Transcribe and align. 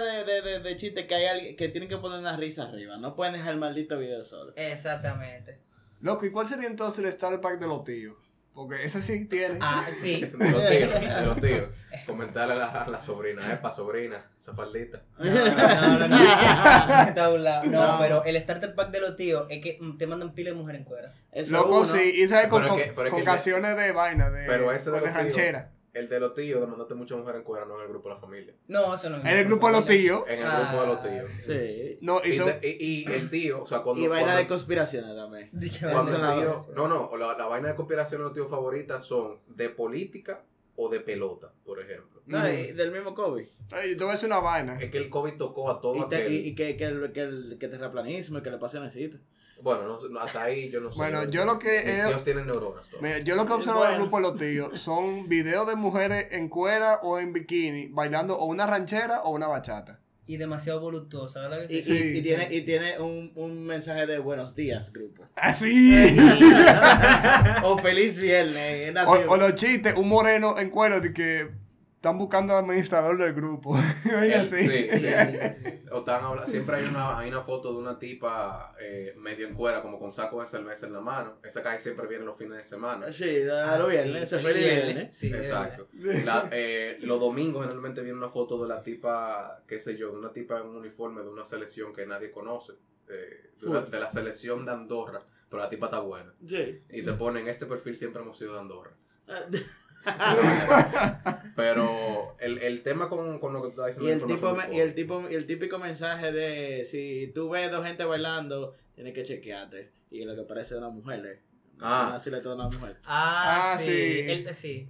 de, 0.00 0.24
de, 0.24 0.42
de, 0.42 0.60
de 0.60 0.76
chiste 0.76 1.06
que 1.06 1.14
hay 1.14 1.26
alguien 1.26 1.56
que 1.56 1.68
tienen 1.68 1.88
que 1.88 1.98
poner 1.98 2.18
una 2.20 2.36
risa 2.36 2.64
arriba. 2.64 2.96
No 2.96 3.14
pueden 3.14 3.34
dejar 3.34 3.52
el 3.52 3.58
maldito 3.58 3.98
video 3.98 4.24
solo. 4.24 4.52
Exactamente. 4.56 5.58
Loco, 6.00 6.26
¿y 6.26 6.30
cuál 6.30 6.46
sería 6.46 6.66
entonces 6.68 7.00
el 7.00 7.06
Star 7.06 7.40
Pack 7.40 7.58
de 7.60 7.66
los 7.66 7.84
tíos? 7.84 8.16
Porque 8.54 8.84
ese 8.84 9.00
sí 9.00 9.24
tiene. 9.24 9.58
Ah, 9.62 9.86
sí. 9.94 10.20
De 10.38 10.50
los 10.50 10.68
tíos, 10.68 10.92
de 11.00 11.24
los 11.26 11.40
tíos. 11.40 11.68
Comentarle 12.06 12.52
a 12.52 12.56
la, 12.58 12.66
a 12.66 12.88
la 12.90 13.00
sobrina, 13.00 13.50
epa, 13.50 13.72
sobrina, 13.72 14.30
esa 14.36 14.52
faldita. 14.54 15.00
No, 15.18 15.24
no, 15.24 15.98
no, 16.00 16.08
no. 16.08 17.02
Está 17.08 17.24
a 17.24 17.30
un 17.32 17.42
lado. 17.44 17.64
No, 17.64 17.92
No. 17.92 17.98
pero 17.98 18.24
el 18.24 18.38
starter 18.42 18.74
pack 18.74 18.90
de 18.90 19.00
los 19.00 19.16
tíos 19.16 19.46
es 19.48 19.62
que 19.62 19.78
te 19.96 20.06
mandan 20.06 20.34
pila 20.34 20.50
de 20.50 20.56
mujer 20.56 20.74
en 20.76 20.84
cuera. 20.84 21.14
Eso 21.30 21.52
Loco, 21.52 21.78
uno. 21.80 21.84
sí. 21.86 22.12
Y 22.22 22.28
sabes 22.28 22.48
con, 22.48 22.60
Pero 22.62 22.66
es 22.66 22.70
con- 22.72 22.82
que- 22.88 22.92
pero 22.94 23.06
es 23.06 23.10
con 23.12 23.18
que 23.20 23.22
de- 23.24 23.32
canciones 23.32 23.74
de 23.76 23.92
vaina, 23.92 24.28
de, 24.28 24.46
Pero 24.46 24.70
ese 24.70 24.90
de 24.90 24.98
o 24.98 25.00
de 25.00 25.06
los 25.06 25.32
tíos. 25.32 25.62
El 25.92 26.08
de 26.08 26.18
los 26.20 26.32
tíos, 26.32 26.58
de 26.60 26.66
mandarte 26.66 26.94
mucha 26.94 27.14
mujer 27.16 27.36
en 27.36 27.42
cuera, 27.42 27.66
no 27.66 27.76
en 27.76 27.82
el 27.82 27.88
grupo 27.88 28.08
de 28.08 28.14
la 28.14 28.20
familia. 28.20 28.54
No, 28.66 28.94
eso 28.94 29.10
no 29.10 29.18
es. 29.18 29.24
En 29.26 29.38
el 29.38 29.44
grupo 29.44 29.66
de 29.66 29.72
los 29.74 29.84
tíos. 29.86 30.24
En 30.26 30.38
el 30.38 30.46
Ah, 30.46 30.60
grupo 30.70 30.82
de 30.82 30.86
los 30.88 31.00
tíos. 31.02 31.28
Sí. 31.44 31.98
No, 32.00 32.20
y 32.24 32.30
Y, 32.30 32.32
son. 32.32 32.46
de- 32.46 32.60
y- 32.66 33.04
y 33.10 33.12
el 33.12 33.28
tío, 33.28 33.62
o 33.62 33.66
sea, 33.66 33.80
cuando. 33.82 34.02
Y 34.02 34.06
vaina 34.08 34.24
cuando- 34.24 34.40
de 34.42 34.46
conspiraciones 34.48 35.14
también. 35.14 35.50
Cuando 35.92 36.12
el 36.16 36.40
tío, 36.40 36.56
no- 36.74 36.88
no, 36.88 37.16
la, 37.18 37.36
la 37.36 37.46
vaina 37.46 37.68
de 37.68 37.74
conspiración 37.74 38.20
de 38.20 38.24
los 38.24 38.32
tíos 38.32 38.48
favoritas 38.48 39.04
son 39.04 39.40
de 39.48 39.68
política 39.68 40.42
o 40.76 40.88
de 40.88 41.00
pelota, 41.00 41.52
por 41.64 41.78
ejemplo. 41.78 42.22
No, 42.24 42.50
y 42.50 42.72
del 42.72 42.90
mismo 42.90 43.14
COVID. 43.14 43.46
Ay, 43.72 43.94
te 43.94 44.02
voy 44.04 44.10
a 44.10 44.12
decir 44.12 44.28
una 44.28 44.38
vaina. 44.38 44.78
Es 44.80 44.90
que 44.90 44.96
el 44.96 45.10
COVID 45.10 45.34
tocó 45.36 45.70
a 45.70 45.78
todo 45.80 45.96
Y, 45.96 46.08
te- 46.08 46.16
aquel- 46.26 46.32
y, 46.32 46.36
y 46.48 46.54
que, 46.54 46.76
que, 46.78 46.84
el, 46.84 47.12
que, 47.12 47.20
el, 47.20 47.56
que 47.60 47.68
terraplanismo 47.68 48.38
y 48.38 48.42
que 48.42 48.50
le 48.50 48.56
pasionesita. 48.56 49.18
Bueno, 49.62 49.98
no, 50.10 50.18
hasta 50.20 50.42
ahí 50.42 50.68
yo 50.70 50.80
no 50.80 50.90
sé. 50.90 50.98
Bueno, 50.98 51.24
yo 51.30 51.44
lo 51.44 51.58
que 51.58 51.82
Mis 51.86 52.04
tíos 52.06 52.24
tienen 52.24 52.46
neuronas. 52.46 52.86
Mira, 53.00 53.18
yo 53.20 53.36
lo 53.36 53.46
que 53.46 53.52
observo 53.52 53.84
en 53.84 53.92
el 53.92 53.98
Bueno. 53.98 54.02
grupo 54.10 54.16
de 54.16 54.22
los 54.22 54.36
tíos 54.70 54.80
son 54.80 55.28
videos 55.28 55.66
de 55.68 55.76
mujeres 55.76 56.26
en 56.32 56.48
cuera 56.48 56.96
o 57.02 57.18
en 57.18 57.32
bikini 57.32 57.86
bailando 57.88 58.36
o 58.36 58.44
una 58.46 58.66
ranchera 58.66 59.22
o 59.22 59.30
una 59.30 59.46
bachata. 59.46 60.00
Y 60.24 60.36
demasiado 60.36 60.80
voluptuosa, 60.80 61.40
¿verdad? 61.40 61.66
que 61.66 61.74
Y, 61.78 61.82
sí? 61.82 61.92
y- 61.92 61.98
Sí, 61.98 62.04
y 62.08 62.14
sí. 62.14 62.22
tiene, 62.22 62.48
y 62.54 62.60
tiene 62.62 62.98
un, 63.00 63.32
un 63.34 63.64
mensaje 63.66 64.06
de 64.06 64.18
buenos 64.20 64.54
días, 64.54 64.92
grupo. 64.92 65.24
Así. 65.34 65.94
o 67.64 67.78
feliz 67.78 68.18
viernes. 68.20 68.96
es 68.96 68.96
o, 69.06 69.32
o 69.32 69.36
los 69.36 69.54
chistes, 69.56 69.94
un 69.96 70.08
moreno 70.08 70.58
en 70.58 70.70
cuero 70.70 71.00
de 71.00 71.12
que 71.12 71.50
están 72.02 72.18
buscando 72.18 72.52
al 72.56 72.64
administrador 72.64 73.16
del 73.16 73.32
grupo. 73.32 73.76
El- 74.12 74.44
sí, 74.48 74.64
sí. 74.64 74.98
Sí. 74.98 75.64
O 75.92 75.98
están 75.98 76.24
habla- 76.24 76.46
siempre 76.46 76.76
hay 76.76 76.84
una, 76.86 77.16
hay 77.18 77.28
una 77.28 77.42
foto 77.42 77.70
de 77.72 77.78
una 77.78 77.96
tipa 77.98 78.74
eh, 78.80 79.14
medio 79.18 79.46
en 79.46 79.54
cuera, 79.54 79.82
como 79.82 80.00
con 80.00 80.10
saco 80.10 80.40
de 80.40 80.46
cerveza 80.48 80.86
en 80.88 80.94
la 80.94 81.00
mano. 81.00 81.36
Esa 81.44 81.62
calle 81.62 81.78
siempre 81.78 82.08
viene 82.08 82.24
los 82.24 82.36
fines 82.36 82.56
de 82.58 82.64
semana. 82.64 83.12
Sí, 83.12 83.42
a 83.48 83.74
Ah, 83.74 83.80
sí, 83.84 83.90
viernes, 83.90 84.30
feliz 84.30 84.46
feliz 84.46 84.64
viernes. 84.64 84.84
viernes. 84.94 85.14
Sí, 85.14 85.32
Exacto. 85.32 85.86
La- 86.24 86.48
eh, 86.50 86.96
los 87.02 87.20
domingos 87.20 87.62
generalmente 87.62 88.00
viene 88.00 88.18
una 88.18 88.28
foto 88.30 88.60
de 88.62 88.68
la 88.68 88.82
tipa, 88.82 89.62
qué 89.68 89.78
sé 89.78 89.96
yo, 89.96 90.10
de 90.10 90.18
una 90.18 90.32
tipa 90.32 90.58
en 90.58 90.66
un 90.66 90.76
uniforme 90.76 91.22
de 91.22 91.28
una 91.28 91.44
selección 91.44 91.92
que 91.92 92.04
nadie 92.04 92.32
conoce. 92.32 92.72
eh, 93.08 93.50
de, 93.60 93.68
una- 93.68 93.82
de 93.82 94.00
la 94.00 94.10
selección 94.10 94.64
de 94.64 94.72
Andorra, 94.72 95.20
pero 95.48 95.62
la 95.62 95.68
tipa 95.68 95.86
está 95.86 96.00
buena. 96.00 96.32
Sí. 96.44 96.80
Y 96.90 97.02
te 97.02 97.12
ponen, 97.12 97.46
este 97.46 97.66
perfil 97.66 97.96
siempre 97.96 98.22
hemos 98.22 98.36
sido 98.38 98.54
de 98.54 98.58
Andorra. 98.60 98.90
Pero 101.56 102.36
el, 102.40 102.58
el 102.58 102.82
tema 102.82 103.08
con, 103.08 103.38
con 103.38 103.52
lo 103.52 103.62
que 103.62 103.68
tú 103.68 103.82
estás 103.82 103.96
diciendo 103.96 104.26
y, 104.26 104.30
el 104.32 104.36
tipo, 104.36 104.54
me- 104.54 104.74
y 104.76 104.80
el 104.80 104.94
tipo 104.94 105.22
y 105.30 105.34
el 105.34 105.46
típico 105.46 105.78
mensaje 105.78 106.32
de 106.32 106.84
si 106.84 107.30
tú 107.34 107.50
ves 107.50 107.70
dos 107.70 107.84
gente 107.84 108.04
bailando, 108.04 108.74
tienes 108.94 109.14
que 109.14 109.24
chequearte. 109.24 109.92
Y 110.10 110.24
lo 110.24 110.34
que 110.36 110.42
parece 110.42 110.76
una 110.76 110.88
mujer. 110.90 111.24
eh. 111.26 111.40
Ah. 111.80 112.14
Así 112.16 112.30
le 112.30 112.38
toca 112.38 112.50
a 112.62 112.66
una 112.66 112.76
mujer. 112.78 112.96
Ah, 113.04 113.72
Ah, 113.74 113.78
sí. 113.78 113.84
sí. 113.84 114.20
El- 114.28 114.54
sí. 114.54 114.88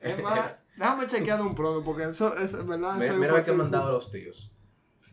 Es 0.00 0.22
más, 0.22 0.54
déjame 0.76 1.06
chequear 1.06 1.40
un 1.42 1.54
pronto 1.54 1.84
porque 1.84 2.04
eso 2.04 2.36
es 2.38 2.52
verdad. 2.66 2.94
Mira, 2.96 3.12
mira 3.14 3.44
que 3.44 3.52
mandado 3.52 3.84
full. 3.86 3.92
los 3.94 4.10
tíos. 4.10 4.52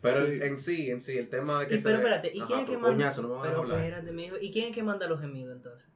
Pero 0.00 0.26
Sí. 0.26 0.32
el- 0.34 0.42
en 0.42 0.58
sí, 0.58 0.90
en 0.90 1.00
sí, 1.00 1.18
el 1.18 1.28
tema 1.28 1.60
de 1.60 1.66
que 1.66 1.74
Y, 1.74 1.78
pero 1.80 1.96
se- 1.96 2.02
espérate, 2.02 2.30
¿y 2.32 2.38
Ajá, 2.38 2.46
quién 2.46 2.60
es 2.60 2.66
que 2.66 2.76
manda? 2.76 2.88
coñazo, 2.88 3.22
no 3.22 3.28
me 3.28 3.34
a 3.38 3.42
pero 3.50 3.62
espérate, 3.76 4.12
mi 4.12 4.24
hijo. 4.26 4.36
¿Y 4.40 4.52
quién 4.52 4.68
es 4.68 4.74
que 4.74 4.82
manda 4.82 5.08
los 5.08 5.20
gemidos 5.20 5.54
entonces? 5.56 5.88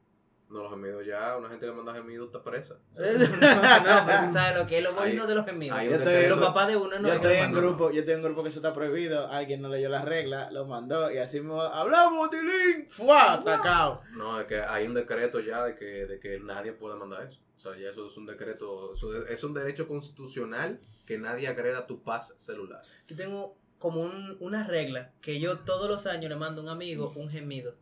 No, 0.53 0.61
los 0.61 0.71
gemidos 0.71 1.03
ya, 1.05 1.35
una 1.35 1.49
gente 1.49 1.65
que 1.65 1.71
manda 1.71 1.93
gemidos 1.95 2.27
está 2.27 2.43
presa. 2.43 2.75
no, 2.95 3.01
no, 3.01 4.05
pero 4.05 4.25
tú 4.27 4.33
sabes 4.33 4.55
lo 4.57 4.67
que 4.67 4.77
es 4.77 4.83
lo 4.83 4.89
Hay- 4.91 4.95
bonito 4.95 5.25
de 5.27 5.35
los 5.35 5.45
gemidos. 5.45 5.79
un 5.81 6.29
Los 6.29 6.39
papás 6.39 6.67
de 6.67 6.75
uno 6.77 6.99
no 6.99 7.07
yo 7.07 7.09
es 7.09 7.15
estoy 7.15 7.31
que 7.33 7.39
en 7.39 7.53
grupo, 7.53 7.91
yo 7.91 7.99
estoy 7.99 8.13
en 8.13 8.21
grupo 8.23 8.43
que 8.43 8.49
eso 8.49 8.59
está 8.59 8.73
prohibido, 8.73 9.27
alguien 9.29 9.61
no 9.63 9.69
leyó 9.69 9.89
las 9.89 10.05
reglas, 10.05 10.53
lo 10.53 10.65
mandó 10.65 11.11
y 11.11 11.17
así 11.17 11.39
mismo 11.39 11.59
hablamos, 11.61 12.29
Tilín, 12.29 12.87
¡fua! 12.89 13.41
sacado. 13.41 14.01
No, 14.11 14.39
es 14.39 14.45
que 14.47 14.61
hay 14.61 14.85
un 14.85 14.93
decreto 14.93 15.39
ya 15.39 15.63
de 15.65 15.75
que, 15.75 15.85
de 16.05 16.19
que 16.19 16.39
nadie 16.39 16.71
puede 16.73 16.95
mandar 16.97 17.23
eso. 17.27 17.39
O 17.57 17.59
sea, 17.59 17.75
ya 17.75 17.89
eso 17.89 18.07
es 18.07 18.15
un 18.17 18.25
decreto, 18.27 18.93
es 19.27 19.43
un 19.43 19.53
derecho 19.55 19.87
constitucional 19.87 20.79
que 21.07 21.17
nadie 21.17 21.47
agreda 21.47 21.87
tu 21.87 22.03
paz 22.03 22.33
celular. 22.37 22.81
Yo 23.07 23.15
tengo 23.15 23.55
como 23.79 24.01
un- 24.01 24.37
una 24.39 24.65
regla 24.67 25.11
que 25.21 25.39
yo 25.39 25.59
todos 25.59 25.89
los 25.89 26.05
años 26.05 26.29
le 26.29 26.35
mando 26.35 26.61
a 26.61 26.63
un 26.65 26.69
amigo 26.69 27.11
un 27.15 27.29
gemido. 27.29 27.73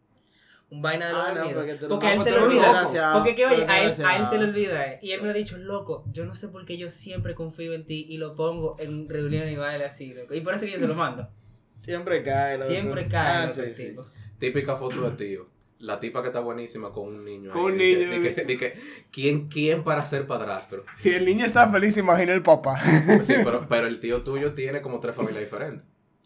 Un 0.71 0.81
vaina 0.81 1.07
de 1.07 1.13
los 1.13 1.21
Ah, 1.21 1.33
no, 1.33 1.41
porque 1.51 1.73
porque 1.89 2.13
él 2.13 2.21
se 2.21 2.31
un 2.37 2.43
olvida. 2.43 3.11
Porque 3.13 3.35
que 3.35 3.45
oye, 3.45 3.65
a 3.67 3.83
él, 3.83 3.93
a 4.05 4.17
él 4.17 4.25
se 4.29 4.37
le 4.37 4.45
olvida. 4.45 4.85
eh. 4.87 4.99
Y 5.01 5.11
él 5.11 5.19
me 5.19 5.25
lo 5.27 5.31
ha 5.31 5.35
dicho, 5.35 5.57
loco, 5.57 6.05
yo 6.13 6.25
no 6.25 6.33
sé 6.33 6.47
por 6.47 6.63
qué 6.65 6.77
yo 6.77 6.89
siempre 6.89 7.35
confío 7.35 7.73
en 7.73 7.85
ti 7.85 8.05
y 8.09 8.17
lo 8.17 8.35
pongo 8.35 8.77
en 8.79 9.09
reunión 9.09 9.49
y 9.49 9.57
baile 9.57 9.83
así, 9.85 10.13
loco. 10.13 10.33
Y 10.33 10.39
por 10.41 10.53
eso 10.55 10.65
que 10.65 10.71
yo 10.71 10.79
se 10.79 10.87
lo 10.87 10.95
mando. 10.95 11.27
Siempre 11.83 12.23
cae. 12.23 12.57
loco. 12.57 12.69
Siempre 12.71 13.07
cae 13.09 13.37
Ah, 13.37 13.45
loco, 13.47 13.61
sí. 13.75 13.95
Típica 14.39 14.75
foto 14.77 15.01
de 15.09 15.11
tío. 15.17 15.47
La 15.79 15.99
tipa 15.99 16.21
que 16.21 16.27
está 16.27 16.39
buenísima 16.39 16.91
con 16.91 17.07
un 17.07 17.25
niño. 17.25 17.51
Con 17.51 17.63
un 17.63 17.77
niño. 17.77 18.09
de 18.09 18.21
que- 18.35 18.43
de 18.45 18.57
que, 18.57 18.79
¿quién, 19.11 19.49
¿Quién 19.49 19.83
para 19.83 20.05
ser 20.05 20.25
padrastro? 20.27 20.85
Si 20.95 21.09
el 21.09 21.25
niño 21.25 21.43
está 21.45 21.67
feliz, 21.69 21.97
imagina 21.97 22.31
el 22.33 22.43
papá. 22.43 22.79
Sí, 23.23 23.33
pero, 23.43 23.67
pero 23.67 23.87
el 23.87 23.99
tío 23.99 24.21
tuyo 24.23 24.53
tiene 24.53 24.81
como 24.81 24.99
tres 24.99 25.15
familias 25.15 25.43
diferentes. 25.43 25.83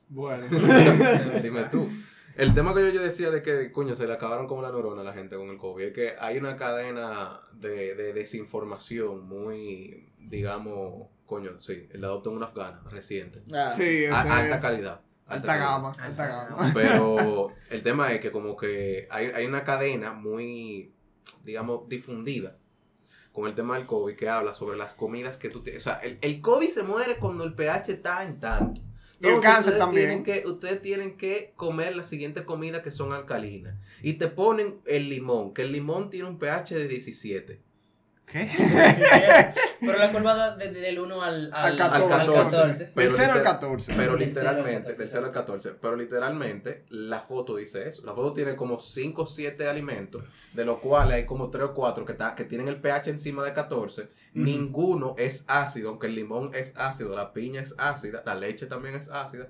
Bueno. 0.10 0.46
Dime 1.42 1.64
tú. 1.72 1.90
El 2.36 2.54
tema 2.54 2.74
que 2.74 2.82
yo, 2.82 2.90
yo 2.90 3.02
decía 3.02 3.32
de 3.32 3.42
que, 3.42 3.72
coño, 3.72 3.96
se 3.96 4.06
le 4.08 4.14
acabaron 4.14 4.48
como 4.48 4.62
la 4.62 4.70
neurona 4.72 5.02
a 5.02 5.04
la 5.06 5.14
gente 5.14 5.36
con 5.38 5.50
el 5.50 5.58
COVID 5.58 5.86
es 5.86 5.94
que 5.94 6.16
hay 6.20 6.38
una 6.38 6.56
cadena 6.58 7.42
de, 7.54 7.96
de 7.96 8.14
desinformación 8.14 9.26
muy, 9.28 10.10
digamos, 10.20 11.08
coño, 11.26 11.58
sí, 11.58 11.88
el 11.92 12.04
adopto 12.04 12.30
en 12.32 12.38
una 12.38 12.48
afgana 12.48 12.82
reciente. 12.90 13.42
Ah, 13.54 13.72
Sí, 13.76 14.06
A- 14.06 14.22
alta 14.40 14.60
calidad. 14.60 15.02
alta 15.28 15.58
gama. 15.58 15.90
Alta 15.90 16.06
Alta 16.06 16.28
gama. 16.28 16.72
Pero 16.74 17.50
el 17.70 17.84
tema 17.84 18.12
es 18.14 18.20
que 18.20 18.32
como 18.32 18.56
que 18.58 19.08
hay, 19.10 19.28
hay 19.28 19.46
una 19.46 19.64
cadena 19.64 20.14
muy, 20.14 20.94
digamos, 21.44 21.88
difundida 21.88 22.58
con 23.32 23.48
el 23.48 23.56
tema 23.56 23.76
del 23.78 23.86
COVID 23.86 24.16
que 24.16 24.30
habla 24.30 24.54
sobre 24.54 24.78
las 24.78 24.94
comidas 24.94 25.38
que 25.38 25.50
tú 25.50 25.62
tienes. 25.64 25.82
O 25.88 25.90
sea, 25.90 26.00
el, 26.00 26.18
el 26.22 26.42
COVID 26.42 26.70
se 26.70 26.84
muere 26.84 27.18
cuando 27.18 27.44
el 27.44 27.54
pH 27.54 27.92
está 27.94 28.24
en 28.24 28.40
tanto. 28.40 28.82
El 29.28 29.40
cáncer 29.42 29.78
también. 29.78 30.24
Tienen 30.24 30.24
que, 30.24 30.48
ustedes 30.48 30.82
tienen 30.82 31.18
que 31.18 31.54
comer 31.56 31.96
las 31.96 32.08
siguientes 32.08 32.44
comidas 32.44 32.82
que 32.82 32.92
son 32.92 33.14
alcalinas. 33.14 33.76
Y 34.02 34.14
te 34.14 34.28
ponen 34.28 34.80
el 34.86 35.10
limón, 35.10 35.54
que 35.54 35.64
el 35.64 35.72
limón 35.72 36.10
tiene 36.10 36.28
un 36.28 36.38
pH 36.38 36.76
de 36.76 36.88
17. 36.88 37.65
¿Qué? 38.26 38.50
Pero 39.80 39.98
la 40.00 40.12
curva 40.12 40.34
da 40.36 40.56
desde 40.56 40.80
del 40.82 41.00
1 41.00 41.22
al, 41.22 41.54
Al 41.54 41.80
al, 41.80 41.94
Al 41.94 42.10
14. 42.10 42.34
14. 42.34 42.68
Del 42.68 42.94
0 42.96 43.32
al 43.32 43.38
liter- 43.38 43.44
14. 43.44 43.94
Pero 43.96 44.14
al 44.14 44.20
literalmente, 44.20 44.74
14. 44.96 44.98
del 44.98 45.10
0 45.10 45.26
al 45.28 45.32
14, 45.32 45.72
pero 45.82 45.96
literalmente 45.96 46.86
la 46.90 47.22
foto 47.22 47.56
dice 47.56 47.88
eso. 47.90 48.04
La 48.04 48.14
foto 48.14 48.34
tiene 48.34 48.56
como 48.56 48.80
5 48.80 49.22
o 49.22 49.26
7 49.28 49.68
alimentos, 49.70 50.24
de 50.54 50.66
los 50.66 50.80
cuales 50.80 51.16
hay 51.16 51.26
como 51.26 51.50
3 51.50 51.66
o 51.66 51.74
4 51.74 52.04
que, 52.06 52.14
está- 52.14 52.36
que 52.36 52.46
tienen 52.46 52.68
el 52.68 52.82
pH 52.82 53.10
encima 53.12 53.44
de 53.44 53.54
14. 53.54 54.10
Ninguno 54.34 55.16
es 55.18 55.46
ácido, 55.48 55.90
aunque 55.90 56.08
el 56.08 56.16
limón 56.16 56.52
es 56.54 56.76
ácido, 56.78 57.16
la 57.16 57.32
piña 57.32 57.62
es 57.62 57.76
ácida, 57.78 58.24
la 58.26 58.36
leche 58.36 58.66
también 58.66 58.96
es 58.96 59.08
ácida. 59.10 59.48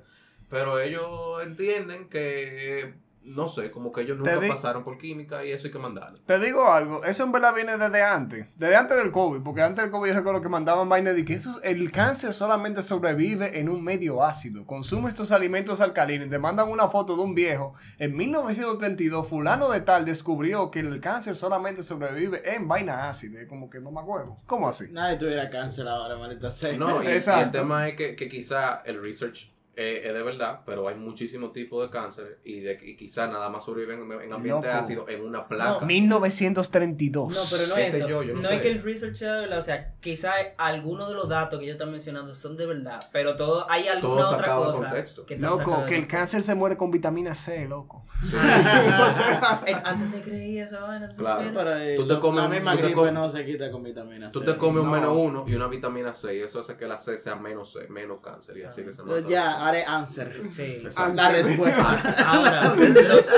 Pero 0.49 0.79
ellos 0.79 1.41
entienden 1.43 2.07
que, 2.07 2.93
no 3.25 3.47
sé, 3.47 3.71
como 3.71 3.91
que 3.91 4.01
ellos 4.01 4.17
nunca 4.17 4.37
di- 4.39 4.47
pasaron 4.49 4.83
por 4.83 4.97
química 4.97 5.43
y 5.43 5.51
eso 5.51 5.67
hay 5.67 5.73
que 5.73 5.79
mandarlo. 5.79 6.17
Te 6.25 6.39
digo 6.39 6.71
algo, 6.71 7.03
eso 7.03 7.23
en 7.23 7.31
verdad 7.31 7.53
viene 7.53 7.77
desde 7.77 8.03
antes, 8.03 8.47
desde 8.55 8.75
antes 8.75 8.97
del 8.97 9.11
COVID, 9.11 9.41
porque 9.41 9.61
antes 9.61 9.83
del 9.83 9.91
COVID 9.91 10.09
yo 10.09 10.15
recuerdo 10.15 10.41
que 10.41 10.49
mandaban 10.49 10.87
vainas 10.89 11.15
de 11.15 11.25
que 11.25 11.33
eso, 11.33 11.59
el 11.63 11.91
cáncer 11.91 12.33
solamente 12.33 12.83
sobrevive 12.83 13.59
en 13.59 13.69
un 13.69 13.83
medio 13.83 14.23
ácido. 14.23 14.65
Consume 14.65 15.09
estos 15.09 15.31
alimentos 15.31 15.81
alcalinos. 15.81 16.29
Te 16.29 16.39
mandan 16.39 16.69
una 16.69 16.87
foto 16.87 17.15
de 17.15 17.23
un 17.23 17.33
viejo. 17.35 17.73
En 17.97 18.15
1932, 18.15 19.27
fulano 19.27 19.69
de 19.69 19.81
tal 19.81 20.05
descubrió 20.05 20.71
que 20.71 20.79
el 20.81 20.99
cáncer 21.01 21.35
solamente 21.35 21.83
sobrevive 21.83 22.41
en 22.53 22.67
vaina 22.67 23.07
ácida. 23.09 23.41
Es 23.41 23.47
Como 23.47 23.69
que 23.69 23.79
no 23.79 23.91
me 23.91 24.01
acuerdo. 24.01 24.37
¿Cómo 24.45 24.67
así? 24.69 24.85
Nadie 24.91 25.17
tuviera 25.17 25.49
cáncer 25.49 25.87
ahora, 25.87 26.17
maldita 26.17 26.51
sea. 26.51 26.77
No, 26.77 27.01
y, 27.01 27.05
y 27.05 27.09
el 27.09 27.13
Exacto. 27.15 27.51
tema 27.59 27.87
es 27.87 27.95
que, 27.95 28.15
que 28.15 28.29
quizá 28.29 28.81
el 28.85 29.01
research 29.01 29.51
eh, 29.77 30.01
es 30.05 30.13
de 30.13 30.23
verdad, 30.23 30.61
pero 30.65 30.87
hay 30.87 30.95
muchísimos 30.95 31.51
tipos 31.53 31.83
de 31.83 31.89
cáncer 31.89 32.39
y, 32.43 32.61
de, 32.61 32.79
y 32.81 32.95
quizá 32.95 33.27
nada 33.27 33.49
más 33.49 33.65
sobreviven 33.65 34.01
en, 34.11 34.21
en 34.21 34.33
ambiente 34.33 34.67
Loco. 34.67 34.79
ácido 34.79 35.09
en 35.09 35.23
una 35.25 35.47
placa. 35.47 35.85
1932. 35.85 37.33
No, 37.33 37.41
pero 37.51 37.67
no 37.67 37.75
es 37.77 37.93
eso. 37.93 38.07
yo, 38.07 38.23
yo 38.23 38.33
no 38.35 38.41
no 38.41 38.47
sé. 38.49 38.55
es 38.55 38.61
que 38.61 38.71
el 38.71 38.83
research 38.83 39.15
sea 39.15 39.33
de 39.35 39.41
verdad. 39.41 39.59
O 39.59 39.61
sea, 39.61 39.93
quizá 39.99 40.31
algunos 40.57 41.09
de 41.09 41.15
los 41.15 41.27
datos 41.29 41.59
que 41.59 41.65
ellos 41.65 41.75
están 41.75 41.91
mencionando 41.91 42.33
son 42.35 42.57
de 42.57 42.65
verdad. 42.65 42.99
Pero 43.11 43.35
todo, 43.35 43.69
hay 43.69 43.87
alguna 43.87 44.21
Todo 44.23 44.35
otra 44.35 44.55
cosa. 44.55 44.79
contexto. 44.79 45.25
que 45.25 45.37
Loco, 45.37 45.85
que 45.85 45.95
el 45.95 46.07
cáncer 46.07 46.43
se 46.43 46.55
muere 46.55 46.77
con 46.77 46.91
vitamina 46.91 47.35
C, 47.35 47.67
loco. 47.67 48.05
Sí. 48.29 48.35
O 49.05 49.09
sea, 49.09 49.61
Eh, 49.65 49.75
Antes 49.83 50.09
se 50.11 50.21
creía 50.21 50.65
esa 50.65 50.81
vaina. 50.81 51.09
¿tú 51.09 51.17
Claro. 51.17 51.51
Pero, 51.53 51.77
eh, 51.77 51.95
Tú 51.95 52.07
te 52.07 52.19
comes 52.19 52.41
la 52.41 52.47
un- 52.49 52.55
misma 52.55 52.75
tú 52.75 52.81
te 52.87 52.93
comes- 52.93 53.13
no 53.13 53.29
se 53.29 53.45
quita 53.45 53.71
con 53.71 53.83
vitamina 53.83 54.31
Tú 54.31 54.39
C. 54.39 54.45
te 54.45 54.57
comes 54.57 54.81
un 54.83 54.87
No. 54.91 54.95
menos 54.95 55.15
uno 55.15 55.43
y 55.47 55.55
una 55.55 55.67
vitamina 55.67 56.13
C 56.13 56.35
y 56.35 56.39
eso 56.41 56.59
hace 56.59 56.75
que 56.77 56.87
la 56.87 56.97
C 56.97 57.17
sea 57.17 57.35
menos 57.35 57.73
C, 57.73 57.87
menos 57.89 58.19
cáncer 58.21 58.57
y 58.57 58.63
así 58.63 58.83
que 58.83 58.93
se 58.93 59.01
mata. 59.03 59.13
Pues 59.13 59.27
ya, 59.27 59.64
Es 59.73 59.87
answer. 59.87 60.41
Sí. 60.49 60.83
La 61.15 61.29
respuesta. 61.29 61.99
Ahora, 62.27 62.75
los- 62.75 63.29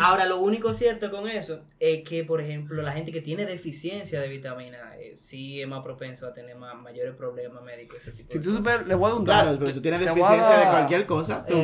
Ahora, 0.00 0.26
lo 0.26 0.38
único 0.40 0.72
cierto 0.74 1.10
con 1.10 1.28
eso 1.28 1.60
es 1.80 2.02
que, 2.04 2.24
por 2.24 2.40
ejemplo, 2.40 2.82
la 2.82 2.92
gente 2.92 3.10
que 3.12 3.20
tiene 3.20 3.46
deficiencia 3.46 4.20
de 4.20 4.28
vitamina 4.28 4.96
eh, 4.98 5.12
sí 5.16 5.60
es 5.60 5.66
más 5.68 5.82
propenso 5.82 6.26
a 6.26 6.32
tener 6.34 6.56
más, 6.56 6.74
mayores 6.76 7.14
problemas 7.16 7.62
médicos. 7.64 7.96
Ese 8.02 8.12
tipo 8.12 8.30
Si 8.32 8.38
de 8.38 8.44
tú 8.44 8.54
supieras, 8.56 8.86
le 8.86 8.94
voy 8.94 9.06
a 9.06 9.10
dar 9.10 9.18
un 9.18 9.24
dato. 9.24 9.42
Claro, 9.42 9.58
pero 9.58 9.68
si 9.70 9.74
tú 9.76 9.82
tienes 9.82 10.00
a 10.00 10.04
deficiencia 10.04 10.56
de 10.58 10.66
cualquier 10.66 11.06
cosa, 11.06 11.44
tú, 11.46 11.54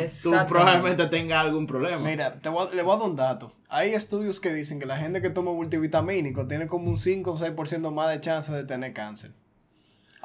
probablemente 0.49 1.07
tengas 1.07 1.45
algún 1.45 1.67
problema. 1.67 1.99
Mira, 1.99 2.35
te 2.35 2.49
voy 2.49 2.67
a- 2.71 2.75
le 2.75 2.83
voy 2.83 2.95
a 2.95 2.99
dar 2.99 3.09
un 3.09 3.17
dato. 3.17 3.53
Hay 3.69 3.95
estudios 3.95 4.41
que 4.41 4.53
dicen 4.53 4.79
que 4.81 4.87
la 4.87 4.97
gente 4.97 5.21
que 5.23 5.31
toma 5.31 5.53
multivitamínico 5.53 6.47
tiene 6.47 6.67
como 6.67 6.91
un 6.91 6.97
5 6.99 7.33
o 7.33 7.39
6% 7.39 7.91
más 7.93 8.11
de 8.11 8.21
chance 8.21 8.53
de 8.53 8.65
tener 8.65 8.93
cáncer. 8.93 9.31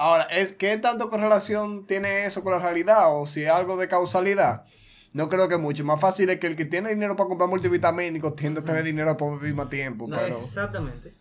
Ahora, 0.01 0.23
es 0.31 0.53
¿qué 0.53 0.77
tanto 0.77 1.09
correlación 1.09 1.85
tiene 1.85 2.25
eso 2.25 2.41
con 2.41 2.53
la 2.53 2.59
realidad? 2.59 3.13
O 3.19 3.27
si 3.27 3.43
es 3.43 3.51
algo 3.51 3.75
de 3.75 3.89
causalidad. 3.89 4.63
No 5.11 5.27
creo 5.27 5.49
que 5.49 5.57
mucho. 5.57 5.83
Más 5.83 5.99
fácil 5.99 6.29
es 6.29 6.39
que 6.39 6.47
el 6.47 6.55
que 6.55 6.63
tiene 6.63 6.91
dinero 6.91 7.17
para 7.17 7.27
comprar 7.27 7.49
multivitamínicos 7.49 8.33
tiende 8.37 8.61
a 8.61 8.63
tener 8.63 8.85
dinero 8.85 9.17
para 9.17 9.35
vivir 9.35 9.53
más 9.53 9.69
tiempo. 9.69 10.07
No, 10.07 10.15
pero... 10.15 10.27
Exactamente. 10.27 11.15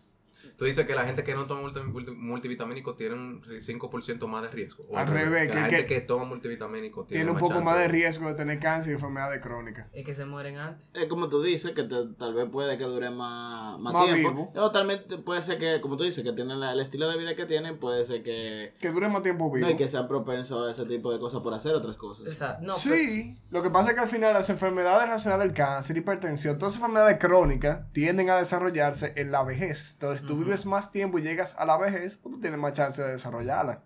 Tú 0.59 0.65
dices 0.65 0.85
que 0.85 0.93
la 0.93 1.05
gente 1.05 1.23
que 1.23 1.33
no 1.33 1.45
toma 1.45 1.61
multi- 1.61 1.79
multi- 1.79 2.11
multivitamínico 2.11 2.93
tiene 2.95 3.15
un 3.15 3.41
5% 3.59 4.27
más 4.27 4.41
de 4.41 4.49
riesgo. 4.49 4.83
O 4.89 4.97
Al 4.97 5.07
revés, 5.07 5.47
que 5.47 5.53
que- 5.53 5.59
la 5.61 5.67
que- 5.69 5.75
gente 5.77 5.87
que 5.95 6.01
toma 6.01 6.25
multivitamínico 6.25 7.05
tiene, 7.05 7.23
Tiene 7.23 7.31
un 7.31 7.39
poco 7.39 7.61
más 7.61 7.77
de 7.79 7.87
riesgo 7.87 8.27
de 8.27 8.35
tener 8.35 8.59
cáncer 8.59 8.91
y 8.91 8.95
enfermedades 8.95 9.41
crónicas. 9.41 9.87
Es 9.93 10.05
que 10.05 10.13
se 10.13 10.25
mueren 10.25 10.57
antes. 10.57 10.85
Es 10.93 11.05
como 11.07 11.29
tú 11.29 11.41
dices, 11.41 11.71
que 11.71 11.83
te- 11.83 12.07
tal 12.17 12.33
vez 12.33 12.49
puede 12.51 12.77
que 12.77 12.83
dure 12.83 13.09
más, 13.09 13.79
más, 13.79 13.93
Más 13.93 14.05
tiempo. 14.05 14.29
vivo. 14.31 14.51
O 14.55 14.71
tal 14.71 14.85
vez 14.85 15.01
puede 15.25 15.41
ser 15.41 15.57
que, 15.59 15.79
como 15.79 15.95
tú 15.95 16.03
dices, 16.03 16.23
que 16.23 16.33
tienen 16.33 16.59
la- 16.59 16.73
el 16.73 16.81
estilo 16.81 17.09
de 17.09 17.17
vida 17.17 17.35
que 17.35 17.45
tienen, 17.45 17.77
puede 17.79 18.05
ser 18.05 18.21
que... 18.21 18.73
Que 18.81 18.89
dure 18.91 19.07
más 19.07 19.21
tiempo 19.23 19.49
vivo. 19.49 19.65
No, 19.65 19.71
y 19.71 19.77
que 19.77 19.87
sean 19.87 20.09
propensos 20.09 20.67
a 20.67 20.71
ese 20.71 20.85
tipo 20.85 21.13
de 21.13 21.19
cosas 21.19 21.39
por 21.41 21.53
hacer 21.53 21.73
otras 21.73 21.95
cosas. 21.95 22.27
Exacto. 22.27 22.65
No, 22.67 22.73
pero- 22.83 22.95
Sí, 22.97 23.37
lo 23.49 23.63
que 23.63 23.69
pasa 23.69 23.91
es 23.91 23.95
que 23.95 24.01
al 24.01 24.09
final 24.09 24.33
las 24.33 24.49
enfermedades 24.49 25.05
relacionadas 25.05 25.45
al 25.45 25.53
cáncer, 25.53 25.95
hipertensión, 25.95 26.57
todas 26.57 26.73
esas 26.73 26.81
enfermedades 26.81 27.17
crónicas 27.17 27.91
tienden 27.93 28.29
a 28.29 28.35
desarrollarse 28.35 29.13
en 29.15 29.31
la 29.31 29.43
vejez. 29.43 29.93
Entonces 29.93 30.27
tú 30.27 30.48
vives 30.49 30.65
más 30.65 30.91
tiempo 30.91 31.19
y 31.19 31.21
llegas 31.21 31.55
a 31.57 31.65
la 31.65 31.77
vejez, 31.77 32.17
pues 32.17 32.35
tú 32.35 32.41
tienes 32.41 32.59
más 32.59 32.73
chance 32.73 33.01
de 33.01 33.13
desarrollarla. 33.13 33.83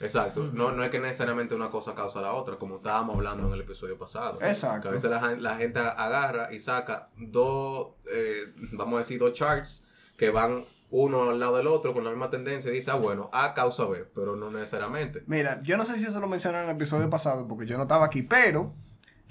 Exacto. 0.00 0.50
no, 0.52 0.72
no 0.72 0.82
es 0.82 0.90
que 0.90 0.98
necesariamente 0.98 1.54
una 1.54 1.70
cosa 1.70 1.94
causa 1.94 2.20
la 2.20 2.32
otra, 2.32 2.56
como 2.56 2.76
estábamos 2.76 3.14
hablando 3.16 3.46
en 3.46 3.52
el 3.54 3.60
episodio 3.60 3.96
pasado. 3.96 4.38
Exacto. 4.42 4.82
Que 4.82 4.88
a 4.88 4.92
veces 4.92 5.10
la, 5.10 5.36
la 5.36 5.54
gente 5.54 5.78
agarra 5.78 6.52
y 6.52 6.58
saca 6.58 7.08
dos, 7.16 7.94
eh, 8.12 8.52
vamos 8.72 8.94
a 8.96 8.98
decir, 8.98 9.20
dos 9.20 9.32
charts 9.32 9.84
que 10.16 10.30
van 10.30 10.64
uno 10.90 11.30
al 11.30 11.40
lado 11.40 11.56
del 11.56 11.66
otro 11.68 11.94
con 11.94 12.04
la 12.04 12.10
misma 12.10 12.30
tendencia 12.30 12.70
y 12.70 12.74
dice, 12.74 12.90
ah, 12.90 12.96
bueno, 12.96 13.30
A 13.32 13.54
causa 13.54 13.86
B, 13.86 14.04
pero 14.14 14.36
no 14.36 14.50
necesariamente. 14.50 15.22
Mira, 15.26 15.60
yo 15.62 15.76
no 15.76 15.84
sé 15.84 15.98
si 15.98 16.06
eso 16.06 16.20
lo 16.20 16.28
mencioné 16.28 16.58
en 16.58 16.64
el 16.68 16.76
episodio 16.76 17.08
pasado 17.08 17.48
porque 17.48 17.64
yo 17.64 17.76
no 17.76 17.84
estaba 17.84 18.04
aquí, 18.04 18.22
pero 18.22 18.74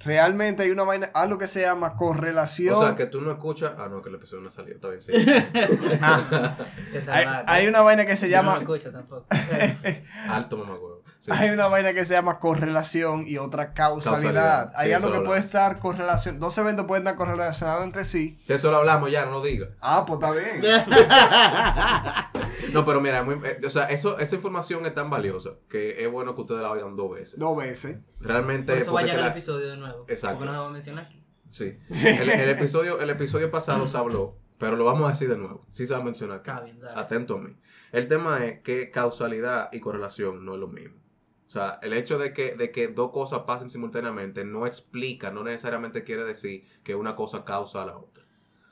realmente 0.03 0.63
hay 0.63 0.71
una 0.71 0.83
vaina, 0.83 1.09
algo 1.13 1.37
que 1.37 1.47
se 1.47 1.61
llama 1.61 1.95
correlación. 1.95 2.75
O 2.75 2.79
sea, 2.79 2.95
que 2.95 3.05
tú 3.05 3.21
no 3.21 3.31
escuchas. 3.31 3.73
Ah, 3.77 3.87
no, 3.89 4.01
que 4.01 4.09
el 4.09 4.15
episodio 4.15 4.43
no 4.43 4.51
salió. 4.51 4.75
Está 4.75 4.89
bien, 4.89 5.01
sí. 5.01 5.11
te 6.91 7.11
hay, 7.11 7.25
hay 7.47 7.67
una 7.67 7.81
vaina 7.81 8.05
que 8.05 8.15
se 8.15 8.29
Yo 8.29 8.37
no 8.37 8.43
llama 8.43 8.55
lo 8.55 8.61
escucho 8.61 8.91
tampoco. 8.91 9.25
Alto 10.29 10.57
mamacuevo. 10.57 10.90
Sí. 11.23 11.29
Hay 11.31 11.51
una 11.51 11.67
vaina 11.67 11.93
que 11.93 12.03
se 12.03 12.15
llama 12.15 12.39
correlación 12.39 13.25
y 13.27 13.37
otra 13.37 13.73
causalidad. 13.75 14.21
Causalidad, 14.23 14.73
Hay 14.75 14.87
sí, 14.87 14.93
algo 14.93 15.11
que 15.11 15.19
puede 15.19 15.39
estar 15.39 15.77
correlación, 15.77 16.39
dos 16.39 16.57
eventos 16.57 16.87
pueden 16.87 17.03
estar 17.05 17.15
correlacionados 17.15 17.83
entre 17.83 18.05
sí. 18.05 18.41
Si 18.43 18.53
eso 18.53 18.71
lo 18.71 18.77
hablamos 18.77 19.11
ya, 19.11 19.25
no 19.25 19.31
lo 19.33 19.41
digas. 19.43 19.69
Ah, 19.81 20.03
pues 20.07 20.19
está 20.19 20.31
bien. 20.31 20.81
No, 22.73 22.85
pero 22.85 23.01
mira, 23.01 23.21
muy- 23.23 23.35
eh, 23.43 23.59
o 23.65 23.69
sea, 23.69 23.83
eso, 23.85 24.17
esa 24.17 24.35
información 24.35 24.85
es 24.85 24.93
tan 24.93 25.09
valiosa 25.09 25.51
que 25.69 26.03
es 26.03 26.11
bueno 26.11 26.33
que 26.35 26.41
ustedes 26.41 26.61
la 26.61 26.71
oigan 26.71 26.95
dos 26.95 27.11
veces. 27.13 27.37
Dos 27.39 27.57
veces. 27.57 27.97
Realmente. 28.19 28.73
Por 28.73 28.81
eso 28.81 28.93
vayan 28.93 29.11
que 29.11 29.15
al 29.17 29.21
la- 29.21 29.31
episodio 29.31 29.67
de 29.69 29.77
nuevo. 29.77 30.05
Exacto. 30.07 30.37
Porque 30.39 30.45
no 30.47 30.53
se 30.53 30.59
va 30.59 30.67
a 30.67 30.69
mencionar 30.71 31.05
aquí. 31.05 31.23
Sí. 31.49 31.77
El, 32.05 32.29
el 32.29 32.49
episodio, 32.49 32.99
el 33.01 33.09
episodio 33.09 33.51
pasado 33.51 33.85
se 33.87 33.97
habló, 33.97 34.37
pero 34.57 34.75
lo 34.77 34.85
vamos 34.85 35.07
a 35.07 35.09
decir 35.11 35.27
de 35.29 35.37
nuevo. 35.37 35.65
Sí 35.71 35.85
se 35.85 35.93
va 35.93 35.99
a 35.99 36.03
mencionar 36.03 36.41
dale. 36.43 36.73
Atento 36.95 37.35
a 37.35 37.39
mí. 37.39 37.57
El 37.91 38.07
tema 38.07 38.45
es 38.45 38.61
que 38.61 38.89
causalidad 38.89 39.69
y 39.73 39.81
correlación 39.81 40.45
no 40.45 40.53
es 40.53 40.59
lo 40.59 40.67
mismo. 40.67 41.00
O 41.51 41.53
sea, 41.53 41.79
el 41.81 41.91
hecho 41.91 42.17
de 42.17 42.33
que, 42.33 42.55
de 42.55 42.71
que 42.71 42.87
dos 42.87 43.11
cosas 43.11 43.39
pasen 43.39 43.69
simultáneamente 43.69 44.45
no 44.45 44.65
explica, 44.65 45.31
no 45.31 45.43
necesariamente 45.43 46.05
quiere 46.05 46.23
decir 46.23 46.65
que 46.81 46.95
una 46.95 47.13
cosa 47.17 47.43
causa 47.43 47.81
a 47.81 47.87
la 47.87 47.97
otra. 47.97 48.23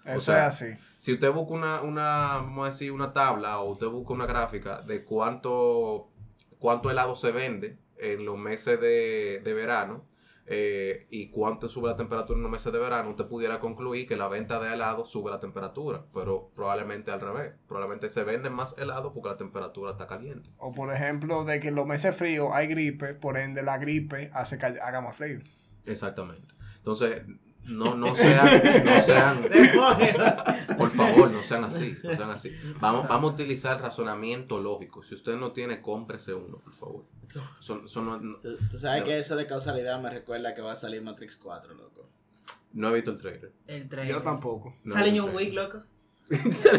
Eso 0.05 0.21
sea, 0.21 0.47
es 0.47 0.53
así. 0.53 0.67
Si 0.97 1.11
usted 1.11 1.29
busca 1.29 1.55
una, 1.55 1.81
una, 1.81 2.37
vamos 2.37 2.63
a 2.63 2.71
decir, 2.71 2.93
una 2.93 3.11
tabla 3.11 3.59
o 3.59 3.71
usted 3.71 3.87
busca 3.87 4.13
una 4.13 4.25
gráfica 4.25 4.81
de 4.81 5.03
cuánto, 5.03 6.07
cuánto 6.57 6.89
helado 6.89 7.17
se 7.17 7.33
vende 7.33 7.77
en 7.97 8.23
los 8.23 8.37
meses 8.37 8.79
de, 8.79 9.41
de 9.43 9.53
verano 9.53 10.05
eh, 10.51 11.05
y 11.11 11.29
cuánto 11.29 11.69
sube 11.69 11.89
la 11.89 11.95
temperatura 11.95 12.35
en 12.35 12.41
los 12.41 12.51
meses 12.51 12.73
de 12.73 12.79
verano, 12.79 13.11
usted 13.11 13.27
pudiera 13.27 13.59
concluir 13.59 14.07
que 14.07 14.15
la 14.15 14.27
venta 14.27 14.59
de 14.59 14.73
helado 14.73 15.05
sube 15.05 15.29
la 15.29 15.39
temperatura, 15.39 16.05
pero 16.11 16.49
probablemente 16.55 17.11
al 17.11 17.21
revés. 17.21 17.53
Probablemente 17.67 18.09
se 18.09 18.23
vende 18.23 18.49
más 18.49 18.75
helado 18.79 19.13
porque 19.13 19.29
la 19.29 19.37
temperatura 19.37 19.91
está 19.91 20.07
caliente. 20.07 20.49
O 20.57 20.73
por 20.73 20.91
ejemplo, 20.91 21.45
de 21.45 21.59
que 21.59 21.67
en 21.67 21.75
los 21.75 21.85
meses 21.85 22.15
fríos 22.15 22.49
hay 22.51 22.65
gripe, 22.65 23.13
por 23.13 23.37
ende 23.37 23.61
la 23.61 23.77
gripe 23.77 24.31
hace 24.33 24.57
que 24.57 24.65
haga 24.65 25.01
más 25.01 25.15
frío. 25.15 25.39
Exactamente. 25.85 26.55
Entonces, 26.77 27.21
no, 27.65 27.95
no 27.95 28.15
sean, 28.15 28.61
no 28.85 28.99
sean. 28.99 29.43
Por 30.77 30.89
favor, 30.91 31.29
no 31.31 31.43
sean 31.43 31.63
así, 31.65 31.97
no 32.03 32.15
sean 32.15 32.29
así. 32.31 32.51
Vamos, 32.79 33.07
vamos 33.07 33.31
a 33.31 33.33
utilizar 33.33 33.79
razonamiento 33.81 34.59
lógico. 34.59 35.03
Si 35.03 35.13
usted 35.15 35.35
no 35.37 35.51
tiene, 35.51 35.81
cómprese 35.81 36.33
uno, 36.33 36.57
por 36.59 36.73
favor. 36.73 37.03
Eso- 37.59 37.83
eso 37.85 38.01
no, 38.01 38.19
no- 38.19 38.37
Tú, 38.37 38.57
tú 38.71 38.77
sabes 38.79 39.01
No. 39.01 39.07
que 39.07 39.19
eso 39.19 39.35
de 39.35 39.45
causalidad 39.45 39.99
me 40.01 40.09
recuerda 40.09 40.55
que 40.55 40.61
va 40.61 40.71
a 40.71 40.75
salir 40.75 41.01
Matrix 41.03 41.35
4, 41.37 41.73
loco. 41.75 42.09
no 42.73 42.89
he 42.89 42.93
visto 42.93 43.11
el 43.11 43.17
trailer. 43.17 43.51
El 43.67 43.87
trailer. 43.87 44.15
Yo 44.15 44.21
tampoco. 44.23 44.75
No 44.83 44.93
Sale 44.93 45.09
el 45.09 45.21
Wick, 45.21 45.53
loco. 45.53 45.83
O 46.29 46.51
sea, 46.51 46.73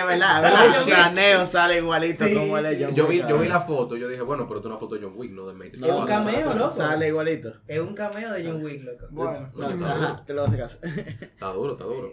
es 0.00 0.06
verdad, 0.06 0.44
es 0.44 0.86
verdad. 0.86 0.86
Caneo 0.88 1.46
sale 1.46 1.76
igualito 1.78 2.24
Sí, 2.26 2.34
como 2.34 2.58
el 2.58 2.64
de 2.64 2.76
sí. 2.76 2.84
John 2.84 2.94
Yo 2.94 3.06
vi, 3.06 3.18
Wick, 3.20 3.28
yo 3.28 3.38
vi 3.38 3.48
la 3.48 3.60
foto, 3.60 3.96
yo 3.96 4.08
dije, 4.08 4.22
bueno, 4.22 4.46
pero 4.48 4.60
es 4.60 4.66
una 4.66 4.76
foto 4.76 4.96
de 4.96 5.02
John 5.02 5.12
Wick, 5.16 5.30
no 5.32 5.46
de 5.46 5.54
Matrix. 5.54 5.82
Es 5.84 5.88
un 5.90 6.00
No, 6.00 6.06
cameo, 6.06 6.40
sale- 6.40 6.58
loco. 6.58 6.70
Sale 6.70 7.08
igualito. 7.08 7.52
Es 7.68 7.80
un 7.80 7.94
cameo 7.94 8.32
de 8.32 8.44
John 8.44 8.64
Wick, 8.64 8.82
loco. 8.82 9.06
Bueno. 9.10 9.50
No, 9.56 9.70
Está 9.70 9.90
ajá, 9.92 10.24
te 10.26 10.34
lo 10.34 10.42
vas 10.42 10.52
a 10.52 10.56
caso. 10.58 10.78
Está 10.82 11.46
duro, 11.52 11.72
está 11.72 11.84
duro. 11.84 12.12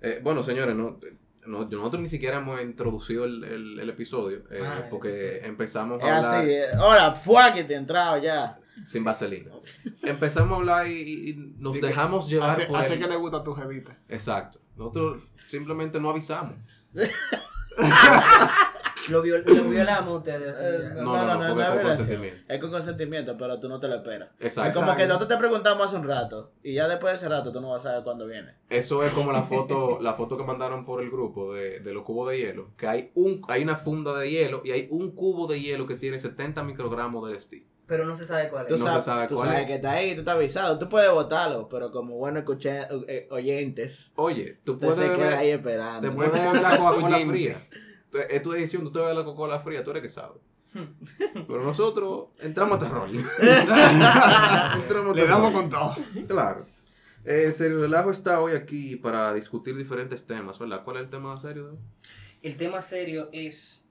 Eh, 0.00 0.20
bueno, 0.22 0.42
señores, 0.42 0.74
no, 0.74 0.98
no- 1.46 1.64
nosotros 1.64 2.00
ni 2.00 2.08
siquiera 2.08 2.38
hemos 2.38 2.60
introducido 2.62 3.24
el, 3.24 3.44
el- 3.44 3.80
el 3.80 3.90
episodio 3.90 4.44
eh, 4.50 4.62
Ah, 4.64 4.86
porque 4.90 5.40
empezamos 5.44 6.00
Es 6.00 6.06
a 6.08 6.16
hablar 6.16 6.34
así. 6.40 6.50
eh. 6.50 6.64
Ahora, 6.78 7.12
fue 7.14 7.42
que 7.54 7.64
te 7.64 7.74
he 7.74 7.76
entrado 7.76 8.16
ya. 8.18 8.58
sin 8.82 9.04
vaselina. 9.04 9.52
Empezamos 10.02 10.52
a 10.52 10.56
hablar 10.56 10.86
y, 10.86 11.30
y 11.30 11.54
nos 11.58 11.80
dejamos 11.80 12.28
llevar 12.28 12.50
Hace, 12.50 12.66
por 12.66 12.76
hace 12.78 12.94
el- 12.94 13.00
que 13.00 13.06
le 13.08 13.16
gusta 13.16 13.38
a 13.38 13.42
tu 13.44 13.54
jevita. 13.54 13.98
Exacto. 14.08 14.60
Nosotros 14.76 15.22
simplemente 15.46 15.98
no 16.00 16.10
avisamos. 16.10 16.54
Lo, 19.08 19.22
viol- 19.22 19.44
lo 19.46 19.62
violamos 19.70 20.16
ustedes 20.18 20.52
así. 20.52 20.64
Eh, 20.64 20.92
ya. 20.96 21.02
No, 21.02 21.16
no, 21.16 21.34
no, 21.38 21.54
porque 21.54 21.62
es 21.62 21.68
con 21.70 21.82
consentimiento. 21.84 22.52
Es 22.52 22.60
con 22.60 22.70
consentimiento, 22.72 23.36
pero 23.38 23.60
tú 23.60 23.68
no 23.68 23.78
te 23.78 23.86
lo 23.86 23.94
esperas. 23.94 24.30
Exacto. 24.40 24.70
Es 24.70 24.76
como 24.84 24.96
que 24.96 25.06
nosotros 25.06 25.28
te 25.28 25.36
preguntamos 25.36 25.86
hace 25.86 25.94
un 25.96 26.08
rato 26.08 26.50
y 26.64 26.74
ya 26.74 26.88
después 26.88 27.12
de 27.12 27.18
ese 27.18 27.28
rato 27.28 27.52
tú 27.52 27.60
no 27.60 27.68
vas 27.70 27.84
a 27.86 27.90
saber 27.90 28.02
cuándo 28.02 28.26
viene. 28.26 28.54
Eso 28.68 29.04
es 29.04 29.12
como 29.12 29.30
la 29.30 29.44
foto, 29.44 29.98
la 30.02 30.14
foto 30.14 30.36
que 30.36 30.42
mandaron 30.42 30.84
por 30.84 31.00
el 31.02 31.10
grupo 31.10 31.54
de, 31.54 31.78
de 31.78 31.94
los 31.94 32.02
cubos 32.02 32.30
de 32.30 32.38
hielo. 32.38 32.70
Que 32.76 32.88
hay 32.88 33.12
un, 33.14 33.42
hay 33.46 33.62
una 33.62 33.76
funda 33.76 34.12
de 34.18 34.28
hielo 34.28 34.62
y 34.64 34.72
hay 34.72 34.88
un 34.90 35.12
cubo 35.12 35.46
de 35.46 35.60
hielo 35.60 35.86
que 35.86 35.94
tiene 35.94 36.18
70 36.18 36.64
microgramos 36.64 37.28
de 37.28 37.34
LSD. 37.36 37.54
Pero 37.86 38.04
no 38.04 38.16
se 38.16 38.24
sabe 38.26 38.48
cuál 38.48 38.66
Tú 38.66 38.74
es. 38.74 38.80
No 38.80 38.86
se 38.86 38.90
sabes, 38.90 39.04
sabe 39.04 39.26
tú 39.28 39.36
cuál 39.36 39.48
sabes 39.48 39.62
es. 39.62 39.66
que 39.68 39.74
está 39.76 39.90
ahí, 39.92 40.14
tú 40.14 40.20
estás 40.20 40.34
avisado. 40.34 40.78
Tú 40.78 40.88
puedes 40.88 41.10
votarlo, 41.10 41.68
pero 41.68 41.92
como 41.92 42.16
buenos 42.16 42.40
escucha- 42.42 42.88
eh, 43.06 43.28
oyentes, 43.30 44.12
Oye, 44.16 44.58
tú 44.64 44.78
puedes 44.78 44.96
se 44.96 45.14
queda 45.14 45.38
ahí 45.38 45.50
esperando. 45.50 46.00
te 46.08 46.14
puedes 46.14 46.32
beber 46.32 46.60
la 46.62 46.76
Coca-Cola 46.76 47.20
fría. 47.28 47.66
Tú- 48.10 48.18
Es 48.28 48.42
tu 48.42 48.50
decisión, 48.52 48.82
tú 48.84 48.90
te 48.90 48.98
bebes 48.98 49.14
la 49.14 49.24
Coca-Cola 49.24 49.60
fría, 49.60 49.84
tú 49.84 49.90
eres 49.92 50.02
que 50.02 50.08
sabes. 50.10 50.38
Pero 51.48 51.62
nosotros 51.62 52.26
entramos 52.40 52.76
a 52.76 52.80
terror. 52.80 53.08
entramos 53.08 53.40
a 53.40 55.14
Le 55.14 55.20
terror. 55.22 55.28
damos 55.28 55.52
con 55.52 55.70
todo. 55.70 55.96
Claro. 56.26 56.66
Eh, 57.24 57.50
Serio 57.52 57.80
Relajo 57.80 58.10
está 58.10 58.40
hoy 58.40 58.52
aquí 58.52 58.96
para 58.96 59.32
discutir 59.32 59.76
diferentes 59.76 60.26
temas, 60.26 60.58
¿verdad? 60.58 60.82
¿Cuál 60.84 60.98
es 60.98 61.02
el 61.04 61.08
tema 61.10 61.38
serio? 61.38 61.78
El 62.42 62.56
tema 62.56 62.80
serio 62.82 63.28
es. 63.32 63.84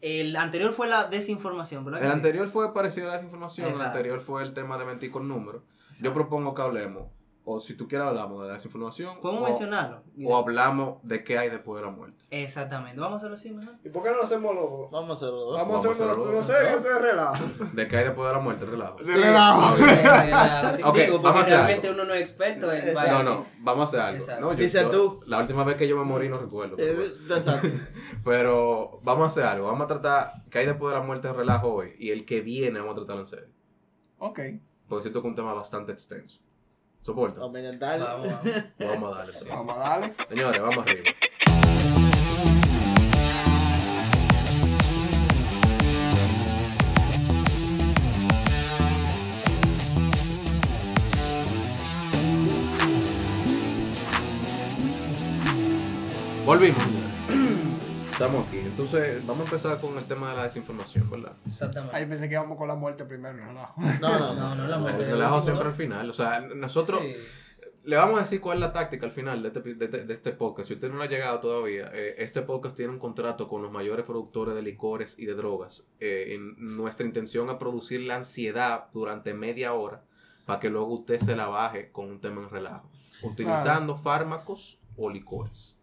El 0.00 0.34
anterior 0.36 0.72
fue 0.72 0.88
la 0.88 1.08
desinformación, 1.08 1.84
¿verdad? 1.84 2.02
El 2.02 2.08
sí? 2.08 2.14
anterior 2.14 2.48
fue 2.48 2.72
parecido 2.72 3.08
a 3.08 3.10
la 3.10 3.16
desinformación, 3.16 3.72
el 3.72 3.80
anterior 3.80 4.20
fue 4.20 4.42
el 4.42 4.54
tema 4.54 4.78
de 4.78 4.84
mentir 4.84 5.10
con 5.10 5.28
números. 5.28 5.62
Yo 6.00 6.14
propongo 6.14 6.54
que 6.54 6.62
hablemos, 6.62 7.08
o 7.56 7.60
si 7.60 7.74
tú 7.74 7.88
quieres 7.88 8.06
hablamos 8.06 8.40
de 8.42 8.48
la 8.48 8.54
desinformación, 8.54 9.20
Podemos 9.20 9.42
o, 9.42 9.48
mencionarlo. 9.48 10.02
o 10.24 10.36
hablamos 10.36 10.98
de 11.02 11.24
qué 11.24 11.38
hay 11.38 11.50
después 11.50 11.80
de 11.80 11.86
la 11.86 11.92
muerte. 11.92 12.24
Exactamente. 12.30 13.00
Vamos 13.00 13.14
a 13.14 13.16
hacerlo 13.16 13.34
así 13.34 13.50
mejor. 13.50 13.74
¿Y 13.84 13.88
por 13.88 14.02
qué 14.02 14.10
no 14.10 14.16
lo 14.16 14.22
hacemos 14.22 14.54
los 14.54 14.70
dos? 14.70 14.90
Vamos 14.90 15.10
a 15.10 15.12
hacerlo. 15.14 15.40
dos. 15.40 15.54
Vamos 15.56 15.84
a 15.84 15.88
Vamos 15.88 16.00
a 16.00 16.04
hacerlo 16.04 16.24
no 16.26 16.32
los 16.32 16.46
serio, 16.46 16.76
ustedes 16.76 17.02
relajo. 17.02 17.44
De 17.72 17.88
qué 17.88 17.96
hay 17.96 18.04
después 18.04 18.28
de 18.28 18.32
la 18.34 18.40
muerte, 18.40 18.64
relajo. 18.66 18.98
De 18.98 19.16
relajo. 19.16 19.74
Ok, 20.90 20.96
Digo, 20.96 21.18
vamos 21.18 21.30
a 21.30 21.32
porque 21.32 21.40
hacer 21.40 21.54
realmente 21.56 21.88
algo. 21.88 22.02
uno 22.02 22.08
no 22.08 22.14
es 22.14 22.20
experto 22.22 22.72
en 22.72 22.94
No, 22.94 23.22
no, 23.22 23.46
vamos 23.60 23.80
a 23.80 23.84
hacer 23.84 24.00
algo. 24.00 24.18
Exacto. 24.20 24.40
No, 24.44 24.52
yo- 24.52 24.58
Dice 24.58 24.80
yo- 24.82 24.90
tú. 24.90 25.20
La 25.26 25.38
última 25.38 25.64
vez 25.64 25.76
que 25.76 25.88
yo 25.88 25.96
me 25.96 26.04
morí 26.04 26.28
no 26.28 26.38
recuerdo. 26.38 26.76
Exacto. 26.78 27.68
Pero 28.24 29.00
vamos 29.02 29.24
a 29.24 29.26
hacer 29.28 29.44
algo. 29.44 29.66
Vamos 29.66 29.84
a 29.84 29.86
tratar 29.86 30.32
qué 30.50 30.58
hay 30.60 30.66
después 30.66 30.92
de 30.92 31.00
la 31.00 31.04
muerte 31.04 31.32
relajo 31.32 31.72
hoy. 31.74 31.94
Y 31.98 32.10
el 32.10 32.24
que 32.24 32.40
viene 32.40 32.78
vamos 32.78 32.92
a 32.92 32.96
tratarlo 32.96 33.22
en 33.22 33.26
serio. 33.26 33.48
Ok. 34.18 34.40
Porque 34.88 35.02
siento 35.02 35.22
que 35.22 35.28
es 35.28 35.30
un 35.30 35.34
tema 35.36 35.54
bastante 35.54 35.92
extenso. 35.92 36.40
¿Soporta? 37.02 37.40
Vamos, 37.40 38.28
vamos. 38.28 38.28
Vamos 38.78 39.12
a 39.12 39.16
darle. 39.16 39.32
entonces. 39.32 39.48
Vamos 39.48 39.76
a 39.76 39.80
darle. 39.80 40.14
Señores, 40.28 40.62
vamos 40.62 40.86
arriba. 40.86 41.10
Volvimos. 56.44 56.99
Estamos 58.20 58.46
aquí. 58.48 58.58
Entonces, 58.58 59.26
vamos 59.26 59.46
a 59.46 59.50
empezar 59.50 59.80
con 59.80 59.96
el 59.96 60.04
tema 60.04 60.28
de 60.30 60.36
la 60.36 60.42
desinformación, 60.42 61.08
¿verdad? 61.08 61.32
Exactamente. 61.46 61.96
Ahí 61.96 62.04
pensé 62.04 62.28
que 62.28 62.34
íbamos 62.34 62.58
con 62.58 62.68
la 62.68 62.74
muerte 62.74 63.06
primero. 63.06 63.34
No, 63.46 63.52
no, 63.54 63.74
No, 63.98 64.34
no. 64.34 64.54
no, 64.56 64.66
la 64.68 64.76
El 64.76 64.82
muerte. 64.82 65.04
relajo 65.06 65.40
siempre 65.40 65.66
al 65.68 65.72
final. 65.72 66.10
O 66.10 66.12
sea, 66.12 66.40
nosotros 66.40 67.00
Sí. 67.00 67.14
le 67.84 67.96
vamos 67.96 68.18
a 68.18 68.20
decir 68.20 68.42
cuál 68.42 68.58
es 68.58 68.60
la 68.60 68.74
táctica 68.74 69.06
al 69.06 69.12
final 69.12 69.42
de 69.42 69.48
este, 69.48 69.60
de 69.74 69.84
este, 69.86 70.04
de 70.04 70.12
este 70.12 70.32
podcast. 70.32 70.68
Si 70.68 70.74
usted 70.74 70.90
no 70.90 70.96
lo 70.96 71.02
ha 71.04 71.06
llegado 71.06 71.40
todavía, 71.40 71.90
eh, 71.94 72.16
este 72.18 72.42
podcast 72.42 72.76
tiene 72.76 72.92
un 72.92 72.98
contrato 72.98 73.48
con 73.48 73.62
los 73.62 73.72
mayores 73.72 74.04
productores 74.04 74.54
de 74.54 74.60
licores 74.60 75.18
y 75.18 75.24
de 75.24 75.32
drogas. 75.32 75.86
Eh, 75.98 76.34
en- 76.34 76.76
nuestra 76.76 77.06
intención 77.06 77.48
es 77.48 77.54
producir 77.56 78.02
la 78.02 78.16
ansiedad 78.16 78.88
durante 78.92 79.32
media 79.32 79.72
hora 79.72 80.04
para 80.44 80.60
que 80.60 80.68
luego 80.68 80.88
usted 80.92 81.16
se 81.16 81.34
la 81.36 81.46
baje 81.46 81.90
con 81.90 82.10
un 82.10 82.20
tema 82.20 82.42
en 82.42 82.50
relajo. 82.50 82.86
Utilizando 83.22 83.96
fármacos 83.96 84.78
o 84.98 85.08
licores. 85.08 85.79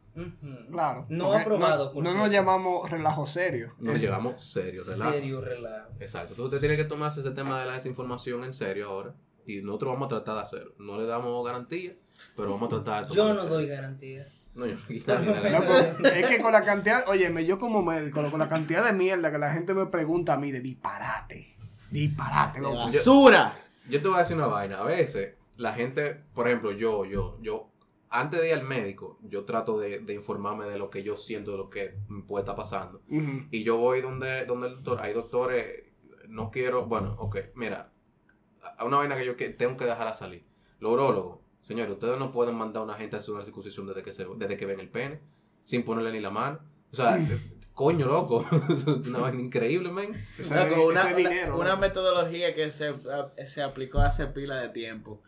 Claro. 0.72 1.06
No 1.10 1.34
aprobado, 1.34 1.86
No, 1.88 1.94
por 1.94 2.04
no 2.04 2.14
nos 2.14 2.30
llamamos 2.32 2.90
relajo 2.90 3.28
serio. 3.28 3.74
Nos 3.80 3.96
Eh, 3.96 4.00
llevamos 4.00 4.44
serio, 4.44 4.82
relajo. 4.88 5.12
Serio 5.12 5.42
relajo. 5.42 5.90
Exacto. 6.00 6.34
Entonces 6.34 6.46
usted 6.56 6.60
tiene 6.60 6.76
que 6.78 6.86
tomarse 6.86 7.20
ese 7.22 7.32
tema 7.32 7.60
de 7.60 7.66
la 7.68 7.74
desinformación 7.74 8.44
en 8.44 8.54
serio 8.54 8.90
ahora. 8.90 9.14
Y 9.46 9.62
nosotros 9.62 9.94
vamos 9.94 10.08
a 10.08 10.10
tratar 10.10 10.36
de 10.36 10.42
hacerlo. 10.42 10.74
No 10.80 10.98
le 10.98 11.06
damos 11.06 11.46
garantía, 11.46 11.94
pero 12.36 12.52
vamos 12.52 12.68
a 12.68 12.76
tratar 12.84 13.08
de 13.08 13.16
Yo 13.16 13.22
tomarlo 13.24 13.36
no 13.36 13.44
en 13.44 13.50
doy 13.50 13.64
serio. 13.66 13.76
garantía. 13.82 14.28
No, 14.56 14.66
yo 14.66 14.74
no 14.76 15.20
No, 15.20 15.42
garantía. 15.42 15.96
pero 16.02 16.16
es 16.16 16.26
que 16.26 16.42
con 16.42 16.52
la 16.52 16.66
cantidad, 16.66 17.08
óyeme, 17.08 17.46
yo 17.46 17.60
como 17.60 17.84
médico, 17.84 18.30
con 18.32 18.40
la 18.40 18.50
cantidad 18.50 18.84
de 18.84 18.94
mierda 18.94 19.32
que 19.32 19.38
la 19.38 19.54
gente 19.54 19.74
me 19.76 19.86
pregunta 19.86 20.34
a 20.34 20.38
mí 20.38 20.52
de 20.52 20.60
disparate, 20.62 21.56
disparate, 21.92 22.60
loco. 22.60 22.76
basura. 22.78 23.58
Yo 23.90 24.02
te 24.02 24.08
voy 24.08 24.18
a 24.18 24.20
decir 24.22 24.36
una 24.36 24.48
vaina. 24.48 24.80
A 24.80 24.84
veces, 24.84 25.36
la 25.58 25.74
gente, 25.74 26.24
por 26.34 26.48
ejemplo, 26.48 26.72
yo, 26.72 27.06
yo, 27.06 27.38
yo, 27.42 27.70
antes 28.10 28.40
de 28.42 28.48
ir 28.48 28.54
al 28.54 28.64
médico, 28.64 29.20
yo 29.24 29.44
trato 29.46 29.80
de, 29.80 30.00
de 30.00 30.14
informarme 30.14 30.66
de 30.66 30.78
lo 30.78 30.90
que 30.90 31.04
yo 31.04 31.16
siento, 31.16 31.52
de 31.52 31.58
lo 31.58 31.70
que 31.70 31.98
me 32.08 32.24
puede 32.24 32.44
estar 32.44 32.56
pasando. 32.56 33.02
Y 33.52 33.64
yo 33.64 33.78
voy 33.78 34.02
donde, 34.02 34.46
donde 34.46 34.68
el 34.68 34.74
doctor. 34.76 35.02
Hay 35.02 35.14
doctores, 35.14 35.84
no 36.28 36.50
quiero, 36.52 36.86
bueno, 36.86 37.16
ok, 37.20 37.38
mira, 37.56 37.92
a 38.78 38.86
una 38.86 38.98
vaina 38.98 39.18
que 39.18 39.26
yo 39.26 39.36
que- 39.36 39.50
tengo 39.50 39.78
que 39.78 39.86
dejarla 39.86 40.14
salir. 40.14 40.46
Los 40.80 40.92
urólogos, 40.94 41.40
señores, 41.62 41.92
ustedes 41.94 42.18
no 42.20 42.32
pueden 42.32 42.56
mandar 42.56 42.82
a 42.82 42.86
una 42.86 42.94
gente 42.96 43.16
a 43.16 43.20
hacer 43.20 43.34
una 43.34 43.44
circuncisión 43.44 43.88
desde 43.88 44.02
que, 44.04 44.12
se, 44.12 44.26
desde 44.38 44.58
que 44.58 44.66
ven 44.66 44.80
el 44.80 44.90
pene, 44.90 45.20
sin 45.64 45.84
ponerle 45.84 46.12
ni 46.12 46.20
la 46.20 46.30
mano. 46.30 46.60
O 46.92 46.96
sea, 46.96 47.18
coño, 47.74 48.06
loco, 48.08 48.46
una 49.08 49.20
vaina 49.20 49.42
increíble, 49.42 49.92
men. 49.92 50.14
Loco, 50.70 50.88
una, 50.88 51.02
una- 51.08 51.14
dinero, 51.16 51.60
una 51.60 51.76
metodología 51.76 52.54
que 52.54 52.72
se, 52.72 52.94
se 53.46 53.62
aplicó 53.62 54.00
hace 54.00 54.28
pila 54.28 54.56
de 54.62 54.70
tiempo. 54.70 55.22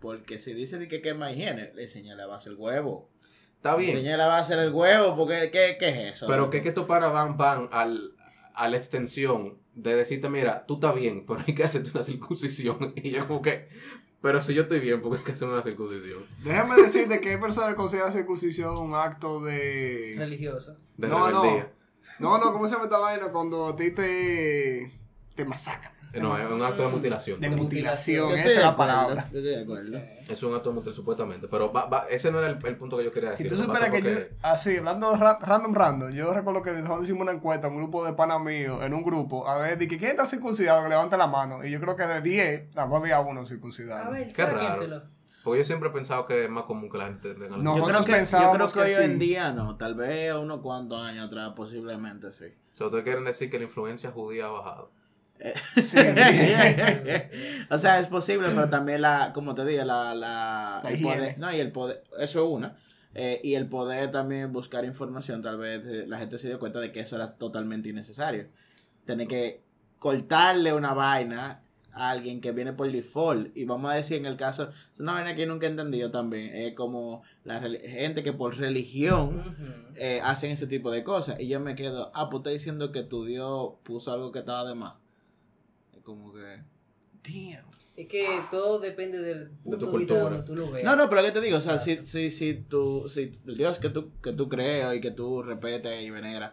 Porque 0.00 0.38
si 0.38 0.54
dice 0.54 0.78
de 0.78 0.88
que 0.88 1.02
quema 1.02 1.30
higiene, 1.32 1.72
le 1.74 1.82
enseña 1.82 2.14
la 2.14 2.26
base 2.26 2.48
el 2.50 2.56
huevo. 2.56 3.08
Está 3.56 3.76
Le 3.76 3.82
bien. 3.84 3.96
enseña 3.98 4.16
la 4.16 4.26
base 4.28 4.54
el 4.54 4.72
huevo, 4.72 5.14
porque 5.16 5.50
¿qué, 5.52 5.76
qué 5.78 5.88
es 5.90 6.14
eso? 6.14 6.26
Pero 6.26 6.48
que 6.50 6.62
que 6.62 6.68
estos 6.70 6.86
panas 6.86 7.12
van, 7.12 7.36
van 7.36 7.68
al, 7.72 8.14
a 8.54 8.68
la 8.68 8.76
extensión 8.76 9.58
de 9.74 9.94
decirte, 9.94 10.28
mira, 10.30 10.64
tú 10.66 10.74
estás 10.74 10.94
bien, 10.94 11.24
pero 11.26 11.40
hay 11.46 11.54
que 11.54 11.64
hacerte 11.64 11.90
una 11.92 12.02
circuncisión. 12.02 12.94
Y 12.96 13.10
yo 13.10 13.26
como 13.28 13.42
que, 13.42 13.68
pero 14.22 14.40
si 14.40 14.54
yo 14.54 14.62
estoy 14.62 14.80
bien, 14.80 15.02
porque 15.02 15.18
hay 15.18 15.24
que 15.24 15.32
hacerme 15.32 15.52
una 15.54 15.62
circuncisión. 15.62 16.24
Déjame 16.42 16.76
decirte 16.82 17.20
que 17.20 17.30
hay 17.32 17.38
personas 17.38 17.70
que 17.70 17.76
consideran 17.76 18.12
circuncisión 18.12 18.78
un 18.78 18.94
acto 18.94 19.40
de... 19.40 20.14
Religioso. 20.16 20.76
De 20.96 21.08
No, 21.08 21.30
no. 21.30 21.42
rebeldía. 21.42 21.72
No, 22.18 22.38
no, 22.38 22.52
¿cómo 22.52 22.66
se 22.66 22.72
llama 22.72 22.84
esta 22.84 22.98
vaina? 22.98 23.28
Cuando 23.30 23.66
a 23.68 23.76
ti 23.76 23.90
te, 23.90 24.90
te 25.34 25.44
masacran. 25.44 25.92
Eh, 26.12 26.20
No, 26.20 26.36
es 26.36 26.50
un 26.50 26.62
acto 26.62 26.82
de 26.82 26.88
mutilación. 26.88 27.40
De 27.40 27.50
mutilación, 27.50 28.32
esa 28.32 28.48
es 28.48 28.56
la 28.60 28.76
palabra. 28.76 29.28
yo 29.32 29.38
estoy 29.38 29.54
de 29.54 29.62
acuerdo. 29.62 29.98
Es 30.28 30.42
un 30.42 30.54
acto 30.54 30.70
de 30.70 30.74
mutilación, 30.74 30.94
supuestamente. 31.02 31.46
Pero 31.48 31.72
va- 31.72 31.86
va- 31.86 32.06
ese 32.10 32.30
no 32.32 32.38
era 32.40 32.48
el, 32.50 32.58
el 32.66 32.76
punto 32.76 32.96
que 32.98 33.04
yo 33.04 33.12
quería 33.12 33.30
decir. 33.30 33.46
Y 33.46 33.48
tú 33.48 33.56
que 33.56 33.62
supieras 33.62 33.90
que 33.90 34.02
yo, 34.02 34.18
así, 34.42 34.76
hablando 34.76 35.14
ra- 35.16 35.38
random, 35.40 35.74
random, 35.74 36.10
yo 36.12 36.32
recuerdo 36.34 36.62
que 36.62 36.72
nosotros 36.72 37.04
hicimos 37.04 37.22
una 37.22 37.32
encuesta, 37.32 37.68
un 37.68 37.76
grupo 37.76 38.04
de 38.04 38.12
panas 38.14 38.40
míos, 38.40 38.82
en 38.82 38.92
un 38.94 39.02
grupo, 39.04 39.46
a 39.48 39.56
ver, 39.58 39.78
de 39.78 39.86
que 39.86 39.98
quién 39.98 40.10
está 40.12 40.26
circuncidado, 40.26 40.82
que 40.82 40.88
levante 40.88 41.16
la 41.16 41.26
mano. 41.28 41.64
Y 41.64 41.70
yo 41.70 41.80
creo 41.80 41.94
que 41.94 42.04
de 42.06 42.20
10, 42.20 42.74
nada 42.74 42.88
más 42.88 43.00
había 43.00 43.20
uno 43.20 43.46
circuncidado. 43.46 44.06
A 44.06 44.10
ver, 44.10 44.32
Qué 44.32 44.46
raro. 44.46 45.02
Porque 45.42 45.60
yo 45.60 45.64
siempre 45.64 45.88
he 45.88 45.92
pensado 45.92 46.26
que 46.26 46.44
es 46.44 46.50
más 46.50 46.64
común 46.64 46.90
que 46.90 46.98
la 46.98 47.06
gente 47.06 47.32
tenga 47.34 47.56
la 47.56 47.62
No, 47.62 47.78
Yo 47.78 47.84
creo 47.84 48.04
que, 48.04 48.24
yo 48.26 48.52
creo 48.52 48.66
que, 48.66 48.72
que 48.74 48.80
hoy 48.80 48.90
sí. 48.90 49.02
en 49.02 49.18
día 49.18 49.52
no, 49.52 49.76
tal 49.76 49.94
vez 49.94 50.34
unos 50.34 50.60
cuantos 50.60 51.00
años 51.00 51.28
atrás 51.28 51.52
posiblemente 51.56 52.30
sí. 52.30 52.44
O 52.74 52.76
sea, 52.76 52.86
ustedes 52.88 53.04
quieren 53.04 53.24
decir 53.24 53.48
que 53.48 53.56
la 53.58 53.64
influencia 53.64 54.10
judía 54.10 54.46
ha 54.46 54.50
bajado. 54.50 54.90
Sí. 55.84 55.98
o 57.70 57.78
sea, 57.78 57.98
es 57.98 58.08
posible, 58.08 58.48
pero 58.50 58.68
también 58.68 59.02
la, 59.02 59.32
como 59.32 59.54
te 59.54 59.64
dije, 59.64 59.84
la, 59.84 60.14
la, 60.14 60.80
La 60.82 60.90
el 60.90 61.00
poder, 61.00 61.38
no, 61.38 61.52
y 61.52 61.58
el 61.58 61.72
poder, 61.72 62.04
eso 62.18 62.44
es 62.44 62.50
una, 62.50 62.76
eh, 63.14 63.40
y 63.42 63.54
el 63.54 63.66
poder 63.68 64.10
también 64.10 64.52
buscar 64.52 64.84
información, 64.84 65.42
tal 65.42 65.58
vez 65.58 65.82
eh, 65.86 66.04
la 66.06 66.18
gente 66.18 66.38
se 66.38 66.48
dio 66.48 66.58
cuenta 66.58 66.78
de 66.80 66.92
que 66.92 67.00
eso 67.00 67.16
era 67.16 67.36
totalmente 67.36 67.88
innecesario. 67.88 68.48
Tener 69.04 69.26
que 69.26 69.62
cortarle 69.98 70.72
una 70.72 70.94
vaina 70.94 71.62
a 71.92 72.10
alguien 72.10 72.40
que 72.40 72.52
viene 72.52 72.72
por 72.72 72.90
default, 72.90 73.56
y 73.56 73.64
vamos 73.64 73.90
a 73.90 73.94
decir 73.94 74.18
en 74.18 74.26
el 74.26 74.36
caso, 74.36 74.70
es 74.92 75.00
una 75.00 75.14
vaina 75.14 75.34
que 75.34 75.46
nunca 75.46 75.66
he 75.66 75.70
entendido 75.70 76.10
también, 76.10 76.54
es 76.54 76.74
como 76.74 77.22
la 77.44 77.60
gente 77.60 78.22
que 78.22 78.32
por 78.32 78.56
religión 78.56 79.90
eh, 79.96 80.20
hacen 80.22 80.52
ese 80.52 80.66
tipo 80.66 80.90
de 80.90 81.02
cosas. 81.02 81.40
Y 81.40 81.48
yo 81.48 81.58
me 81.58 81.74
quedo, 81.74 82.12
ah, 82.14 82.28
pues 82.30 82.40
está 82.40 82.50
diciendo 82.50 82.92
que 82.92 83.02
tu 83.02 83.24
Dios 83.24 83.72
puso 83.82 84.12
algo 84.12 84.30
que 84.30 84.40
estaba 84.40 84.68
de 84.68 84.74
más. 84.76 84.94
Como 86.10 86.32
que. 86.32 86.40
Damn. 87.22 87.64
Es 87.96 88.08
que 88.08 88.26
todo 88.50 88.78
depende 88.78 89.20
del 89.20 89.50
punto 89.62 89.86
de 90.14 90.20
donde 90.20 90.42
tú 90.42 90.56
lo 90.56 90.70
veas. 90.70 90.84
No, 90.84 90.96
no, 90.96 91.08
pero 91.08 91.22
¿qué 91.22 91.32
te 91.32 91.40
digo? 91.40 91.58
O 91.58 91.60
sea, 91.60 91.78
si, 91.78 92.04
si, 92.06 92.30
si, 92.30 92.54
tú, 92.54 93.04
si 93.08 93.30
el 93.46 93.56
Dios 93.58 93.78
que 93.78 93.90
tú, 93.90 94.12
que 94.22 94.32
tú 94.32 94.48
crees 94.48 94.94
y 94.94 95.00
que 95.00 95.10
tú 95.10 95.42
respetes 95.42 96.00
y 96.02 96.08
veneras, 96.08 96.52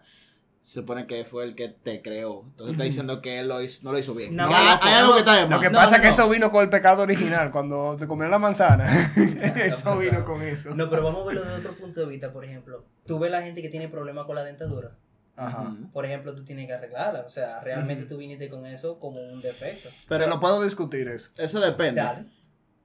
se 0.61 0.81
supone 0.81 1.07
que 1.07 1.23
fue 1.23 1.45
el 1.45 1.55
que 1.55 1.69
te 1.69 2.01
creó. 2.01 2.43
Entonces 2.47 2.73
está 2.73 2.83
diciendo 2.83 3.21
que 3.21 3.39
él 3.39 3.47
lo 3.47 3.61
hizo, 3.61 3.79
no 3.83 3.93
lo 3.93 3.99
hizo 3.99 4.13
bien. 4.13 4.35
No, 4.35 4.49
Que 4.49 4.55
hay, 4.55 4.93
algo 4.93 5.09
no. 5.09 5.13
que 5.13 5.19
está 5.21 5.35
de 5.35 5.47
Lo 5.49 5.61
que 5.61 5.69
No, 5.69 5.79
pasa 5.79 5.95
es 5.95 6.01
que 6.01 6.07
no. 6.09 6.13
eso 6.13 6.29
vino 6.29 6.51
con 6.51 6.63
el 6.63 6.69
pecado 6.69 7.03
original, 7.03 7.49
cuando 7.51 7.97
se 7.97 8.05
comió 8.07 8.27
la 8.27 8.39
manzana. 8.39 8.85
eso 9.65 9.97
vino 9.97 10.25
con 10.25 10.41
eso. 10.41 10.75
No, 10.75 10.89
pero 10.89 11.01
vamos 11.03 11.21
a 11.21 11.25
verlo 11.27 11.45
desde 11.45 11.59
otro 11.59 11.75
punto 11.75 12.01
de 12.01 12.07
vista, 12.07 12.33
por 12.33 12.43
ejemplo. 12.43 12.83
Tú 13.05 13.17
ves 13.19 13.31
la 13.31 13.41
gente 13.41 13.61
que 13.61 13.69
tiene 13.69 13.87
problemas 13.87 14.25
con 14.25 14.35
la 14.35 14.43
dentadura. 14.43 14.97
Ajá. 15.37 15.75
Por 15.93 16.05
ejemplo, 16.05 16.33
tú 16.35 16.43
tienes 16.43 16.67
que 16.67 16.73
arreglarla. 16.73 17.21
O 17.21 17.29
sea, 17.29 17.59
realmente 17.61 18.05
tú 18.05 18.17
viniste 18.17 18.49
con 18.49 18.65
eso 18.65 18.99
como 18.99 19.21
un 19.21 19.39
defecto. 19.39 19.89
Pero 20.09 20.27
no 20.27 20.39
puedo 20.39 20.61
discutir 20.63 21.07
eso. 21.07 21.29
eso 21.37 21.59
depende. 21.59 22.01
Dale. 22.01 22.25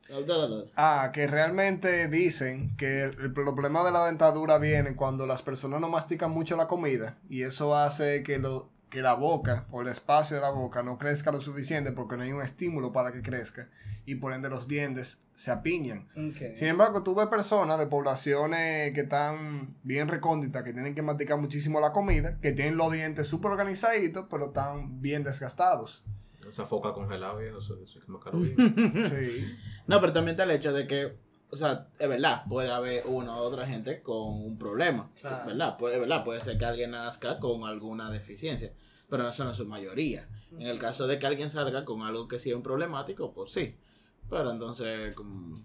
Lo- 0.08 0.66
Ah, 0.76 1.10
que 1.12 1.26
realmente 1.26 2.06
dicen 2.08 2.76
que 2.76 3.04
el, 3.04 3.18
el 3.18 3.32
problema 3.32 3.82
de 3.82 3.92
la 3.92 4.04
dentadura 4.06 4.58
viene 4.58 4.94
cuando 4.94 5.26
las 5.26 5.40
personas 5.40 5.80
no 5.80 5.88
mastican 5.88 6.30
mucho 6.30 6.54
la 6.56 6.66
comida 6.66 7.16
y 7.30 7.44
eso 7.44 7.74
hace 7.74 8.22
que, 8.22 8.38
lo, 8.38 8.68
que 8.92 9.00
la 9.00 9.14
boca 9.14 9.64
o 9.70 9.80
el 9.80 9.88
espacio 9.88 10.36
de 10.36 10.42
la 10.42 10.50
boca 10.50 10.82
no 10.82 10.98
crezca 10.98 11.32
lo 11.32 11.40
suficiente 11.40 11.92
porque 11.92 12.18
no 12.18 12.24
hay 12.24 12.32
un 12.32 12.42
estímulo 12.42 12.92
para 12.92 13.10
que 13.10 13.22
crezca 13.22 13.70
y 14.04 14.16
por 14.16 14.34
ende 14.34 14.50
los 14.50 14.68
dientes 14.68 15.22
se 15.34 15.50
apiñan. 15.50 16.08
Sin 16.54 16.68
embargo, 16.68 17.02
tú 17.02 17.14
ves 17.14 17.28
personas 17.28 17.78
de 17.78 17.86
poblaciones 17.86 18.92
que 18.92 19.00
están 19.00 19.76
bien 19.82 20.08
recónditas, 20.08 20.62
que 20.62 20.74
tienen 20.74 20.94
que 20.94 21.00
masticar 21.00 21.38
muchísimo 21.38 21.80
la 21.80 21.92
comida, 21.92 22.38
que 22.42 22.52
tienen 22.52 22.76
los 22.76 22.92
dientes 22.92 23.26
súper 23.26 23.52
organizaditos, 23.52 24.26
pero 24.30 24.48
están 24.48 25.00
bien 25.00 25.24
desgastados. 25.24 26.04
Esa 26.46 26.66
foca 26.66 26.92
congelada, 26.92 27.34
viejo, 27.36 27.60
eso, 27.60 27.78
es 27.82 28.08
más 28.10 28.22
caro. 28.24 28.40
Sí. 28.44 29.56
No, 29.86 30.02
pero 30.02 30.12
también 30.12 30.34
está 30.34 30.42
el 30.42 30.50
hecho 30.50 30.74
de 30.74 30.86
que, 30.86 31.16
o 31.52 31.56
sea, 31.56 31.86
es 31.98 32.08
verdad, 32.08 32.44
puede 32.48 32.70
haber 32.70 33.06
una 33.06 33.36
u 33.36 33.40
otra 33.40 33.66
gente 33.66 34.00
con 34.02 34.42
un 34.42 34.58
problema. 34.58 35.10
Claro. 35.20 35.46
¿Verdad? 35.46 35.76
Puede, 35.76 35.98
¿verdad? 36.00 36.24
Puede 36.24 36.40
ser 36.40 36.56
que 36.58 36.64
alguien 36.64 36.92
nazca 36.92 37.38
con 37.38 37.64
alguna 37.64 38.10
deficiencia, 38.10 38.72
pero 39.10 39.28
eso 39.28 39.44
no 39.44 39.50
es 39.50 39.56
su 39.58 39.66
mayoría. 39.66 40.26
En 40.52 40.62
el 40.66 40.78
caso 40.78 41.06
de 41.06 41.18
que 41.18 41.26
alguien 41.26 41.50
salga 41.50 41.84
con 41.84 42.02
algo 42.02 42.26
que 42.26 42.38
sea 42.38 42.56
un 42.56 42.62
problemático, 42.62 43.32
pues 43.32 43.52
sí. 43.52 43.76
Pero 44.30 44.50
entonces, 44.50 45.14
como... 45.14 45.50
como- 45.50 45.64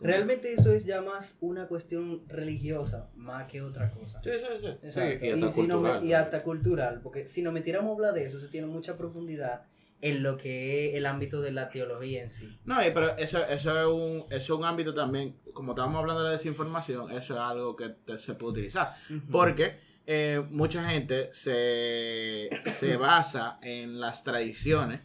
Realmente 0.00 0.52
eso 0.52 0.72
es 0.72 0.84
ya 0.84 1.00
más 1.00 1.38
una 1.40 1.66
cuestión 1.68 2.22
religiosa, 2.28 3.08
más 3.16 3.46
que 3.50 3.62
otra 3.62 3.90
cosa. 3.90 4.20
Sí, 4.22 4.30
sí, 4.38 4.46
sí. 4.60 4.66
Exacto. 4.82 5.24
y 5.26 5.30
hasta 5.30 5.50
si 5.52 5.62
no 5.62 5.80
me- 5.80 5.88
cultural, 5.90 6.04
y 6.04 6.10
¿no? 6.12 6.16
hasta 6.18 6.42
cultural, 6.42 7.00
porque 7.02 7.26
si 7.26 7.40
nos 7.42 7.54
metiéramos 7.54 7.90
a 7.90 7.94
hablar 7.94 8.12
de 8.14 8.26
eso, 8.26 8.36
eso 8.38 8.48
tiene 8.48 8.66
mucha 8.66 8.96
profundidad 8.98 9.62
en 10.02 10.22
lo 10.22 10.36
que 10.36 10.88
es 10.90 10.94
el 10.96 11.06
ámbito 11.06 11.40
de 11.40 11.52
la 11.52 11.70
teología 11.70 12.22
en 12.22 12.30
sí. 12.30 12.58
No, 12.64 12.76
pero 12.94 13.16
eso, 13.16 13.44
eso, 13.46 13.78
es 13.80 13.86
un, 13.86 14.24
eso 14.30 14.54
es 14.54 14.58
un 14.60 14.64
ámbito 14.64 14.92
también, 14.92 15.36
como 15.54 15.72
estábamos 15.72 16.00
hablando 16.00 16.22
de 16.22 16.28
la 16.28 16.32
desinformación, 16.32 17.10
eso 17.10 17.34
es 17.34 17.40
algo 17.40 17.74
que 17.76 17.88
te- 17.88 18.18
se 18.18 18.34
puede 18.34 18.52
utilizar. 18.52 18.94
Porque 19.32 19.78
eh, 20.06 20.44
mucha 20.50 20.88
gente 20.88 21.30
se, 21.32 22.50
se 22.66 22.96
basa 22.96 23.58
en 23.62 23.98
las 24.00 24.22
tradiciones 24.24 25.00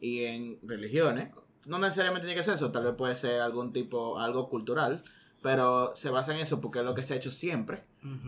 y 0.00 0.24
en 0.24 0.58
religiones. 0.62 1.30
No 1.66 1.78
necesariamente 1.78 2.26
tiene 2.26 2.38
que 2.38 2.44
ser 2.44 2.54
eso, 2.54 2.72
tal 2.72 2.84
vez 2.84 2.94
puede 2.94 3.14
ser 3.14 3.40
algún 3.40 3.72
tipo, 3.72 4.18
algo 4.18 4.48
cultural, 4.48 5.04
pero 5.40 5.92
se 5.94 6.10
basa 6.10 6.34
en 6.34 6.40
eso 6.40 6.60
porque 6.60 6.80
es 6.80 6.84
lo 6.84 6.94
que 6.94 7.02
se 7.04 7.14
ha 7.14 7.16
hecho 7.16 7.30
siempre. 7.30 7.84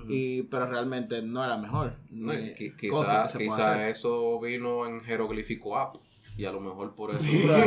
Y 0.09 0.43
Pero 0.45 0.67
realmente 0.69 1.21
no 1.23 1.45
era 1.45 1.59
mejor. 1.59 1.97
No, 2.11 2.31
quizá 3.39 3.73
que 3.83 3.91
eso 3.91 4.39
vino 4.41 4.87
en 4.87 5.01
jeroglífico 5.01 5.77
app. 5.77 5.97
Y 6.37 6.45
a 6.47 6.53
lo 6.53 6.61
mejor 6.61 6.95
por 6.95 7.15
eso 7.15 7.25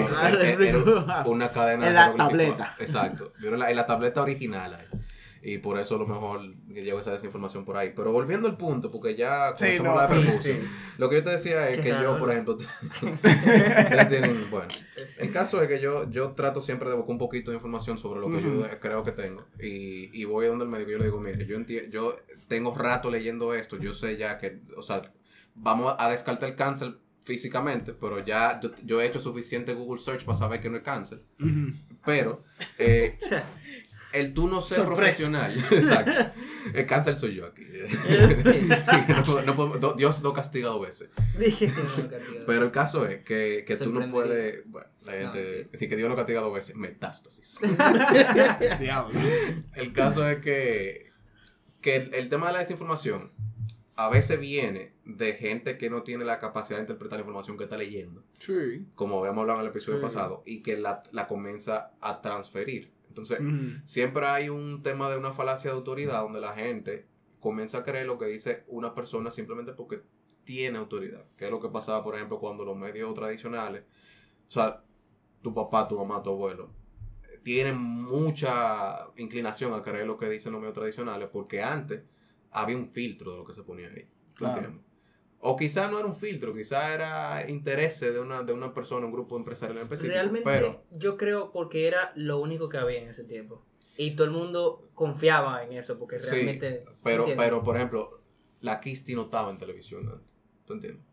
Claro, 0.09 0.39
era- 0.41 0.65
era 0.67 1.23
una 1.25 1.51
cadena 1.51 1.83
En 1.87 1.89
de 1.89 1.95
la 1.95 2.15
tableta. 2.15 2.75
Exacto. 2.79 3.31
En 3.41 3.57
la, 3.59 3.69
en 3.69 3.75
la 3.75 3.85
tableta 3.85 4.21
original 4.21 4.73
ahí. 4.73 4.85
Y 5.41 5.59
por 5.59 5.79
eso 5.79 5.95
a 5.95 5.99
lo 5.99 6.07
mejor 6.07 6.41
llegó 6.65 6.99
esa 6.99 7.11
desinformación 7.11 7.63
por 7.63 7.77
ahí. 7.77 7.93
Pero 7.95 8.11
volviendo 8.11 8.49
al 8.49 8.57
punto, 8.57 8.91
porque 8.91 9.15
ya 9.15 9.53
Sí, 9.57 9.77
no, 9.81 9.95
la 9.95 10.05
sí. 10.07 10.57
Lo 10.97 11.09
que 11.09 11.17
yo 11.17 11.23
te 11.23 11.29
decía 11.29 11.69
es 11.69 11.77
Qué 11.77 11.83
que 11.83 11.91
raro, 11.93 12.03
yo, 12.03 12.13
¿no? 12.13 12.19
por 12.19 12.31
ejemplo, 12.31 12.57
tienen, 14.09 14.49
bueno, 14.51 14.67
el 15.19 15.31
caso 15.31 15.61
es 15.61 15.67
que 15.67 15.79
yo, 15.79 16.09
yo 16.09 16.31
trato 16.31 16.61
siempre 16.61 16.89
de 16.89 16.95
buscar 16.95 17.11
un 17.11 17.17
poquito 17.17 17.51
de 17.51 17.55
información 17.55 17.97
sobre 17.97 18.19
lo 18.19 18.29
que 18.29 18.41
yo 18.41 18.79
creo 18.79 19.03
que 19.03 19.11
tengo. 19.11 19.45
Y, 19.59 20.09
y 20.19 20.25
voy 20.25 20.45
a 20.45 20.49
donde 20.49 20.65
el 20.65 20.71
médico 20.71 20.89
y 20.89 20.93
yo 20.93 20.97
le 20.99 21.05
digo, 21.05 21.19
mire, 21.19 21.45
yo, 21.45 21.57
enti- 21.57 21.89
yo 21.89 22.17
tengo 22.47 22.75
rato 22.75 23.09
leyendo 23.11 23.53
esto, 23.53 23.77
yo 23.77 23.93
sé 23.93 24.17
ya 24.17 24.37
que, 24.39 24.59
o 24.75 24.81
sea, 24.81 25.01
vamos 25.55 25.95
a 25.97 26.09
descartar 26.09 26.49
el 26.49 26.55
cáncer 26.55 26.97
físicamente, 27.27 27.93
pero 27.93 28.23
ya 28.23 28.59
yo, 28.59 28.71
yo 28.83 29.01
he 29.01 29.05
hecho 29.05 29.19
suficiente 29.19 29.73
Google 29.73 29.99
Search 30.01 30.23
para 30.25 30.37
saber 30.37 30.61
que 30.61 30.69
no 30.69 30.77
es 30.77 30.83
cáncer. 30.83 31.21
Pero 32.05 32.43
eh, 32.79 33.17
el 34.13 34.33
tú 34.33 34.47
no 34.47 34.61
ser 34.61 34.77
Sorpresa. 34.77 34.95
profesional, 35.01 35.57
exacto. 35.71 36.31
El 36.73 36.85
cáncer 36.85 37.17
soy 37.17 37.35
yo 37.35 37.45
aquí. 37.45 37.63
no 39.25 39.41
no 39.45 39.55
puedo- 39.55 39.75
no- 39.79 39.93
Dios 39.93 40.23
no 40.23 40.31
castiga 40.33 40.69
dos 40.69 40.81
veces. 40.81 41.09
no. 41.15 42.45
Pero 42.47 42.63
el 42.65 42.71
caso 42.71 43.05
es 43.05 43.23
que, 43.23 43.63
que 43.67 43.75
tú 43.75 43.91
no 43.91 44.09
puedes. 44.09 44.61
Bueno, 44.65 44.87
la 45.03 45.11
No, 45.11 45.19
gente. 45.33 45.65
decir 45.71 45.89
que 45.89 45.95
Dios 45.97 46.09
no 46.09 46.15
castiga 46.15 46.39
dos 46.41 46.53
veces. 46.53 46.75
Metástasis. 46.75 47.59
Diablo. 48.79 49.19
el 49.75 49.93
caso 49.93 50.27
es 50.29 50.39
que. 50.41 51.07
Que 51.81 51.95
el, 51.97 52.13
el 52.15 52.27
tema 52.29 52.47
de 52.47 52.53
la 52.53 52.59
desinformación 52.59 53.31
a 53.95 54.09
veces 54.09 54.39
viene 54.39 54.93
de 55.09 55.33
gente 55.33 55.77
que 55.77 55.89
no 55.89 56.03
tiene 56.03 56.25
la 56.25 56.37
capacidad 56.39 56.77
de 56.79 56.83
interpretar 56.83 57.17
la 57.19 57.21
información 57.21 57.57
que 57.57 57.63
está 57.63 57.77
leyendo. 57.77 58.23
Sí. 58.39 58.85
Como 58.93 59.19
habíamos 59.19 59.41
hablado 59.41 59.59
en 59.61 59.65
el 59.65 59.71
episodio 59.71 59.99
Sí. 59.99 60.03
pasado. 60.03 60.43
Y 60.45 60.61
que 60.61 60.75
la, 60.77 61.01
la 61.11 61.27
comienza 61.27 61.91
a 62.01 62.21
transferir. 62.21 62.91
Entonces, 63.07 63.39
siempre 63.85 64.27
hay 64.27 64.49
un 64.49 64.83
tema 64.83 65.09
de 65.09 65.17
una 65.17 65.31
falacia 65.31 65.71
de 65.71 65.77
autoridad 65.77 66.21
donde 66.21 66.39
la 66.41 66.53
gente 66.53 67.07
comienza 67.39 67.79
a 67.79 67.83
creer 67.83 68.05
lo 68.05 68.17
que 68.19 68.25
dice 68.25 68.63
una 68.67 68.93
persona 68.93 69.31
simplemente 69.31 69.71
porque 69.73 70.01
tiene 70.43 70.77
autoridad. 70.77 71.23
Que 71.37 71.45
es 71.45 71.51
lo 71.51 71.59
que 71.59 71.69
pasaba, 71.69 72.03
por 72.03 72.15
ejemplo, 72.15 72.39
cuando 72.39 72.63
los 72.65 72.75
medios 72.77 73.13
tradicionales, 73.13 73.83
o 74.47 74.51
sea, 74.51 74.83
tu 75.41 75.53
papá, 75.53 75.87
tu 75.87 75.97
mamá, 75.97 76.21
tu 76.21 76.29
abuelo, 76.31 76.69
tienen 77.43 77.77
mucha 77.77 79.07
inclinación 79.15 79.73
a 79.73 79.81
creer 79.81 80.05
lo 80.05 80.17
que 80.17 80.29
dicen 80.29 80.51
los 80.51 80.59
medios 80.59 80.75
tradicionales 80.75 81.29
porque 81.31 81.61
antes 81.61 82.01
había 82.51 82.75
un 82.75 82.85
filtro 82.85 83.31
de 83.31 83.37
lo 83.37 83.45
que 83.45 83.53
se 83.53 83.63
ponía 83.63 83.87
ahí. 83.87 84.05
¿Tú 84.29 84.35
Claro. 84.45 84.57
entiendes? 84.57 84.85
O 85.39 85.55
quizá 85.55 85.87
no 85.87 85.99
era 85.99 86.07
un 86.07 86.15
filtro, 86.15 86.53
quizá 86.53 86.93
era 86.93 87.47
interés 87.49 87.99
de 87.99 88.19
una, 88.19 88.41
de 88.43 88.53
una 88.53 88.73
persona, 88.73 89.05
un 89.05 89.11
grupo 89.11 89.37
empresarial 89.37 89.77
en 89.77 89.83
específico. 89.83 90.13
Realmente 90.13 90.49
pero 90.49 90.83
yo 90.91 91.15
creo 91.15 91.51
porque 91.51 91.87
era 91.87 92.11
lo 92.15 92.39
único 92.39 92.67
que 92.69 92.77
había 92.77 92.99
en 93.01 93.09
ese 93.09 93.23
tiempo. 93.23 93.63
Y 93.97 94.11
todo 94.15 94.25
el 94.25 94.31
mundo 94.31 94.89
confiaba 94.95 95.63
en 95.63 95.73
eso 95.73 95.97
porque 95.99 96.19
Sí, 96.19 96.29
realmente... 96.31 96.85
Pero, 97.03 97.23
¿entiendes? 97.23 97.45
pero, 97.45 97.63
por 97.63 97.75
ejemplo, 97.77 98.21
la 98.61 98.79
Kisti 98.79 99.15
no 99.15 99.23
estaba 99.23 99.49
en 99.51 99.57
televisión 99.57 100.07
antes. 100.09 100.35
¿Tú 100.65 100.73
entiendes? 100.73 101.03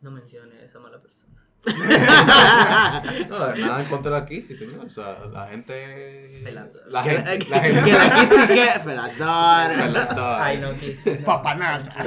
No 0.00 0.10
menciones 0.10 0.60
a 0.60 0.64
esa 0.64 0.78
mala 0.80 1.00
persona. 1.00 1.32
No, 3.28 3.38
la- 3.38 3.54
nada 3.54 3.82
en 3.82 3.88
contra 3.88 4.12
de 4.14 4.20
la 4.20 4.26
Kisti, 4.26 4.54
señor. 4.54 4.84
O 4.84 4.90
sea, 4.90 5.24
la 5.32 5.46
gente. 5.48 6.40
Pelando. 6.44 6.80
La 6.88 7.02
gente. 7.02 7.38
que- 7.38 7.48
La 7.50 7.62
que 7.62 7.72
gente. 7.72 7.92
la 7.92 8.14
quiste 8.20 8.54
que 8.54 8.80
felador. 8.84 9.76
Pelada. 9.76 10.44
Ay, 10.44 10.58
no, 10.58 10.74
quiste. 10.74 11.14
Papanatas. 11.16 12.06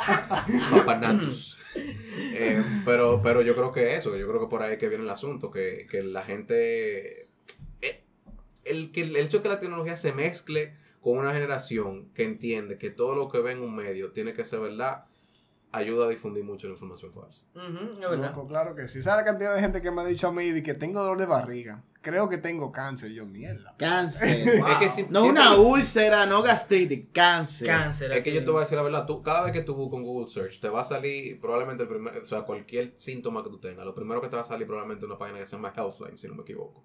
Papanatus. 0.70 1.58
Eh, 1.74 2.62
pero, 2.84 3.20
pero 3.22 3.42
yo 3.42 3.54
creo 3.54 3.72
que 3.72 3.96
eso, 3.96 4.16
yo 4.16 4.26
creo 4.28 4.40
que 4.40 4.46
por 4.46 4.62
ahí 4.62 4.78
que 4.78 4.88
viene 4.88 5.04
el 5.04 5.10
asunto, 5.10 5.50
que, 5.50 5.86
que 5.90 6.02
la 6.02 6.22
gente. 6.22 7.28
eh, 7.82 8.04
el, 8.64 8.92
que, 8.92 9.02
el 9.02 9.16
hecho 9.16 9.38
de 9.38 9.42
que 9.42 9.48
la 9.48 9.58
tecnología 9.58 9.96
se 9.96 10.12
mezcle 10.12 10.74
con 11.00 11.18
una 11.18 11.32
generación 11.32 12.10
que 12.14 12.24
entiende 12.24 12.78
que 12.78 12.90
todo 12.90 13.14
lo 13.14 13.28
que 13.28 13.40
ve 13.40 13.52
en 13.52 13.60
un 13.60 13.74
medio 13.74 14.12
tiene 14.12 14.32
que 14.32 14.44
ser 14.44 14.60
verdad, 14.60 15.04
ayuda 15.72 16.06
a 16.06 16.08
difundir 16.08 16.44
mucho 16.44 16.66
la 16.66 16.72
información 16.74 17.12
falsa. 17.12 17.44
Loco, 18.28 18.46
claro 18.48 18.74
que 18.74 18.88
sí. 18.88 19.02
¿Sabes 19.02 19.24
la 19.24 19.30
cantidad 19.30 19.54
de 19.54 19.60
gente 19.60 19.80
que 19.82 19.90
me 19.90 20.02
ha 20.02 20.04
dicho 20.04 20.28
a 20.28 20.32
mí 20.32 20.50
de 20.50 20.62
que 20.62 20.74
tengo 20.74 21.00
dolor 21.00 21.18
de 21.18 21.26
barriga? 21.26 21.84
Creo 22.02 22.28
que 22.30 22.38
tengo 22.38 22.72
cáncer. 22.72 23.12
Yo, 23.12 23.26
mierda. 23.26 23.74
Cáncer. 23.78 24.58
Wow. 24.60 24.68
Es 24.68 24.76
que 24.78 24.88
si- 24.88 25.06
No 25.10 25.20
siempre- 25.22 25.42
una 25.42 25.56
úlcera, 25.56 26.26
no 26.26 26.42
gastritis, 26.42 27.06
cáncer. 27.12 27.66
Cáncer. 27.68 28.12
Es 28.12 28.24
que 28.24 28.32
yo 28.32 28.42
te 28.44 28.50
voy 28.50 28.58
a 28.58 28.60
decir 28.62 28.76
la 28.76 28.82
verdad, 28.82 29.04
tú, 29.06 29.22
cada 29.22 29.42
vez 29.44 29.52
que 29.52 29.60
tú 29.62 29.74
buscas 29.74 29.98
en 29.98 30.04
Google 30.04 30.28
Search, 30.28 30.60
te 30.60 30.68
va 30.68 30.80
a 30.80 30.84
salir 30.84 31.38
probablemente 31.40 31.82
el 31.82 31.88
primer, 31.88 32.16
o 32.18 32.24
sea, 32.24 32.42
cualquier 32.42 32.96
síntoma 32.96 33.42
que 33.44 33.50
tú 33.50 33.58
tengas, 33.58 33.84
lo 33.84 33.94
primero 33.94 34.20
que 34.20 34.28
te 34.28 34.36
va 34.36 34.42
a 34.42 34.44
salir 34.46 34.66
probablemente 34.66 35.04
una 35.04 35.18
página 35.18 35.38
que 35.38 35.46
se 35.46 35.56
llama 35.56 35.72
Healthline, 35.76 36.16
si 36.16 36.26
no 36.26 36.34
me 36.34 36.42
equivoco. 36.42 36.84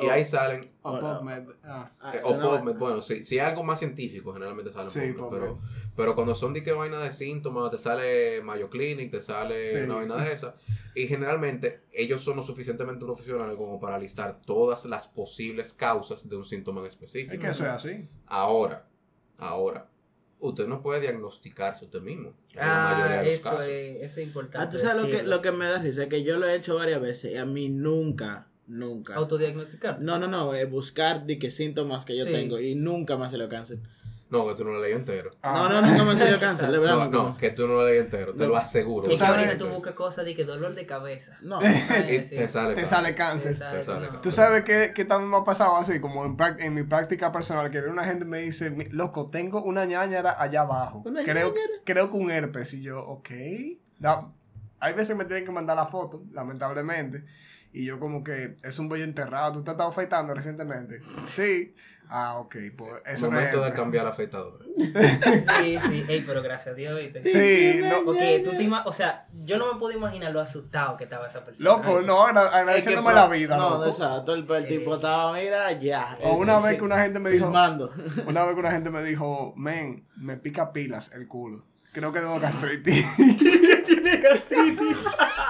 Y 0.00 0.06
Oh. 0.06 0.10
ahí 0.12 0.24
salen, 0.24 0.70
O. 0.82 0.98
PubMed. 0.98 1.48
Ah. 1.64 1.90
Ah, 2.00 2.12
o 2.22 2.38
PubMed, 2.38 2.76
bueno, 2.76 3.00
si, 3.00 3.24
si 3.24 3.36
es 3.36 3.42
algo 3.42 3.64
más 3.64 3.80
científico, 3.80 4.32
generalmente 4.32 4.70
sale 4.70 4.90
Sí, 4.90 5.12
PubMed, 5.12 5.30
pero, 5.30 5.58
pero 5.96 6.14
cuando 6.14 6.34
son 6.36 6.52
de 6.52 6.62
que 6.62 6.70
vaina 6.72 7.00
de 7.00 7.10
síntomas, 7.10 7.70
te 7.72 7.78
sale 7.78 8.40
Mayo 8.42 8.70
Clinic, 8.70 9.10
te 9.10 9.20
sale 9.20 9.72
Sí. 9.72 9.78
una 9.78 9.96
vaina 9.96 10.16
de 10.24 10.32
esa, 10.32 10.54
y 10.94 11.06
generalmente 11.08 11.82
ellos 11.92 12.22
son 12.22 12.36
lo 12.36 12.42
suficientemente 12.42 13.04
profesionales 13.04 13.56
como 13.56 13.80
para 13.80 13.98
listar 13.98 14.40
todas 14.42 14.84
las 14.84 15.08
posibles 15.08 15.72
causas 15.72 16.28
de 16.28 16.36
un 16.36 16.44
síntoma 16.44 16.80
en 16.82 16.86
específico. 16.86 17.34
Es 17.34 17.40
que 17.40 17.48
eso 17.48 17.64
es 17.64 17.70
así. 17.70 18.08
Ahora, 18.26 18.86
ahora, 19.38 19.88
usted 20.40 20.68
no 20.68 20.80
puede 20.82 21.00
diagnosticarse 21.00 21.84
usted 21.86 22.00
mismo. 22.00 22.34
En 22.52 22.58
la 22.60 22.90
Ah, 22.90 22.94
mayoría 22.94 23.16
de 23.22 23.24
los 23.30 23.34
eso 23.36 23.50
casos. 23.50 23.64
es, 23.64 23.96
eso 24.02 24.20
es 24.20 24.26
importante. 24.28 24.58
Ah, 24.58 24.68
tú 24.68 24.78
sabes 24.78 25.02
lo 25.02 25.08
que, 25.10 25.22
lo 25.24 25.42
que 25.42 25.50
me 25.52 25.64
da 25.66 25.78
risa, 25.82 26.04
es 26.04 26.08
que 26.08 26.22
yo 26.22 26.38
lo 26.38 26.46
he 26.48 26.54
hecho 26.54 26.76
varias 26.76 27.00
veces 27.00 27.32
y 27.32 27.36
a 27.36 27.44
mí 27.44 27.68
nunca, 27.68 28.47
nunca. 28.68 29.14
Autodiagnosticar. 29.14 30.00
No, 30.00 30.18
no, 30.18 30.28
no, 30.28 30.54
eh, 30.54 30.64
buscar 30.66 31.24
de 31.26 31.38
qué 31.38 31.50
síntomas 31.50 32.04
que 32.04 32.16
yo 32.16 32.24
Sí. 32.24 32.32
tengo 32.32 32.58
y 32.60 32.74
nunca 32.74 33.16
me 33.16 33.24
ha 33.26 33.30
salido 33.30 33.48
cáncer. 33.48 33.78
No, 34.30 34.46
que 34.46 34.54
tú 34.56 34.62
no 34.64 34.72
lo 34.72 34.82
leí 34.82 34.92
entero. 34.92 35.30
No, 35.42 35.70
no, 35.70 35.80
nunca 35.80 36.04
me 36.04 36.12
ha 36.12 36.16
salido 36.18 36.38
cáncer, 36.38 36.70
de 36.70 36.78
verdad. 36.78 37.08
No, 37.08 37.28
no, 37.30 37.38
que 37.38 37.48
tú 37.50 37.66
no 37.66 37.76
lo 37.76 37.86
leí 37.88 37.98
entero, 37.98 38.34
te 38.34 38.42
No. 38.42 38.50
lo 38.50 38.56
aseguro. 38.58 39.10
Es 39.10 39.18
no 39.18 39.34
que 39.36 39.56
tú 39.56 39.68
buscas 39.68 39.94
cosas 39.94 40.26
de 40.26 40.34
que 40.36 40.44
dolor 40.44 40.74
de 40.74 40.84
cabeza. 40.84 41.38
No. 41.40 41.58
Y 41.62 42.18
te 42.18 42.46
sale 42.46 42.74
Te 42.74 42.82
cáncer. 42.82 42.86
sale 42.86 43.14
cáncer. 43.14 43.58
Te 43.58 43.82
sale 43.82 44.10
no. 44.12 44.20
Tú 44.20 44.30
sabes 44.30 44.64
que, 44.64 44.92
que 44.94 45.06
también 45.06 45.30
me 45.30 45.38
ha 45.38 45.44
pasado 45.44 45.76
así, 45.76 45.98
como 45.98 46.26
en, 46.26 46.36
en 46.58 46.74
mi 46.74 46.82
práctica 46.82 47.32
personal, 47.32 47.70
que 47.70 47.78
viene 47.78 47.90
una 47.94 48.04
gente 48.04 48.26
me 48.26 48.40
dice, 48.40 48.68
"Mi- 48.68 48.84
loco, 48.90 49.28
tengo 49.30 49.62
una 49.62 49.86
ñañara 49.86 50.36
allá 50.38 50.60
abajo. 50.60 51.02
¿Una 51.06 51.22
creo, 51.24 51.48
ñañara? 51.48 51.72
creo 51.84 52.10
que 52.10 52.16
un 52.18 52.30
herpes. 52.30 52.74
Y 52.74 52.82
yo, 52.82 53.02
ok. 53.02 53.30
Da- 53.98 54.30
hay 54.80 54.92
veces 54.92 55.08
que 55.08 55.14
me 55.14 55.24
tienen 55.24 55.46
que 55.46 55.52
mandar 55.52 55.74
la 55.76 55.86
foto, 55.86 56.22
lamentablemente. 56.32 57.24
Y 57.72 57.84
yo 57.84 58.00
como 58.00 58.24
que 58.24 58.56
es 58.62 58.78
un 58.78 58.88
bollo 58.88 59.04
enterrado. 59.04 59.52
¿Tú 59.52 59.62
te 59.62 59.70
has 59.70 59.74
estado 59.74 59.90
afeitando 59.90 60.34
recientemente? 60.34 61.00
Sí. 61.24 61.74
Ah, 62.10 62.38
ok. 62.38 62.56
Pues 62.76 63.02
eso 63.04 63.30
no 63.30 63.38
es 63.38 63.54
Momento 63.54 63.64
de 63.64 63.72
cambiar 63.72 64.04
la 64.04 64.10
afeitadora. 64.10 64.64
Sí, 65.60 65.78
sí. 65.78 66.04
Ey, 66.08 66.24
pero 66.26 66.42
gracias 66.42 66.68
a 66.68 66.74
Dios. 66.74 66.98
¿viste? 66.98 67.22
Sí, 67.24 67.80
no. 67.86 68.02
Porque 68.04 68.40
tú 68.42 68.56
te 68.56 68.64
ima- 68.64 68.82
o 68.86 68.92
sea, 68.94 69.26
yo 69.44 69.58
no 69.58 69.72
me 69.74 69.78
puedo 69.78 69.96
imaginar 69.96 70.32
lo 70.32 70.40
asustado 70.40 70.96
que 70.96 71.04
estaba 71.04 71.28
esa 71.28 71.44
persona. 71.44 71.68
Loco, 71.68 72.00
no, 72.00 72.22
agradeciéndome 72.24 73.12
la 73.12 73.28
vida, 73.28 73.58
No, 73.58 73.70
loco. 73.72 73.86
exacto, 73.90 74.32
el, 74.34 74.50
el 74.50 74.66
Sí. 74.66 74.78
tipo 74.78 74.94
estaba, 74.94 75.34
mira, 75.34 75.70
ya. 75.72 76.16
O 76.22 76.38
una 76.38 76.58
vez 76.60 76.78
que 76.78 76.84
una 76.84 77.02
gente 77.02 77.20
me 77.20 77.30
dijo, 77.30 77.44
Filmando. 77.44 77.92
una 78.26 78.44
vez 78.46 78.54
que 78.54 78.60
una 78.60 78.70
gente 78.70 78.88
me 78.90 79.02
dijo, 79.02 79.52
men, 79.56 80.06
me 80.16 80.38
pica 80.38 80.72
pilas 80.72 81.12
el 81.12 81.28
culo. 81.28 81.62
Creo 81.92 82.10
que 82.12 82.20
tengo 82.20 82.38
gastritis. 82.40 83.06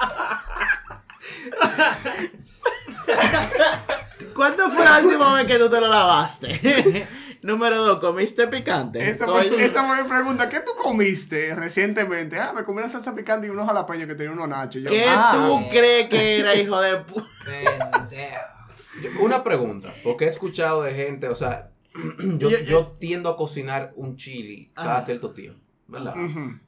¿Cuándo 4.35 4.69
fue 4.69 4.83
la 4.85 4.99
última 4.99 5.35
vez 5.35 5.47
que 5.47 5.57
tú 5.57 5.69
te 5.69 5.79
lo 5.81 5.87
lavaste? 5.87 7.07
Número 7.41 7.77
dos, 7.83 7.99
¿comiste 7.99 8.47
picante? 8.47 9.09
Esa 9.09 9.25
fue, 9.25 9.63
esa 9.63 9.85
fue 9.85 10.03
mi 10.03 10.09
pregunta. 10.09 10.49
¿Qué 10.49 10.59
tú 10.59 10.71
comiste 10.81 11.55
recientemente? 11.55 12.37
Ah, 12.37 12.51
me 12.53 12.63
comí 12.65 12.79
una 12.79 12.89
salsa 12.89 13.15
picante 13.15 13.47
y 13.47 13.49
unos 13.49 13.65
jalapeños 13.65 14.07
que 14.07 14.15
tenía 14.15 14.31
unos 14.33 14.49
nachos. 14.49 14.81
Yo, 14.83 14.89
¿Qué 14.89 15.05
ah, 15.07 15.31
tú 15.33 15.69
crees 15.69 16.09
que 16.09 16.39
era, 16.39 16.53
hijo 16.55 16.79
de 16.81 16.97
pu... 16.97 17.23
Pendejo. 17.45 18.41
Yo- 19.01 19.09
Una 19.21 19.41
pregunta, 19.43 19.89
porque 20.03 20.25
he 20.25 20.27
escuchado 20.27 20.83
de 20.83 20.93
gente, 20.93 21.29
o 21.29 21.35
sea, 21.35 21.69
yo, 22.19 22.49
Yo- 22.49 22.57
yo 22.59 22.87
tiendo 22.99 23.29
a 23.29 23.37
cocinar 23.37 23.93
un 23.95 24.17
chili 24.17 24.71
cada 24.75 24.91
Ajá. 24.97 25.01
cierto 25.01 25.31
tiempo, 25.31 25.61
¿verdad? 25.89 26.13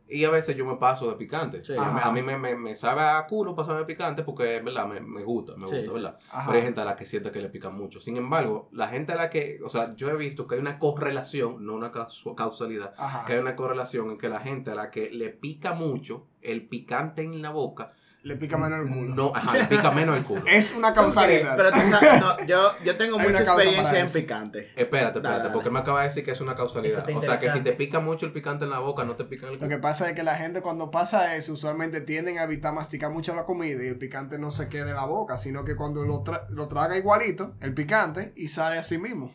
Y 0.09 0.25
a 0.25 0.29
veces 0.29 0.55
yo 0.57 0.65
me 0.65 0.75
paso 0.75 1.09
de 1.09 1.15
picante. 1.15 1.63
Sí. 1.63 1.73
A 1.77 2.11
mí- 2.11 2.21
me, 2.21 2.37
me, 2.37 2.55
me 2.55 2.75
sabe 2.75 3.01
a 3.01 3.25
culo 3.25 3.55
pasarme 3.55 3.79
de 3.79 3.85
picante 3.85 4.23
porque, 4.23 4.59
¿verdad? 4.59 4.87
Me, 4.87 4.99
me 4.99 5.23
gusta, 5.23 5.55
me 5.55 5.67
Sí, 5.67 5.77
gusta. 5.77 5.93
¿verdad? 5.93 6.19
Pero 6.45 6.57
hay 6.57 6.61
gente 6.63 6.81
a 6.81 6.85
la 6.85 6.95
que 6.95 7.05
siente 7.05 7.31
que 7.31 7.41
le 7.41 7.49
pica 7.49 7.69
mucho. 7.69 7.99
Sin 7.99 8.17
embargo, 8.17 8.67
la 8.73 8.87
gente 8.89 9.13
a 9.13 9.15
la 9.15 9.29
que, 9.29 9.59
o 9.63 9.69
sea, 9.69 9.95
yo 9.95 10.09
he 10.09 10.15
visto 10.17 10.47
que 10.47 10.55
hay 10.55 10.61
una 10.61 10.79
correlación, 10.79 11.65
no 11.65 11.73
una 11.75 11.91
causalidad, 12.35 12.93
Ajá. 12.97 13.25
que 13.25 13.33
hay 13.33 13.39
una 13.39 13.55
correlación 13.55 14.11
en 14.11 14.17
que 14.17 14.29
la 14.29 14.39
gente 14.39 14.71
a 14.71 14.75
la 14.75 14.91
que 14.91 15.09
le 15.11 15.29
pica 15.29 15.73
mucho 15.73 16.27
el 16.41 16.67
picante 16.67 17.21
en 17.21 17.41
la 17.41 17.51
boca 17.51 17.93
le 18.23 18.35
pica 18.35 18.55
menos 18.57 18.81
el 18.85 18.93
culo. 18.93 19.15
No, 19.15 19.31
ajá, 19.35 19.57
le 19.57 19.65
pica 19.65 19.89
menos 19.91 20.15
el 20.15 20.23
culo. 20.23 20.43
Es 20.45 20.75
una 20.75 20.93
causalidad. 20.93 21.55
Pero 21.57 21.71
tú 21.71 21.79
sabes, 21.89 22.21
no, 22.21 22.45
yo, 22.45 22.71
yo 22.83 22.95
tengo 22.97 23.17
Hay 23.19 23.27
mucha 23.27 23.37
una 23.37 23.45
causa 23.45 23.53
experiencia 23.63 23.83
para 23.83 23.99
en 23.99 24.05
eso. 24.05 24.13
picante. 24.13 24.59
Espérate, 24.59 24.85
espérate, 24.85 25.19
Dale, 25.21 25.37
dale. 25.39 25.49
porque 25.53 25.67
él 25.69 25.73
me 25.73 25.79
acaba 25.79 25.99
de 26.01 26.05
decir 26.05 26.23
que 26.23 26.31
es 26.31 26.39
una 26.41 26.51
Eso 26.51 26.57
causalidad. 26.59 26.99
está 27.09 27.17
O 27.19 27.21
sea, 27.23 27.37
que 27.37 27.49
si 27.49 27.61
te 27.61 27.73
pica 27.73 27.99
mucho 27.99 28.27
el 28.27 28.31
picante 28.31 28.65
en 28.65 28.69
la 28.69 28.79
boca, 28.79 29.03
no 29.05 29.15
te 29.15 29.23
pica 29.25 29.47
en 29.47 29.53
el 29.53 29.59
Lo 29.59 29.59
culo. 29.65 29.69
que 29.69 29.81
pasa 29.81 30.07
es 30.09 30.15
que 30.15 30.21
la 30.23 30.35
gente 30.35 30.61
cuando 30.61 30.91
pasa 30.91 31.35
eso, 31.35 31.53
usualmente 31.53 32.01
tienden 32.01 32.37
a 32.37 32.43
evitar 32.43 32.73
masticar 32.73 33.09
mucho 33.11 33.33
la 33.33 33.45
comida 33.45 33.83
y 33.83 33.87
el 33.87 33.97
picante 33.97 34.37
no 34.37 34.51
se 34.51 34.69
quede 34.69 34.89
en 34.91 34.95
la 34.95 35.05
boca, 35.05 35.37
sino 35.37 35.65
que 35.65 35.75
cuando 35.75 36.03
lo, 36.05 36.23
tra- 36.23 36.47
lo 36.49 36.67
traga 36.67 36.95
igualito, 36.97 37.55
el 37.59 37.73
picante, 37.73 38.33
y 38.35 38.49
sale 38.49 38.77
así 38.77 38.97
mismo. 38.99 39.33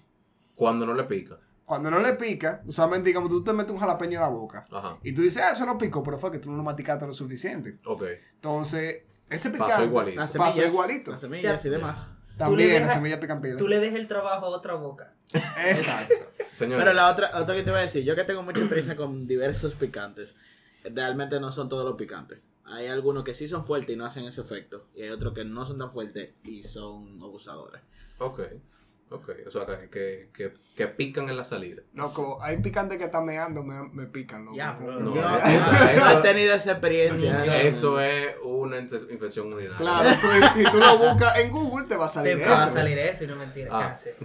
Cuando 0.55 0.87
no 0.87 0.95
le 0.95 1.05
pica. 1.05 1.39
Cuando 1.67 1.91
no 1.91 1.99
le 1.99 2.15
pica, 2.15 2.63
usualmente 2.65 3.09
digamos, 3.09 3.29
tú 3.29 3.43
te 3.43 3.53
metes 3.53 3.73
un 3.73 3.79
jalapeño 3.79 4.15
en 4.15 4.21
la 4.21 4.29
boca 4.29 4.65
Ajá. 4.71 4.99
y 5.03 5.13
tú 5.13 5.23
dices, 5.23 5.43
ah, 5.43 5.51
eso 5.51 5.67
no 5.67 5.77
picó, 5.77 6.01
pero 6.03 6.17
fue 6.17 6.31
que 6.31 6.39
tú 6.39 6.49
no 6.51 6.57
lo 6.57 6.63
masticaste 6.63 7.07
lo 7.07 7.13
suficiente. 7.13 7.79
Ok. 7.85 8.05
Entonces, 8.37 9.03
ese 9.29 9.51
picante 9.51 9.73
Pasó 9.73 9.85
igualito. 9.85 10.21
Las 10.21 10.33
pasó 10.33 10.65
igualito. 10.65 11.11
Las 11.11 11.21
semillas 11.21 11.65
y 11.65 11.69
demás. 11.69 12.15
También 12.39 12.71
le 12.71 12.81
las 12.81 12.95
semillas 12.95 13.19
pican 13.19 13.41
pila. 13.41 13.57
Tú 13.57 13.67
le 13.67 13.81
dejas 13.81 13.99
el 13.99 14.07
trabajo 14.07 14.47
a 14.47 14.49
otra 14.51 14.75
boca. 14.75 15.13
Exacto. 15.33 16.15
Señores, 16.53 16.85
Pero 16.85 16.95
la 16.95 17.11
otra, 17.11 17.31
otra 17.35 17.57
que 17.57 17.65
te 17.65 17.71
voy 17.71 17.81
a 17.81 17.83
decir, 17.83 18.05
yo 18.05 18.15
que 18.15 18.23
tengo 18.23 18.43
mucha 18.45 18.61
experiencia 18.61 18.95
con 18.95 19.27
diversos 19.27 19.75
picantes, 19.75 20.37
realmente 20.85 21.41
no 21.41 21.51
son 21.51 21.69
todos 21.69 21.85
los 21.85 21.97
picantes. 21.97 22.39
Hay 22.65 22.87
algunos 22.87 23.25
que 23.25 23.35
sí 23.35 23.49
son 23.49 23.65
fuertes 23.65 23.95
y 23.95 23.99
no 23.99 24.07
hacen 24.07 24.25
ese 24.25 24.41
efecto. 24.41 24.87
Y 24.95 25.03
hay 25.03 25.11
otros 25.11 25.35
que 25.35 25.45
no 25.45 25.67
son 25.67 25.79
tan 25.79 25.91
fuertes 25.91 26.35
y 26.45 26.63
son 26.63 27.21
abusadores. 27.21 27.83
Ok. 28.19 28.41
Ok. 29.09 29.31
O 29.47 29.51
sea, 29.53 29.65
que, 29.67 29.89
que, 29.89 30.31
que, 30.35 30.53
que 30.75 30.87
pican 30.89 31.29
en 31.29 31.37
la 31.37 31.45
salida. 31.45 31.81
Loco, 31.95 32.39
hay 32.43 32.57
picantes 32.57 32.99
que 32.99 33.05
están 33.05 33.25
meando, 33.25 33.63
me, 33.63 33.89
me 33.91 34.07
pican, 34.07 34.45
loco. 34.45 34.57
Ya, 34.57 34.73
bro. 34.73 34.99
No, 34.99 35.15
eso- 35.15 35.71
no 35.73 35.79
eso- 35.89 36.19
he 36.19 36.23
tenido 36.23 36.55
esa 36.55 36.73
experiencia. 36.73 37.61
Eso 37.63 38.01
es 38.01 38.35
una 38.43 38.79
infección 38.81 39.53
urinaria. 39.53 39.77
Claro, 39.79 40.11
tú, 40.21 40.27
si 40.59 40.65
tú 40.73 40.79
lo 40.79 40.99
buscas 40.99 41.39
en 41.39 41.53
Google, 41.53 41.87
te 41.87 41.97
va 41.97 42.07
a 42.07 42.09
Te 42.09 42.15
salir 42.15 42.41
va 42.41 42.65
a 42.65 42.67
eso. 42.67 42.75
salir 42.75 42.99
eso 42.99 43.25
y 43.25 43.27
no 43.29 43.37
mentira. 43.37 43.69
Ah. 43.73 43.81
Cáncer. 43.91 44.17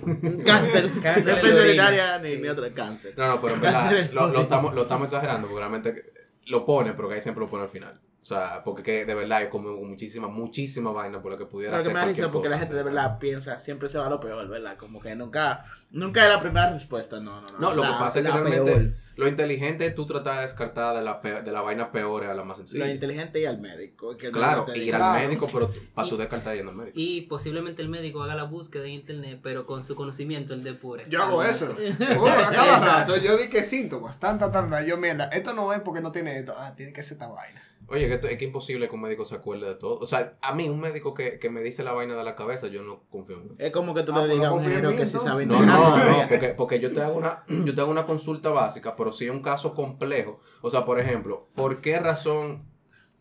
Cáncer. 0.46 0.92
Cáncer 1.02 1.44
No 1.44 1.50
la 1.50 1.62
urinaria 1.64 2.18
ni, 2.18 2.24
Sí. 2.30 2.38
ni 2.38 2.48
otro 2.48 2.66
cáncer. 2.74 3.14
No, 3.16 3.28
no, 3.28 3.40
pero 3.40 3.54
en 3.54 3.62
verdad 3.62 4.10
lo 4.12 4.42
estamos, 4.42 4.74
lo 4.74 4.82
estamos 4.82 5.06
exagerando 5.06 5.48
porque 5.48 5.60
realmente 5.60 6.12
lo 6.48 6.66
pone, 6.66 6.94
pero 6.94 7.08
que 7.08 7.16
ahí 7.16 7.22
siempre 7.22 7.44
lo 7.46 7.50
pone 7.52 7.64
al 7.64 7.70
final. 7.70 8.02
O 8.22 8.24
sea, 8.24 8.64
porque 8.64 8.84
que 8.84 9.04
de 9.06 9.16
verdad 9.16 9.40
hay 9.40 9.50
como 9.50 9.72
muchísima, 9.78 10.28
muchísima 10.28 10.92
vaina 10.92 11.20
por 11.24 11.32
la 11.32 11.40
que 11.40 11.46
pudiera 11.46 11.72
Pero 11.72 11.84
que 11.84 11.90
hacer 11.90 11.94
me 11.96 12.02
cualquier 12.04 12.30
porque 12.32 12.50
la 12.50 12.60
gente 12.60 12.76
de 12.76 12.84
verdad 12.84 13.18
piensa, 13.18 13.58
siempre 13.60 13.90
se 13.90 13.98
va 13.98 14.06
a 14.06 14.10
lo 14.12 14.20
peor, 14.20 14.48
¿verdad? 14.48 14.78
Como 14.78 15.00
que 15.02 15.16
nunca, 15.16 15.66
nunca 15.90 16.22
es 16.22 16.30
la 16.30 16.40
primera 16.40 16.72
respuesta, 16.72 17.20
no, 17.20 17.42
no, 17.42 17.48
no. 17.54 17.60
No, 17.60 17.74
lo 17.74 17.82
La- 17.82 17.88
que 17.88 17.94
pasa 17.96 18.20
es 18.20 18.26
que 18.28 18.32
realmente 18.32 18.72
peor. 18.76 18.94
lo 19.16 19.28
inteligente 19.28 19.88
es 19.88 19.96
tú 19.96 20.06
tratar 20.06 20.36
de 20.36 20.42
descartar 20.44 20.96
de 20.96 21.02
la, 21.02 21.20
pe- 21.20 21.42
de 21.42 21.52
la 21.52 21.62
vaina 21.62 21.92
peor 21.92 22.26
a 22.26 22.36
la 22.36 22.44
más 22.44 22.58
sencilla. 22.58 22.86
Lo 22.86 22.92
inteligente 22.92 23.40
y 23.42 23.46
al 23.46 23.60
médico. 23.60 24.16
que 24.16 24.30
Claro, 24.30 24.68
ir 24.76 24.94
al 24.94 25.20
médico, 25.20 25.50
pero 25.52 25.72
para 25.96 26.08
tú 26.08 26.16
descartar 26.16 26.56
yendo 26.56 26.70
al 26.74 26.78
médico. 26.78 26.94
Y 27.00 27.22
posiblemente 27.22 27.82
el 27.82 27.90
médico 27.90 28.22
haga 28.22 28.36
la 28.36 28.44
búsqueda 28.44 28.84
en 28.86 28.92
internet, 28.92 29.40
pero 29.42 29.66
con 29.66 29.84
su 29.84 29.96
conocimiento 29.96 30.54
él 30.54 30.64
depure. 30.64 31.06
Yo 31.10 31.24
hago 31.24 31.44
eso. 31.44 31.70
no. 32.00 32.16
Bueno, 32.20 32.40
a 32.40 32.52
cada 32.52 32.78
rato 33.00 33.18
yo 33.18 33.36
di 33.38 33.50
que 33.50 33.64
síntomas, 33.64 34.20
tanta, 34.20 34.52
tanta. 34.52 34.86
Yo, 34.86 34.96
mierda, 34.98 35.26
esto 35.30 35.54
no 35.56 35.74
es 35.74 35.82
porque 35.82 36.02
no 36.02 36.12
tiene 36.12 36.38
esto. 36.38 36.54
Ah, 36.56 36.76
tiene 36.76 36.94
que 36.94 37.02
ser 37.02 37.14
esta 37.14 37.28
vaina. 37.28 37.64
Oye, 37.92 38.08
que 38.08 38.14
esto- 38.16 38.28
es 38.28 38.38
que 38.38 38.46
imposible 38.46 38.88
que 38.90 38.96
un 38.96 39.02
médico 39.02 39.26
se 39.26 39.36
acuerde 39.36 39.68
de 39.68 39.76
todo. 39.76 40.00
O 40.00 40.06
sea, 40.06 40.38
a 40.42 40.54
mí, 40.54 40.70
un 40.70 40.80
médico 40.80 41.14
que, 41.14 41.38
que 41.40 41.50
me 41.50 41.62
dice 41.62 41.84
la 41.84 41.92
vaina 41.94 42.16
de 42.16 42.24
la 42.24 42.36
cabeza, 42.36 42.68
yo 42.68 42.82
no 42.84 43.04
confío 43.10 43.38
en 43.38 43.44
él. 43.44 43.56
Es 43.60 43.72
como 43.72 43.94
que 43.94 44.04
tú 44.04 44.12
Ah, 44.14 44.22
le 44.22 44.28
pues 44.28 44.32
digas 44.34 44.48
a 44.48 44.50
no 44.50 44.56
un 44.56 44.62
en 44.64 44.70
ingeniero 44.72 44.98
que 44.98 45.08
sí 45.08 45.20
sabe 45.20 45.46
No, 45.46 45.62
no, 45.62 45.98
no, 45.98 46.28
porque, 46.30 46.50
porque 46.50 46.80
yo 46.80 46.92
te 46.94 47.02
hago 47.02 47.18
una, 47.18 47.44
yo 47.48 47.76
te 47.76 47.82
hago 47.82 47.92
una 47.92 48.06
consulta 48.06 48.50
básica, 48.50 48.96
pero 48.96 49.12
si 49.12 49.26
es 49.26 49.32
un 49.32 49.42
caso 49.42 49.74
complejo. 49.74 50.40
O 50.62 50.70
sea, 50.70 50.86
por 50.86 51.00
ejemplo, 51.00 51.50
¿por 51.54 51.82
qué 51.82 52.00
razón 52.00 52.64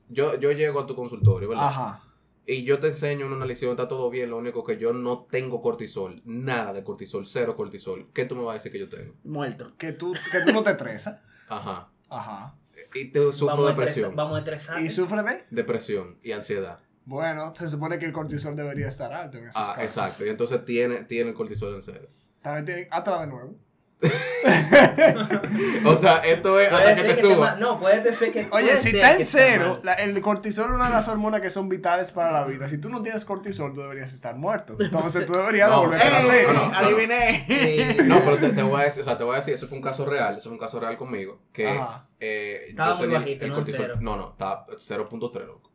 yo, 0.09 0.37
yo 0.39 0.53
llego 0.53 0.81
a 0.81 0.87
tu 0.87 0.95
consultorio, 0.95 1.49
verdad? 1.49 1.67
Ajá. 1.69 2.05
Y 2.47 2.65
yo 2.65 2.81
te 2.81 2.89
enseño 2.89 3.27
una 3.27 3.47
lesión, 3.47 3.71
está 3.73 3.87
todo 3.87 4.11
bien, 4.11 4.31
lo 4.31 4.37
único 4.37 4.65
que 4.65 4.77
yo 4.77 4.93
no 4.93 5.27
tengo 5.31 5.61
cortisol, 5.61 6.21
nada 6.25 6.73
de 6.73 6.83
cortisol, 6.83 7.27
cero 7.27 7.55
cortisol. 7.55 8.09
¿Qué 8.13 8.25
tú 8.25 8.35
me 8.35 8.43
vas 8.43 8.51
a 8.53 8.55
decir 8.55 8.73
que 8.73 8.79
yo 8.81 8.89
tengo? 8.89 9.15
Muerto. 9.23 9.73
Que 9.79 9.93
tú, 9.93 10.15
que 10.33 10.41
tú 10.41 10.53
no 10.53 10.63
te 10.65 10.71
estresas. 10.71 11.21
Ajá. 11.49 11.91
Ajá. 12.09 12.57
Y 12.94 13.07
te 13.12 13.33
sufro 13.33 13.66
depresión, 13.66 14.14
Vamos 14.16 14.37
a 14.37 14.38
estresar. 14.40 14.81
¿Y 14.81 14.90
sufre 14.90 15.22
de? 15.22 15.44
depresión 15.50 16.18
y 16.22 16.33
ansiedad. 16.33 16.81
Bueno, 17.05 17.53
se 17.57 17.68
supone 17.68 17.98
que 17.98 18.07
el 18.07 18.12
cortisol 18.12 18.55
debería 18.57 18.88
estar 18.88 19.12
alto 19.12 19.38
en 19.38 19.44
esos 19.48 19.57
Ah, 19.61 19.68
casos. 19.76 19.83
exacto. 19.85 20.24
Y 20.24 20.29
entonces 20.29 20.64
tiene, 20.64 21.05
tiene 21.05 21.31
el 21.31 21.35
cortisol 21.37 21.74
en 21.74 21.83
cero. 21.83 22.09
Vez 22.44 22.64
tiene, 22.64 22.88
hátala 22.90 23.22
de 23.22 23.26
nuevo. 23.29 23.55
O 25.85 25.96
sea, 25.96 26.18
esto 26.18 26.59
es 26.61 26.68
Puede 26.70 26.83
hasta 26.85 26.94
que 26.94 27.00
ser 27.00 27.07
te 27.16 27.22
que 27.22 27.29
te 27.29 27.35
suba. 27.35 27.50
ma- 27.50 27.57
no, 27.57 27.79
puede 27.81 28.12
ser 28.12 28.33
que. 28.33 28.40
Oye, 28.40 28.48
puede 28.50 28.76
si 28.79 28.90
ser 28.92 28.94
está 28.96 29.11
que 29.16 29.22
en 29.22 29.26
cero, 29.26 29.68
mal. 29.72 29.81
la- 29.85 29.92
el 29.94 30.20
cortisol 30.20 30.66
es 30.66 30.74
una 30.76 30.85
de 30.87 30.90
las 30.94 31.09
hormonas 31.09 31.40
que 31.40 31.50
son 31.50 31.68
vitales 31.68 32.11
para 32.12 32.33
la 32.33 32.44
vida. 32.44 32.68
Si 32.68 32.79
tú 32.79 32.88
no 32.88 33.03
tienes 33.03 33.24
cortisol, 33.24 33.72
tú 33.74 33.81
deberías 33.83 34.12
estar 34.12 34.37
muerto. 34.37 34.76
Entonces 34.81 35.26
tú 35.26 35.33
deberías 35.35 35.68
No, 35.70 35.83
volver 35.83 36.00
sí, 36.00 36.07
a 36.07 36.11
no, 36.11 36.18
nacer. 36.18 36.46
no, 36.46 36.53
no, 36.55 36.68
no. 36.70 36.79
Adiviné. 36.79 37.96
No, 38.05 38.20
pero 38.24 38.38
te, 38.38 38.48
te 38.50 38.62
voy 38.62 38.81
a 38.81 38.85
decir, 38.85 39.03
o 39.03 39.05
sea, 39.05 39.16
te 39.18 39.24
voy 39.24 39.35
a 39.35 39.37
decir, 39.37 39.55
eso 39.55 39.66
fue 39.66 39.76
un 39.79 39.85
caso 39.85 40.05
real, 40.07 40.35
eso 40.37 40.44
fue 40.44 40.53
un 40.53 40.59
caso 40.59 40.81
real 40.81 40.96
conmigo, 40.96 41.40
que 41.53 41.68
Ajá. 41.68 42.07
Eh, 42.21 42.67
Estaba 42.69 42.95
muy 42.97 43.09
bajito, 43.09 43.47
no 43.47 43.59
en 43.59 43.67
cero. 43.67 43.95
no, 44.01 44.17
no, 44.17 44.31
estaba 44.31 44.67
0.3, 44.69 45.47
loco. 45.47 45.71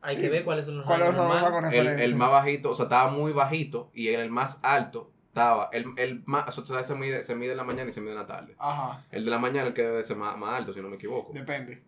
Hay 0.00 0.16
Sí. 0.16 0.20
que 0.22 0.28
ver 0.30 0.44
cuáles 0.44 0.66
son 0.66 0.78
los 0.78 0.86
¿Cuáles 0.86 1.14
rangos 1.14 1.72
El, 1.72 1.86
el 1.86 2.14
más 2.16 2.30
bajito, 2.30 2.70
o 2.70 2.74
sea, 2.74 2.84
estaba 2.84 3.10
muy 3.10 3.32
bajito, 3.32 3.90
y 3.94 4.08
en 4.08 4.20
el 4.20 4.30
más 4.30 4.58
alto 4.62 5.12
estaba, 5.28 5.68
el, 5.72 5.86
el 5.96 6.22
más, 6.26 6.58
o 6.58 6.66
sea, 6.66 6.82
se 6.82 6.94
mide, 6.96 7.22
se 7.22 7.34
mide 7.36 7.52
en 7.52 7.56
la 7.58 7.64
mañana 7.64 7.88
y 7.90 7.92
se 7.92 8.00
mide 8.00 8.12
en 8.12 8.18
la 8.18 8.26
tarde. 8.26 8.56
Ajá. 8.58 9.04
El 9.10 9.24
de 9.24 9.30
la 9.30 9.38
mañana 9.38 9.62
es 9.62 9.68
el 9.68 9.74
que 9.74 9.82
debe 9.82 10.02
ser 10.02 10.16
más, 10.16 10.36
más 10.36 10.50
alto, 10.54 10.72
si 10.72 10.80
no 10.80 10.88
me 10.88 10.96
equivoco. 10.96 11.32
Depende. 11.32 11.82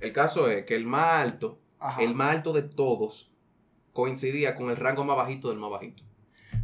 El 0.00 0.12
caso 0.12 0.48
es 0.48 0.64
que 0.64 0.74
el 0.76 0.86
más 0.86 1.20
alto, 1.22 1.58
Ajá. 1.78 2.02
el 2.02 2.14
más 2.14 2.34
alto 2.36 2.52
de 2.52 2.62
todos, 2.62 3.32
coincidía 3.92 4.54
con 4.56 4.70
el 4.70 4.76
rango 4.76 5.04
más 5.04 5.16
bajito 5.16 5.48
del 5.50 5.58
más 5.58 5.70
bajito. 5.70 6.04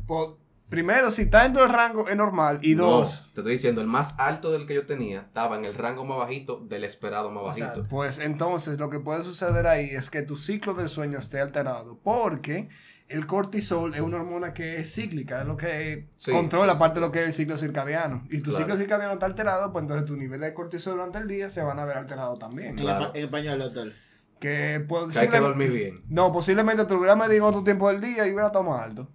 Pues, 0.07 0.31
primero, 0.75 1.11
si 1.11 1.23
está 1.23 1.45
dentro 1.45 1.63
del 1.63 1.73
rango, 1.73 2.09
es 2.09 2.17
normal. 2.17 2.59
Y 2.63 2.75
No, 2.75 2.87
dos, 2.91 3.31
te 3.33 3.41
estoy 3.41 3.53
diciendo, 3.53 3.81
el 3.81 3.87
más 3.87 4.15
alto 4.19 4.51
del 4.51 4.67
que 4.67 4.75
yo 4.75 4.85
tenía 4.87 5.21
estaba 5.21 5.57
en 5.57 5.65
el 5.65 5.75
rango 5.75 6.05
más 6.05 6.19
bajito 6.19 6.65
del 6.69 6.83
esperado 6.85 7.31
más 7.31 7.45
bajito. 7.45 7.87
Pues 7.89 8.19
entonces 8.19 8.79
lo 8.79 8.91
que 8.91 8.99
puede 9.01 9.23
suceder 9.23 9.67
ahí 9.67 9.91
es 9.91 10.11
que 10.11 10.23
tu 10.23 10.37
ciclo 10.37 10.75
del 10.75 10.89
sueño 10.89 11.19
esté 11.19 11.41
alterado. 11.41 11.99
Porque 12.03 12.69
el 13.09 13.27
cortisol 13.27 13.95
es 13.95 14.01
una 14.01 14.17
hormona 14.17 14.53
que 14.53 14.77
es 14.79 14.93
cíclica, 14.95 15.43
es 15.43 15.47
lo 15.47 15.57
que 15.57 16.09
Sí, 16.19 16.33
controla 16.33 16.73
sí, 16.73 16.79
parte 16.81 16.95
sí. 16.97 17.01
de 17.01 17.07
lo 17.07 17.13
que 17.13 17.21
es 17.21 17.27
el 17.27 17.33
ciclo 17.33 17.57
circadiano. 17.59 18.25
Y 18.31 18.39
tu 18.41 18.51
Claro. 18.51 18.65
ciclo 18.65 18.77
circadiano 18.77 19.13
está 19.13 19.27
alterado, 19.27 19.73
pues 19.73 19.83
entonces 19.83 20.07
tu 20.07 20.17
nivel 20.17 20.41
de 20.41 20.53
cortisol 20.55 20.95
durante 20.95 21.19
el 21.19 21.29
día 21.29 21.51
se 21.51 21.63
van 21.63 21.79
a 21.79 21.85
ver 21.85 21.99
alterado 21.99 22.37
también. 22.37 22.71
En, 22.71 22.77
Claro. 22.79 23.11
en 23.15 23.25
español, 23.25 23.59
doctor. 23.61 23.93
Que, 24.41 24.85
pues, 24.89 25.13
Que 25.13 25.21
hay 25.21 25.29
que 25.29 25.39
dormir 25.39 25.71
bien. 25.71 25.95
No, 26.09 26.33
posiblemente 26.33 26.85
te 26.85 26.95
hubiera 26.95 27.15
medido 27.15 27.47
otro 27.47 27.63
tiempo 27.63 27.89
del 27.89 28.01
día 28.01 28.27
y 28.27 28.31
hubiera 28.33 28.51
tomado 28.51 28.79
alto. 28.81 29.09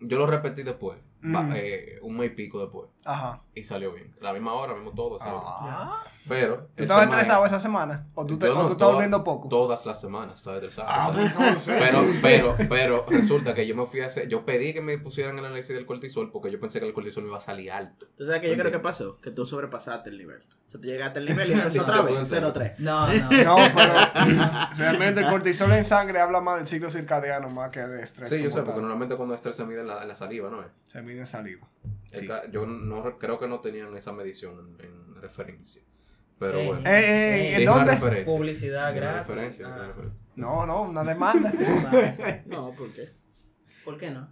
Yo 0.00 0.18
lo 0.18 0.26
repetí 0.26 0.62
después, 0.62 0.98
Mm. 1.20 1.52
eh, 1.56 1.98
un 2.02 2.16
mes 2.16 2.30
y 2.30 2.34
pico 2.34 2.60
después, 2.60 2.88
Ajá. 3.04 3.42
Y 3.58 3.64
salió 3.64 3.92
bien. 3.92 4.10
La 4.20 4.32
misma 4.32 4.54
hora, 4.54 4.74
mismo 4.74 4.92
todo. 4.92 5.18
Ah. 5.20 6.04
Pero. 6.28 6.68
¿Tú 6.76 6.82
estabas 6.82 7.04
estresado 7.04 7.44
es- 7.46 7.52
esa 7.52 7.60
semana? 7.60 8.06
¿O 8.14 8.26
tú, 8.26 8.38
te, 8.38 8.48
o 8.48 8.54
no, 8.54 8.66
tú 8.66 8.72
estás 8.72 8.88
volviendo 8.92 9.24
poco? 9.24 9.48
Todas 9.48 9.86
las 9.86 9.98
semanas 10.00 10.36
estaba 10.36 10.56
estresado. 10.56 10.88
Ah, 10.90 11.10
pues 11.12 11.32
entonces. 11.32 11.76
pero, 11.78 12.04
pero, 12.20 12.56
pero, 12.68 13.06
resulta 13.08 13.54
que 13.54 13.66
yo 13.66 13.74
me 13.74 13.86
fui 13.86 14.00
a 14.00 14.06
hacer, 14.06 14.28
yo 14.28 14.44
pedí 14.44 14.74
que 14.74 14.82
me 14.82 14.98
pusieran 14.98 15.38
el 15.38 15.44
análisis 15.46 15.74
del 15.74 15.86
cortisol 15.86 16.30
porque 16.30 16.50
yo 16.50 16.60
pensé 16.60 16.80
que 16.80 16.86
el 16.86 16.92
cortisol 16.92 17.22
me 17.22 17.30
iba 17.30 17.38
a 17.38 17.40
salir 17.40 17.72
alto. 17.72 18.06
¿Tú 18.16 18.26
sabes 18.26 18.40
que 18.42 18.50
yo 18.50 18.56
creo 18.58 18.70
que 18.70 18.78
pasó? 18.78 19.18
Que 19.20 19.30
tú 19.30 19.46
sobrepasaste 19.46 20.10
el 20.10 20.18
nivel. 20.18 20.42
O 20.66 20.70
sea, 20.70 20.78
tú 20.80 20.86
llegaste 20.86 21.18
al 21.20 21.24
nivel 21.24 21.48
y 21.50 21.52
empezó 21.54 21.80
otra 21.84 22.02
vez, 22.02 22.12
puede 22.12 22.26
ser. 22.26 22.42
0-3. 22.44 22.74
No, 22.78 23.06
no. 23.10 23.28
No, 23.48 23.56
pero 23.74 23.94
realmente 24.76 25.20
el 25.22 25.28
cortisol 25.28 25.72
en 25.72 25.84
sangre 25.84 26.20
habla 26.20 26.40
más 26.42 26.58
del 26.58 26.66
ciclo 26.66 26.90
circadiano 26.90 27.48
más 27.48 27.70
que 27.70 27.80
de 27.80 28.02
estrés. 28.02 28.28
Sí, 28.28 28.42
yo 28.42 28.50
sé, 28.50 28.56
tal. 28.56 28.64
porque 28.66 28.80
normalmente 28.80 29.16
cuando 29.16 29.34
estrés 29.34 29.56
se 29.56 29.64
mide 29.64 29.80
en 29.80 29.86
la, 29.86 30.02
en 30.02 30.08
la 30.08 30.14
saliva, 30.14 30.50
¿no 30.50 30.60
es? 30.60 30.68
Se 30.92 31.00
mide 31.00 31.20
en 31.20 31.26
saliva. 31.26 31.66
Sí. 32.20 32.28
Yo 32.52 32.66
no 32.66 33.02
re- 33.02 33.16
creo 33.18 33.38
que 33.38 33.48
no 33.48 33.60
tenían 33.60 33.94
esa 33.96 34.12
medición 34.12 34.76
en, 34.80 34.86
en 34.86 35.14
referencia. 35.22 35.82
Pero 36.38 36.58
Ey. 36.58 36.66
bueno. 36.68 36.82
¿en 36.86 37.64
dónde? 37.64 37.92
referencia. 37.92 38.36
Publicidad 38.36 38.94
gratis. 38.94 39.16
Ah. 39.18 39.18
referencia. 39.26 39.94
No, 40.36 40.66
no, 40.66 40.82
una 40.82 41.02
demanda. 41.04 41.52
No, 42.46 42.72
¿por 42.72 42.92
qué? 42.92 43.12
¿Por 43.84 43.96
qué 43.98 44.10
no? 44.10 44.28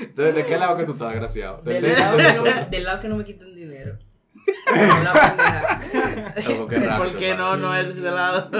Entonces, 0.00 0.34
¿de 0.34 0.44
qué 0.46 0.58
lado 0.58 0.76
que 0.76 0.84
tú 0.84 0.92
estás, 0.92 1.10
desgraciado? 1.10 1.62
Del 1.62 1.82
de- 1.82 1.92
lado, 1.96 2.16
de 2.16 2.22
que 2.22 2.28
no 2.28 2.38
nosotros? 2.38 2.54
me, 2.64 2.70
del 2.70 2.84
lado 2.84 3.00
que 3.00 3.08
no 3.08 3.16
me 3.16 3.24
quiten 3.24 3.54
dinero. 3.54 3.98
Una 4.72 5.12
pendeja. 5.12 6.34
Algo 6.46 6.66
que 6.68 6.78
raro 6.78 7.04
¿Por 7.04 7.12
te 7.12 7.18
qué 7.18 7.34
no, 7.34 7.56
no 7.56 7.74
es 7.76 7.88
ese 7.88 8.10
lado? 8.10 8.50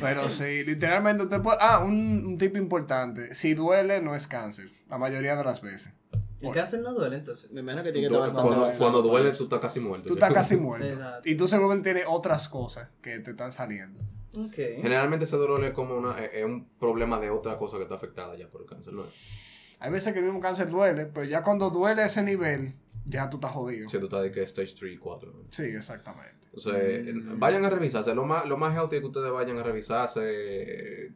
pero 0.00 0.28
sí, 0.30 0.64
literalmente 0.64 1.26
te 1.26 1.40
puede... 1.40 1.58
Ah, 1.60 1.80
un, 1.80 2.24
un 2.26 2.38
tip 2.38 2.56
importante. 2.56 3.34
Si 3.34 3.54
duele, 3.54 4.00
no 4.00 4.14
es 4.14 4.26
cáncer. 4.26 4.70
La 4.88 4.98
mayoría 4.98 5.36
de 5.36 5.44
las 5.44 5.60
veces. 5.60 5.92
El 6.40 6.52
cáncer 6.52 6.80
no 6.80 6.94
duele, 6.94 7.16
entonces. 7.16 7.50
Me 7.50 7.60
imagino 7.60 7.82
que 7.82 7.90
tiene 7.92 8.08
que 8.08 8.14
estar 8.14 8.20
bastante 8.20 8.46
Cuando, 8.46 8.64
avanzado 8.64 8.90
cuando 8.92 9.02
por 9.10 9.20
duele, 9.20 9.36
tú 9.36 9.44
estás 9.44 9.58
casi 9.60 9.80
muerto. 9.80 10.08
Tú 10.08 10.14
estás 10.14 10.32
casi 10.32 10.56
muerto. 10.58 10.86
Exacto. 10.86 11.28
Y 11.28 11.34
tú 11.36 11.48
seguramente 11.48 11.92
tienes 11.92 12.04
otras 12.08 12.48
cosas 12.48 12.88
que 13.02 13.18
te 13.18 13.30
están 13.32 13.50
saliendo. 13.52 14.00
Ok. 14.36 14.54
Generalmente 14.54 15.24
ese 15.24 15.36
dolor 15.36 15.64
es 15.64 15.72
como 15.72 15.96
una, 15.96 16.18
es 16.24 16.44
un 16.44 16.68
problema 16.78 17.18
de 17.18 17.30
otra 17.30 17.56
cosa 17.58 17.76
que 17.76 17.82
está 17.84 17.96
afectada 17.96 18.36
ya 18.36 18.48
por 18.48 18.60
el 18.62 18.66
cáncer, 18.68 18.92
¿no 18.92 19.04
es? 19.04 19.10
Hay 19.80 19.90
veces 19.90 20.12
que 20.12 20.18
el 20.18 20.24
mismo 20.26 20.40
cáncer 20.40 20.68
duele, 20.70 21.06
pero 21.06 21.24
ya 21.24 21.42
cuando 21.42 21.70
duele 21.70 22.02
a 22.02 22.06
ese 22.06 22.22
nivel, 22.22 22.74
ya 23.06 23.30
tú 23.30 23.38
estás 23.38 23.52
jodido. 23.52 23.88
Si 23.88 23.98
tú 23.98 24.04
estás 24.04 24.22
de 24.22 24.30
que 24.30 24.42
stage 24.42 24.74
3 24.78 24.94
y 24.94 24.98
4. 24.98 25.32
Sí, 25.50 25.62
exactamente. 25.62 26.46
Entonces, 26.52 27.14
Mm. 27.14 27.38
vayan 27.38 27.64
a 27.64 27.70
revisarse. 27.70 28.14
Lo 28.14 28.24
más, 28.24 28.44
lo 28.46 28.56
más 28.56 28.74
healthy 28.76 28.96
es 28.96 29.00
que 29.00 29.06
ustedes 29.06 29.30
vayan 29.32 29.56
a 29.58 29.62
revisarse 29.62 30.20
eh, 31.06 31.12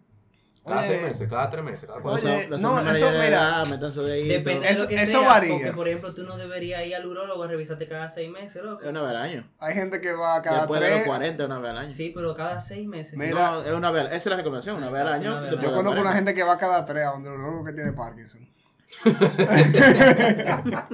cada 0.64 0.80
Oye. 0.80 0.88
seis 0.88 1.02
meses, 1.02 1.28
cada 1.28 1.50
tres 1.50 1.64
meses, 1.64 1.88
cada 1.88 2.00
cuatro 2.00 2.22
Oye, 2.22 2.34
meses. 2.34 2.50
Los 2.50 2.60
no, 2.60 2.68
hombres 2.76 2.96
eso, 2.96 3.06
mayores 3.06 3.20
de 3.20 3.26
mira, 3.28 3.38
edad, 3.42 3.66
métanse. 3.68 4.00
Depende 4.00 4.66
de 4.66 4.72
Eso- 4.72 4.82
lo 4.84 4.88
que 4.88 4.94
eso 5.02 5.18
sea, 5.18 5.20
varía. 5.28 5.52
Porque, 5.54 5.72
por 5.72 5.88
ejemplo, 5.88 6.14
tú 6.14 6.22
no 6.22 6.36
deberías 6.36 6.86
ir 6.86 6.94
al 6.94 7.04
urólogo 7.06 7.42
a 7.42 7.48
revisarte 7.48 7.86
cada 7.88 8.08
seis 8.10 8.30
meses, 8.30 8.62
loco. 8.62 8.80
Es 8.82 8.88
una 8.88 9.02
vez 9.02 9.10
al 9.10 9.16
año. 9.16 9.50
Hay 9.58 9.74
gente 9.74 10.00
que 10.00 10.12
va 10.12 10.40
cada 10.40 10.58
Después 10.60 10.80
de 10.80 10.86
tres. 10.86 10.98
los 11.00 11.06
40, 11.08 11.44
una 11.46 11.58
vez 11.58 11.70
al 11.72 11.78
año. 11.78 11.92
Sí, 11.92 12.12
pero 12.14 12.34
cada 12.34 12.60
seis 12.60 12.86
meses. 12.86 13.14
Mira, 13.18 13.32
No, 13.34 13.62
es 13.62 13.72
una 13.72 13.90
vez, 13.90 14.04
esa 14.06 14.14
es 14.16 14.26
la 14.26 14.36
recomendación, 14.36 14.76
una 14.76 14.86
vez 14.90 15.00
al 15.00 15.06
Exacto, 15.08 15.20
año. 15.28 15.30
una 15.32 15.40
vez 15.40 15.48
al 15.48 15.56
después 15.56 15.62
Yo 15.62 15.68
de 15.70 15.74
los 15.74 15.82
conozco 15.82 16.00
una 16.00 16.10
40. 16.10 16.16
gente 16.16 16.34
que 16.34 16.42
va 16.44 16.58
cada 16.58 16.86
tres 16.86 17.04
a 17.06 17.10
donde 17.10 17.28
el 17.28 17.34
urologo 17.34 17.64
que 17.64 17.72
tiene 17.72 17.92
Parkinson. 17.92 18.48
Ah, 19.04 19.08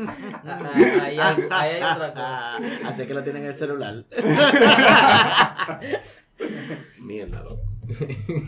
ah, 0.47 0.73
ahí, 1.03 1.19
hay, 1.19 1.47
ahí 1.51 1.71
hay 1.83 1.83
otra 1.83 2.13
cosa. 2.15 2.57
Así 2.87 3.07
que 3.07 3.13
lo 3.15 3.23
tienen 3.25 3.43
en 3.43 3.49
el 3.51 3.55
celular. 3.55 4.05
Mierda, 7.01 7.43
loco. 7.43 7.63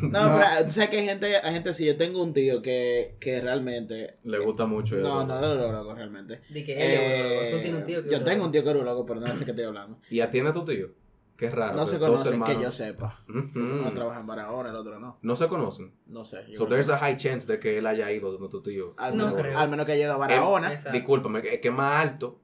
No, 0.02 0.28
No. 0.30 0.38
pero 0.38 0.64
tú 0.66 0.70
sabes 0.72 0.90
que 0.90 0.98
hay 0.98 1.06
gente, 1.06 1.36
hay 1.36 1.52
gente 1.54 1.70
así. 1.70 1.84
Yo 1.86 1.96
tengo 1.96 2.22
un 2.22 2.32
tío 2.32 2.60
que, 2.62 3.16
que 3.20 3.40
realmente. 3.40 4.14
Le 4.24 4.38
gusta 4.38 4.66
mucho 4.66 4.96
No, 4.96 5.22
urologo. 5.22 5.24
no 5.26 5.38
es 5.40 5.56
urologo 5.58 5.94
realmente. 5.94 6.40
Di 6.50 6.64
que 6.64 6.72
él 6.74 6.78
es 6.82 7.00
Eh, 7.00 7.26
urologo. 7.30 7.50
Tú 7.56 7.62
tienes 7.62 7.80
un 7.80 7.86
tío 7.86 8.02
que 8.02 8.06
es 8.08 8.12
Yo 8.18 8.24
tengo 8.24 8.44
un 8.44 8.52
tío 8.52 8.62
que 8.62 8.68
es 8.70 8.74
urologo, 8.76 9.06
pero 9.06 9.20
no 9.20 9.26
sé 9.36 9.44
qué 9.44 9.50
estoy 9.52 9.64
hablando. 9.64 9.98
¿Y 10.10 10.20
atiende 10.20 10.50
a 10.50 10.52
tu 10.52 10.64
tío? 10.64 10.88
Qué 11.36 11.48
raro. 11.48 11.74
No 11.74 11.86
se 11.86 11.98
conocen 11.98 12.42
que 12.42 12.60
yo 12.60 12.70
sepa. 12.70 13.24
Uno 13.26 13.92
trabaja 13.94 14.20
en 14.20 14.26
Barahona, 14.26 14.68
el 14.68 14.76
otro 14.76 15.00
no. 15.00 15.18
No 15.22 15.36
se 15.36 15.48
conocen. 15.48 15.94
No 16.06 16.26
sé. 16.26 16.54
So 16.54 16.66
there's 16.66 16.88
que- 16.88 16.92
a 16.92 16.98
high 16.98 17.16
chance 17.16 17.50
de 17.50 17.58
que 17.58 17.78
él 17.78 17.86
haya 17.86 18.12
ido 18.12 18.30
donde 18.30 18.48
tu 18.50 18.60
tío. 18.62 18.92
al, 18.98 19.16
No 19.16 19.28
menos, 19.28 19.40
creo. 19.40 19.58
al 19.58 19.70
menos 19.70 19.86
que 19.86 19.92
haya 19.92 20.04
ido 20.04 20.12
a 20.12 20.16
Barahona. 20.18 20.70
Exacto. 20.72 20.92
Discúlpame, 20.98 21.38
es 21.38 21.60
que 21.60 21.68
es 21.68 21.74
más 21.74 21.94
alto 21.96 22.38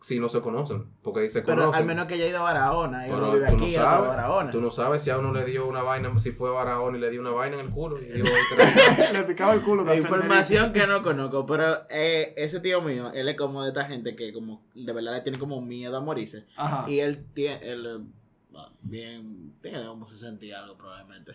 si 0.00 0.20
no 0.20 0.28
se 0.28 0.40
conocen. 0.40 0.84
Porque 1.02 1.20
ahí 1.20 1.28
se 1.28 1.42
pero 1.42 1.62
conocen. 1.62 1.82
al 1.82 1.86
menos 1.88 2.06
que 2.06 2.14
haya 2.14 2.26
ido 2.28 2.38
a 2.38 2.42
Barahona. 2.42 3.06
Y 3.06 3.10
uno 3.10 3.18
Pero 3.20 3.32
vive 3.32 3.46
tú 3.48 3.54
aquí 3.54 3.64
no 3.64 3.70
otro 3.70 3.80
a 3.82 3.84
sabes. 3.90 4.08
Barahona. 4.08 4.50
Tú 4.52 4.60
no 4.60 4.70
sabes 4.70 5.02
si 5.02 5.10
a 5.10 5.18
uno 5.18 5.32
le 5.32 5.44
dio 5.44 5.66
una 5.66 5.82
vaina, 5.82 6.18
si 6.18 6.30
fue 6.30 6.50
a 6.50 6.52
Barahona 6.52 6.98
y 6.98 7.00
le 7.00 7.10
dio 7.10 7.20
una 7.20 7.30
vaina 7.30 7.58
en 7.58 7.66
el 7.66 7.72
culo. 7.72 8.00
Y 8.00 8.04
dijo, 8.04 8.28
"Hay 8.28 9.06
que 9.06 9.12
Le 9.12 9.24
picaba 9.24 9.54
el 9.54 9.62
culo. 9.62 9.92
Información 9.94 10.72
que 10.72 10.86
no 10.86 11.02
conozco, 11.02 11.46
pero 11.46 11.82
eh, 11.90 12.32
ese 12.36 12.60
tío 12.60 12.80
mío, 12.80 13.10
él 13.12 13.28
es 13.28 13.36
como 13.36 13.62
de 13.64 13.68
esta 13.70 13.84
gente 13.86 14.14
que 14.14 14.32
como 14.32 14.62
de 14.74 14.92
verdad 14.92 15.14
le 15.14 15.20
tiene 15.22 15.38
como 15.38 15.60
miedo 15.60 15.96
a 15.96 16.00
morirse. 16.00 16.44
Ajá. 16.56 16.88
Y 16.88 17.00
él 17.00 17.24
tiene, 17.34 17.58
él, 17.68 17.86
eh, 17.86 18.60
bien, 18.82 19.54
tiene 19.62 19.84
como 19.84 20.06
60 20.06 20.44
y 20.44 20.52
algo 20.52 20.76
probablemente. 20.76 21.32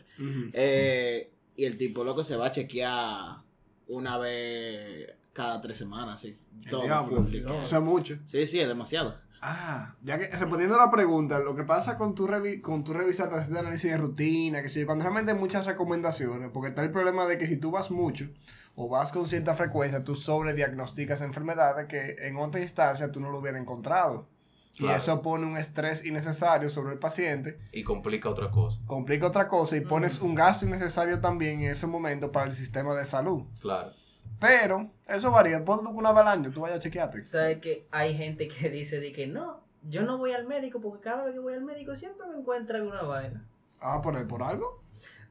Eh, 0.54 1.32
y 1.56 1.66
el 1.66 1.78
tipo 1.78 2.04
loco 2.04 2.24
se 2.24 2.36
va 2.38 2.48
a 2.48 2.52
chequear 2.52 3.38
una 3.88 4.18
vez 4.18 5.14
cada 5.34 5.60
tres 5.62 5.78
semanas, 5.78 6.22
sí. 6.22 6.38
Todo 6.70 6.82
de 6.84 7.40
Eso 7.64 7.78
es 7.78 7.84
mucho. 7.84 8.18
Sí, 8.28 8.48
sí, 8.48 8.60
es 8.60 8.68
demasiado. 8.68 9.16
Ah, 9.46 9.96
ya 10.02 10.18
que 10.18 10.28
respondiendo 10.28 10.76
a 10.80 10.86
la 10.86 10.90
pregunta, 10.92 11.40
lo 11.40 11.54
que 11.54 11.64
pasa 11.66 11.98
con 11.98 12.16
tu, 12.16 12.28
revi 12.28 12.62
con 12.62 12.86
tu 12.86 12.94
revisar, 12.94 13.34
haces 13.34 13.54
análisis 13.54 13.92
de 13.92 13.98
rutina, 13.98 14.62
que 14.62 14.70
si 14.70 14.86
cuando 14.86 15.04
realmente 15.04 15.34
hay 15.34 15.38
muchas 15.38 15.66
recomendaciones, 15.66 16.50
porque 16.54 16.70
está 16.70 16.82
el 16.82 16.92
problema 16.92 17.26
de 17.28 17.38
que 17.38 17.48
si 17.48 17.58
tú 17.58 17.70
vas 17.70 17.92
mucho 17.92 18.30
o 18.76 18.88
vas 18.88 19.12
con 19.12 19.28
cierta 19.28 19.54
frecuencia, 19.54 20.04
tú 20.06 20.16
sobrediagnosticas 20.16 21.22
enfermedades 21.22 21.88
que 21.88 22.16
en 22.26 22.38
otra 22.38 22.62
instancia 22.62 23.12
tú 23.12 23.20
no 23.20 23.30
lo 23.32 23.40
hubieras 23.40 23.60
encontrado. 23.62 24.30
Y 24.76 24.78
Claro. 24.80 24.96
eso 24.98 25.22
pone 25.22 25.46
un 25.46 25.58
estrés 25.58 26.04
innecesario 26.06 26.68
sobre 26.70 26.94
el 26.94 27.00
paciente, 27.00 27.60
Y 27.74 27.84
complica 27.84 28.30
otra 28.30 28.50
cosa. 28.50 28.80
complica 28.88 29.28
otra 29.28 29.48
cosa 29.48 29.76
y 29.78 29.82
pones 29.82 30.20
un 30.22 30.34
gasto 30.36 30.66
innecesario 30.66 31.20
también 31.20 31.62
en 31.62 31.72
ese 31.72 31.86
momento 31.86 32.32
para 32.32 32.46
el 32.48 32.54
sistema 32.54 32.96
de 32.96 33.06
salud. 33.06 33.44
Claro. 33.60 33.92
Pero 34.48 34.92
eso 35.08 35.32
varía, 35.32 35.64
ponte 35.64 35.88
una 35.90 36.12
vez 36.12 36.22
al 36.22 36.28
año, 36.28 36.52
tú 36.52 36.62
vayas 36.62 36.78
a 36.80 36.82
chequearte. 36.82 37.26
¿Sabes 37.28 37.60
que 37.60 37.88
hay 37.92 38.14
gente 38.16 38.48
que 38.48 38.70
dice 38.70 39.00
de 39.00 39.12
que 39.14 39.26
no, 39.28 39.64
yo 39.84 40.04
no 40.04 40.18
voy 40.18 40.34
al 40.34 40.46
médico 40.46 40.82
porque 40.82 41.02
cada 41.02 41.24
vez 41.24 41.34
que 41.34 41.40
voy 41.40 41.54
al 41.54 41.64
médico 41.64 41.96
siempre 41.96 42.28
me 42.28 42.38
encuentran 42.38 42.82
alguna 42.82 43.04
vaina? 43.04 43.48
Ah, 43.80 44.02
por, 44.02 44.28
por 44.28 44.44
algo. 44.44 44.84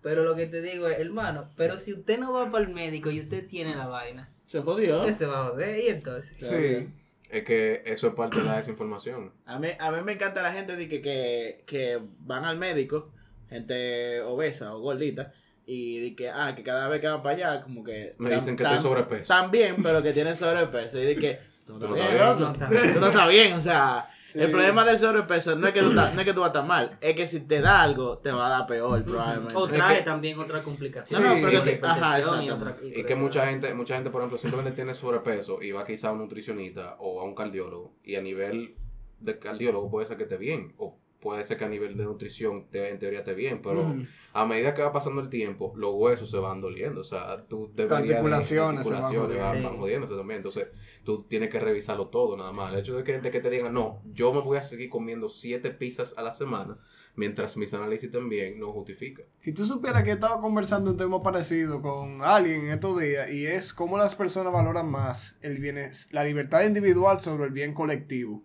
Pero 0.03 0.25
lo 0.25 0.35
que 0.35 0.46
te 0.46 0.62
digo 0.62 0.88
es, 0.88 0.98
hermano, 0.98 1.51
pero 1.57 1.79
si 1.79 1.92
usted 1.92 2.18
no 2.18 2.33
va 2.33 2.51
para 2.51 2.64
el 2.64 2.72
médico 2.72 3.11
y 3.11 3.20
usted 3.20 3.46
tiene 3.46 3.77
la 3.77 3.87
vaina, 3.87 4.31
Se 4.46 4.61
jodió. 4.61 5.01
usted 5.01 5.12
se 5.14 5.27
va 5.27 5.46
a 5.46 5.51
joder. 5.51 5.79
Y 5.79 5.88
entonces, 5.88 6.35
Sí. 6.38 6.92
Es 7.31 7.44
que 7.44 7.83
eso 7.87 8.09
es 8.09 8.14
parte 8.14 8.38
de 8.38 8.44
la 8.44 8.57
desinformación. 8.57 9.33
A 9.46 9.59
mí, 9.59 9.68
a 9.79 9.90
mí 9.90 10.03
me 10.03 10.12
encanta 10.12 10.42
la 10.42 10.53
gente 10.53 10.77
de 10.77 10.87
que, 10.88 11.01
que, 11.01 11.62
que 11.66 11.98
van 12.20 12.44
al 12.44 12.59
médico, 12.59 13.11
gente 13.48 14.20
obesa 14.22 14.75
o 14.75 14.81
gordita, 14.81 15.33
y 15.66 16.01
de 16.01 16.14
que, 16.16 16.29
ah, 16.31 16.55
que 16.55 16.62
cada 16.62 16.88
vez 16.88 17.01
que 17.01 17.09
van 17.09 17.22
para 17.22 17.35
allá, 17.37 17.61
como 17.62 17.83
que... 17.85 18.14
Me 18.18 18.31
tan- 18.31 18.38
dicen 18.38 18.57
que 18.57 18.64
tan- 18.64 18.75
estoy 18.75 18.90
sobrepeso. 18.90 19.48
Bien, 19.51 19.77
pero 19.83 20.03
que 20.03 20.12
tienen 20.12 20.37
sobrepeso. 20.37 20.98
Y 20.98 21.05
de 21.05 21.16
que, 21.16 21.38
tú 21.66 21.75
no 21.75 21.79
Tú 21.79 21.88
no 21.88 21.94
estás 21.96 22.11
bien. 22.11 22.38
No 22.38 22.53
estás 22.53 22.70
bien. 22.70 22.94
Tú 22.94 23.01
no 23.01 23.07
estás 23.07 23.29
bien, 23.29 23.53
o 23.55 23.61
sea... 23.61 24.09
Sí. 24.25 24.40
El 24.40 24.51
problema 24.51 24.83
del 24.87 24.98
sobrepeso 24.98 25.55
no 25.57 25.66
es, 25.66 25.75
que 25.75 25.83
tú 25.83 25.90
estás- 25.90 26.14
no 26.14 26.20
es 26.22 26.27
que 26.27 26.33
tú 26.33 26.40
vas 26.40 26.46
a 26.48 26.53
estar 26.53 26.64
mal, 26.64 26.96
es 27.03 27.14
que 27.14 27.27
si 27.29 27.40
te 27.40 27.61
da 27.61 27.83
algo, 27.83 28.16
te 28.16 28.33
va 28.33 28.46
a 28.46 28.48
dar 28.48 28.66
peor, 28.66 29.05
probablemente. 29.05 29.55
o 29.55 29.66
Es 29.66 29.72
trae 29.75 29.98
que- 29.98 30.03
también 30.05 30.38
otra 30.38 30.62
complicación. 30.62 31.22
No, 31.22 31.35
no, 31.37 31.46
pero 31.46 31.62
que- 31.62 31.79
ajá, 31.83 32.18
y 32.42 32.48
otra- 32.48 32.77
Y 32.83 33.05
que 33.05 33.14
mucha 33.14 33.44
gente, 33.46 33.75
mucha 33.75 33.94
gente, 33.94 34.09
por 34.09 34.22
ejemplo, 34.22 34.38
simplemente 34.38 34.75
tiene 34.75 34.94
sobrepeso 34.94 35.61
y 35.62 35.72
va 35.72 35.85
quizá 35.85 36.09
a 36.09 36.12
un 36.12 36.18
nutricionista 36.20 36.96
o 36.98 37.20
a 37.20 37.25
un 37.25 37.35
cardiólogo. 37.35 37.92
Y 38.03 38.16
a 38.16 38.22
nivel 38.22 38.75
de 39.20 39.38
cardiólogo 39.38 39.90
puede 39.90 40.07
ser 40.07 40.16
que 40.16 40.22
esté 40.22 40.38
bien. 40.38 40.72
O 40.79 40.96
puede 41.22 41.42
ser 41.44 41.56
que 41.56 41.64
a 41.64 41.68
nivel 41.68 41.96
de 41.96 42.04
nutrición 42.04 42.66
te- 42.68 42.90
en 42.90 42.98
teoría 42.98 43.20
esté 43.20 43.32
bien. 43.35 43.62
Pero 43.62 43.80
Ujú. 43.82 44.02
a 44.35 44.44
medida 44.44 44.74
que 44.74 44.82
va 44.82 44.92
pasando 44.92 45.22
el 45.22 45.28
tiempo, 45.30 45.72
los 45.76 45.92
huesos 45.94 46.28
se 46.30 46.37
van 46.38 46.61
doliendo. 46.61 47.00
O 47.00 47.04
sea, 47.04 47.46
tú 47.46 47.70
deberías... 47.74 48.02
de- 48.08 48.14
articulaciones 48.16 48.87
se 48.87 48.92
van 48.92 49.02
articulaciones 49.04 49.38
van, 49.38 49.48
jodiendo. 49.48 49.68
van 49.70 49.78
jodiéndose 49.78 50.16
también. 50.16 50.37
Entonces, 50.38 50.68
tú 51.04 51.22
tienes 51.22 51.48
que 51.48 51.61
revisarlo 51.61 52.08
todo 52.08 52.37
nada 52.37 52.52
más. 52.52 52.72
El 52.72 52.80
hecho 52.80 52.96
de 52.96 53.04
que, 53.04 53.18
de 53.20 53.30
que 53.30 53.40
te 53.40 53.48
digan, 53.48 53.72
no, 53.72 54.02
yo 54.12 54.32
me 54.35 54.40
voy 54.40 54.58
a 54.58 54.62
seguir 54.62 54.90
comiendo 54.90 55.28
siete 55.30 55.70
pizzas 55.70 56.14
a 56.18 56.22
la 56.22 56.32
semana 56.32 56.76
mientras 57.14 57.58
mis 57.58 57.74
análisis 57.74 58.11
bien, 58.28 58.58
no 58.58 58.72
justifica. 58.72 59.22
Si 59.42 59.52
tú 59.52 59.66
supieras 59.66 60.02
que 60.02 60.12
estaba 60.12 60.40
conversando 60.40 60.92
un 60.92 60.96
tema 60.96 61.22
parecido 61.22 61.82
con 61.82 62.22
alguien 62.22 62.62
en 62.62 62.72
estos 62.72 62.98
días 62.98 63.30
y 63.30 63.46
es 63.46 63.74
cómo 63.74 63.98
las 63.98 64.14
personas 64.14 64.50
valoran 64.52 64.90
más 64.90 65.38
el 65.42 65.58
bienes- 65.58 66.08
la 66.12 66.24
libertad 66.24 66.64
individual 66.64 67.20
sobre 67.20 67.44
el 67.44 67.50
bien 67.52 67.74
colectivo. 67.74 68.42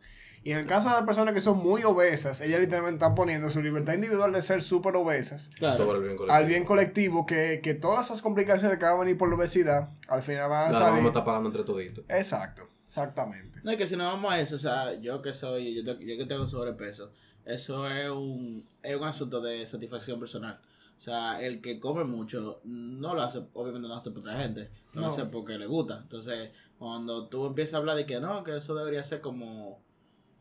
Y 0.47 0.51
en 0.53 0.59
el 0.59 0.65
caso 0.65 0.87
de 0.87 0.95
las 0.95 1.03
personas 1.03 1.33
que 1.33 1.41
son 1.41 1.57
muy 1.57 1.83
obesas, 1.83 2.39
ellas 2.39 2.59
literalmente 2.61 2.95
están 3.03 3.15
poniendo 3.15 3.49
su 3.49 3.61
libertad 3.61 3.93
individual 3.95 4.31
de 4.31 4.41
ser 4.41 4.61
súper 4.61 4.95
obesas 4.95 5.49
Claro. 5.57 5.75
Sobre 5.75 5.97
el 5.97 6.03
bien 6.05 6.15
colectivo. 6.17 6.37
al 6.37 6.45
bien 6.47 6.63
colectivo, 6.65 7.25
que, 7.25 7.59
que 7.61 7.73
todas 7.73 8.05
esas 8.05 8.21
complicaciones 8.21 8.77
que 8.79 8.85
van 8.85 8.93
a 8.95 8.99
venir 8.99 9.17
por 9.17 9.27
la 9.27 9.35
obesidad, 9.35 9.89
al 10.07 10.21
final 10.21 10.49
van 10.49 10.69
a 10.69 10.71
La 10.71 10.77
salir. 10.79 10.91
vamos 10.93 11.03
a 11.05 11.07
estar 11.09 11.23
pagando 11.25 11.49
entre 11.49 11.63
toditos. 11.63 12.05
Exacto, 12.07 12.67
exactamente. 12.87 13.59
No, 13.63 13.71
es 13.71 13.77
que 13.77 13.87
si 13.87 13.97
no 13.97 14.05
vamos 14.05 14.31
a 14.31 14.39
eso, 14.39 14.55
o 14.55 14.59
sea, 14.59 14.93
yo 14.99 15.21
que 15.21 15.33
soy, 15.33 15.75
yo, 15.75 15.83
te- 15.97 16.05
yo 16.05 16.17
que 16.17 16.25
tengo 16.25 16.47
sobrepeso, 16.47 17.11
eso 17.45 17.87
es 17.89 18.09
un, 18.09 18.65
es 18.83 18.95
un 18.95 19.03
asunto 19.03 19.41
de 19.41 19.67
satisfacción 19.67 20.17
personal. 20.19 20.59
O 20.97 21.01
sea, 21.01 21.41
el 21.41 21.61
que 21.61 21.79
come 21.79 22.05
mucho 22.05 22.61
no 22.63 23.13
lo 23.13 23.21
hace, 23.21 23.39
obviamente 23.53 23.87
no 23.87 23.93
lo 23.93 23.99
hace 23.99 24.11
por 24.11 24.21
otra 24.21 24.37
gente, 24.39 24.69
lo 24.93 25.01
No. 25.01 25.07
hace 25.09 25.25
porque 25.25 25.57
le 25.57 25.67
gusta. 25.67 25.99
Entonces, 26.01 26.51
cuando 26.79 27.27
tú 27.27 27.45
empiezas 27.45 27.75
a 27.75 27.77
hablar 27.77 27.97
de 27.97 28.05
que 28.05 28.19
no, 28.19 28.43
que 28.43 28.55
eso 28.57 28.73
debería 28.75 29.03
ser 29.03 29.21
como, 29.21 29.79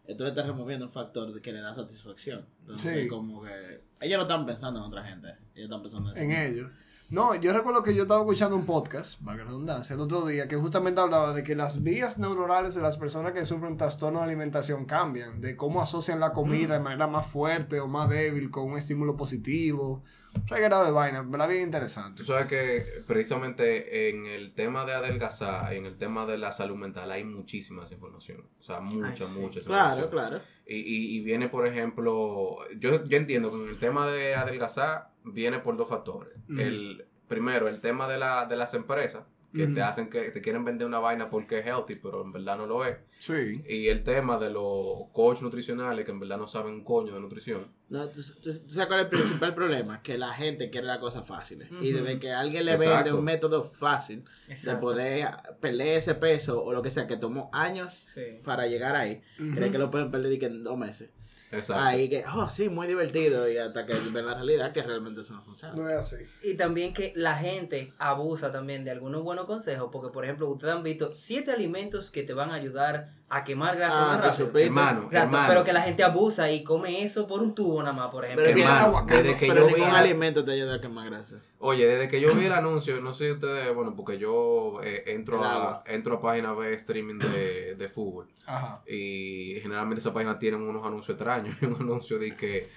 le 0.07 0.29
estás 0.29 0.47
removiendo 0.47 0.87
un 0.87 0.93
factor 0.93 1.41
que 1.41 1.53
le 1.53 1.61
da 1.61 1.75
satisfacción. 1.75 2.45
Entonces, 2.61 3.03
Sí. 3.03 3.09
como 3.09 3.43
que 3.43 3.83
ellos 4.01 4.17
no 4.19 4.23
están 4.23 4.47
pensando 4.47 4.81
en 4.81 4.87
otra 4.87 5.03
gente, 5.05 5.29
ellos 5.55 5.65
están 5.71 5.83
pensando 5.83 6.15
en, 6.15 6.31
en 6.31 6.37
sí 6.49 6.53
ello. 6.59 6.71
No, 7.09 7.37
yo 7.37 7.53
recuerdo 7.53 7.85
que 7.85 7.95
yo 7.95 8.03
estaba 8.03 8.21
escuchando 8.23 8.57
un 8.57 8.67
podcast, 8.67 9.21
la 9.23 9.35
redundancia, 9.35 9.95
el 9.95 10.01
otro 10.01 10.27
día, 10.27 10.49
que 10.49 10.57
justamente 10.57 11.01
hablaba 11.01 11.33
de 11.33 11.45
que 11.45 11.55
las 11.55 11.85
vías 11.85 12.19
neuronales 12.19 12.75
de 12.75 12.83
las 12.83 12.97
personas 12.97 13.33
que 13.33 13.45
sufren 13.45 13.77
trastorno 13.77 14.19
de 14.19 14.25
alimentación 14.25 14.87
cambian, 14.87 15.41
de 15.41 15.55
cómo 15.57 15.81
asocian 15.81 16.19
la 16.19 16.33
comida 16.33 16.75
de 16.75 16.81
manera 16.81 17.07
más 17.07 17.27
fuerte 17.29 17.79
o 17.79 17.87
más 17.87 18.09
débil 18.09 18.51
con 18.51 18.65
un 18.73 18.77
estímulo 18.79 19.17
positivo. 19.17 20.03
Reguero 20.47 20.85
de 20.85 20.91
vaina, 20.91 21.23
¿verdad? 21.23 21.49
Bien 21.49 21.63
interesante. 21.63 22.19
Tú 22.19 22.25
sabes 22.25 22.47
que 22.47 23.03
precisamente 23.07 24.09
en 24.09 24.27
el 24.27 24.55
tema 24.55 24.85
de 24.85 24.93
adelgazar, 24.93 25.73
en 25.73 25.87
el 25.87 25.97
tema 25.97 26.27
de 26.27 26.39
la 26.39 26.53
salud 26.53 26.77
mental, 26.77 27.11
hay 27.11 27.25
muchísima 27.25 27.83
desinformación. 27.83 28.47
O 28.59 28.63
sea, 28.63 28.81
mucha, 28.81 29.25
Ay, 29.25 29.31
sí. 29.31 29.41
mucha 29.41 29.61
Claro, 29.61 30.09
claro. 30.09 30.41
Y, 30.67 30.77
y, 30.77 31.17
y 31.17 31.21
viene, 31.21 31.49
por 31.49 31.67
ejemplo, 31.67 32.57
yo, 32.79 33.05
yo 33.05 33.17
entiendo 33.17 33.51
que 33.51 33.57
en 33.57 33.69
el 33.69 33.79
tema 33.79 34.07
de 34.11 34.35
adelgazar 34.35 35.11
viene 35.25 35.59
por 35.61 35.77
dos 35.77 35.89
factores. 35.89 36.35
Ujú. 36.49 36.61
El 36.61 37.07
primero, 37.29 37.69
el 37.69 37.81
tema 37.81 38.09
de, 38.09 38.19
la, 38.19 38.47
de 38.47 38.57
las 38.57 38.75
empresas 38.75 39.25
que 39.57 39.67
te 39.69 39.83
hacen 39.83 40.09
que 40.11 40.31
te 40.31 40.41
quieren 40.41 40.65
vender 40.65 40.87
una 40.87 40.99
vaina 40.99 41.31
porque 41.31 41.59
es 41.61 41.67
healthy, 41.67 41.97
pero 41.97 42.23
en 42.23 42.33
verdad 42.33 42.57
no 42.59 42.67
lo 42.67 42.85
es. 42.85 42.97
Sí. 43.19 43.63
Y 43.69 43.89
el 43.89 44.03
tema 44.03 44.37
de 44.39 44.51
los 44.51 45.09
coach 45.13 45.41
nutricionales 45.43 46.05
que 46.05 46.11
en 46.13 46.21
verdad 46.21 46.37
no 46.39 46.47
saben 46.47 46.75
un 46.75 46.85
coño 46.85 47.15
de 47.15 47.21
nutrición. 47.21 47.75
No, 47.89 48.09
¿tú, 48.09 48.21
tú- 48.43 48.51
tú 48.53 48.71
sabes 48.71 48.89
cuál 48.89 49.01
es 49.01 49.05
el 49.05 49.11
principal 49.11 49.55
problema? 49.55 50.03
Que 50.03 50.19
la 50.19 50.33
gente 50.35 50.71
quiere 50.71 50.87
las 50.87 50.99
cosas 50.99 51.27
fáciles. 51.27 51.69
Y 51.81 51.93
desde 51.93 52.19
que 52.19 52.33
alguien 52.33 52.65
le 52.67 52.73
Exacto. 52.73 52.95
vende 53.05 53.13
un 53.19 53.25
método 53.25 53.65
fácil 53.65 54.25
de 54.49 54.53
Exacto. 54.55 54.81
poder 54.81 55.29
perder 55.61 55.99
ese 55.99 56.15
peso 56.17 56.63
o 56.63 56.73
lo 56.73 56.83
que 56.83 56.91
sea 56.91 57.07
que 57.07 57.17
tomó 57.17 57.49
años 57.53 58.09
Sí. 58.15 58.41
para 58.45 58.67
llegar 58.67 58.97
ahí, 58.97 59.23
cree 59.55 59.71
que 59.71 59.79
lo 59.79 59.91
pueden 59.91 60.11
perder 60.11 60.33
y 60.33 60.39
que 60.39 60.47
en 60.47 60.65
dos 60.65 60.77
meses. 60.77 61.11
Exacto. 61.57 61.83
ahí 61.83 62.09
que, 62.09 62.25
oh, 62.35 62.51
sí, 62.51 62.69
muy 62.69 62.87
divertido. 62.87 63.51
Y 63.51 63.59
hasta 63.59 63.87
que 63.87 63.95
ven 63.95 64.27
la 64.27 64.35
realidad 64.35 64.73
que 64.73 64.83
realmente 64.83 65.21
eso 65.21 65.35
no 65.35 65.43
funciona. 65.43 65.75
No 65.75 65.89
es 65.89 65.97
así. 65.97 66.17
Y 66.43 66.55
también 66.55 66.93
que 66.95 67.13
la 67.17 67.37
gente 67.37 67.93
abusa 67.99 68.53
también 68.53 68.85
de 68.85 68.91
algunos 68.91 69.23
buenos 69.23 69.47
consejos, 69.47 69.89
porque 69.93 70.13
por 70.13 70.25
ejemplo, 70.25 70.49
ustedes 70.49 70.75
han 70.75 70.83
visto 70.83 71.15
siete 71.15 71.53
alimentos 71.53 72.11
que 72.11 72.23
te 72.23 72.33
van 72.33 72.51
a 72.51 72.55
ayudar 72.55 73.15
a 73.29 73.43
quemar 73.43 73.77
grasa 73.77 74.05
Ah, 74.05 74.07
más 74.19 74.39
rápido. 74.39 74.57
Hermano, 74.59 75.09
hermano. 75.11 75.49
pero 75.49 75.65
que 75.65 75.73
la 75.73 75.83
gente 75.83 76.05
abusa 76.05 76.49
y 76.51 76.63
come 76.63 77.03
eso 77.03 77.27
por 77.27 77.43
un 77.43 77.57
tubo 77.57 77.83
nada 77.83 77.93
más, 77.93 78.09
por 78.13 78.25
ejemplo. 78.25 78.45
Pero, 78.47 78.59
hermano, 78.61 78.81
aguacate, 78.87 79.23
desde 79.25 79.37
que 79.37 79.47
pero 79.49 79.69
yo 79.69 79.75
vi- 79.77 79.83
alimento 79.83 80.45
te 80.45 80.53
ayuda 80.53 80.77
a 80.77 80.81
quemar 80.81 81.11
grasa. 81.11 81.37
Oye, 81.59 81.87
desde 81.87 82.07
que 82.07 82.21
yo 82.21 82.33
vi 82.37 82.45
el 82.45 82.53
anuncio, 82.53 83.01
no 83.01 83.13
sé 83.13 83.25
si 83.27 83.31
ustedes, 83.33 83.75
bueno, 83.75 83.97
porque 83.97 84.17
yo 84.19 84.81
eh, 84.85 85.03
entro, 85.09 85.39
El 85.41 85.45
a, 85.45 85.83
entro 85.87 86.15
a 86.15 86.21
páginas 86.21 86.57
de 86.57 86.75
streaming 86.75 87.19
de, 87.19 87.75
de 87.75 87.89
fútbol 87.89 88.29
Ajá. 88.47 88.83
y 88.87 89.59
generalmente 89.61 89.99
esas 90.01 90.13
páginas 90.13 90.39
tienen 90.39 90.63
unos 90.63 90.87
anuncios 90.87 91.17
extraños. 91.17 91.57
Y 91.61 91.65
un 91.67 91.75
anuncio 91.81 92.21
de 92.21 92.37
que, 92.37 92.69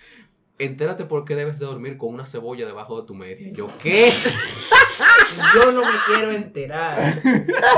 entérate 0.57 1.05
por 1.05 1.25
qué 1.25 1.35
debes 1.35 1.59
de 1.59 1.67
dormir 1.67 1.95
con 1.97 2.12
una 2.12 2.25
cebolla 2.25 2.65
debajo 2.65 2.99
de 2.99 3.05
tu 3.05 3.13
media. 3.13 3.51
Yo, 3.51 3.67
¿qué? 3.83 4.12
Yo 5.55 5.71
no 5.71 5.81
me 5.81 5.97
quiero 6.05 6.31
enterar. 6.31 7.15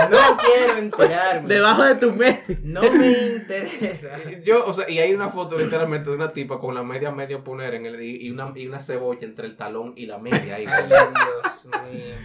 No 0.10 0.38
quiero 0.38 0.78
enterarme. 0.78 1.48
Debajo 1.48 1.84
de 1.84 1.96
tu 1.96 2.12
medio. 2.14 2.42
No 2.64 2.82
me 2.92 3.12
interesa. 3.12 4.10
Yo, 4.44 4.66
o 4.66 4.74
sea, 4.74 4.90
y 4.90 5.00
hay 5.00 5.14
una 5.14 5.30
foto 5.30 5.58
literalmente 5.58 6.10
de 6.10 6.16
una 6.16 6.32
tipa 6.32 6.60
con 6.60 6.76
la 6.76 6.84
media 6.84 7.12
medio 7.12 7.44
poner 7.44 7.76
en 7.76 7.86
el, 7.86 8.02
y, 8.02 8.30
una, 8.30 8.52
y 8.56 8.68
una 8.68 8.80
cebolla 8.80 9.26
entre 9.26 9.48
el 9.48 9.56
talón 9.56 9.94
y 9.96 10.06
la 10.06 10.18
media. 10.18 10.56
ahí. 10.56 10.66
Ay, 10.68 10.88
Dios 10.88 11.66
mío. 11.92 12.16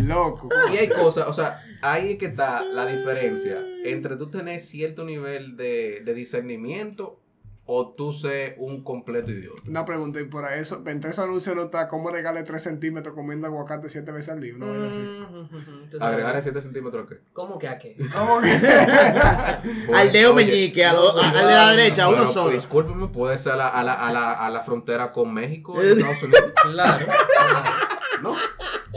Loco. 0.00 0.48
Y 0.72 0.76
hay 0.76 0.88
cosas, 0.88 1.26
o 1.28 1.32
sea, 1.32 1.62
ahí 1.80 2.12
es 2.12 2.18
que 2.18 2.26
está 2.26 2.62
la 2.64 2.86
diferencia 2.86 3.62
entre 3.84 4.16
tú 4.16 4.30
tener 4.30 4.60
cierto 4.60 5.04
nivel 5.04 5.56
de, 5.56 6.02
de 6.04 6.14
discernimiento 6.14 7.20
o 7.64 7.94
tú 7.94 8.12
ser 8.12 8.56
un 8.58 8.82
completo 8.82 9.30
idiota. 9.30 9.62
Una 9.68 9.84
pregunta, 9.84 10.20
y 10.20 10.24
por 10.24 10.44
eso, 10.52 10.82
entre 10.86 11.10
esos 11.10 11.24
anuncios 11.24 11.54
no 11.54 11.62
está 11.62 11.88
cómo 11.88 12.10
regale 12.10 12.42
3 12.42 12.60
centímetros 12.60 13.14
comiendo 13.14 13.46
aguacate 13.46 13.88
7 13.88 14.10
veces 14.10 14.30
al 14.34 14.40
día. 14.40 14.54
Una 14.56 14.66
vaina 14.66 14.88
así. 14.90 14.98
Mm, 14.98 15.88
tú 15.90 15.98
sabes. 15.98 16.02
Agregar 16.14 16.42
7 16.42 16.60
centímetros, 16.60 17.08
¿qué? 17.08 17.18
¿Cómo 17.32 17.58
que 17.58 17.68
a 17.68 17.78
qué? 17.78 17.96
¿Cómo 18.12 18.40
que? 18.40 18.48
al 19.94 20.12
dedo 20.12 20.34
oye, 20.34 20.44
meñique, 20.46 20.84
a 20.84 20.92
lo- 20.92 21.16
a- 21.18 21.28
al 21.28 21.32
de 21.34 21.42
la 21.42 21.70
derecha, 21.72 22.06
bueno, 22.08 22.22
uno 22.24 22.32
solo. 22.32 22.52
Discúlpeme, 22.52 23.08
puede 23.08 23.38
ser 23.38 23.52
a 23.52 23.56
la, 23.56 23.68
a 23.68 23.84
la, 23.84 23.94
a 23.94 24.12
la, 24.12 24.32
a 24.32 24.50
la 24.50 24.62
frontera 24.62 25.12
con 25.12 25.32
México, 25.32 25.80
en 25.80 25.88
Estados 25.98 26.22
Unidos. 26.24 26.52
Claro, 26.64 27.04
claro. 27.06 27.76
¿No? 28.22 28.36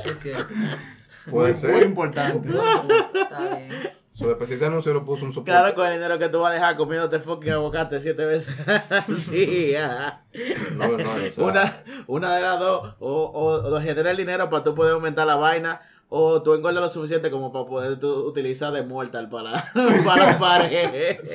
Es 0.03 0.19
cierto. 0.19 0.53
Puede 1.29 1.47
Muy 1.53 1.55
ser. 1.61 1.83
importante. 1.83 2.49
Está 2.49 3.55
bien. 3.55 3.69
So, 4.17 4.29
después 4.29 4.47
si 4.47 4.55
ese 4.55 4.65
anuncio 4.65 4.93
lo 4.93 5.03
puso 5.03 5.25
un 5.25 5.33
soporte. 5.33 5.51
Claro, 5.51 5.75
con 5.75 5.85
el 5.87 5.93
dinero 5.95 6.17
que 6.17 6.29
tú 6.29 6.39
vas 6.39 6.51
a 6.51 6.53
dejar 6.53 6.77
comiéndote 6.77 7.19
fucking 7.19 7.51
aguacate 7.51 7.99
siete 7.99 8.23
veces 8.25 8.55
al 8.65 9.05
día. 9.31 10.23
No, 10.77 10.87
no, 10.97 11.11
o 11.27 11.29
sea, 11.31 11.43
Una, 11.43 11.83
una 12.07 12.35
de 12.37 12.41
las 12.41 12.57
dos, 12.59 12.95
o, 12.99 13.11
o, 13.25 13.75
o 13.75 13.81
genera 13.81 14.11
el 14.11 14.17
dinero 14.17 14.49
para 14.49 14.63
tú 14.63 14.73
poder 14.73 14.93
aumentar 14.93 15.27
la 15.27 15.35
vaina, 15.35 15.81
o 16.07 16.41
tú 16.41 16.53
engordas 16.53 16.81
lo 16.81 16.87
suficiente 16.89 17.29
como 17.29 17.51
para 17.51 17.65
poder 17.65 17.99
tú 17.99 18.07
utilizar 18.25 18.71
de 18.71 18.83
mortal 18.83 19.27
para, 19.27 19.69
para 20.05 20.39
paredes. 20.39 21.29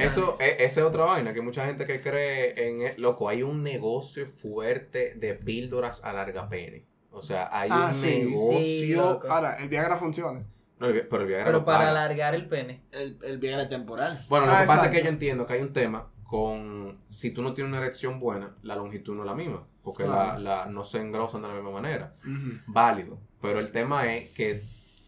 Eso, 0.00 0.36
e- 0.40 0.56
esa 0.64 0.80
es 0.80 0.86
otra 0.86 1.04
vaina, 1.04 1.32
que 1.32 1.40
mucha 1.42 1.64
gente 1.66 1.86
que 1.86 2.00
cree 2.00 2.68
en... 2.68 2.82
e- 2.82 2.94
Loco, 2.98 3.28
hay 3.28 3.42
un 3.44 3.62
negocio 3.62 4.26
fuerte 4.26 5.14
de 5.16 5.34
píldoras 5.34 6.02
a 6.04 6.12
larga 6.12 6.48
pene. 6.48 6.86
O 7.12 7.22
sea, 7.22 7.48
hay 7.52 7.68
Ah, 7.72 7.86
un 7.88 7.94
sí, 7.94 8.20
sí, 8.24 8.88
negocio... 8.88 8.96
loco. 9.12 9.28
Ahora, 9.30 9.56
el 9.60 9.68
Viagra 9.68 9.96
funciona. 9.96 10.44
No, 10.80 10.86
el 10.86 11.06
pero 11.08 11.22
el 11.22 11.28
Viagra 11.28 11.44
Pero 11.46 11.58
no 11.58 11.64
para 11.64 11.78
paga. 11.78 11.90
alargar 11.90 12.34
el 12.34 12.46
pene. 12.46 12.82
El, 12.92 13.18
el 13.22 13.38
Viagra 13.38 13.68
temporal. 13.68 14.24
Bueno, 14.28 14.46
lo 14.46 14.52
Ah, 14.52 14.60
que 14.60 14.66
pasa 14.66 14.72
es 14.74 14.78
exacto. 14.86 14.96
que 14.96 15.02
yo 15.04 15.08
entiendo 15.10 15.46
que 15.46 15.52
hay 15.54 15.62
un 15.62 15.72
tema 15.72 16.06
con... 16.24 16.98
Si 17.08 17.30
tú 17.32 17.42
no 17.42 17.54
tienes 17.54 17.70
una 17.72 17.80
erección 17.82 18.18
buena, 18.18 18.54
la 18.62 18.76
longitud 18.76 19.14
no 19.14 19.22
es 19.22 19.26
la 19.26 19.34
misma. 19.34 19.64
Porque 19.82 20.04
Claro. 20.04 20.38
la, 20.40 20.64
la- 20.64 20.66
no 20.66 20.84
se 20.84 21.00
engrosan 21.00 21.42
de 21.42 21.48
la 21.48 21.54
misma 21.54 21.70
manera. 21.70 22.14
Válido. 22.66 23.18
Pero 23.40 23.58
el 23.60 23.70
tema 23.72 24.12
es 24.14 24.30
que 24.32 24.62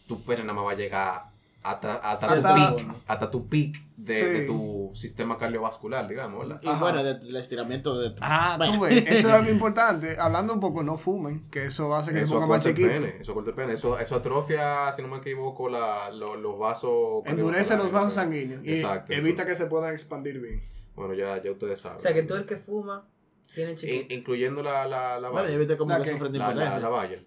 tu 0.08 0.22
pene 0.24 0.42
nada 0.42 0.54
más 0.54 0.64
va 0.66 0.72
a 0.72 0.76
llegar 0.76 1.24
hasta, 1.62 1.94
hasta, 1.96 2.26
Sí, 2.36 2.40
tu 2.40 2.46
hasta- 2.46 2.76
peak, 2.76 2.86
hasta 3.06 3.30
tu 3.30 3.46
peak 3.48 3.82
de, 3.96 4.14
Sí. 4.16 4.24
de 4.24 4.46
tu 4.46 4.90
sistema 4.94 5.36
cardiovascular, 5.36 6.08
digamos, 6.08 6.40
¿verdad? 6.48 6.62
Y 6.62 6.68
Ajá. 6.68 6.80
bueno, 6.80 7.02
de- 7.04 7.18
del 7.18 7.36
estiramiento 7.36 7.98
de 7.98 8.10
tu... 8.10 8.16
Ah, 8.22 8.54
Bueno. 8.56 8.74
tú 8.74 8.80
ves, 8.80 9.04
eso 9.06 9.28
es 9.28 9.34
algo 9.34 9.50
importante. 9.50 10.16
Hablando 10.18 10.54
un 10.54 10.60
poco, 10.60 10.82
no 10.82 10.96
fumen, 10.96 11.48
que 11.50 11.66
eso 11.66 11.94
hace 11.94 12.12
que 12.12 12.18
se 12.18 12.24
Eso 12.24 12.34
ponga 12.36 12.46
más 12.46 12.56
corta 12.64 12.68
el 12.70 12.74
chiquito. 12.76 12.88
pene, 12.94 13.16
eso 13.20 13.34
corta 13.34 13.50
el 13.50 13.56
pene, 13.56 13.72
eso, 13.74 13.98
eso 13.98 14.14
atrofia, 14.16 14.90
si 14.92 15.02
no 15.02 15.08
me 15.08 15.18
equivoco, 15.18 15.68
la, 15.68 16.10
lo- 16.10 16.36
los 16.36 16.58
vasos 16.58 17.22
Endurece 17.26 17.76
los 17.76 17.92
vasos 17.92 18.14
sanguíneos 18.14 18.64
y 18.64 18.72
Exacto. 18.72 19.12
evita 19.12 19.44
que 19.46 19.54
se 19.54 19.66
puedan 19.66 19.92
expandir 19.92 20.40
bien. 20.40 20.62
Bueno, 20.96 21.12
ya, 21.14 21.40
ya 21.42 21.50
ustedes 21.52 21.78
saben. 21.80 21.98
O 21.98 22.00
sea 22.00 22.14
que 22.14 22.22
todo 22.22 22.38
el 22.38 22.46
que 22.46 22.56
fuma 22.56 23.06
tiene 23.54 23.72
In- 23.72 23.76
chiquito. 23.76 24.14
incluyendo 24.14 24.62
la, 24.62 24.86
la, 24.86 25.20
la 25.20 25.28
Bueno, 25.28 25.48
ya 25.50 25.56
viste 25.58 25.76
cómo 25.76 25.90
¿La 25.92 26.02
que 26.02 26.10
sufren 26.10 26.32
de 26.32 26.38
la, 26.38 26.46
la, 26.46 26.50
impotencia. 26.52 26.80
la 26.80 26.88
valla. 26.88 27.18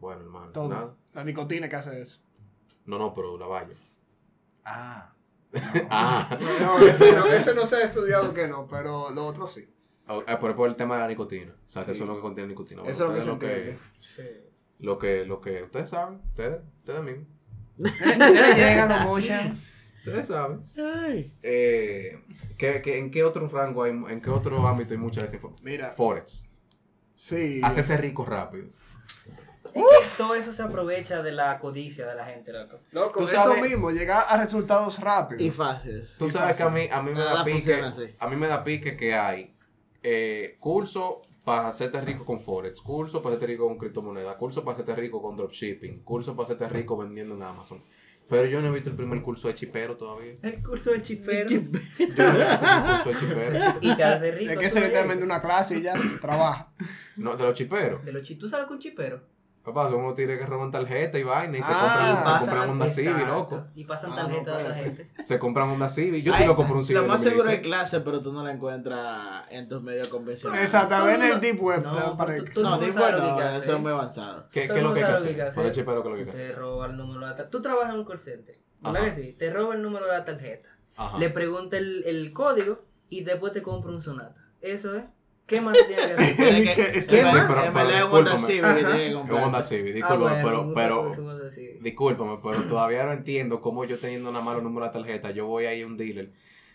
Bueno, 0.00 0.20
hermano. 0.22 0.52
Todo. 0.52 0.68
nada. 0.68 0.94
La 1.14 1.24
nicotina 1.24 1.68
que 1.68 1.76
hace 1.76 2.00
eso. 2.00 2.20
No, 2.84 2.98
no, 2.98 3.14
pero 3.14 3.38
la 3.38 3.46
valla. 3.46 3.74
Ah. 4.64 5.14
ah, 5.90 6.38
No, 6.60 6.86
ese 6.86 7.12
no, 7.12 7.26
ese 7.26 7.54
no 7.54 7.64
se 7.66 7.76
ha 7.76 7.84
estudiado 7.84 8.34
que 8.34 8.48
no, 8.48 8.66
pero 8.66 9.10
lo 9.10 9.26
otro 9.26 9.46
sí. 9.46 9.68
Ah, 10.06 10.22
pero 10.26 10.50
es 10.50 10.56
por 10.56 10.68
el 10.68 10.76
tema 10.76 10.96
de 10.96 11.00
la 11.02 11.08
nicotina. 11.08 11.52
O 11.52 11.70
sea, 11.70 11.84
que 11.84 11.92
eso 11.92 12.04
es 12.04 12.08
lo 12.08 12.16
que 12.16 12.20
contiene 12.20 12.48
nicotina. 12.48 12.82
Bueno, 12.82 12.90
Eso 12.90 13.04
es 13.04 13.10
lo 13.10 13.16
que 13.16 13.22
se 13.22 13.30
ustedes 13.30 13.58
entiende. 13.58 13.82
Sí. 14.00 14.22
lo 14.80 14.98
que, 14.98 15.24
lo 15.24 15.40
que 15.40 15.62
ustedes 15.62 15.90
saben, 15.90 16.20
ustedes, 16.28 16.60
ustedes 16.78 17.02
mismos. 17.02 17.26
Ustedes 20.04 20.26
saben. 20.26 20.62
Ay. 20.76 21.32
Eh, 21.42 22.22
¿qué, 22.58 22.82
qué, 22.82 22.98
en 22.98 23.10
qué 23.10 23.24
otro 23.24 23.48
rango 23.48 23.84
hay, 23.84 23.92
en 23.92 24.20
qué 24.20 24.28
otro 24.28 24.66
ámbito 24.68 24.92
hay 24.92 24.98
mucha 24.98 25.22
desinformación? 25.22 25.64
Mira, 25.64 25.90
Forex. 25.90 26.46
sí. 27.14 27.60
Hacerse 27.62 27.96
rico 27.96 28.26
rápido. 28.26 28.66
Es 29.74 29.82
que 30.10 30.16
todo 30.16 30.34
eso 30.34 30.52
se 30.52 30.62
aprovecha 30.62 31.22
de 31.22 31.32
la 31.32 31.58
codicia 31.58 32.06
de 32.06 32.14
la 32.14 32.24
gente, 32.26 32.52
loco. 32.52 32.80
Loco, 32.92 33.20
Tú 33.20 33.26
eso 33.26 33.34
sabes- 33.36 33.62
mismo, 33.62 33.90
llegar 33.90 34.24
a 34.28 34.36
resultados 34.38 34.98
rápidos. 35.00 35.42
Y 35.42 35.50
fáciles. 35.50 36.16
Tú 36.18 36.26
Y 36.26 36.30
sabes 36.30 36.56
que 36.56 36.62
a 36.62 36.68
mí, 36.70 36.88
a 36.90 37.02
mí 37.02 37.10
me 37.10 37.18
Nada 37.18 37.34
da 37.36 37.44
pique, 37.44 37.82
a 38.18 38.28
mí 38.28 38.36
me 38.36 38.46
da 38.46 38.62
pique 38.64 38.96
que 38.96 39.14
hay 39.14 39.54
eh, 40.02 40.56
curso 40.60 41.22
para 41.44 41.68
hacerte 41.68 42.00
rico 42.00 42.24
con 42.24 42.40
Forex, 42.40 42.80
curso 42.80 43.22
para 43.22 43.34
hacerte 43.36 43.52
rico 43.52 43.66
con 43.68 43.76
criptomonedas, 43.78 44.36
curso 44.36 44.64
para 44.64 44.74
hacerte 44.74 44.94
rico 44.94 45.20
con 45.20 45.36
dropshipping, 45.36 46.02
curso 46.02 46.34
para 46.36 46.44
hacerte 46.44 46.68
rico 46.68 46.96
vendiendo 46.96 47.34
en 47.34 47.42
Amazon. 47.42 47.82
Pero 48.26 48.46
yo 48.46 48.62
no 48.62 48.68
he 48.68 48.70
visto 48.70 48.88
el 48.88 48.96
primer 48.96 49.20
curso 49.20 49.48
de 49.48 49.54
chipero 49.54 49.98
todavía. 49.98 50.32
El 50.42 50.62
curso 50.62 50.90
del 50.92 51.02
chipero. 51.02 51.46
Yo 51.50 51.60
no 51.60 51.60
he 51.60 51.68
visto 51.68 52.02
el 52.04 52.14
primer 52.14 53.02
curso 53.04 53.08
de 53.10 53.16
chipero. 53.16 53.74
y 53.82 53.94
te 53.96 54.04
hace 54.04 54.30
rico. 54.30 54.52
Es 54.52 54.58
que 54.58 54.64
eso 54.66 54.76
es 54.78 54.82
de 54.82 54.88
literalmente 54.88 55.24
una 55.26 55.42
clase 55.42 55.76
y 55.78 55.82
ya 55.82 55.94
trabaja. 56.22 56.72
No, 57.16 57.36
de 57.36 57.42
los 57.44 57.52
chiperos. 57.54 58.02
De 58.04 58.12
los 58.12 58.22
chi- 58.22 58.36
¿Tú 58.36 58.48
sabes 58.48 58.66
con 58.66 58.78
chipero? 58.78 59.22
Papá, 59.64 59.88
unos 59.88 60.14
tigres 60.14 60.38
que 60.38 60.44
roban 60.44 60.70
tarjeta 60.70 61.18
y 61.18 61.22
vaina 61.22 61.56
y 61.56 61.62
se 61.62 61.72
Ah, 61.74 62.18
compran, 62.20 62.22
se 62.34 62.38
compran 62.40 62.70
Honda 62.70 62.88
Civic, 62.88 63.26
loco. 63.26 63.64
Y 63.74 63.84
pasan 63.84 64.12
Ah, 64.12 64.16
tarjeta 64.16 64.50
no, 64.50 64.56
de 64.58 64.62
la 64.64 64.68
espérate. 64.76 64.96
gente. 65.06 65.24
Se 65.24 65.38
compran 65.38 65.68
Honda 65.70 65.88
Civic. 65.88 66.22
Yo 66.22 66.32
estoy 66.32 66.46
loco 66.46 66.66
por 66.66 66.76
un 66.76 66.84
Civic. 66.84 67.00
Lo 67.02 67.08
más 67.08 67.22
seguro 67.22 67.40
es 67.44 67.62
2016. 67.62 67.66
clase, 67.66 68.00
pero 68.04 68.20
tú 68.20 68.30
no 68.34 68.44
la 68.44 68.52
encuentras 68.52 69.44
en 69.50 69.66
tus 69.68 69.80
medios 69.82 70.08
convencionales. 70.08 70.64
Exacto, 70.66 70.94
Todo 70.96 71.06
ven 71.06 71.22
el 71.22 71.40
deep 71.40 71.62
web. 71.62 71.82
No, 71.82 72.14
para 72.16 72.36
tú- 72.36 72.60
No, 72.62 72.72
lo 72.72 72.80
que 72.80 72.92
no, 72.92 73.40
eso 73.40 73.74
es 73.76 73.80
muy 73.80 73.92
avanzado. 73.92 74.48
¿Qué, 74.50 74.68
qué 74.68 74.76
es 74.76 74.82
lo 74.82 74.92
que 74.92 75.00
hay 75.00 75.06
que 75.06 75.10
lo 75.12 75.16
hacer? 75.18 75.36
Para 75.36 75.50
el 75.50 75.58
hacer. 75.58 75.72
chipero, 75.72 76.02
¿qué 76.02 76.20
es 76.20 76.26
lo? 76.26 76.32
Te 76.32 76.52
roba 76.52 76.86
el 76.86 76.96
número 76.98 77.20
de 77.20 77.26
la 77.26 77.34
tarjeta. 77.34 77.50
Tú 77.50 77.62
trabajas 77.62 77.94
en 77.94 77.98
un 78.00 78.04
call 78.04 78.20
center. 78.20 78.58
¿Verdad 78.82 79.00
Ajá. 79.02 79.10
que 79.14 79.22
sí? 79.22 79.32
Te 79.32 79.50
roba 79.50 79.74
el 79.74 79.80
número 79.82 80.04
de 80.06 80.12
la 80.12 80.24
tarjeta. 80.26 80.68
Ajá. 80.96 81.16
Le 81.18 81.30
pregunta 81.30 81.78
el, 81.78 82.04
el 82.04 82.32
código 82.34 82.84
y 83.08 83.24
después 83.24 83.54
te 83.54 83.62
compra 83.62 83.90
un 83.90 84.02
sonata. 84.02 84.44
Eso 84.60 84.94
es. 84.94 85.04
¿Qué 85.46 85.60
más 85.60 85.76
tiene 85.86 85.94
que 86.06 86.12
hacer? 86.14 87.06
Verdad, 87.10 87.46
pero- 87.46 87.72
pero 87.72 87.72
verdad 87.74 87.98
es 87.98 88.04
un 88.04 88.10
Honda 88.14 88.30
discúlpame. 88.32 89.44
Honda 89.44 89.62
Civic, 89.62 89.90
Ah, 89.90 89.94
discúlpame, 89.94 90.42
bueno, 90.42 90.42
pero, 90.44 90.60
un 90.62 90.74
pero, 90.74 91.02
discúlpame, 91.80 92.38
pero 92.42 92.62
todavía 92.66 93.04
no 93.04 93.12
entiendo 93.12 93.60
cómo 93.60 93.84
yo 93.84 93.98
teniendo 93.98 94.30
una 94.30 94.40
mala 94.40 94.60
número 94.62 94.86
de 94.86 94.92
tarjeta, 94.92 95.30
yo 95.32 95.46
voy 95.46 95.66
ahí 95.66 95.82
a 95.82 95.86
un 95.86 95.96
dealer. 95.96 96.32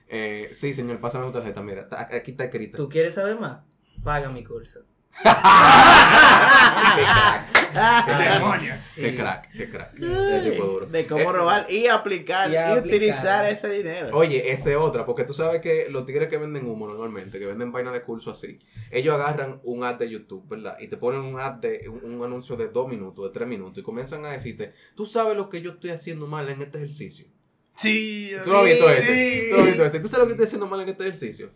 Eh, 0.07 0.49
sí, 0.53 0.73
señor, 0.73 0.99
pásame 0.99 1.25
tu 1.25 1.31
tarjeta, 1.31 1.61
mira, 1.61 1.87
aquí 2.11 2.31
está 2.31 2.45
escrita. 2.45 2.77
¿Tú 2.77 2.89
quieres 2.89 3.15
saber 3.15 3.39
más? 3.39 3.61
Paga 4.03 4.29
mi 4.29 4.43
curso. 4.43 4.81
Qué 5.11 7.03
crack, 7.05 8.33
¡Demonios! 8.33 8.95
qué 8.99 9.15
crack, 9.15 9.51
qué 9.51 9.69
crack. 9.69 9.93
Qué 9.95 10.49
tipo 10.51 10.63
duro. 10.65 10.85
De 10.87 11.05
cómo 11.05 11.21
Eh, 11.29 11.33
robar 11.33 11.71
y 11.71 11.87
aplicar 11.87 12.49
Y 12.51 12.55
aplicar. 12.55 12.85
utilizar 12.85 13.45
ese 13.49 13.69
dinero. 13.69 14.09
Oye, 14.17 14.51
esa 14.51 14.71
es 14.71 14.77
otra, 14.77 15.05
porque 15.05 15.23
tú 15.23 15.33
sabes 15.33 15.61
que 15.61 15.87
los 15.89 16.05
tigres 16.05 16.29
que 16.29 16.37
venden 16.37 16.65
humo 16.67 16.87
normalmente, 16.87 17.37
que 17.39 17.45
venden 17.45 17.71
vaina 17.71 17.91
de 17.91 18.01
curso 18.01 18.31
así, 18.31 18.59
ellos 18.91 19.13
agarran 19.15 19.59
un 19.63 19.83
ad 19.83 19.95
de 19.95 20.09
YouTube, 20.09 20.47
¿verdad? 20.47 20.77
Y 20.79 20.87
te 20.87 20.97
ponen 20.97 21.21
un 21.21 21.39
ad 21.39 21.53
de 21.53 21.87
un, 21.89 22.15
un 22.15 22.23
anuncio 22.23 22.55
de 22.55 22.69
dos 22.69 22.87
minutos, 22.87 23.25
de 23.25 23.31
tres 23.31 23.47
minutos, 23.47 23.77
y 23.79 23.83
comienzan 23.83 24.25
a 24.25 24.31
decirte, 24.31 24.73
tú 24.95 25.05
sabes 25.05 25.35
lo 25.37 25.49
que 25.49 25.61
yo 25.61 25.71
estoy 25.71 25.91
haciendo 25.91 26.27
mal 26.27 26.49
en 26.49 26.61
este 26.61 26.77
ejercicio. 26.79 27.27
Sí, 27.75 28.31
¿Tú 28.43 28.53
has 28.55 28.65
visto 28.65 28.89
ese? 28.89 29.13
sí. 29.13 29.49
¿Tú 29.53 29.59
has 29.61 29.65
visto 29.67 29.85
ese? 29.85 29.99
¿Tú 30.01 30.07
sabes 30.07 30.19
lo 30.23 30.27
que 30.27 30.33
estoy 30.33 30.45
haciendo 30.45 30.67
mal 30.67 30.81
en 30.81 30.89
este 30.89 31.03
ejercicio? 31.03 31.51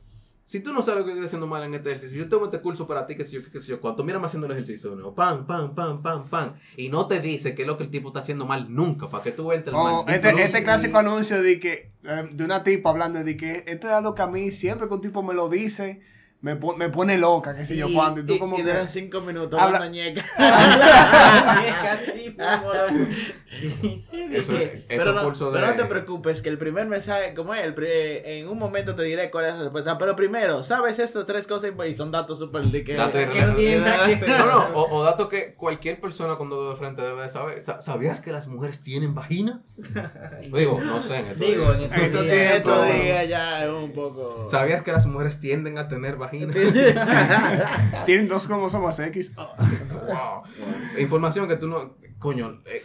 Si 0.53 0.59
tú 0.59 0.71
no 0.71 0.83
sabes 0.83 0.99
lo 0.99 1.05
que 1.05 1.13
estoy 1.13 1.25
haciendo 1.25 1.47
mal 1.47 1.63
en 1.63 1.73
este 1.73 1.89
ejercicio, 1.89 2.15
yo 2.15 2.29
tengo 2.29 2.45
este 2.45 2.61
curso 2.61 2.85
para 2.85 3.07
ti, 3.07 3.15
que 3.15 3.23
sé 3.23 3.37
yo, 3.37 3.51
qué 3.51 3.59
sé 3.59 3.69
yo, 3.69 3.81
cuánto, 3.81 4.03
mírame 4.03 4.27
haciendo 4.27 4.45
el 4.45 4.51
ejercicio 4.51 4.93
nuevo, 4.93 5.15
pam, 5.15 5.47
pam, 5.47 5.73
pam, 5.73 6.03
pam, 6.03 6.29
pam, 6.29 6.53
y 6.77 6.89
no 6.89 7.07
te 7.07 7.19
dice 7.19 7.55
qué 7.55 7.63
es 7.63 7.67
lo 7.67 7.75
que 7.75 7.85
el 7.85 7.89
tipo 7.89 8.09
está 8.09 8.19
haciendo 8.19 8.45
mal 8.45 8.67
nunca, 8.71 9.09
para 9.09 9.23
que 9.23 9.31
tú 9.31 9.51
entres 9.51 9.75
al 9.75 9.81
O 9.81 9.83
maldito 9.85 10.11
este, 10.11 10.27
anuncio. 10.27 10.45
este 10.45 10.63
clásico 10.63 10.97
anuncio 10.99 11.41
de 11.41 11.59
que 11.59 11.91
eh, 12.03 12.29
de 12.31 12.45
una 12.45 12.63
tipa 12.63 12.91
hablando 12.91 13.23
de 13.23 13.35
que 13.35 13.63
esto 13.65 13.87
es 13.87 13.93
algo 13.93 14.13
que 14.13 14.21
a 14.21 14.27
mí 14.27 14.51
siempre 14.51 14.87
que 14.87 14.93
un 14.93 15.01
tipo 15.01 15.23
me 15.23 15.33
lo 15.33 15.49
dice 15.49 16.01
me, 16.43 16.55
po- 16.57 16.75
me 16.75 16.89
pone 16.89 17.17
loca, 17.17 17.55
qué 17.55 17.63
sé 17.63 17.77
yo 17.77 17.87
Sí, 17.87 17.93
cuándo. 17.95 18.19
Y 18.21 18.25
tú 18.25 18.33
y, 18.33 18.39
como 18.39 18.59
y 18.59 18.63
que... 18.63 18.85
cinco 18.87 19.21
minutos 19.21 19.57
Habla- 19.59 19.77
hablando 19.77 19.95
ñeca. 19.97 20.25
Casi, 21.81 22.33
como 22.35 22.73
lo- 22.73 23.05
Sí. 23.49 24.05
Eso- 24.31 24.57
esos 24.57 24.81
pero 24.87 25.13
no, 25.13 25.23
cursos 25.23 25.53
pero 25.53 25.67
de- 25.67 25.71
no 25.75 25.77
te 25.83 25.85
preocupes, 25.87 26.41
que 26.41 26.49
el 26.49 26.57
primer 26.57 26.87
mensaje, 26.87 27.33
como 27.33 27.53
es, 27.53 27.63
el 27.63 27.73
pri- 27.73 27.87
eh, 27.87 28.39
en 28.39 28.49
un 28.49 28.57
momento 28.57 28.93
te 28.95 29.03
diré 29.03 29.29
cuál 29.31 29.45
es 29.45 29.53
la 29.53 29.61
respuesta. 29.61 29.97
Pero 29.97 30.15
primero, 30.15 30.63
¿sabes 30.63 30.99
estas 30.99 31.25
tres 31.25 31.47
cosas? 31.47 31.71
Y 31.87 31.93
son 31.93 32.11
datos 32.11 32.39
súper 32.39 32.63
de 32.63 32.83
que. 32.83 32.95
Datos 32.95 33.23
Que 33.31 33.41
no 33.41 33.53
tienen 33.55 33.83
nada 33.85 34.07
que. 34.07 34.27
No, 34.27 34.45
no, 34.45 34.63
o, 34.73 34.97
o 34.97 35.03
dato 35.03 35.29
que 35.29 35.53
cualquier 35.53 36.01
persona 36.01 36.35
cuando 36.35 36.71
de 36.71 36.75
frente 36.75 37.01
debe 37.03 37.21
de 37.21 37.29
saber. 37.29 37.63
Sa- 37.63 37.79
¿Sabías 37.79 38.19
que 38.19 38.31
las 38.31 38.47
mujeres 38.47 38.81
tienen 38.81 39.13
vagina? 39.15 39.61
Digo, 40.51 40.81
no 40.81 41.01
sé. 41.01 41.17
En 41.19 41.37
Digo, 41.37 41.71
en 41.73 41.81
estos 41.81 42.25
días 42.25 43.29
ya 43.29 43.63
es 43.63 43.69
un 43.69 43.93
poco. 43.93 44.45
¿Sabías 44.49 44.81
que 44.81 44.91
las 44.91 45.05
mujeres 45.05 45.39
tienden 45.39 45.77
a 45.77 45.87
tener 45.87 46.17
vagina? 46.17 46.32
Tienen 48.05 48.27
dos 48.27 48.47
cromosomas 48.47 48.99
X. 48.99 49.33
Oh. 49.37 49.55
wow. 50.07 50.43
Información 50.99 51.47
que 51.47 51.57
tú 51.57 51.67
no. 51.67 51.95
Coño, 52.19 52.61
eh, 52.65 52.81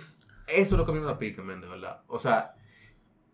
eso 0.46 0.74
es 0.74 0.78
lo 0.78 0.84
que 0.84 0.92
a 0.92 0.94
mí 0.94 1.00
me 1.00 1.06
da 1.06 1.18
pique, 1.18 1.42
men, 1.42 1.60
de 1.60 1.68
verdad. 1.68 2.02
O 2.06 2.18
sea, 2.18 2.54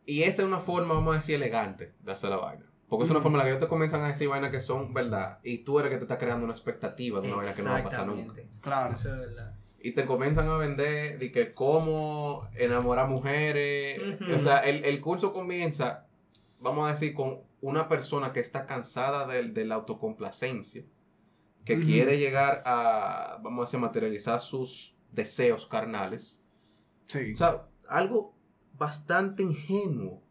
y 0.07 0.23
esa 0.23 0.43
es 0.43 0.49
una 0.49 0.61
forma, 0.61 0.95
vamos 0.95 1.13
a 1.13 1.17
decir, 1.17 1.37
elegante 1.37 1.95
de 2.01 2.13
hacer 2.13 2.31
la 2.31 2.37
vaina. 2.37 2.65
Porque 2.89 3.05
es 3.05 3.11
una 3.11 3.21
forma 3.21 3.37
en 3.37 3.39
la 3.39 3.45
que 3.45 3.51
ellos 3.51 3.63
te 3.63 3.69
comienzan 3.69 4.03
a 4.03 4.09
decir 4.09 4.29
vainas 4.29 4.51
que 4.51 4.61
son 4.61 4.93
verdad. 4.93 5.39
Y 5.43 5.59
tú 5.59 5.81
eres 5.81 5.91
que 5.91 5.97
te 5.97 6.05
está 6.05 6.19
creando 6.19 6.45
una 6.45 6.53
expectativa 6.53 7.21
de 7.21 7.29
una 7.29 7.39
vaina 7.39 7.55
que 7.55 7.63
no 7.63 7.71
va 7.71 7.79
a 7.79 7.85
pasar 7.85 8.07
nunca. 8.07 8.43
Claro. 8.61 8.95
Eso 8.95 9.13
es 9.13 9.21
verdad. 9.21 9.55
y 9.81 9.93
te 9.93 10.05
comienzan 10.05 10.49
a 10.49 10.57
vender 10.57 11.19
de 11.19 11.33
que 11.33 11.55
cómo 11.55 12.49
enamorar 12.55 13.09
mujeres. 13.09 14.01
O 14.35 14.39
sea, 14.39 14.59
el, 14.59 14.85
el 14.85 15.01
curso 15.01 15.33
comienza, 15.33 16.07
vamos 16.61 16.87
a 16.87 16.91
decir, 16.91 17.15
con 17.15 17.41
una 17.67 17.89
persona 17.89 18.33
que 18.33 18.41
está 18.41 18.67
cansada 18.67 19.27
del- 19.27 19.55
de, 19.55 19.65
la 19.65 19.77
autocomplacencia, 19.77 20.85
que 21.65 21.81
quiere 21.81 22.19
llegar 22.19 22.63
a, 22.67 23.39
vamos 23.43 23.63
a 23.63 23.65
decir, 23.67 23.81
materializar 23.81 24.39
sus 24.41 24.99
deseos 25.13 25.67
carnales. 25.67 26.43
Sí. 27.07 27.33
O 27.33 27.37
sea, 27.37 27.67
algo 27.89 28.35
bastante 28.75 29.43
ingenuo. 29.43 30.23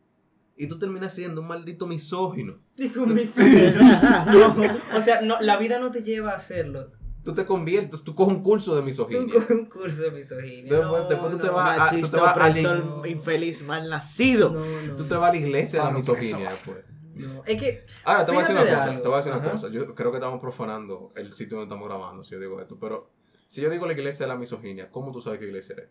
Y 0.55 0.67
tú 0.67 0.77
terminas 0.77 1.15
siendo 1.15 1.41
un 1.41 1.47
maldito 1.47 1.87
misógino. 1.87 2.59
Digo, 2.75 3.07
miseria. 3.07 4.25
No, 4.27 4.55
o 4.97 5.01
sea, 5.01 5.21
no, 5.21 5.41
la 5.41 5.57
vida 5.57 5.79
no 5.79 5.89
te 5.89 6.03
lleva 6.03 6.31
a 6.33 6.35
hacerlo. 6.37 6.91
Tú 7.23 7.33
te 7.33 7.45
conviertes, 7.45 8.03
tú 8.03 8.13
coges 8.13 8.35
un 8.35 8.43
curso 8.43 8.75
de 8.75 8.81
Tú 8.81 8.85
misoginia. 8.85 9.33
coges 9.33 9.49
un 9.49 9.65
curso 9.65 10.03
de 10.03 10.11
misoginia. 10.11 10.71
Después- 10.77 11.03
No, 11.03 11.09
después 11.09 11.31
tú 11.31 11.39
te 11.39 11.49
vas 11.49 11.69
a- 11.79 11.89
tú 11.89 11.89
te 11.89 11.95
Machista, 11.95 12.21
vas 12.21 12.37
a 12.37 12.39
opresor, 12.49 12.83
lim- 12.83 13.09
infeliz, 13.11 13.63
mal 13.63 13.89
nacido. 13.89 14.51
No, 14.51 14.81
no. 14.83 14.95
Tú 14.95 15.05
te 15.05 15.15
vas 15.15 15.29
a 15.29 15.33
la 15.33 15.39
iglesia 15.39 15.79
de 15.79 15.85
la 15.85 15.89
Palo 15.89 15.97
misoginia 15.97 16.51
después. 16.51 16.77
No, 17.15 17.43
es 17.45 17.61
que. 17.61 17.85
Ahora, 18.05 18.25
te 18.25 18.31
voy 18.31 18.39
a 18.39 18.41
decir 18.47 18.55
una 18.55 18.65
cosa, 18.65 18.83
algo. 18.85 19.01
te 19.01 19.07
voy 19.07 19.13
a 19.13 19.17
decir 19.17 19.31
una 19.33 19.41
Ajá. 19.41 19.51
cosa. 19.51 19.67
Yo 19.69 19.93
creo 19.93 20.11
que 20.11 20.17
estamos 20.17 20.39
profanando 20.39 21.11
el 21.15 21.31
sitio 21.31 21.57
donde 21.57 21.71
estamos 21.73 21.87
grabando 21.87 22.23
si 22.23 22.31
yo 22.31 22.39
digo 22.39 22.59
esto, 22.59 22.77
pero 22.79 23.11
si 23.47 23.61
yo 23.61 23.69
digo 23.69 23.85
la 23.85 23.93
iglesia 23.93 24.25
de 24.25 24.33
la 24.33 24.39
misoginia, 24.39 24.89
¿cómo 24.89 25.11
tú 25.11 25.21
sabes 25.21 25.39
qué 25.39 25.45
iglesia 25.45 25.75
es? 25.77 25.89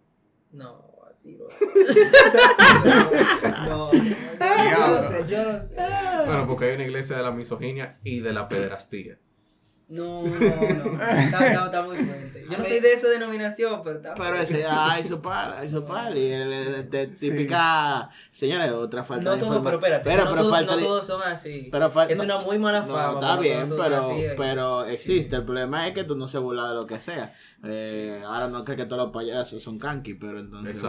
No, 0.51 0.85
así 1.11 1.37
no. 1.37 1.45
No, 3.68 3.91
no, 3.91 3.93
yo 3.93 4.89
no 4.89 5.03
sé, 5.03 5.25
yo 5.29 5.53
no 5.53 5.62
sé. 5.62 5.77
Bueno, 6.27 6.47
porque 6.47 6.66
hay 6.66 6.75
una 6.75 6.85
iglesia 6.85 7.16
de 7.16 7.23
la 7.23 7.31
misoginia 7.31 7.99
y 8.03 8.20
de 8.20 8.33
la 8.33 8.49
pederastía. 8.49 9.18
No, 9.89 10.22
no, 10.22 10.30
no. 10.30 10.93
Está, 10.93 11.22
está- 11.49 11.64
está 11.66 11.83
muy 11.83 11.97
fuerte. 11.97 12.47
Yo 12.51 12.59
no 12.59 12.64
soy 12.64 12.80
de 12.80 12.93
esa 12.93 13.09
denominación, 13.09 13.80
pero 13.85 13.97
está 13.99 14.14
Pero 14.14 14.37
ese, 14.37 14.62
su 14.62 15.20
par, 15.20 15.57
hay 15.59 15.70
su 15.70 15.85
par. 15.85 16.16
Y 16.16 16.26
el, 16.33 16.53
el- 16.53 16.74
el- 16.74 16.91
de- 16.91 17.07
típica. 17.09 18.11
Señores, 18.33 18.72
otra 18.72 19.05
falta 19.05 19.24
No 19.24 19.37
de 19.37 19.43
todo, 19.43 19.62
pero 19.62 19.76
espérate. 19.76 20.05
Pero, 20.05 20.24
no, 20.24 20.30
pero 20.33 20.43
todo- 20.43 20.61
no 20.62 20.76
de- 20.76 20.83
todos 20.83 21.07
son 21.07 21.22
así. 21.22 21.68
pero 21.70 21.91
fal- 21.91 22.11
es 22.11 22.18
no- 22.18 22.24
una 22.24 22.39
muy 22.41 22.59
mala 22.59 22.80
No, 22.80 22.87
fama. 22.87 23.12
está 23.20 23.37
bien, 23.39 23.70
pero, 23.78 23.97
así. 23.99 24.24
pero 24.37 24.85
existe. 24.85 25.37
El 25.37 25.45
problema 25.45 25.87
es 25.87 25.95
que 25.95 26.05
tú 26.05 26.16
no 26.16 26.26
se 26.28 26.39
burlas 26.39 26.70
de 26.70 26.74
lo 26.74 26.87
que 26.87 26.99
sea. 27.01 27.35
Eh, 27.64 28.22
Ahora 28.26 28.49
no 28.49 28.64
crees 28.64 28.80
que 28.80 28.87
todos 28.87 29.03
los 29.05 29.12
payasos 29.12 29.62
son 29.62 29.78
kanki, 29.78 30.14
pero 30.14 30.39
entonces. 30.39 30.83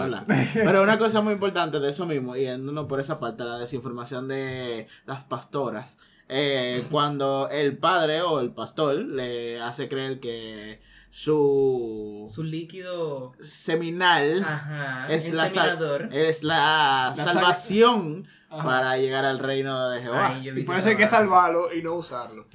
Pero 0.54 0.82
una 0.82 0.98
cosa 0.98 1.22
muy 1.22 1.34
importante 1.34 1.80
de 1.80 1.90
eso 1.90 2.06
mismo, 2.06 2.36
y 2.36 2.42
yéndonos 2.42 2.86
por 2.88 3.00
esa 3.00 3.20
parte, 3.20 3.44
la 3.44 3.58
desinformación 3.60 4.28
de 4.28 4.88
las 5.06 5.24
pastoras. 5.24 5.98
Eh, 6.30 6.84
cuando 6.90 7.50
el 7.50 7.78
padre 7.78 8.22
o 8.22 8.40
el 8.40 8.52
pastor 8.52 8.96
le 8.96 9.60
hace 9.62 9.88
creer 9.90 10.20
que 10.20 10.82
su 11.12 12.30
Su 12.34 12.44
líquido. 12.44 13.34
seminal 13.42 14.44
Ajá. 14.44 15.08
es, 15.10 15.32
la 15.32 15.50
sal- 15.50 16.10
es 16.12 16.44
la, 16.44 17.14
La 17.16 17.24
sal- 17.24 17.34
salvación 17.36 18.28
Ajá. 18.50 18.64
para 18.64 18.98
llegar 18.98 19.24
al 19.26 19.40
reino 19.40 19.90
de 19.90 20.02
Jehová. 20.02 20.34
Ay, 20.36 20.50
Y 20.50 20.64
por 20.64 20.78
eso 20.78 20.90
hay 20.90 20.98
que 20.98 21.08
salvarlo 21.08 21.74
y 21.74 21.82
no 21.82 21.94
usarlo. 21.96 22.48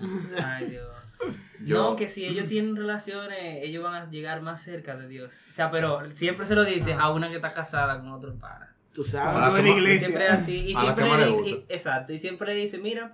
Ay, 0.42 0.66
Dios. 0.66 0.86
Yo- 1.64 1.76
No, 1.90 1.96
que 1.96 2.08
si 2.08 2.24
ellos 2.26 2.46
tienen 2.46 2.76
relaciones, 2.76 3.60
ellos 3.64 3.82
van 3.82 3.94
a 3.94 4.10
llegar 4.10 4.40
más 4.42 4.62
cerca 4.62 4.96
de 4.96 5.08
Dios. 5.08 5.32
O 5.48 5.52
sea, 5.52 5.70
pero 5.70 6.00
siempre 6.14 6.46
se 6.46 6.54
lo 6.54 6.64
dice 6.64 6.94
a 6.94 7.10
una 7.10 7.28
que 7.28 7.36
está 7.36 7.52
casada 7.52 7.98
con 7.98 8.10
otro 8.12 8.34
pana. 8.36 8.74
Tú 8.92 9.04
sabes. 9.04 9.36
Ahora 9.36 9.56
tú 9.56 9.62
la 9.62 9.68
iglesia. 9.70 10.06
siempre 10.06 10.24
es 10.26 10.30
así. 10.32 10.56
Y 10.70 10.74
siempre 10.76 11.04
dice, 11.26 11.64
exacto, 11.68 12.12
y 12.12 12.18
siempre 12.18 12.54
le 12.54 12.60
dice, 12.60 12.78
mira, 12.78 13.12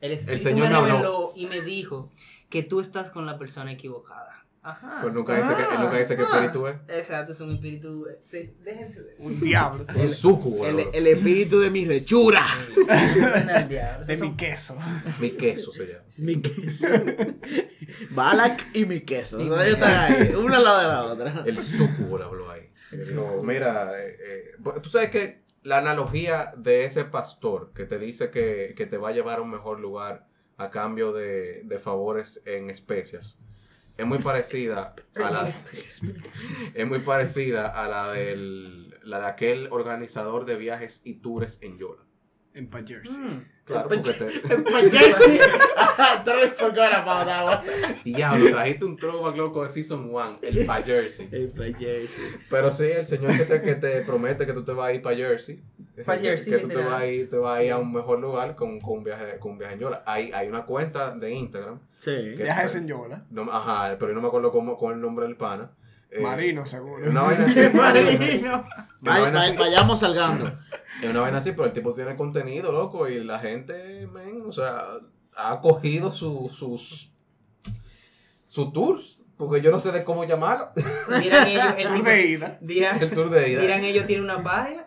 el 0.00 0.12
Espíritu 0.12 0.42
Señor 0.42 0.70
me 0.70 0.80
reveló 0.80 1.32
y 1.34 1.46
me 1.46 1.60
dijo 1.62 2.10
que 2.48 2.62
tú 2.62 2.80
estás 2.80 3.10
con 3.10 3.26
la 3.26 3.38
persona 3.38 3.72
equivocada. 3.72 4.44
Ajá. 4.62 4.98
Pues 5.00 5.14
nunca 5.14 5.36
dice 5.36 5.54
que, 5.54 5.62
él 5.62 5.80
nunca 5.80 5.96
dice 5.96 6.16
que 6.16 6.22
Ah. 6.22 6.26
espíritu 6.34 6.66
es. 6.66 6.74
Exacto, 6.88 7.30
es 7.30 7.40
un 7.40 7.52
espíritu. 7.52 8.06
eh, 8.10 8.18
Sí, 8.24 8.52
déjense 8.64 9.02
de 9.04 9.14
eso. 9.14 9.24
Un 9.24 9.40
diablo. 9.40 9.86
Un 9.94 10.10
sucubo. 10.12 10.66
El, 10.66 10.88
el 10.92 11.06
espíritu 11.06 11.60
de 11.60 11.70
mi 11.70 11.84
rechura. 11.84 12.42
De 14.06 14.16
mi 14.16 14.34
queso. 14.36 14.76
Mi 15.20 15.30
queso 15.30 15.70
se 15.72 15.86
llama. 15.86 16.04
Mi 16.18 16.40
queso. 16.42 16.84
Balak 18.10 18.70
y 18.74 18.84
mi 18.86 19.00
queso. 19.02 19.38
O 19.38 19.56
sea, 19.56 19.66
están 19.66 20.12
ahí, 20.12 20.34
una 20.34 20.56
al 20.56 20.64
lado 20.64 20.80
de 20.80 20.86
la 20.88 21.04
otra. 21.04 21.42
El 21.46 21.60
sucubo 21.60 22.18
le 22.18 22.24
habló 22.24 22.50
ahí. 22.50 22.62
Dijo, 22.92 23.42
mira, 23.42 23.90
eh, 24.00 24.16
eh, 24.20 24.44
bu- 24.60 24.80
tú 24.80 24.88
sabes 24.88 25.10
que 25.10 25.38
la 25.66 25.78
analogía 25.78 26.52
de 26.56 26.84
ese 26.84 27.04
pastor 27.04 27.72
que 27.74 27.84
te 27.84 27.98
dice 27.98 28.30
que, 28.30 28.74
que 28.76 28.86
te 28.86 28.98
va 28.98 29.10
a 29.10 29.12
llevar 29.12 29.38
a 29.38 29.42
un 29.42 29.50
mejor 29.50 29.80
lugar 29.80 30.28
a 30.56 30.70
cambio 30.70 31.12
de, 31.12 31.62
de 31.64 31.78
favores 31.78 32.42
en 32.46 32.70
especias 32.70 33.40
es 33.96 34.06
muy 34.06 34.18
parecida 34.18 34.94
a 35.14 35.30
la 35.30 35.48
es 36.74 36.86
muy 36.86 36.98
parecida 37.00 37.66
a 37.66 37.88
la 37.88 38.12
del 38.12 38.94
la 39.02 39.20
de 39.20 39.26
aquel 39.26 39.68
organizador 39.70 40.44
de 40.44 40.56
viajes 40.56 41.00
y 41.04 41.14
tours 41.14 41.62
en 41.62 41.78
Yola. 41.78 42.02
En 42.54 42.70
Jersey. 42.70 43.16
Mm. 43.16 43.48
Claro, 43.66 43.88
porque 43.88 44.12
te, 44.12 44.58
Pa' 44.58 44.80
Jersey. 44.80 45.40
Tres 46.24 46.52
por 46.52 46.72
cara 46.72 47.04
para 47.04 47.40
agua. 47.40 47.64
diablo, 48.04 48.50
trajiste 48.50 48.84
un 48.84 48.96
throwback 48.96 49.36
loco 49.36 49.64
de 49.64 49.70
Season 49.70 50.08
1, 50.08 50.38
el 50.42 50.64
pa' 50.66 50.82
Jersey. 50.82 51.28
El 51.32 51.48
Pa' 51.48 51.76
Jersey. 51.76 52.24
Pero 52.48 52.70
sí, 52.70 52.84
el 52.84 53.04
señor 53.04 53.36
que 53.36 53.44
te, 53.44 53.60
que 53.62 53.74
te 53.74 54.02
promete 54.02 54.46
que 54.46 54.52
tú 54.52 54.62
te 54.64 54.70
vas 54.72 54.88
a 54.90 54.92
ir 54.92 55.02
para 55.02 55.16
Jersey. 55.16 55.60
Pa' 56.04 56.14
que- 56.16 56.22
Jersey, 56.28 56.52
Que 56.52 56.58
tú 56.60 56.68
te 56.68 56.76
vas 56.76 57.00
a 57.00 57.06
ir, 57.06 57.28
te 57.28 57.36
vas 57.38 57.58
a, 57.58 57.64
ir 57.64 57.72
a 57.72 57.78
un 57.78 57.92
mejor 57.92 58.20
lugar 58.20 58.54
con, 58.54 58.78
con, 58.80 58.98
un, 58.98 59.04
viaje, 59.04 59.38
con 59.40 59.52
un 59.52 59.58
viaje 59.58 59.74
en 59.74 59.80
Yola. 59.80 60.04
Hay, 60.06 60.30
hay 60.32 60.46
una 60.48 60.64
cuenta 60.64 61.10
de 61.10 61.32
Instagram. 61.32 61.80
Sí. 61.98 62.14
Viajes 62.36 62.76
en 62.76 62.86
Yola. 62.86 63.24
No, 63.30 63.50
ajá, 63.50 63.96
pero 63.98 64.12
yo 64.12 64.14
no 64.14 64.20
me 64.20 64.28
acuerdo 64.28 64.52
cómo, 64.52 64.76
con 64.76 64.94
el 64.94 65.00
nombre 65.00 65.26
del 65.26 65.34
pana. 65.36 65.72
Eh, 66.10 66.20
Marino, 66.20 66.64
seguro. 66.66 67.10
Una 67.10 67.22
vaina 67.22 67.44
así. 67.46 67.60
Marino. 67.74 68.64
Una 69.02 69.12
Vay- 69.12 69.22
vaina 69.22 69.40
vay- 69.40 69.48
así. 69.50 69.56
Vayamos 69.56 70.00
salgando. 70.00 70.58
Es 71.02 71.10
una 71.10 71.20
vaina 71.20 71.38
así, 71.38 71.52
pero 71.52 71.64
el 71.66 71.72
tipo 71.72 71.92
tiene 71.92 72.16
contenido, 72.16 72.72
loco. 72.72 73.08
Y 73.08 73.22
la 73.24 73.38
gente, 73.38 74.06
men, 74.06 74.42
o 74.46 74.52
sea, 74.52 74.78
ha 75.36 75.60
cogido 75.60 76.12
su, 76.12 76.50
sus. 76.54 77.12
sus 78.46 78.72
tours. 78.72 79.18
Porque 79.36 79.60
yo 79.60 79.70
no 79.70 79.78
sé 79.80 79.92
de 79.92 80.02
cómo 80.02 80.24
llamarlo. 80.24 80.70
Dirán 81.20 81.46
ellos, 81.46 81.74
el 81.76 81.88
Tour 81.88 82.04
de 82.04 82.26
ida. 82.26 82.58
dirán, 82.62 83.02
el 83.02 83.10
tour 83.10 83.28
de 83.30 83.50
ida. 83.50 83.60
dirán 83.60 83.84
ellos, 83.84 84.06
tiene 84.06 84.22
una 84.22 84.42
página. 84.42 84.85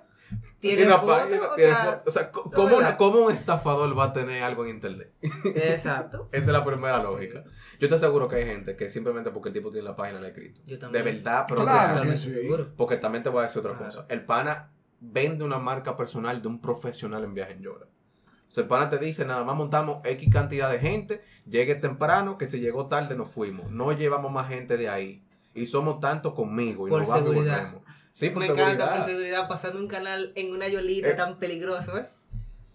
Tiene, 0.60 0.86
una 0.86 0.98
foto, 1.00 1.08
página, 1.18 1.42
o 1.52 1.56
tiene 1.56 1.72
sea, 1.72 2.04
o 2.06 2.12
sea, 2.12 2.32
¿cómo, 2.32 2.78
cómo 2.98 3.20
un 3.26 3.32
estafador 3.32 3.98
va 3.98 4.06
a 4.06 4.14
tener 4.14 4.44
algo 4.44 4.66
en 4.66 4.72
internet? 4.76 5.14
Exacto. 5.56 6.28
Esa 6.32 6.46
es 6.48 6.54
la 6.54 6.64
primera 6.64 7.02
lógica. 7.02 7.44
Yo 7.80 7.88
te 7.88 7.96
aseguro 7.96 8.28
que 8.28 8.38
hay 8.38 8.46
gente 8.46 8.76
que 8.76 8.90
simplemente 8.90 9.32
porque 9.32 9.50
el 9.50 9.54
tipo 9.54 9.70
tiene 9.70 9.88
la 9.88 9.96
página 9.96 10.20
la 10.20 10.28
ha 10.28 10.30
escrito. 10.30 10.62
Yo 10.66 10.76
De 10.76 10.78
también. 10.78 11.06
verdad, 11.06 11.46
pero 11.48 11.62
Claro 11.64 11.80
de- 12.04 12.10
que 12.12 12.16
Totalmente 12.18 12.58
sí. 12.66 12.72
porque 12.76 12.98
también 12.98 13.24
te 13.24 13.30
voy 13.30 13.40
a 13.40 13.44
decir 13.44 13.60
otra 13.60 13.72
Claro. 13.72 13.86
cosa. 13.86 14.06
El 14.10 14.26
pana 14.26 14.72
vende 15.00 15.44
una 15.46 15.60
marca 15.60 15.96
personal 15.96 16.42
de 16.42 16.48
un 16.48 16.60
profesional 16.62 17.24
en 17.24 17.34
viaje 17.34 17.54
en 17.54 17.62
Yola. 17.62 17.86
O 17.86 18.52
sea, 18.52 18.64
el 18.64 18.68
pana 18.68 18.90
te 18.90 18.98
dice, 18.98 19.26
nada 19.26 19.44
más 19.44 19.56
montamos 19.56 20.00
X 20.04 20.28
cantidad 20.34 20.70
de 20.72 20.80
gente, 20.80 21.22
llegue 21.48 21.76
temprano, 21.76 22.38
que 22.38 22.48
si 22.48 22.60
llegó 22.60 22.88
tarde 22.88 23.16
nos 23.16 23.30
fuimos. 23.30 23.70
No 23.72 23.92
llevamos 23.94 24.32
más 24.32 24.50
gente 24.50 24.76
de 24.76 24.90
ahí. 24.90 25.24
Y 25.54 25.66
somos 25.68 26.00
tanto 26.00 26.34
conmigo 26.36 26.88
y 26.88 26.90
Por 26.92 27.00
nos 27.02 27.10
vamos 27.10 27.24
y 27.24 27.30
seguridad. 27.30 27.74
Sí, 28.20 28.30
por 28.32 28.42
Me 28.42 28.48
seguridad. 28.48 28.74
encanta 28.74 28.96
por 28.98 29.06
seguridad 29.06 29.48
pasando 29.48 29.80
un 29.80 29.88
canal 29.88 30.34
en 30.36 30.52
una 30.54 30.68
yolita 30.68 31.08
Eh. 31.08 31.14
tan 31.14 31.40
peligroso, 31.40 31.98
¿eh? 31.98 32.06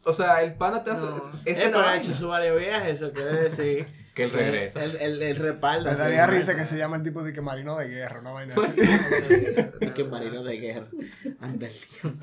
O 0.04 0.12
sea, 0.12 0.42
el 0.42 0.54
pana 0.54 0.82
te 0.82 0.90
hace. 0.90 1.04
No. 1.04 1.16
Eh, 1.44 1.52
es 1.52 1.58
la 1.58 1.64
pero 1.66 1.80
ha 1.86 1.96
hecho 1.98 2.14
su 2.14 2.28
varios 2.28 2.58
viajes, 2.58 2.94
eso 3.00 3.12
quiere 3.12 3.32
decir. 3.42 3.86
Que 4.14 4.22
él 4.24 4.30
regresa. 4.30 4.84
El, 4.84 4.94
el, 4.96 5.22
el 5.22 5.36
respaldo. 5.36 5.90
Me 5.90 5.96
daría 5.96 6.24
¿no? 6.26 6.32
risa 6.32 6.54
que 6.56 6.64
se 6.64 6.78
llama 6.78 6.94
el 6.96 7.02
tipo 7.02 7.24
de 7.24 7.32
que 7.32 7.40
marino 7.40 7.76
de 7.76 7.88
guerra, 7.88 8.20
una 8.20 8.30
vaina 8.30 8.54
así. 8.54 8.72
Y 9.80 9.88
que 9.90 10.04
marino 10.04 10.44
de 10.44 10.56
guerra. 10.58 10.86
Anda 11.40 11.66
el 11.66 11.72
tío. 11.74 12.14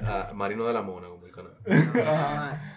Ah, 0.00 0.30
Marino 0.34 0.66
de 0.66 0.72
la 0.72 0.80
Mona, 0.82 1.08
como 1.08 1.26
el 1.26 1.32
canal. 1.32 1.52
Ajá. 2.06 2.75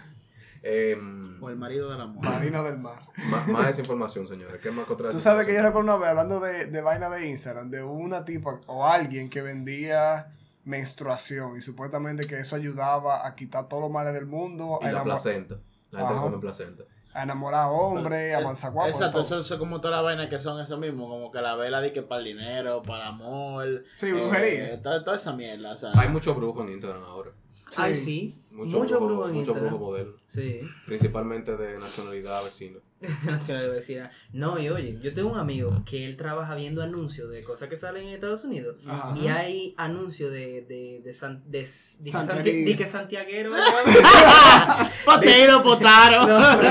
Em, 0.62 1.42
O 1.42 1.48
el 1.48 1.56
marido 1.56 1.90
de 1.90 1.96
la 1.98 2.06
mujer. 2.06 2.30
marino 2.30 2.62
del 2.62 2.78
mar. 2.78 3.00
más, 3.30 3.48
más 3.48 3.66
desinformación, 3.68 4.26
señores. 4.26 4.60
¿Qué 4.60 4.70
más 4.70 4.86
contra 4.86 5.10
Tú 5.10 5.20
sabes 5.20 5.46
que 5.46 5.54
yo 5.54 5.62
recuerdo 5.62 5.80
una 5.94 5.96
vez 5.96 6.08
hablando 6.10 6.38
de, 6.40 6.66
de 6.66 6.80
vaina 6.82 7.08
de 7.08 7.28
Instagram, 7.28 7.70
de 7.70 7.82
una 7.82 8.24
tipa 8.24 8.60
o 8.66 8.86
alguien 8.86 9.30
que 9.30 9.40
vendía 9.40 10.32
menstruación 10.64 11.56
y 11.56 11.62
supuestamente 11.62 12.26
que 12.26 12.38
eso 12.38 12.56
ayudaba 12.56 13.26
a 13.26 13.34
quitar 13.34 13.68
todos 13.68 13.82
los 13.82 13.90
males 13.90 14.12
del 14.12 14.26
mundo, 14.26 14.78
Y 14.82 14.86
a, 14.86 14.92
la 14.92 15.02
placenta. 15.02 15.58
La 15.90 16.06
gente 16.06 16.20
come 16.20 16.38
placenta. 16.38 16.84
A 17.12 17.22
enamorar 17.24 17.62
a 17.64 17.70
hombres, 17.70 18.34
a. 18.34 18.40
Eh, 18.40 18.88
Exacto, 18.88 19.10
todo. 19.10 19.22
eso, 19.22 19.38
eso 19.40 19.58
como 19.58 19.80
toda 19.80 19.96
la 19.96 20.02
vaina 20.02 20.28
que 20.28 20.38
son 20.38 20.60
eso 20.60 20.76
mismo, 20.76 21.08
como 21.08 21.30
que 21.30 21.40
la 21.42 21.56
vela 21.56 21.80
de 21.80 21.92
que 21.92 22.02
para 22.02 22.20
el 22.20 22.26
dinero, 22.26 22.82
para 22.82 23.02
el 23.04 23.08
amor. 23.08 23.84
Sí, 23.96 24.12
brujería. 24.12 24.74
eh, 24.74 24.78
toda, 24.82 25.02
toda 25.04 25.16
esa 25.16 25.32
mierda, 25.32 25.72
o 25.74 25.78
sea. 25.78 25.90
Hay 25.94 26.08
muchos 26.08 26.36
brujos 26.36 26.66
en 26.66 26.72
Instagram 26.74 27.02
ahora. 27.04 27.30
Ay, 27.76 27.94
sí. 27.94 28.36
Muchos 28.50 28.74
Mucho 28.80 28.98
brujos 28.98 29.06
brujo 29.08 29.28
en 29.28 29.34
mucho 29.34 29.50
Instagram. 29.52 29.68
brujo 29.74 29.84
modelo. 29.90 30.12
Sí. 30.26 30.60
Principalmente 30.86 31.56
de 31.56 31.78
nacionalidad 31.78 32.42
vecina. 32.44 32.78
Nacional. 33.24 34.10
No, 34.32 34.58
y 34.58 34.68
oye, 34.68 34.98
yo 35.02 35.14
tengo 35.14 35.30
un 35.32 35.38
amigo 35.38 35.82
que 35.86 36.04
él 36.04 36.16
trabaja 36.16 36.54
viendo 36.54 36.82
anuncios 36.82 37.30
de 37.30 37.42
cosas 37.42 37.68
que 37.68 37.76
salen 37.76 38.04
en 38.06 38.14
Estados 38.14 38.44
Unidos. 38.44 38.76
Ajá. 38.86 39.14
Y 39.18 39.28
hay 39.28 39.74
anuncios 39.78 40.30
de, 40.32 40.62
de, 40.62 41.00
de, 41.02 41.14
san- 41.14 41.42
de, 41.50 41.60
de, 41.60 41.64
santi- 42.10 42.64
de 42.64 42.76
que 42.76 42.86
santiaguero. 42.86 43.52
Potero, 45.04 45.62
potaro. 45.62 46.26
No, 46.26 46.58
de 46.58 46.68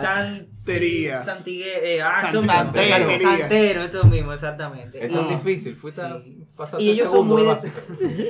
Santería. 0.00 1.24
Santigue, 1.24 1.96
eh, 1.96 2.02
ah, 2.02 2.28
son- 2.30 2.46
santero. 2.46 3.18
santero. 3.20 3.82
Eso 3.84 4.04
mismo, 4.04 4.32
exactamente. 4.32 5.04
Es 5.04 5.10
Y- 5.10 5.14
tan 5.14 5.28
difícil. 5.28 5.74
Fuiste 5.76 6.02
Sí. 6.24 6.36
Y 6.78 6.90
ellos 6.90 7.10
son, 7.10 7.26
muy 7.26 7.42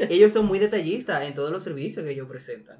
ellos 0.08 0.32
son 0.32 0.46
muy 0.46 0.60
detallistas 0.60 1.24
en 1.24 1.34
todos 1.34 1.50
los 1.50 1.64
servicios 1.64 2.04
que 2.04 2.12
ellos 2.12 2.28
presentan. 2.28 2.78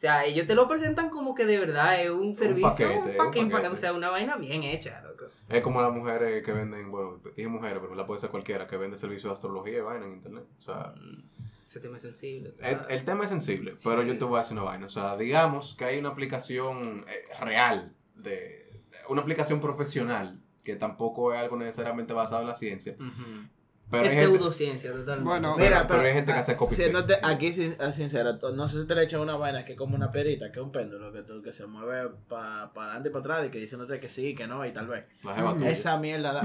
O 0.00 0.02
sea, 0.02 0.24
ellos 0.24 0.46
te 0.46 0.54
lo 0.54 0.66
presentan 0.66 1.10
como 1.10 1.34
que 1.34 1.44
de 1.44 1.58
verdad 1.58 2.02
es 2.02 2.08
un 2.08 2.34
servicio, 2.34 2.70
paquete, 2.70 2.90
un 2.90 3.10
un 3.10 3.16
paquete, 3.18 3.50
paquete. 3.50 3.68
o 3.68 3.76
sea, 3.76 3.92
una 3.92 4.08
vaina 4.08 4.38
bien 4.38 4.62
hecha, 4.62 5.02
loco. 5.02 5.26
Es 5.46 5.60
como 5.60 5.82
las 5.82 5.92
mujeres 5.92 6.42
que 6.42 6.52
venden, 6.52 6.90
bueno, 6.90 7.20
dije 7.36 7.48
mujeres, 7.48 7.80
pero 7.82 7.94
la 7.94 8.06
puede 8.06 8.18
ser 8.18 8.30
cualquiera, 8.30 8.66
que 8.66 8.78
vende 8.78 8.96
servicio 8.96 9.28
de 9.28 9.34
astrología 9.34 9.76
y 9.76 9.80
vaina 9.82 10.06
en 10.06 10.14
internet. 10.14 10.44
O 10.58 10.62
sea, 10.62 10.94
Ese 11.66 11.80
tema 11.80 11.96
es 11.96 12.02
sensible. 12.02 12.54
el, 12.88 13.04
tema 13.04 13.24
es 13.24 13.28
sensible, 13.28 13.76
pero 13.84 14.02
yo 14.02 14.16
te 14.16 14.24
voy 14.24 14.38
a 14.38 14.40
decir 14.40 14.54
una 14.54 14.62
vaina. 14.62 14.86
O 14.86 14.88
sea, 14.88 15.18
digamos 15.18 15.74
que 15.74 15.84
hay 15.84 15.98
una 15.98 16.08
aplicación 16.08 17.04
eh, 17.06 17.26
real, 17.38 17.92
de, 18.14 18.80
una 19.10 19.20
aplicación 19.20 19.60
profesional, 19.60 20.40
que 20.64 20.76
tampoco 20.76 21.34
es 21.34 21.40
algo 21.40 21.58
necesariamente 21.58 22.14
basado 22.14 22.40
en 22.40 22.46
la 22.46 22.54
ciencia. 22.54 22.96
Pero 23.90 24.04
es 24.06 24.12
pseudociencia, 24.14 24.92
totalmente. 24.92 25.24
Bueno, 25.28 25.54
Pero- 25.56 25.86
pero 25.88 26.00
hay 26.00 26.12
gente 26.12 26.32
que 26.32 26.38
hace 26.38 26.56
copy 26.56 26.74
siéndote 26.74 27.14
paste. 27.16 27.26
aquí 27.26 27.52
sin- 27.52 27.76
a 27.80 27.90
sincero, 27.92 28.38
to- 28.38 28.52
no 28.52 28.68
sé 28.68 28.80
si 28.82 28.86
te 28.86 28.94
le 28.94 29.02
echan 29.04 29.20
una 29.20 29.36
vaina 29.36 29.64
que 29.64 29.72
es 29.72 29.78
como 29.78 29.96
una 29.96 30.12
perita, 30.12 30.52
que 30.52 30.60
es 30.60 30.64
un 30.64 30.70
péndulo, 30.72 31.12
que, 31.12 31.22
tú- 31.22 31.42
que 31.42 31.52
se 31.52 31.66
mueve 31.66 32.10
para 32.28 32.64
adelante 32.74 33.08
y 33.08 33.12
para 33.12 33.20
atrás 33.20 33.46
y 33.46 33.50
que 33.50 33.58
diciéndote 33.58 33.98
que 33.98 34.08
sí, 34.08 34.34
que 34.34 34.46
no 34.46 34.64
y 34.64 34.70
tal 34.72 34.86
vez. 34.86 35.04
Esa 35.72 35.96
mierda 35.98 36.32
da. 36.34 36.42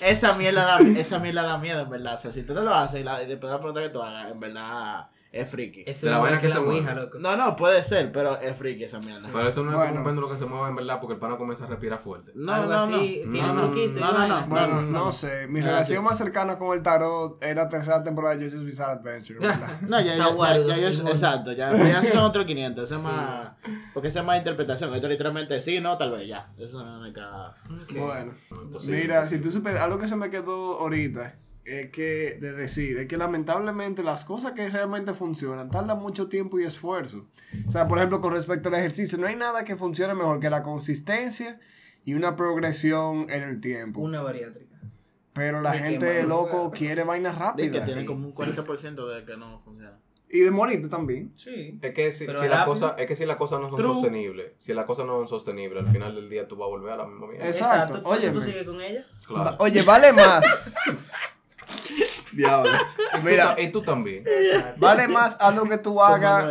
Esa 0.00 0.32
mierda 0.34 0.64
da, 0.64 0.78
esa 1.00 1.18
mierda 1.18 1.42
da 1.42 1.58
miedo, 1.58 1.80
en 1.80 1.90
verdad. 1.90 2.14
O 2.14 2.18
sea, 2.18 2.32
si 2.32 2.42
tú 2.42 2.54
te 2.54 2.60
lo 2.62 2.74
haces 2.74 3.00
y, 3.00 3.04
la, 3.04 3.22
y 3.22 3.26
después 3.26 3.50
de 3.50 3.56
la 3.56 3.60
pregunta 3.62 3.82
que 3.82 3.88
tú 3.90 4.02
hagas, 4.02 4.30
en 4.30 4.40
verdad 4.40 5.08
es 5.30 5.48
friki. 5.48 5.84
Eso 5.86 6.06
de 6.06 6.12
la 6.12 6.18
es 6.18 6.22
vaina 6.22 6.38
que 6.38 6.48
la 6.48 6.54
se 6.54 6.60
mueve. 6.60 6.94
loco. 6.94 7.18
No, 7.18 7.36
no, 7.36 7.54
puede 7.56 7.82
ser, 7.82 8.10
pero 8.12 8.38
es 8.40 8.56
friki 8.56 8.84
esa 8.84 8.98
mierda. 8.98 9.28
Pero 9.32 9.46
eso 9.48 9.62
no 9.62 9.70
es 9.70 9.76
Bueno. 9.76 9.90
como 9.90 10.00
un 10.00 10.06
péndulo 10.06 10.28
que 10.30 10.36
se 10.38 10.46
mueve 10.46 10.68
en 10.70 10.76
verdad 10.76 11.00
porque 11.00 11.14
el 11.14 11.20
pana 11.20 11.36
comienza 11.36 11.64
a 11.64 11.68
respirar 11.68 11.98
fuerte. 11.98 12.32
No, 12.34 12.52
Algo 12.54 12.72
no, 12.72 12.78
así, 12.78 13.22
no. 13.26 13.32
tiene 13.32 13.48
No, 13.48 13.54
truquito 13.62 14.00
no, 14.00 14.12
no, 14.12 14.28
no. 14.28 14.46
Bueno, 14.46 14.66
no, 14.68 14.82
no, 14.82 15.04
no. 15.04 15.12
sé. 15.12 15.46
Mi 15.48 15.60
relación 15.60 15.98
sí. 15.98 16.04
más 16.04 16.18
cercana 16.18 16.58
con 16.58 16.76
el 16.76 16.82
tarot 16.82 17.42
es 17.44 17.54
la 17.54 17.68
tercera 17.68 18.02
temporada 18.02 18.36
de 18.36 18.46
JoJo's 18.50 18.64
Bizarre 18.64 18.92
Adventure. 18.92 19.38
¿verdad? 19.40 19.80
No, 19.88 20.00
ya, 20.00 20.16
ya, 20.16 20.76
ya, 20.76 20.88
exacto, 20.88 21.52
ya, 21.52 21.74
ya 21.76 22.02
son 22.02 22.24
otros 22.24 22.44
500, 22.46 22.84
ese 22.84 22.94
es 22.94 23.02
más, 23.02 23.52
porque 23.94 24.08
ese 24.08 24.18
es 24.20 24.24
más 24.24 24.38
interpretación, 24.38 24.94
esto 24.94 25.08
literalmente 25.08 25.60
sí, 25.60 25.80
no, 25.80 25.96
tal 25.96 26.10
vez, 26.10 26.28
ya, 26.28 26.50
eso 26.58 26.84
no 26.84 27.00
me 27.00 27.12
caga. 27.12 27.54
Bueno, 27.94 28.32
mira, 28.86 29.26
si 29.26 29.38
tú 29.40 29.50
supieras, 29.50 29.82
algo 29.82 29.98
que 29.98 30.06
se 30.06 30.16
me 30.16 30.30
quedó 30.30 30.78
ahorita 30.80 31.34
es 31.68 31.90
que, 31.90 32.38
de 32.40 32.52
decir, 32.52 32.96
es 32.98 33.06
que 33.06 33.16
lamentablemente 33.16 34.02
las 34.02 34.24
cosas 34.24 34.52
que 34.52 34.68
realmente 34.68 35.14
funcionan 35.14 35.70
tardan 35.70 35.98
mucho 35.98 36.28
tiempo 36.28 36.58
y 36.58 36.64
esfuerzo. 36.64 37.26
O 37.66 37.70
sea, 37.70 37.86
por 37.88 37.98
ejemplo, 37.98 38.20
con 38.20 38.32
respecto 38.32 38.68
al 38.68 38.74
ejercicio, 38.76 39.18
no 39.18 39.26
hay 39.26 39.36
nada 39.36 39.64
que 39.64 39.76
funcione 39.76 40.14
mejor 40.14 40.40
que 40.40 40.50
la 40.50 40.62
consistencia 40.62 41.60
y 42.04 42.14
una 42.14 42.36
progresión 42.36 43.30
en 43.30 43.42
el 43.42 43.60
tiempo. 43.60 44.00
Una 44.00 44.22
bariátrica. 44.22 44.76
Pero 45.34 45.60
la 45.60 45.72
de 45.72 45.78
que 45.78 45.84
gente, 45.84 46.22
loco, 46.24 46.70
quiere 46.72 47.04
vainas 47.04 47.34
Y 47.34 47.38
que 47.38 47.44
rápidas. 47.44 47.84
tiene 47.86 48.00
sí. 48.00 48.06
como 48.06 48.26
un 48.26 48.34
40% 48.34 49.14
de 49.14 49.24
que 49.24 49.36
no 49.36 49.60
funciona. 49.60 49.98
Y 50.30 50.40
de 50.40 50.50
morirte 50.50 50.88
también. 50.88 51.32
Sí. 51.36 51.78
Es 51.80 51.94
que 51.94 52.12
si, 52.12 52.26
si 52.26 52.48
la 52.48 52.64
cosa, 52.66 52.94
es 52.98 53.06
que 53.06 53.14
si 53.14 53.24
las 53.24 53.36
cosas 53.36 53.60
no 53.60 53.68
son 53.68 53.76
True. 53.76 53.94
sostenibles, 53.94 54.52
si 54.58 54.74
las 54.74 54.84
cosas 54.84 55.06
no 55.06 55.16
son 55.16 55.28
sostenibles, 55.28 55.86
al 55.86 55.90
final 55.90 56.14
del 56.14 56.28
día 56.28 56.46
tú 56.46 56.56
vas 56.56 56.66
a 56.66 56.68
volver 56.70 56.92
a 56.92 56.96
la 56.98 57.06
misma 57.06 57.28
mierda. 57.28 57.46
Exacto. 57.46 57.96
Entonces, 57.98 58.30
¿Tú 58.32 58.38
Óyeme. 58.38 58.44
sigues 58.52 58.66
con 58.66 58.80
ella? 58.82 59.06
Claro. 59.26 59.44
Va- 59.44 59.56
Oye, 59.60 59.82
vale 59.82 60.12
más. 60.12 60.74
Diablo. 62.36 62.70
Mira, 63.24 63.54
y 63.58 63.68
tú 63.68 63.82
también. 63.82 64.24
vale 64.76 65.08
más 65.08 65.40
algo 65.40 65.68
que 65.68 65.78
tú 65.78 66.02
hagas. 66.02 66.44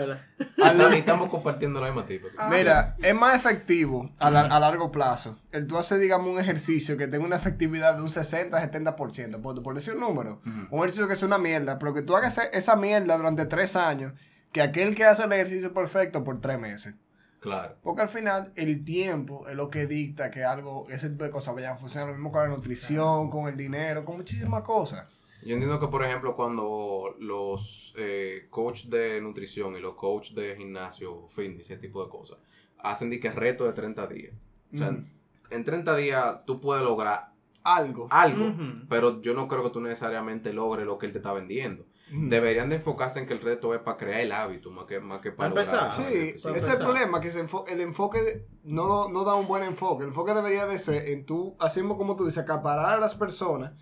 Estamos 0.93 1.29
compartiendo 1.29 1.79
la 1.79 1.87
misma 1.87 2.05
tipo. 2.05 2.27
Mira, 2.49 2.95
es 3.01 3.15
más 3.15 3.35
efectivo 3.35 4.09
a, 4.19 4.29
la- 4.29 4.41
a 4.45 4.59
largo 4.59 4.91
plazo 4.91 5.37
el 5.51 5.65
tú 5.67 5.77
hacer, 5.77 5.99
digamos, 5.99 6.27
un 6.27 6.39
ejercicio 6.39 6.97
que 6.97 7.07
tenga 7.07 7.25
una 7.25 7.35
efectividad 7.37 7.95
de 7.95 8.01
un 8.01 8.09
60-70%, 8.09 9.41
por, 9.41 9.61
por 9.63 9.75
decir 9.75 9.93
un 9.95 10.01
número. 10.01 10.41
Un 10.45 10.79
ejercicio 10.79 11.07
que 11.07 11.13
es 11.13 11.23
una 11.23 11.37
mierda, 11.37 11.79
pero 11.79 11.93
que 11.93 12.01
tú 12.01 12.15
hagas 12.15 12.33
esa- 12.37 12.47
esa 12.49 12.75
mierda 12.75 13.17
durante 13.17 13.45
tres 13.45 13.75
años, 13.75 14.13
que 14.51 14.61
aquel 14.61 14.95
que 14.95 15.05
hace 15.05 15.23
el 15.23 15.31
ejercicio 15.33 15.73
perfecto 15.73 16.23
por 16.23 16.39
tres 16.41 16.59
meses. 16.59 16.95
Claro. 17.39 17.75
Porque 17.83 18.01
al 18.01 18.09
final 18.09 18.51
el 18.55 18.83
tiempo 18.83 19.47
es 19.47 19.55
lo 19.55 19.69
que 19.69 19.85
dicta 19.85 20.31
que 20.31 20.43
algo, 20.43 20.87
ese 20.89 21.09
tipo 21.09 21.23
de 21.23 21.29
cosas 21.29 21.53
vayan 21.55 21.73
a 21.73 21.77
funcionar. 21.77 22.07
Lo 22.09 22.15
mismo 22.15 22.31
con 22.31 22.41
la 22.41 22.47
nutrición, 22.49 23.29
con 23.29 23.47
el 23.47 23.55
dinero, 23.55 24.03
con 24.05 24.17
muchísimas 24.17 24.63
cosas. 24.63 25.07
Yo 25.43 25.53
entiendo 25.53 25.79
que, 25.79 25.87
por 25.87 26.03
ejemplo, 26.03 26.35
cuando 26.35 27.15
los 27.19 27.93
eh, 27.97 28.47
coach 28.49 28.85
de 28.85 29.21
nutrición 29.21 29.75
y 29.75 29.79
los 29.79 29.95
coach 29.95 30.31
de 30.31 30.55
gimnasio, 30.57 31.27
fitness, 31.29 31.69
ese 31.69 31.77
tipo 31.77 32.03
de 32.03 32.09
cosas, 32.09 32.39
hacen 32.79 33.09
de 33.09 33.19
que 33.19 33.31
reto 33.31 33.65
de 33.65 33.73
30 33.73 34.07
días. 34.07 34.33
O 34.73 34.77
sea, 34.77 34.89
Ujú. 34.89 35.03
en 35.51 35.63
30 35.63 35.95
días 35.95 36.43
tú 36.45 36.59
puedes 36.59 36.83
lograr 36.83 37.31
Algo. 37.63 38.07
algo, 38.11 38.53
pero 38.89 39.21
yo 39.21 39.33
no 39.33 39.47
creo 39.47 39.63
que 39.63 39.69
tú 39.69 39.79
necesariamente 39.81 40.53
logres 40.53 40.85
lo 40.85 40.97
que 40.97 41.05
él 41.05 41.11
te 41.11 41.19
está 41.19 41.33
vendiendo. 41.33 41.85
Ujú. 42.11 42.29
Deberían 42.29 42.69
de 42.69 42.77
enfocarse 42.77 43.19
en 43.19 43.25
que 43.27 43.33
el 43.33 43.41
reto 43.41 43.73
es 43.73 43.81
para 43.81 43.97
crear 43.97 44.21
el 44.21 44.31
hábito, 44.31 44.71
más 44.71 44.85
que, 44.85 44.99
más 44.99 45.19
que 45.21 45.31
para 45.31 45.53
Para 45.53 45.61
lograr 45.65 45.89
empezar. 45.91 46.05
algo 46.07 46.09
Sí, 46.09 46.15
para 46.15 46.25
ese 46.25 46.35
es 46.35 46.45
el 46.45 46.51
empezar. 46.55 46.77
problema, 46.79 47.19
que 47.21 47.31
se 47.31 47.45
enfo- 47.45 47.65
el 47.67 47.81
enfoque 47.81 48.21
de- 48.21 48.47
no, 48.63 48.87
lo- 48.87 49.09
no 49.09 49.23
da 49.23 49.35
un 49.35 49.47
buen 49.47 49.63
enfoque. 49.63 50.03
El 50.03 50.09
enfoque 50.09 50.33
debería 50.33 50.65
de 50.65 50.79
ser 50.79 51.07
en 51.09 51.25
tú, 51.25 51.55
haciendo 51.59 51.95
como 51.97 52.15
tú 52.15 52.25
dices, 52.25 52.39
acaparar 52.43 52.97
a 52.97 52.99
las 52.99 53.15
personas 53.15 53.73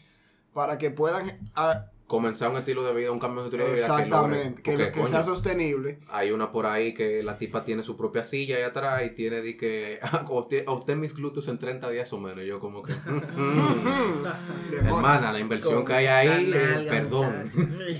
para 0.55 0.79
que 0.79 0.89
puedan... 0.89 1.37
ah, 1.55 1.85
Comenzar 2.07 2.51
un 2.51 2.57
estilo 2.57 2.83
de 2.83 2.93
vida, 2.93 3.11
un 3.11 3.17
cambio 3.19 3.41
de 3.41 3.47
estilo 3.49 3.65
de 3.65 3.71
vida. 3.73 3.81
exactamente, 3.81 4.61
que, 4.61 4.77
que, 4.77 4.77
logre- 4.77 4.91
que 4.91 5.05
sea 5.07 5.21
coño, 5.23 5.35
sosenible. 5.35 5.99
Hay 6.09 6.29
una 6.29 6.51
por 6.51 6.67
ahí 6.67 6.93
que 6.93 7.23
la 7.23 7.39
tipa 7.39 7.63
tiene 7.63 7.81
su 7.81 7.97
propia 7.97 8.23
silla 8.23 8.57
ahí 8.57 8.61
atrás 8.63 9.01
y 9.07 9.09
tiene 9.15 9.41
de 9.41 9.57
que 9.57 9.99
obté- 10.27 10.65
obtén 10.67 10.99
mis 10.99 11.15
glúteos 11.15 11.47
en 11.47 11.57
30 11.57 11.89
días 11.89 12.13
o 12.13 12.19
menos. 12.19 12.45
Yo 12.45 12.59
como 12.59 12.83
que... 12.83 12.93
Hermana, 14.71 15.31
la 15.31 15.39
inversión 15.39 15.83
que 15.83 15.93
hay 15.93 16.05
ahí, 16.07 16.51
eh, 16.53 16.85
perdón. 16.89 17.49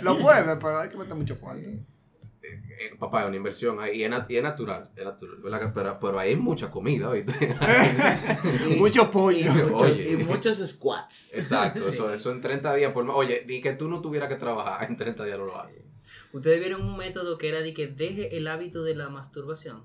Lo 0.04 0.20
puede, 0.20 0.56
pero 0.58 0.80
hay 0.80 0.90
que 0.90 0.98
meter 0.98 1.16
mucho 1.16 1.40
cuarto. 1.40 1.68
Eh, 2.54 2.96
papá, 3.00 3.22
es 3.24 3.28
una 3.28 3.38
inversión 3.38 3.80
ahí 3.80 4.00
y 4.00 4.04
es, 4.04 4.12
nat- 4.12 4.26
y 4.30 4.36
es 4.38 4.44
natural, 4.44 4.90
es 4.96 5.06
natural, 5.06 5.38
¿verdad? 5.38 5.72
Pero, 5.74 6.00
pero 6.00 6.20
ahí 6.20 6.30
hay 6.32 6.36
mucha 6.36 6.70
comida, 6.70 7.10
¿oíste? 7.10 7.34
mucho 8.78 9.10
pollo. 9.12 9.38
Y, 9.38 9.44
mucho- 9.50 9.78
Oye. 9.78 10.12
y 10.12 10.18
muchos 10.18 10.58
squats. 10.68 11.34
Exacto, 11.36 11.80
Sí. 11.84 11.90
eso, 11.94 12.14
eso 12.14 12.32
en 12.32 12.42
30 12.42 12.74
días 12.76 12.92
por 12.94 13.04
más. 13.06 13.16
Oye, 13.16 13.44
ni 13.48 13.62
que 13.62 13.74
tú 13.74 13.88
no 13.90 14.02
tuvieras 14.02 14.30
que 14.30 14.36
trabajar, 14.36 14.88
en 14.90 14.96
30 14.98 15.24
días 15.26 15.38
no 15.40 15.46
lo 15.46 15.60
haces. 15.60 15.84
Ustedes 16.34 16.60
vieron 16.60 16.82
un 16.84 16.98
método 16.98 17.38
que 17.38 17.48
era 17.50 17.62
de 17.62 17.74
que 17.74 17.88
deje 17.88 18.36
el 18.38 18.48
hábito 18.48 18.84
de 18.84 18.96
la 18.96 19.10
masturbación. 19.10 19.84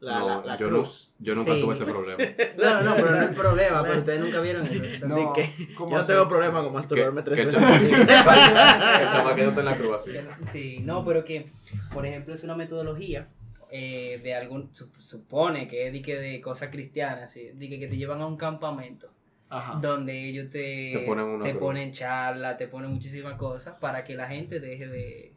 La, 0.00 0.18
No, 0.20 0.26
la, 0.28 0.44
la 0.44 0.56
yo, 0.56 0.68
cruz. 0.68 1.12
No, 1.18 1.24
yo 1.26 1.34
nunca 1.34 1.52
Sí. 1.54 1.60
tuve 1.60 1.74
ese 1.74 1.84
problema. 1.84 2.22
No, 2.56 2.64
no, 2.74 2.82
no, 2.82 2.96
pero 2.96 3.10
no 3.10 3.22
es 3.22 3.36
problema, 3.36 3.82
pero 3.82 3.98
ustedes 3.98 4.20
nunca 4.20 4.40
vieron 4.40 4.62
eso. 4.66 5.06
No, 5.06 5.32
que 5.32 5.74
¿cómo 5.74 5.90
yo 5.90 5.98
no 5.98 6.04
tengo 6.06 6.28
problema 6.28 6.62
con 6.62 6.72
masturbarme 6.72 7.22
tres 7.22 7.38
el 7.40 7.46
veces. 7.46 7.62
el 7.98 9.10
chamaquito 9.10 9.48
está 9.48 9.60
en 9.60 9.66
la 9.66 9.76
cruz 9.76 9.96
así. 9.96 10.12
Sí, 10.52 10.80
no, 10.84 11.04
pero 11.04 11.24
que, 11.24 11.50
por 11.92 12.06
ejemplo, 12.06 12.34
es 12.34 12.44
una 12.44 12.54
metodología 12.54 13.28
eh, 13.70 14.20
de 14.22 14.34
algún, 14.34 14.70
sup- 14.72 14.98
supone 15.00 15.66
que 15.66 15.88
es 15.88 15.92
de, 15.92 16.40
cosas 16.40 16.68
cristianas, 16.70 17.32
¿sí? 17.32 17.50
de 17.52 17.68
que, 17.68 17.78
que 17.80 17.88
te 17.88 17.96
llevan 17.96 18.20
a 18.20 18.26
un 18.26 18.36
campamento 18.36 19.08
Ajá. 19.50 19.78
donde 19.82 20.28
ellos 20.28 20.48
te, 20.50 20.90
Te 20.92 21.02
ponen 21.06 21.24
una 21.26 21.44
te 21.44 21.54
ponen 21.54 21.92
charla, 21.92 22.56
te 22.56 22.68
ponen 22.68 22.90
muchísimas 22.90 23.34
cosas 23.34 23.74
para 23.80 24.04
que 24.04 24.14
la 24.14 24.28
gente 24.28 24.60
deje 24.60 24.86
de, 24.86 25.32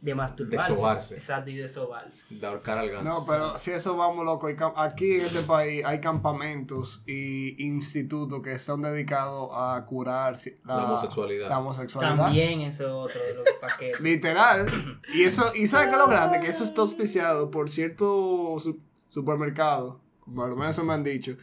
de 0.00 0.14
masturbarse. 0.14 0.72
De 0.72 0.78
sobarse. 0.78 1.14
Exacto, 1.14 1.50
y 1.50 1.56
de 1.56 1.68
sobarse. 1.68 2.26
De 2.34 2.46
ahorcar 2.46 2.78
al 2.78 2.90
ganso. 2.90 3.08
No, 3.08 3.24
pero 3.26 3.58
si 3.58 3.70
eso 3.72 3.96
vamos, 3.96 4.24
loco, 4.24 4.48
aquí 4.76 5.14
en 5.16 5.20
este 5.22 5.40
país 5.40 5.84
hay 5.84 6.00
campamentos 6.00 7.02
y 7.06 7.60
institutos 7.66 8.40
que 8.42 8.58
son 8.58 8.82
dedicados 8.82 9.50
a 9.52 9.84
curar 9.86 10.36
La 10.64 10.84
homosexualidad. 10.84 11.48
La 11.48 11.58
homosexualidad. 11.58 12.16
También 12.16 12.60
eso 12.60 12.82
es 12.84 12.90
otro 12.90 13.20
de 13.26 13.34
los 13.34 13.44
paquetes. 13.60 14.00
Literal. 14.00 14.66
Y 15.14 15.22
eso, 15.24 15.52
y 15.54 15.66
¿sabes 15.66 15.86
qué 15.88 15.92
es 15.94 15.98
lo 15.98 16.08
grande? 16.08 16.40
Que 16.40 16.48
eso 16.48 16.62
está 16.64 16.82
auspiciado 16.82 17.50
por 17.50 17.70
cierto 17.70 18.56
su- 18.58 18.80
supermercado, 19.08 20.00
por 20.34 20.48
lo 20.50 20.56
menos 20.56 20.72
eso 20.76 20.84
me 20.84 20.92
han 20.92 21.02
dicho, 21.04 21.36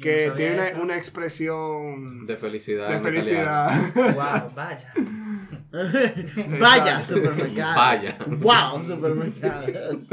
que 0.00 0.32
tiene 0.36 0.74
una, 0.80 0.96
expresión 0.96 2.26
De 2.26 2.36
felicidad. 2.36 2.88
de 2.90 3.00
felicidad. 3.00 3.70
Wow, 3.94 4.52
vaya. 4.54 4.92
Vaya, 6.58 7.02
supermercado. 7.02 7.76
Vaya. 7.76 8.18
Wow, 8.26 8.82
supermercados. 8.82 10.08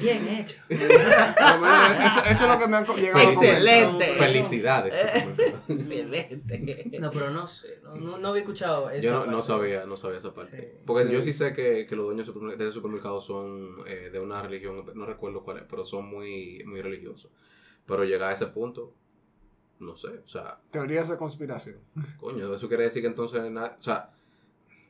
Bien 0.00 0.28
hecho. 0.28 0.56
Eso, 0.68 2.20
eso 2.30 2.44
es 2.44 2.48
lo 2.48 2.58
que 2.58 2.66
me 2.66 2.76
han 2.76 2.86
llegado 2.86 3.18
a. 3.18 3.22
Excelente. 3.32 4.04
Felicidades. 4.18 4.94
supermercado. 4.94 5.62
Excelente. 5.68 6.98
No, 7.00 7.10
pero 7.10 7.30
no 7.30 7.46
sé. 7.46 7.80
No, 7.82 8.18
no, 8.18 8.28
había 8.28 8.42
escuchado 8.42 8.90
eso. 8.90 9.02
Yo 9.02 9.26
no, 9.26 9.32
no 9.32 9.42
sabía, 9.42 9.86
no 9.86 9.96
sabía 9.96 10.18
esa 10.18 10.34
parte. 10.34 10.60
Sí. 10.60 10.78
Porque 10.86 11.06
Sí. 11.06 11.12
yo 11.12 11.22
sí 11.22 11.32
sé 11.32 11.52
que, 11.52 11.86
que 11.86 11.96
los 11.96 12.06
dueños 12.06 12.26
de 12.26 12.64
ese 12.64 12.72
supermercado 12.72 13.20
son 13.20 13.76
eh, 13.86 14.10
de 14.12 14.20
una 14.20 14.42
religión, 14.42 14.84
no 14.94 15.06
recuerdo 15.06 15.42
cuál 15.42 15.58
es, 15.58 15.64
pero 15.68 15.84
son 15.84 16.06
muy, 16.08 16.62
muy 16.66 16.82
religiosos. 16.82 17.30
Pero 17.86 18.04
llegar 18.04 18.30
a 18.30 18.32
ese 18.32 18.46
punto, 18.48 18.92
no 19.78 19.96
sé, 19.96 20.08
o 20.24 20.28
sea, 20.28 20.58
Teorías 20.70 21.08
de 21.08 21.16
conspiración. 21.16 21.76
coño, 22.18 22.54
eso 22.54 22.68
quiere 22.68 22.84
decir 22.84 23.02
que 23.02 23.08
entonces, 23.08 23.42
na- 23.50 23.74
o 23.78 23.82
sea, 23.82 24.10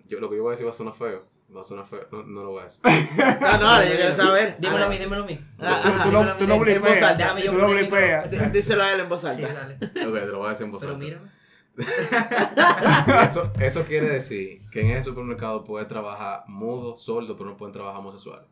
yo 0.08 0.20
lo 0.20 0.30
que 0.30 0.36
yo 0.36 0.42
voy 0.42 0.50
a 0.50 0.52
decir 0.52 0.66
va 0.66 0.70
a 0.70 0.74
sonar 0.74 0.94
feo, 0.94 1.26
va 1.54 1.60
a 1.60 1.64
sonar 1.64 1.86
feo, 1.86 2.06
no, 2.12 2.22
no 2.22 2.42
lo 2.44 2.50
voy 2.50 2.60
a 2.60 2.64
decir. 2.64 2.80
No, 3.40 3.58
no, 3.58 3.66
ahora 3.68 3.88
yo 3.88 3.96
quiero 3.96 4.14
saber. 4.14 4.56
Dímelo 4.58 4.84
a 4.84 4.88
mí, 4.88 4.98
dímelo 4.98 5.22
a 5.24 5.26
mí. 5.26 5.36
Tú- 5.58 6.46
no, 6.46 6.58
blipeas. 6.60 7.16
Tú 7.50 7.58
no 7.58 7.68
blipeas. 7.70 8.52
Díselo 8.52 8.82
a 8.82 8.92
él 8.92 9.00
en 9.00 9.08
voz 9.08 9.20
Sí, 9.22 9.26
alta. 9.28 9.52
dale. 9.52 9.74
Ok, 9.74 9.90
te 9.90 10.26
lo 10.26 10.38
voy 10.38 10.46
a 10.46 10.50
decir 10.50 10.66
en 10.66 10.72
voz 10.72 10.80
Pero 10.80 10.92
alta. 10.94 11.04
mírame. 11.04 11.30
Eso, 13.24 13.52
eso 13.60 13.84
quiere 13.84 14.08
decir 14.08 14.62
que 14.70 14.80
en 14.80 14.90
ese 14.92 15.04
supermercado 15.10 15.62
puede 15.64 15.84
trabajar 15.84 16.44
mudo, 16.46 16.96
sordo, 16.96 17.36
pero 17.36 17.50
no 17.50 17.56
pueden 17.56 17.72
trabajar 17.72 18.00
homosexuales. 18.00 18.46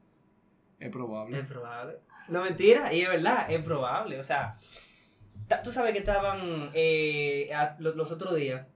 Es 0.78 0.90
probable. 0.90 1.38
Es 1.38 1.46
probable. 1.46 1.98
No 2.28 2.42
mentira, 2.42 2.92
y 2.92 3.00
es 3.02 3.08
verdad, 3.08 3.50
es 3.50 3.62
probable. 3.64 4.18
O 4.18 4.22
sea, 4.22 4.56
tú 5.62 5.72
sabes 5.72 5.92
que 5.92 5.98
estaban 5.98 6.70
eh, 6.74 7.50
a- 7.54 7.76
los, 7.78 8.10
otros 8.12 8.34
días, 8.36 8.66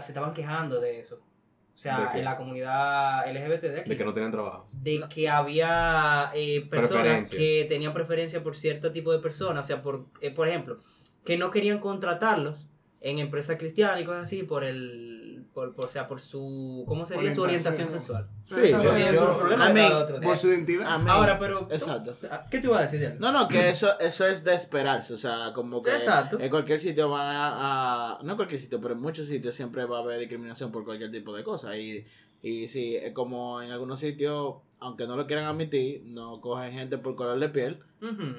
se 0.00 0.12
estaban 0.12 0.32
quejando 0.32 0.80
de 0.80 1.00
eso. 1.00 1.16
O 1.16 1.76
¿De 1.76 1.80
sea, 1.80 2.12
en 2.14 2.24
la 2.24 2.36
comunidad 2.36 3.28
LGBT 3.28 3.62
de 3.62 3.80
aquí. 3.80 3.90
De 3.90 3.96
que 3.96 4.04
no 4.04 4.12
tienen 4.12 4.30
trabajo. 4.30 4.68
de 4.72 5.04
que 5.12 5.28
había 5.28 6.30
eh, 6.32 6.64
personas 6.70 7.30
que 7.30 7.66
tenían 7.68 7.92
preferencia 7.92 8.42
por 8.44 8.54
cierto 8.56 8.92
tipo 8.92 9.10
de 9.12 9.18
personas, 9.18 9.64
o 9.64 9.66
sea, 9.66 9.82
por, 9.82 10.06
eh, 10.20 10.30
por 10.30 10.46
ejemplo, 10.48 10.78
que 11.24 11.36
no 11.36 11.50
querían 11.50 11.80
contratarlos 11.80 12.68
en 13.00 13.18
empresas 13.18 13.56
cristianas 13.58 14.00
y 14.00 14.04
cosas 14.04 14.22
así 14.22 14.44
por 14.44 14.62
el, 14.62 15.23
por, 15.52 15.74
por- 15.74 15.84
o 15.84 15.88
sea, 15.88 16.06
por 16.08 16.20
su, 16.20 16.84
¿cómo 16.86 17.04
sería 17.04 17.34
su 17.34 17.42
orientación 17.42 17.88
sexual? 17.88 18.28
Sí, 18.48 18.54
Eso 18.62 18.96
yo- 19.12 19.38
problema 19.38 19.68
mí- 19.70 19.80
otro. 19.80 20.20
Por 20.20 20.36
su 20.36 20.48
identidad. 20.48 20.86
Ahora, 21.08 21.38
pero, 21.38 21.68
Exacto. 21.70 22.14
¿qué 22.50 22.58
te 22.58 22.66
iba 22.66 22.78
a 22.78 22.82
decir? 22.82 23.00
Diana? 23.00 23.16
No, 23.18 23.32
no, 23.32 23.48
que 23.48 23.68
eso, 23.70 23.98
eso 24.00 24.26
es 24.26 24.44
de 24.44 24.54
esperarse, 24.54 25.14
o 25.14 25.16
sea, 25.16 25.52
como 25.54 25.82
que 25.82 25.92
Exacto. 25.92 26.38
en 26.40 26.50
cualquier 26.50 26.80
sitio 26.80 27.10
va 27.10 27.30
a, 27.30 28.12
a- 28.14 28.22
no 28.22 28.30
en 28.30 28.36
cualquier 28.36 28.60
sitio, 28.60 28.80
pero 28.80 28.94
en 28.94 29.00
muchos 29.00 29.26
sitios 29.28 29.54
siempre 29.54 29.84
va 29.84 29.98
a 29.98 30.00
haber 30.02 30.18
discriminación 30.20 30.70
por 30.72 30.84
cualquier 30.84 31.10
tipo 31.10 31.34
de 31.36 31.44
cosa 31.44 31.76
y, 31.76 32.04
y 32.42 32.68
sí, 32.68 32.96
es 32.96 33.12
como 33.12 33.62
en 33.62 33.70
algunos 33.70 34.00
sitios, 34.00 34.56
aunque 34.80 35.06
no 35.06 35.16
lo 35.16 35.26
quieran 35.26 35.46
admitir, 35.46 36.02
no 36.04 36.40
cogen 36.40 36.72
gente 36.72 36.98
por 36.98 37.14
color 37.16 37.38
de 37.38 37.48
piel, 37.48 37.80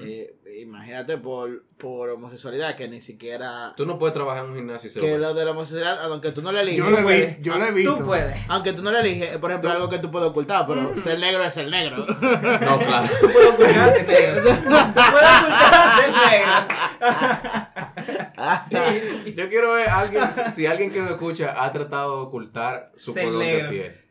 eh, 0.01 0.35
imagínate 0.61 1.17
por, 1.17 1.63
por 1.77 2.09
homosexualidad, 2.11 2.75
que 2.75 2.87
ni 2.87 3.01
siquiera, 3.01 3.73
Tú 3.75 3.85
no 3.87 3.97
puedes 3.97 4.13
trabajar 4.13 4.43
en 4.45 4.51
un 4.51 4.57
gimnasio 4.57 4.87
y 4.87 4.91
ser 4.93 5.01
que 5.01 5.17
lo 5.17 5.33
de 5.33 5.43
la 5.43 5.51
homosexualidad, 5.51 6.03
aunque 6.11 6.31
tú 6.31 6.43
no 6.43 6.51
le 6.51 6.61
eliges, 6.61 6.83
Yo 6.85 6.91
lo 6.91 7.01
puedes. 7.01 7.37
vi- 7.37 7.43
yo 7.43 7.57
lo 7.57 7.65
he 7.65 7.71
visto. 7.71 7.97
Tú 7.97 8.05
puedes. 8.05 8.37
aunque 8.47 8.73
tú 8.73 8.83
no 8.83 8.91
le 8.91 8.99
eliges, 8.99 9.37
por 9.39 9.49
ejemplo, 9.49 9.71
algo 9.71 9.89
que 9.89 9.97
tú 9.97 10.11
puedes 10.11 10.29
ocultar, 10.29 10.67
pero 10.67 10.95
ser 10.97 11.17
negro 11.19 11.43
es 11.43 11.51
ser 11.53 11.67
negro. 11.67 11.97
No, 12.05 12.77
claro. 12.79 13.07
Tú 13.19 13.27
puedes 13.31 13.49
ocultar 13.49 13.93
ser 13.93 14.07
negro. 14.07 14.43
Tú 14.43 14.49
puedes 14.65 15.31
ocultar 15.41 15.97
ser 15.97 16.11
negro. 16.29 16.51
Yo 19.35 19.49
quiero 19.49 19.73
ver 19.73 19.89
a 19.89 19.99
alguien, 20.01 20.23
si 20.53 20.67
alguien 20.67 20.91
que 20.91 21.01
me 21.01 21.09
escucha 21.11 21.55
ha 21.63 21.71
tratado 21.71 22.17
de 22.17 22.21
ocultar 22.27 22.91
su 22.95 23.13
Ser 23.13 23.23
color 23.25 23.39
negro. 23.39 23.63
de 23.63 23.69
piel. 23.71 24.01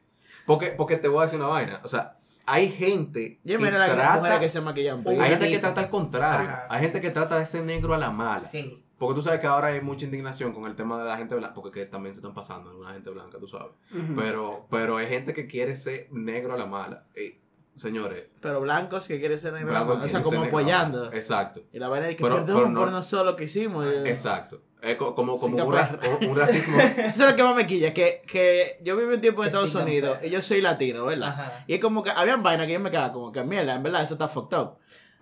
Porque, 0.46 0.68
porque 0.68 0.96
te 0.96 1.08
voy 1.08 1.20
a 1.20 1.22
decir 1.22 1.38
una 1.38 1.48
vaina. 1.48 1.80
O 1.84 1.88
sea, 1.88 2.18
hay 2.46 2.68
gente 2.70 3.40
Yo 3.44 3.58
que 3.58 3.64
mira 3.64 3.78
las 3.78 3.94
trata. 3.94 4.40
que 4.40 4.48
se 4.48 4.60
maquillan. 4.60 5.02
Hay 5.06 5.18
Hay 5.18 5.30
gente 5.30 5.50
que 5.50 5.58
trata 5.58 5.80
al 5.80 5.90
contrario. 5.90 6.48
Ajá, 6.48 6.66
Hay 6.68 6.78
sí. 6.78 6.84
gente 6.84 7.00
que 7.00 7.10
trata 7.10 7.38
de 7.38 7.46
ser 7.46 7.64
negro 7.64 7.94
a 7.94 7.98
la 7.98 8.10
mala. 8.10 8.46
Sí. 8.46 8.80
Porque 8.98 9.14
tú 9.16 9.22
sabes 9.22 9.40
que 9.40 9.46
ahora 9.46 9.68
hay 9.68 9.80
mucha 9.80 10.04
indignación 10.04 10.52
con 10.52 10.66
el 10.66 10.74
tema 10.76 10.98
de 11.02 11.08
la 11.08 11.16
gente 11.16 11.34
blanca. 11.34 11.54
Porque 11.54 11.80
que 11.80 11.86
también 11.86 12.14
se 12.14 12.20
están 12.20 12.34
pasando 12.34 12.70
alguna 12.70 12.92
gente 12.92 13.10
blanca, 13.10 13.38
tú 13.38 13.48
sabes. 13.48 13.72
Pero, 14.16 14.66
pero 14.70 14.96
hay 14.98 15.08
gente 15.08 15.34
que 15.34 15.46
quiere 15.46 15.74
ser 15.76 16.08
negro 16.12 16.54
a 16.54 16.56
la 16.56 16.66
mala. 16.66 17.04
Y, 17.16 17.38
señores, 17.76 18.24
Pero 18.40 18.60
blancos 18.60 19.06
que 19.08 19.18
quieren 19.18 19.38
ser 19.40 19.52
negros. 19.52 19.70
blancos 19.70 20.04
o 20.04 20.08
sea, 20.08 20.20
como 20.22 20.32
negro 20.42 20.48
apoyando. 20.48 21.12
Exacto. 21.12 21.62
Y 21.72 21.78
la 21.78 21.88
vaina 21.88 22.08
es 22.08 22.16
que 22.16 22.22
Pero- 22.22 22.36
perdón 22.36 22.56
pero 22.56 22.68
no- 22.70 22.80
por 22.80 22.90
nosotros 22.92 23.26
lo 23.32 23.36
que 23.36 23.44
hicimos. 23.44 23.86
y- 23.86 24.08
Exacto. 24.08 24.60
Es 24.82 24.96
co- 24.96 25.14
como, 25.14 25.36
como 25.38 25.56
un, 25.64 25.74
ra- 25.74 25.98
un- 26.20 26.36
racismo. 26.36 26.76
Eso 26.98 27.24
es 27.24 27.30
lo 27.30 27.36
que 27.36 27.42
más 27.42 27.56
me 27.56 27.66
quilla, 27.66 27.94
que, 27.94 28.20
que 28.26 28.78
yo 28.82 28.96
viví 28.98 29.14
un 29.14 29.20
tiempo 29.22 29.42
en 29.42 29.50
Que 29.50 29.56
Estados 29.56 29.74
Unidos 29.74 30.18
y 30.22 30.28
yo 30.28 30.42
soy 30.42 30.60
latino, 30.60 31.06
¿verdad? 31.06 31.28
Ajá. 31.28 31.64
Y 31.66 31.74
es 31.74 31.80
como 31.80 32.02
que 32.02 32.10
habían 32.10 32.42
vainas 32.42 32.66
que 32.66 32.74
yo 32.74 32.80
me 32.80 32.90
quedaba 32.90 33.10
como 33.12 33.32
que 33.32 33.42
mierda, 33.44 33.74
en 33.76 33.82
verdad 33.82 34.02
eso 34.02 34.12
está 34.14 34.28
fucked 34.28 34.58
up. 34.58 34.74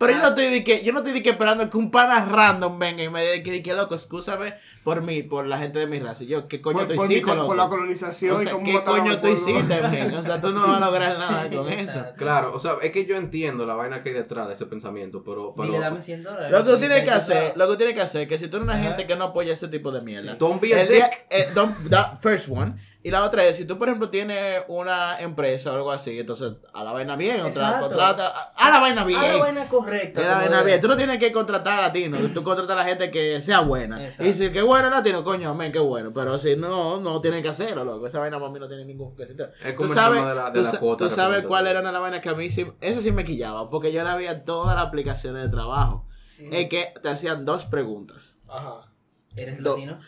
Pero 0.07 0.13
yo 0.13 0.19
Ah. 0.19 0.23
no 0.23 0.29
estoy 0.31 0.51
de 0.51 0.65
que, 0.65 0.83
yo 0.85 0.93
no 0.93 0.99
estoy 0.99 1.13
de 1.15 1.23
que 1.23 1.31
esperando 1.31 1.71
que 1.71 1.77
un 1.77 1.91
pana 1.91 2.25
random 2.25 2.79
venga 2.79 3.03
y 3.03 3.09
me 3.09 3.23
diga 3.23 3.43
que, 3.43 3.63
que 3.63 3.73
loco, 3.73 3.95
excúsame 3.95 4.55
por 4.85 5.01
mí, 5.01 5.23
por 5.23 5.47
la 5.47 5.59
gente 5.59 5.79
de 5.79 5.87
mi 5.87 5.99
raza. 6.01 6.25
Yo, 6.25 6.49
¿qué 6.49 6.61
coño 6.61 6.79
por, 6.79 6.87
tú 6.89 6.95
por 6.97 7.09
mi 7.09 7.15
hiciste, 7.15 7.29
col- 7.29 7.37
loco? 7.39 7.49
por 7.49 7.57
la 7.57 7.69
colonización 7.69 8.37
O 8.37 8.41
sea, 8.41 8.51
y 8.51 8.55
cómo 8.55 8.65
¿qué 8.67 8.85
coño 8.85 9.21
tú 9.21 9.29
hiciste, 9.29 9.81
men? 9.89 10.15
O 10.15 10.23
sea, 10.23 10.41
tú 10.41 10.51
no 10.51 10.67
vas 10.67 10.83
a 10.83 10.85
lograr 10.87 11.17
nada 11.19 11.49
con 11.49 11.69
eso. 11.69 11.81
Exacto. 11.81 12.15
Claro, 12.17 12.53
o 12.55 12.59
sea, 12.59 12.75
es 12.83 12.91
que 12.91 13.07
yo 13.07 13.17
entiendo 13.17 13.65
la 13.65 13.75
vaina 13.75 14.03
que 14.03 14.09
hay 14.11 14.15
detrás 14.17 14.49
de 14.49 14.55
ese 14.55 14.67
pensamiento, 14.67 15.23
pero... 15.25 15.55
pero 15.57 15.69
Dile, 15.69 15.79
dame 15.79 16.03
100 16.03 16.23
dólares. 16.25 16.51
Lo 16.51 16.65
que 16.65 16.71
tú 16.73 16.79
tienes 16.79 17.05
que 17.05 17.11
hacer, 17.11 17.53
lo 17.57 17.67
que 17.67 17.73
tú 17.73 17.77
tienes 17.77 17.95
que 17.95 18.03
hacer, 18.03 18.27
que 18.29 18.39
si 18.39 18.49
tú 18.49 18.57
eres 18.57 18.65
una 18.69 18.75
Ajá. 18.75 18.83
gente 18.89 19.07
que 19.07 19.17
no 19.17 19.25
apoya 19.27 19.53
ese 19.55 19.69
tipo 19.69 19.91
de 19.93 20.01
mierda, 20.03 20.33
Sí. 20.33 20.37
Don't 20.39 20.61
be 20.61 20.75
a 20.75 20.83
el 20.83 20.89
día- 20.89 21.05
dick. 21.11 21.27
eh, 21.31 21.49
don't- 21.55 21.89
that 21.91 22.19
first 22.21 22.49
one. 22.51 22.75
Y 23.05 23.11
la 23.11 23.25
otra 23.25 23.45
es, 23.45 23.57
si 23.57 23.65
tú, 23.65 23.79
por 23.79 23.89
ejemplo, 23.89 24.11
tienes 24.11 24.63
una 24.69 25.19
empresa 25.19 25.73
o 25.73 25.75
algo 25.75 25.91
así, 25.91 26.21
entonces 26.21 26.53
a 26.73 26.85
la 26.85 26.93
vaina 26.93 27.17
bien, 27.17 27.41
otra 27.41 27.81
contrata, 27.81 28.29
a, 28.29 28.53
a 28.55 28.71
la 28.71 28.79
vaina 28.79 29.05
bien. 29.05 29.19
Haz 29.21 29.29
la 29.29 29.37
vaina 29.39 29.69
correcta. 29.69 30.21
a 30.21 30.25
la 30.25 30.35
vaina 30.37 30.63
bien. 30.63 30.81
Tú 30.81 30.87
no 30.87 30.97
tienes 30.97 31.19
que 31.19 31.33
contratar 31.33 31.81
a 31.81 31.83
latinos, 31.83 32.21
tú 32.33 32.45
contratas 32.45 32.75
a 32.75 32.79
la 32.79 32.85
gente 32.85 33.11
que 33.11 33.43
sea 33.43 33.59
buena. 33.61 34.05
Exacto. 34.05 34.25
Y 34.31 34.35
si 34.35 34.51
que 34.53 34.63
bueno 34.63 34.89
latino, 34.89 35.25
coño, 35.25 35.51
amén, 35.51 35.73
qué 35.73 35.81
bueno. 35.81 36.13
Pero 36.15 36.39
si 36.39 36.55
no, 36.55 37.01
no 37.01 37.21
tienen 37.21 37.43
que 37.43 37.49
hacerlo, 37.49 37.85
loco. 37.85 38.07
Esa 38.07 38.21
vaina 38.21 38.39
para 38.39 38.53
mí 38.53 38.61
no 38.61 38.69
tiene 38.69 38.85
ningún 38.85 39.17
quesito. 39.17 39.49
Es 39.65 39.73
Tú 39.73 39.79
como 39.79 39.89
el 39.89 39.95
sabes, 39.95 40.19
tema 40.21 40.29
de 40.31 40.35
la- 40.37 40.51
de 40.51 40.61
tú 40.63 40.69
la 40.73 40.79
cuota 40.79 41.05
tú 41.05 41.11
sabes 41.11 41.45
cuál 41.47 41.67
era 41.67 41.81
una 41.81 41.89
de 41.89 41.93
las 41.95 42.03
vainas 42.03 42.21
que 42.21 42.29
a 42.29 42.35
mí 42.35 42.51
sí, 42.51 42.67
eso 42.81 43.01
sí 43.01 43.11
me 43.11 43.25
quillaba, 43.25 43.69
porque 43.69 43.91
yo 43.93 44.05
la 44.05 44.15
veía 44.15 44.45
todas 44.45 44.77
las 44.77 44.87
aplicaciones 44.87 45.43
de 45.43 45.49
trabajo. 45.49 46.07
Es 46.39 46.69
que 46.69 46.95
te 47.03 47.09
hacían 47.09 47.45
dos 47.45 47.65
preguntas. 47.65 48.37
Ajá. 48.49 48.89
¿Eres 49.37 49.61
Do- 49.63 49.71
latino? 49.71 49.99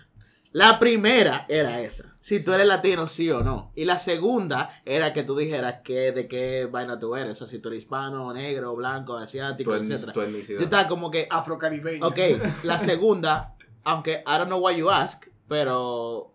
La 0.54 0.78
primera 0.78 1.46
era 1.48 1.80
esa, 1.80 2.16
si 2.20 2.44
tú 2.44 2.52
eres 2.52 2.68
latino 2.68 3.08
sí 3.08 3.28
o 3.28 3.42
no. 3.42 3.72
Y 3.74 3.84
la 3.86 3.98
segunda 3.98 4.70
era 4.84 5.12
que 5.12 5.24
tú 5.24 5.34
dijeras 5.36 5.80
que, 5.82 6.12
de 6.12 6.28
qué 6.28 6.68
vaina 6.70 6.96
tú 6.96 7.16
eres, 7.16 7.32
o 7.32 7.34
sea, 7.34 7.46
si 7.48 7.58
tú 7.58 7.70
eres 7.70 7.80
hispano, 7.80 8.32
negro, 8.32 8.76
blanco, 8.76 9.16
asiático, 9.16 9.74
etc. 9.74 10.12
tu 10.12 10.22
etnicidad. 10.22 10.58
Tú 10.58 10.64
estás 10.64 10.86
como 10.86 11.10
que, 11.10 11.26
Afrocaribeño. 11.28 12.06
ok, 12.06 12.18
la 12.62 12.78
segunda, 12.78 13.56
aunque 13.82 14.22
I 14.24 14.38
don't 14.38 14.46
know 14.46 14.64
why 14.64 14.76
you 14.76 14.90
ask, 14.90 15.26
pero, 15.48 16.33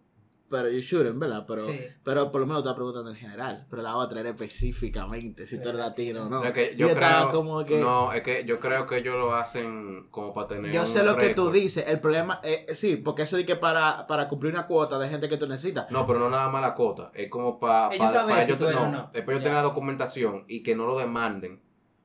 pero 0.49 0.69
you 0.69 0.79
shouldn't, 0.81 1.19
¿verdad? 1.19 1.45
Pero, 1.47 1.61
Sí. 1.61 1.79
pero 2.03 2.31
por 2.31 2.41
lo 2.41 2.47
menos 2.47 2.63
te 2.63 2.67
estás 2.69 2.75
preguntando 2.75 3.09
en 3.11 3.15
general. 3.15 3.65
Pero 3.69 3.81
la 3.81 3.95
otra 3.95 4.19
era 4.21 4.29
específicamente 4.29 5.45
si 5.45 5.61
tú 5.61 5.69
eres 5.69 5.79
latino 5.81 6.23
o 6.25 6.29
no. 6.29 6.43
Es 6.43 6.53
que 6.53 6.75
yo 6.75 6.87
estaba 6.89 7.29
creo, 7.29 7.31
como 7.31 7.65
que... 7.65 7.77
no, 7.79 8.11
es 8.13 8.23
que 8.23 8.45
yo 8.45 8.59
creo 8.59 8.85
que 8.87 8.97
ellos 8.97 9.15
lo 9.15 9.33
hacen 9.35 10.07
como 10.11 10.33
para 10.33 10.47
tener 10.47 10.71
Yo 10.71 10.81
un 10.81 10.87
sé 10.87 11.03
lo 11.03 11.15
que 11.17 11.33
tú 11.33 11.51
dices, 11.51 11.85
el 11.87 11.99
problema, 11.99 12.39
eh, 12.43 12.65
sí, 12.73 12.95
porque 12.97 13.23
eso 13.23 13.37
de 13.37 13.45
que 13.45 13.55
para, 13.55 14.07
para 14.07 14.27
cumplir 14.27 14.53
una 14.53 14.67
cuota 14.67 14.97
de 14.99 15.09
gente 15.09 15.29
que 15.29 15.37
tú 15.37 15.47
necesitas, 15.47 15.89
No, 15.91 16.05
pero 16.05 16.19
no 16.19 16.29
nada 16.29 16.49
más 16.49 16.61
la 16.61 16.73
cuota. 16.75 17.11
Es 17.13 17.29
como 17.29 17.59
para 17.59 17.93
Ellos 17.93 18.11
saben 18.11 18.35
si 18.37 18.41
ellos, 18.43 18.57
tú 18.57 18.65
eres 18.65 18.75
no, 18.79 18.83
o 18.83 18.91
no. 18.91 19.09
después 19.13 19.27
ellos 19.35 19.39
Ya. 19.39 19.43
tener 19.43 19.55
la 19.57 19.63
documentación 19.63 20.45
y 20.47 20.63
que 20.63 20.75
no 20.75 20.85
lo 20.85 20.97
demanden. 20.97 21.61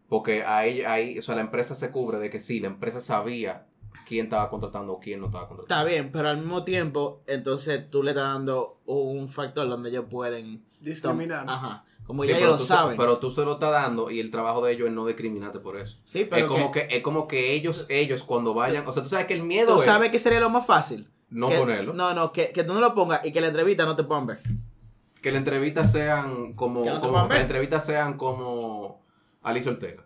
Porque 0.08 0.44
ahí, 0.44 0.82
ahí, 0.82 1.18
o 1.18 1.22
sea, 1.22 1.34
la 1.34 1.40
empresa 1.40 1.74
se 1.74 1.90
cubre 1.90 2.18
de 2.18 2.28
que 2.30 2.38
sí, 2.38 2.60
la 2.60 2.66
empresa 2.68 3.00
sabía 3.00 3.66
quién 4.06 4.26
estaba 4.26 4.48
contratando 4.50 4.92
o 4.94 5.00
quién 5.00 5.20
no 5.20 5.26
estaba 5.26 5.48
contratando. 5.48 5.74
Está 5.82 5.90
bien, 5.90 6.10
pero 6.12 6.28
al 6.28 6.38
mismo 6.38 6.64
tiempo, 6.64 7.22
entonces 7.26 7.90
tú 7.90 8.02
le 8.02 8.10
estás 8.12 8.24
dando 8.24 8.78
un 8.86 9.28
factor 9.28 9.68
donde 9.68 9.90
ellos 9.90 10.04
pueden 10.10 10.64
Discriminar. 10.80 11.46
Ajá. 11.48 11.84
Como 12.06 12.22
Sí, 12.22 12.28
ya 12.28 12.34
pero 12.34 12.46
ellos 12.48 12.58
lo 12.60 12.66
se- 12.66 12.68
saben. 12.74 12.96
Pero 12.98 13.18
tú 13.18 13.30
se 13.30 13.42
lo 13.44 13.54
estás 13.54 13.70
dando 13.72 14.10
y 14.10 14.20
el 14.20 14.30
trabajo 14.30 14.62
de 14.66 14.72
ellos 14.74 14.88
es 14.88 14.92
no 14.94 15.06
discriminarte 15.06 15.58
por 15.60 15.78
eso. 15.78 15.96
sí, 16.04 16.26
pero 16.28 16.44
es 16.44 16.52
como 16.52 16.70
que, 16.70 16.86
que, 16.86 16.96
es 16.98 17.02
como 17.02 17.26
que 17.26 17.54
ellos, 17.54 17.86
ellos 17.88 18.22
cuando 18.24 18.52
vayan, 18.52 18.86
o 18.86 18.92
sea, 18.92 19.02
tú 19.02 19.08
sabes 19.08 19.24
que 19.26 19.32
el 19.32 19.42
miedo 19.42 19.72
tú 19.74 19.78
es 19.78 19.86
sabes 19.86 20.10
que 20.10 20.18
sería 20.18 20.40
lo 20.40 20.50
más 20.50 20.66
fácil. 20.66 21.08
no 21.30 21.48
Que- 21.48 21.56
ponerlo. 21.58 21.94
No, 21.94 22.12
no, 22.12 22.30
que, 22.32 22.50
que 22.50 22.62
tú 22.64 22.74
no 22.74 22.80
lo 22.80 22.94
pongas 22.94 23.24
y 23.24 23.32
que 23.32 23.40
la 23.40 23.46
entrevista 23.46 23.86
no 23.86 23.96
te 23.96 24.04
pongan 24.04 24.26
ver. 24.26 24.42
Que 25.22 25.30
las 25.30 25.38
entrevistas 25.38 25.90
sean 25.90 26.52
como. 26.52 26.82
Que 26.82 26.90
no 26.90 26.96
te 26.96 27.00
como 27.00 27.12
puedan 27.12 27.28
que 27.28 27.32
ver. 27.32 27.38
las 27.38 27.50
entrevistas 27.50 27.86
sean 27.86 28.18
como 28.18 29.00
Alicia 29.42 29.72
Ortega. 29.72 30.03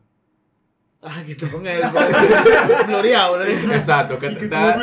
Ah, 1.00 1.22
que 1.24 1.36
te 1.36 1.46
ponga 1.46 1.72
el 1.72 1.82
floreado. 2.86 3.40
Exacto, 3.44 4.18
que 4.18 4.30
te 4.30 4.44
está 4.46 4.76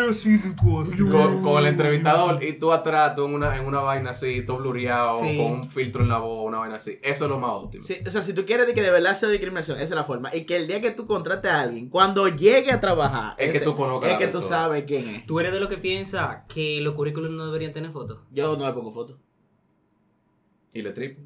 con, 1.11 1.41
con 1.41 1.57
el 1.61 1.66
entrevistador 1.68 2.41
y 2.41 2.53
tú 2.53 2.72
atrás, 2.72 3.16
tú 3.16 3.26
en 3.26 3.34
una, 3.34 3.57
en 3.57 3.66
una 3.66 3.82
vaina 3.82 4.11
así, 4.11 4.41
todo 4.45 4.59
blureado, 4.59 5.20
Sí. 5.20 5.36
con 5.38 5.45
un 5.51 5.70
filtro 5.70 6.03
en 6.03 6.07
la 6.09 6.20
voz, 6.20 6.47
una 6.47 6.59
vaina 6.59 6.76
así. 6.78 6.97
Eso 7.03 7.26
es 7.26 7.30
lo 7.30 7.38
más 7.38 7.51
óptimo. 7.51 7.84
Sí, 7.84 7.97
o 8.07 8.09
sea, 8.09 8.22
si 8.24 8.32
tú 8.34 8.45
quieres 8.45 8.66
de 8.66 8.74
que 8.74 8.82
de 8.82 8.91
verdad 8.91 9.13
sea 9.13 9.28
discriminación, 9.28 9.76
esa 9.76 9.84
es 9.84 9.91
la 9.91 10.05
forma. 10.05 10.34
Y 10.34 10.45
que 10.45 10.55
el 10.55 10.68
día 10.68 10.80
que 10.80 10.91
tú 10.91 11.05
contrates 11.05 11.51
a 11.51 11.59
alguien, 11.59 11.89
cuando 11.89 12.30
llegue 12.30 12.72
a 12.72 12.80
trabajar, 12.80 13.36
Es 13.38 13.51
que 13.51 13.59
tú 13.59 13.76
conozcas 13.76 14.11
Es 14.11 14.18
que 14.18 14.28
tú 14.28 14.41
sabes 14.41 14.86
quién 14.88 15.09
es. 15.09 15.26
¿Tú 15.26 15.41
eres 15.41 15.51
de 15.51 15.59
lo 15.59 15.68
que 15.68 15.78
piensa 15.78 16.45
que 16.47 16.80
los 16.80 16.93
currículums 16.93 17.36
no 17.36 17.45
deberían 17.47 17.74
tener 17.74 17.91
fotos? 17.91 18.20
Yo 18.32 18.55
no 18.55 18.66
le 18.66 18.72
pongo 18.74 18.93
foto. 18.93 19.20
Y 20.72 20.82
le 20.82 20.91
triple. 20.91 21.26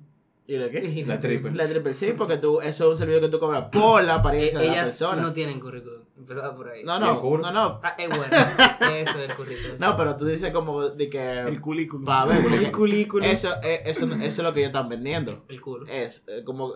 ¿Y 0.52 0.58
le 0.58 0.72
qué? 0.72 1.04
La 1.06 1.20
triple. 1.20 1.52
La 1.54 1.70
triple 1.70 1.94
sí, 1.94 2.14
porque 2.18 2.38
tú, 2.38 2.60
eso 2.60 2.86
es 2.86 2.90
un 2.94 2.98
servicio 2.98 3.22
que 3.22 3.30
tú 3.30 3.40
cobras 3.40 3.66
por 3.72 4.04
la 4.04 4.16
apariencia 4.16 4.58
de 4.58 4.66
la 4.66 4.72
Eh, 4.72 4.74
Ellas 4.74 4.86
persona. 4.98 5.22
no 5.22 5.32
tienen 5.32 5.60
currículum. 5.60 5.99
Empezaba 6.20 6.54
por 6.54 6.70
ahí. 6.70 6.84
No, 6.84 6.98
¿Y 6.98 7.00
no, 7.00 7.36
el 7.36 7.42
no, 7.42 7.52
no. 7.52 7.80
Ah, 7.82 7.96
es 7.98 8.10
bueno. 8.10 8.36
Eso 8.36 9.20
es 9.20 9.30
el 9.30 9.36
currículum. 9.36 9.78
No, 9.80 9.96
pero 9.96 10.18
tú 10.18 10.26
dices 10.26 10.52
como 10.52 10.90
de 10.90 11.10
que... 11.10 11.40
El 11.40 11.62
culículo. 11.62 12.06
Pa' 12.06 12.26
ver, 12.26 12.46
El 12.54 12.72
culículo. 12.74 13.26
Eso, 13.26 13.54
eh, 13.64 13.84
eso, 13.86 14.06
eso 14.06 14.24
es 14.24 14.38
lo 14.40 14.54
que 14.54 14.60
ellos 14.60 14.70
están 14.70 14.90
vendiendo. 14.90 15.46
El 15.48 15.62
culo. 15.62 15.88
Es 15.88 16.24
eh, 16.28 16.44
como... 16.44 16.76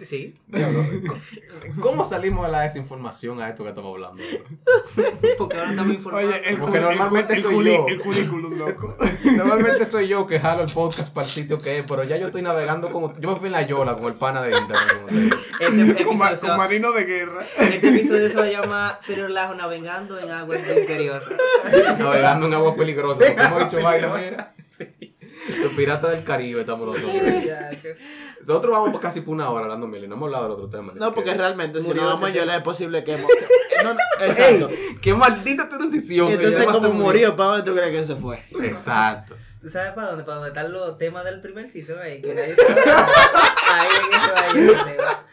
Sí. 0.00 0.34
¿Cómo 1.80 2.04
salimos 2.04 2.46
de 2.46 2.52
la 2.52 2.60
desinformación 2.62 3.40
a 3.42 3.48
esto 3.50 3.62
que 3.62 3.70
estamos 3.70 3.92
hablando? 3.92 4.22
Porque 5.36 5.58
ahora 5.58 5.70
estamos 5.70 5.94
informados. 5.94 6.28
Oye, 6.28 6.48
el, 6.48 6.56
Porque 6.56 6.80
normalmente 6.80 7.34
el, 7.34 7.42
soy 7.42 7.54
culi- 7.54 7.76
yo. 7.76 7.86
el 7.88 8.00
currículum, 8.00 8.58
loco. 8.58 8.96
Normalmente 9.36 9.84
soy 9.84 10.08
yo 10.08 10.26
que 10.26 10.40
jalo 10.40 10.62
el 10.62 10.70
podcast 10.70 11.12
para 11.12 11.26
el 11.26 11.32
sitio 11.32 11.58
que 11.58 11.78
es, 11.78 11.84
pero 11.86 12.04
ya 12.04 12.16
yo 12.16 12.26
estoy 12.26 12.42
navegando 12.42 12.90
como. 12.90 13.12
Yo 13.18 13.30
me 13.30 13.36
fui 13.36 13.46
en 13.46 13.52
la 13.52 13.62
Yola 13.62 13.96
con 13.96 14.06
el 14.06 14.14
pana 14.14 14.40
de 14.42 14.56
internet. 14.56 15.34
Este 15.60 16.04
con, 16.04 16.56
marino 16.56 16.92
de 16.92 17.04
guerra. 17.04 17.42
este 17.58 17.88
episodio 17.88 18.28
se 18.28 18.34
va 18.36 18.44
a 18.44 18.50
llamar 18.50 18.71
Serio 19.00 19.26
Relajo 19.26 19.54
Navegando 19.54 20.18
en 20.18 20.30
Aguas 20.30 20.60
Misteriosas. 20.66 21.32
Navegando 21.98 22.46
en 22.46 22.54
aguas 22.54 22.76
peligrosas. 22.76 23.24
Porque 23.26 23.42
hemos 23.42 23.70
dicho 23.70 23.82
vaina, 23.82 24.08
mira. 24.08 24.54
Los 25.60 25.72
piratas 25.72 26.10
del 26.12 26.22
Caribe 26.24 26.60
estamos 26.60 26.86
nosotros. 26.86 27.12
Muchacho. 27.14 27.88
Nosotros 28.40 28.72
vamos 28.72 29.00
casi 29.00 29.20
por 29.22 29.34
una 29.34 29.50
hora 29.50 29.64
hablando 29.64 29.86
miel 29.88 30.04
y 30.04 30.08
no 30.08 30.14
hemos 30.14 30.26
hablado 30.26 30.44
del 30.44 30.52
otro 30.52 30.68
tema. 30.68 30.92
No, 30.94 31.12
porque 31.14 31.34
realmente 31.34 31.82
si 31.82 31.92
no 31.92 32.06
vamos 32.06 32.22
a 32.22 32.26
ese 32.28 32.34
llorar 32.38 32.46
tema. 32.48 32.56
es 32.58 32.62
posible 32.64 33.04
que... 33.04 33.14
hemos- 33.14 33.28
que- 33.28 33.84
no, 33.84 33.94
no, 33.94 34.00
exacto. 34.24 34.70
¡Qué 35.00 35.14
maldita 35.14 35.68
transición! 35.68 36.30
Entonces, 36.30 36.64
como 36.66 36.92
murió, 36.92 37.34
¿para 37.34 37.50
dónde 37.50 37.64
tú 37.70 37.76
crees 37.76 37.90
que 37.92 38.04
se 38.04 38.16
fue? 38.20 38.44
Exacto. 38.62 39.36
¿Tú 39.60 39.68
sabes 39.68 39.92
para 39.92 40.08
dónde? 40.08 40.24
Para 40.24 40.36
dónde 40.38 40.48
están 40.50 40.72
los 40.72 40.98
temas 40.98 41.24
del 41.24 41.40
primer 41.40 41.70
season 41.70 41.98
ahí. 42.00 42.20
Que 42.20 42.34
nadie. 42.34 42.56
Ahí 43.74 43.88
en 44.04 44.20
eso 44.20 44.32
ahí 44.36 44.58
el 44.58 44.96
tema. 44.96 45.24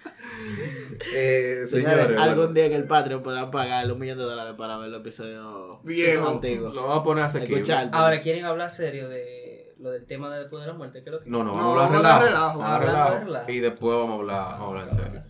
Eh, 1.16 1.64
Señores, 1.66 1.70
señores, 1.70 2.20
algún 2.20 2.38
bueno, 2.38 2.54
día 2.54 2.66
en 2.66 2.74
el 2.74 2.86
Patreon 2.86 3.22
podrán 3.24 3.52
pagar 3.52 3.92
un 3.92 4.00
millón 4.00 4.18
de 4.18 4.24
dólares 4.26 4.54
para 4.58 4.78
ver 4.78 4.90
los 4.90 5.02
episodios 5.02 5.78
Viejo. 5.84 6.28
antiguos. 6.28 6.74
lo 6.74 6.84
vamos 6.84 7.00
a 7.00 7.04
poner 7.04 7.24
a 7.24 7.30
seguir. 7.30 7.52
Escuchar. 7.54 7.90
Ahora, 7.94 8.20
¿quieren 8.22 8.46
hablar 8.46 8.70
serio 8.70 9.08
de 9.10 9.74
lo 9.80 9.92
del 9.92 10.06
tema 10.06 10.30
de 10.30 10.40
después 10.42 10.62
de 10.62 10.68
la 10.68 10.74
muerte? 10.74 11.02
¿Qué 11.04 11.10
es 11.10 11.14
lo 11.14 11.22
que? 11.24 11.30
No, 11.30 11.44
no, 11.44 11.56
No, 11.56 11.76
vamos 11.76 11.94
a 11.94 11.98
hablar 11.98 12.12
a 12.22 12.26
relajo. 12.26 12.60
Vamos 12.60 12.90
a 12.90 13.18
hablar. 13.18 13.46
Y 13.50 13.60
después 13.60 13.96
vamos 13.98 14.12
a 14.12 14.20
hablar, 14.20 14.46
vamos 14.60 14.62
a 14.62 14.68
hablar 14.68 14.88
en 14.90 14.96
serio. 14.96 15.24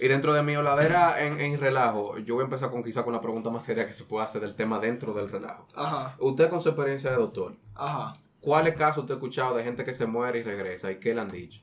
Y 0.00 0.08
dentro 0.08 0.34
de 0.34 0.42
mi 0.42 0.54
habladera 0.54 1.24
en, 1.24 1.40
en 1.40 1.58
relajo, 1.60 2.18
yo 2.18 2.34
voy 2.34 2.42
a 2.42 2.44
empezar 2.46 2.70
con 2.70 2.82
quizá 2.82 3.04
con 3.04 3.12
la 3.12 3.20
pregunta 3.20 3.48
más 3.50 3.64
seria 3.64 3.86
que 3.86 3.92
se 3.92 4.04
puede 4.04 4.26
hacer 4.26 4.40
del 4.42 4.54
tema 4.56 4.78
dentro 4.80 5.14
del 5.14 5.30
relajo. 5.30 5.66
Ajá, 5.74 6.16
Usted 6.18 6.50
con 6.50 6.60
su 6.60 6.68
experiencia 6.70 7.10
de 7.10 7.16
doctor, 7.16 7.54
ajá. 7.76 8.12
¿cuáles 8.40 8.76
casos 8.76 8.98
usted 9.04 9.14
ha 9.14 9.16
escuchado 9.18 9.56
de 9.56 9.62
gente 9.62 9.84
que 9.84 9.94
se 9.94 10.06
muere 10.06 10.40
y 10.40 10.42
regresa? 10.42 10.90
¿Y 10.90 10.96
qué 10.96 11.14
le 11.14 11.20
han 11.20 11.30
dicho? 11.30 11.62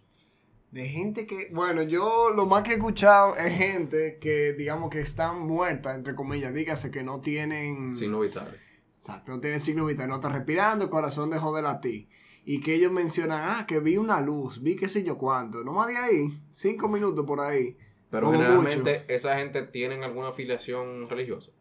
De 0.72 0.88
gente 0.88 1.28
que, 1.28 1.50
bueno, 1.52 1.84
yo 1.84 2.32
lo 2.34 2.46
más 2.46 2.64
que 2.64 2.72
he 2.72 2.76
escuchado 2.76 3.36
es 3.36 3.58
gente 3.58 4.20
que, 4.20 4.54
digamos, 4.54 4.90
que 4.90 5.02
están 5.02 5.40
muertas, 5.42 5.98
entre 5.98 6.16
comillas, 6.16 6.54
dígase 6.54 6.92
que 6.92 7.04
no 7.04 7.20
tienen... 7.20 7.94
Signos 7.94 8.22
vitales. 8.22 8.56
Exacto, 8.98 9.34
no 9.34 9.42
tienen 9.42 9.60
signo 9.60 9.86
vital, 9.86 10.08
no 10.08 10.16
está 10.16 10.30
respirando, 10.30 10.86
el 10.86 10.90
corazón 10.90 11.30
dejó 11.30 11.54
de 11.54 11.62
latir. 11.62 12.08
Y 12.46 12.62
que 12.62 12.76
ellos 12.76 12.92
mencionan, 12.92 13.42
ah, 13.44 13.66
que 13.68 13.80
vi 13.80 13.98
una 13.98 14.22
luz, 14.22 14.62
vi 14.64 14.78
qué 14.78 14.88
sé 14.88 15.04
yo 15.04 15.18
cuánto. 15.18 15.64
No 15.64 15.74
más 15.74 15.90
de 15.90 15.98
ahí, 15.98 16.42
cinco 16.52 16.88
minutos 16.88 17.26
por 17.26 17.42
ahí. 17.42 17.76
Pero 18.10 18.32
generalmente 18.32 19.06
esa 19.08 19.38
gente 19.38 19.64
tienen 19.64 20.04
alguna 20.04 20.30
afiliación 20.30 21.10
religiosa. 21.10 21.52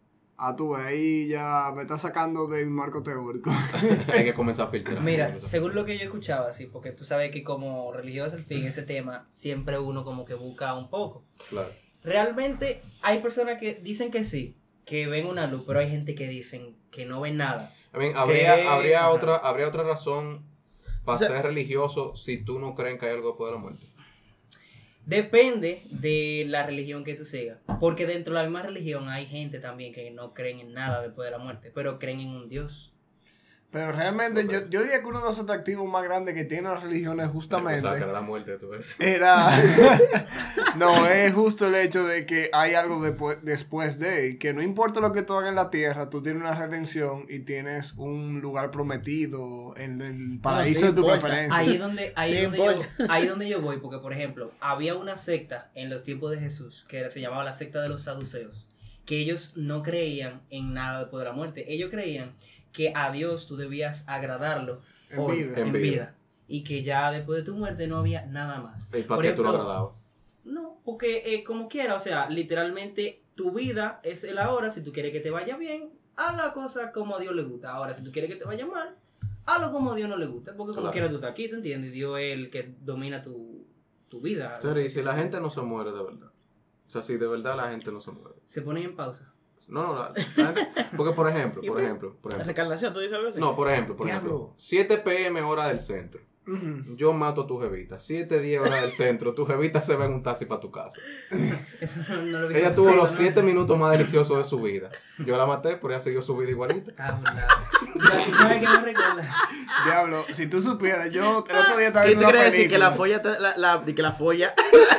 Ah, 0.43 0.57
tú 0.57 0.74
ahí 0.74 1.28
ya 1.28 1.70
me 1.76 1.82
está 1.82 1.99
sacando 1.99 2.47
del 2.47 2.70
marco 2.70 3.03
teórico. 3.03 3.51
Hay 4.14 4.24
que 4.24 4.32
comenzar 4.32 4.68
a 4.68 4.70
filtrar. 4.70 5.01
Mira, 5.03 5.38
según 5.38 5.74
lo 5.74 5.84
que 5.84 5.99
yo 5.99 6.05
escuchaba, 6.05 6.51
sí, 6.55 6.64
porque 6.66 6.93
tú 6.93 7.05
sabes 7.05 7.30
que 7.30 7.43
como 7.45 7.93
religioso 7.93 8.36
al 8.36 8.43
fin, 8.43 8.64
ese 8.64 8.82
tema, 8.82 9.26
siempre 9.30 9.78
uno 9.78 10.03
como 10.03 10.24
que 10.24 10.32
busca 10.32 10.74
un 10.74 10.88
poco. 10.88 11.24
Claro. 11.51 11.68
Realmente 12.03 12.80
hay 13.03 13.18
personas 13.20 13.61
que 13.61 13.74
dicen 13.74 14.11
que 14.11 14.24
sí, 14.24 14.57
que 14.86 15.07
ven 15.07 15.26
una 15.26 15.47
luz, 15.47 15.64
pero 15.66 15.80
hay 15.80 15.91
gente 15.91 16.14
que 16.14 16.26
dicen 16.28 16.74
que 16.91 17.05
no 17.05 17.20
ven 17.20 17.36
nada. 17.36 17.74
I 17.95 17.99
mean, 17.99 18.16
habría, 18.16 18.57
Que- 18.57 18.66
habría, 18.66 19.11
otra, 19.11 19.36
habría 19.36 19.68
otra 19.68 19.82
razón 19.82 20.43
para 21.05 21.16
O 21.16 21.18
sea- 21.18 21.28
ser 21.28 21.43
religioso 21.45 22.14
si 22.16 22.38
tú 22.38 22.59
no 22.59 22.74
crees 22.74 22.99
que 22.99 23.07
hay 23.07 23.12
algo 23.12 23.28
después 23.28 23.51
de 23.51 23.57
la 23.57 23.61
muerte. 23.62 23.86
Depende 25.11 25.83
de 25.91 26.45
la 26.47 26.63
religión 26.63 27.03
que 27.03 27.17
tú 27.17 27.25
sigas. 27.25 27.59
Porque 27.81 28.07
dentro 28.07 28.33
de 28.33 28.39
la 28.39 28.45
misma 28.45 28.63
religión 28.63 29.09
hay 29.09 29.27
gente 29.27 29.59
también 29.59 29.93
que 29.93 30.09
no 30.13 30.35
creen 30.35 30.61
en 30.61 30.73
nada 30.73 31.03
después 31.03 31.27
de 31.27 31.33
la 31.33 31.39
muerte, 31.43 31.73
pero 31.75 31.99
creen 31.99 32.21
en 32.21 32.29
un 32.29 32.49
Dios. 32.49 32.95
Pero 33.73 33.93
realmente 33.93 34.45
yo, 34.51 34.68
yo 34.68 34.81
diría 34.83 35.01
que 35.01 35.07
uno 35.07 35.21
de 35.21 35.27
los 35.27 35.39
atractivos 35.39 35.89
más 35.89 36.03
grandes 36.03 36.35
que 36.35 36.45
tienen 36.45 36.73
las 36.73 36.83
religiones 36.83 37.29
justamente... 37.29 37.79
O 37.87 37.91
sea, 37.91 37.99
que 37.99 38.03
era 38.03 38.12
la 38.12 38.21
muerte, 38.21 38.57
tú 38.59 38.71
ves. 38.71 38.97
Era. 38.99 39.49
no, 40.77 41.07
es 41.07 41.33
justo 41.35 41.68
el 41.68 41.77
hecho 41.77 42.05
de 42.05 42.27
que 42.27 42.51
hay 42.53 42.75
algo 42.75 42.99
depu- 42.99 43.41
después 43.43 43.99
de. 43.99 44.31
y 44.31 44.37
Que 44.39 44.53
no 44.53 44.62
importa 44.62 45.01
lo 45.01 45.12
que 45.12 45.23
tú 45.23 45.35
hagas 45.35 45.51
en 45.51 45.55
la 45.55 45.71
tierra, 45.71 46.11
tú 46.11 46.21
tienes 46.23 46.43
una 46.43 46.55
redención 46.55 47.27
y 47.29 47.41
tienes 47.41 47.95
un 47.95 48.41
lugar 48.41 48.71
prometido 48.71 49.75
en 49.77 50.01
el 50.03 50.41
paraíso 50.41 50.81
sí 50.81 50.87
de 50.87 50.93
tu 50.93 51.01
importa. 51.03 51.21
preferencia. 51.21 51.59
Ahí 51.61 51.73
es 51.75 51.79
donde, 51.79 52.12
ahí 52.16 52.33
Sí 52.33 52.37
es 52.39 52.43
donde, 52.45 52.59
yo, 52.59 53.05
ahí 53.09 53.27
donde 53.27 53.49
yo 53.49 53.61
voy, 53.61 53.77
porque 53.79 53.99
por 53.99 54.12
ejemplo, 54.12 54.53
había 54.61 54.97
una 54.97 55.16
secta 55.16 55.71
en 55.75 55.91
los 55.91 56.03
tiempos 56.03 56.31
de 56.33 56.39
Jesús 56.41 56.85
que 56.89 57.09
se 57.11 57.21
llamaba 57.21 57.45
la 57.45 57.53
secta 57.53 57.81
de 57.81 57.89
los 57.89 58.03
saduceos, 58.03 58.66
que 59.07 59.18
ellos 59.21 59.53
no 59.57 59.83
creían 59.83 60.43
en 60.51 60.75
nada 60.75 61.01
después 61.01 61.21
de 61.21 61.25
la 61.31 61.33
muerte. 61.37 61.73
Ellos 61.73 61.91
creían 61.91 62.33
que 62.73 62.93
a 62.95 63.11
Dios 63.12 63.47
tú 63.47 63.57
debías 63.57 64.05
agradarlo 64.09 64.79
En 65.11 65.18
hoy, 65.18 65.45
vida. 65.45 65.53
en 65.61 65.66
En 65.68 65.73
vida. 65.73 65.83
vida. 65.83 66.14
y 66.49 66.64
que 66.64 66.83
ya 66.83 67.11
después 67.12 67.39
de 67.39 67.45
tu 67.45 67.55
muerte 67.57 67.87
no 67.87 67.97
había 67.99 68.27
nada 68.27 68.61
más. 68.61 68.89
¿Y 68.95 69.03
para 69.03 69.16
Por 69.16 69.23
qué 69.25 69.33
tú 69.33 69.43
lo 69.43 69.49
ejemplo, 69.51 69.51
agradabas? 69.71 69.95
No, 70.45 70.81
porque 70.85 71.23
eh, 71.35 71.45
como 71.45 71.68
quiera, 71.68 71.95
o 71.95 72.01
sea, 72.01 72.29
literalmente 72.29 73.23
tu 73.35 73.53
vida 73.53 74.01
es 74.03 74.25
el 74.25 74.39
ahora. 74.39 74.71
Si 74.71 74.83
tú 74.83 74.93
quieres 74.93 75.12
que 75.12 75.21
te 75.21 75.31
vaya 75.31 75.57
bien, 75.57 75.91
haz 76.16 76.37
la 76.37 76.53
cosa 76.53 76.91
como 76.93 77.16
a 77.16 77.21
Dios 77.21 77.35
le 77.35 77.43
gusta. 77.45 77.71
Ahora, 77.73 77.95
si 77.95 78.03
tú 78.03 78.11
quieres 78.11 78.31
que 78.31 78.37
te 78.37 78.45
vaya 78.45 78.66
mal, 78.66 78.97
hazlo 79.47 79.71
como 79.71 79.93
a 79.93 79.97
Dios 79.97 80.09
no 80.09 80.16
le 80.16 80.27
gusta. 80.27 80.55
Porque 80.57 80.73
como 80.73 80.83
Claro. 80.91 80.93
quiera 80.93 81.09
tú 81.09 81.16
estás 81.16 81.31
aquí, 81.31 81.49
¿tú 81.49 81.57
entiendes? 81.57 81.93
Dios 81.93 82.18
es 82.18 82.33
el 82.33 82.51
que 82.51 82.75
domina 82.81 83.23
tu, 83.23 83.64
tu 84.09 84.21
vida. 84.21 84.59
Serio, 84.61 84.83
y 84.85 84.89
si 84.89 85.03
la 85.03 85.14
gente 85.14 85.41
no 85.41 85.51
se 85.51 85.61
muere 85.62 85.93
de 85.93 86.03
verdad. 86.03 86.31
O 86.89 86.91
sea, 86.91 87.03
si 87.03 87.16
de 87.16 87.29
verdad 87.29 87.57
la 87.57 87.71
gente 87.71 87.93
no 87.93 88.01
se 88.01 88.11
muere. 88.11 88.37
Se 88.47 88.62
ponen 88.62 88.83
en 88.83 88.97
pausa. 88.97 89.33
No, 89.71 89.83
no, 89.87 89.95
la, 89.95 90.12
la 90.37 90.47
gente. 90.53 90.68
Porque, 90.97 91.12
por 91.14 91.29
ejemplo, 91.29 91.61
¿Y 91.64 91.66
por 91.68 91.77
por- 91.77 91.85
ejemplo, 91.85 92.16
por 92.21 92.33
¿La 92.33 92.39
ejemplo. 92.39 92.51
recarnación? 92.53 92.93
¿Tú 92.93 93.01
dices 93.01 93.16
algo 93.16 93.29
así? 93.31 93.39
No, 93.41 93.55
por 93.57 93.71
ejemplo, 93.71 93.97
por 93.97 94.07
Diablo. 94.07 94.29
ejemplo. 94.31 94.55
7 94.57 94.99
pm 94.99 95.43
hora 95.43 95.68
del 95.68 95.81
centro. 95.81 96.21
Yo 96.97 97.13
mato 97.13 97.43
a 97.43 97.47
tu 97.47 97.59
jevita. 97.61 97.99
7, 97.99 98.41
10 98.41 98.61
horas 98.61 98.81
del 98.83 98.91
centro. 98.93 99.35
Tu 99.35 99.45
jevita 99.47 99.81
se 99.81 99.95
va 99.97 100.07
en 100.07 100.15
un 100.15 100.23
taxi 100.23 100.45
para 100.47 100.61
tu 100.61 100.71
casa. 100.71 101.01
Eso 101.81 102.01
no, 102.09 102.17
no 102.17 102.39
lo 102.41 102.45
he 102.45 102.49
visto. 102.49 102.59
Ella 102.59 102.73
tuvo 102.73 102.91
los 102.95 103.11
¿no? 103.13 103.17
7 103.17 103.43
minutos 103.43 103.79
más 103.79 103.93
deliciosos 103.93 104.39
de 104.39 104.45
su 104.45 104.61
vida. 104.61 104.91
Yo 105.19 105.37
la 105.37 105.47
maté, 105.47 105.77
pero 105.77 105.91
ella 105.95 106.01
siguió 106.01 106.23
su 106.23 106.37
vida 106.37 106.51
igualita. 106.51 106.93
Ah. 106.99 107.21
¿Sabes 108.07 108.25
sabes 108.37 108.59
qué 108.61 108.69
me 108.69 108.77
recuerda? 108.83 109.35
Diablo, 109.85 110.25
si 110.31 110.47
tú 110.47 110.61
supieras, 110.61 111.11
yo 111.11 111.45
el 111.49 111.57
otro 111.57 111.77
día 111.77 111.89
estaba 111.89 112.07
¿Qué 112.07 112.13
tú 112.13 112.19
viendo 112.19 112.29
una 112.29 112.33
quieres 112.33 112.53
decir? 112.53 112.69
Que 112.71 112.79
la 112.79 112.91
película. 112.97 113.21
folla, 113.21 113.23
te- 113.23 113.59
la, 113.61 113.85
que 113.95 114.03
la 114.03 114.13
folla, 114.13 114.55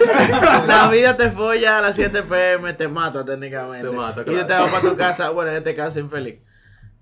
la 0.68 0.90
vida 0.90 1.18
te 1.18 1.32
folla 1.32 1.78
a 1.78 1.82
las 1.82 1.96
7 1.96 2.24
pm, 2.24 2.74
te 2.74 2.88
mata 2.88 3.24
técnicamente. 3.26 3.88
Te 3.90 3.96
mata, 3.96 4.22
Y 4.22 4.26
te 4.26 4.32
claro. 4.46 4.64
vas 4.64 4.72
para 4.74 4.90
tu 4.90 4.98
casa, 4.98 5.30
bueno, 5.30 5.52
en 5.52 5.58
este 5.58 5.76
caso 5.76 6.00
infeliz. 6.00 6.36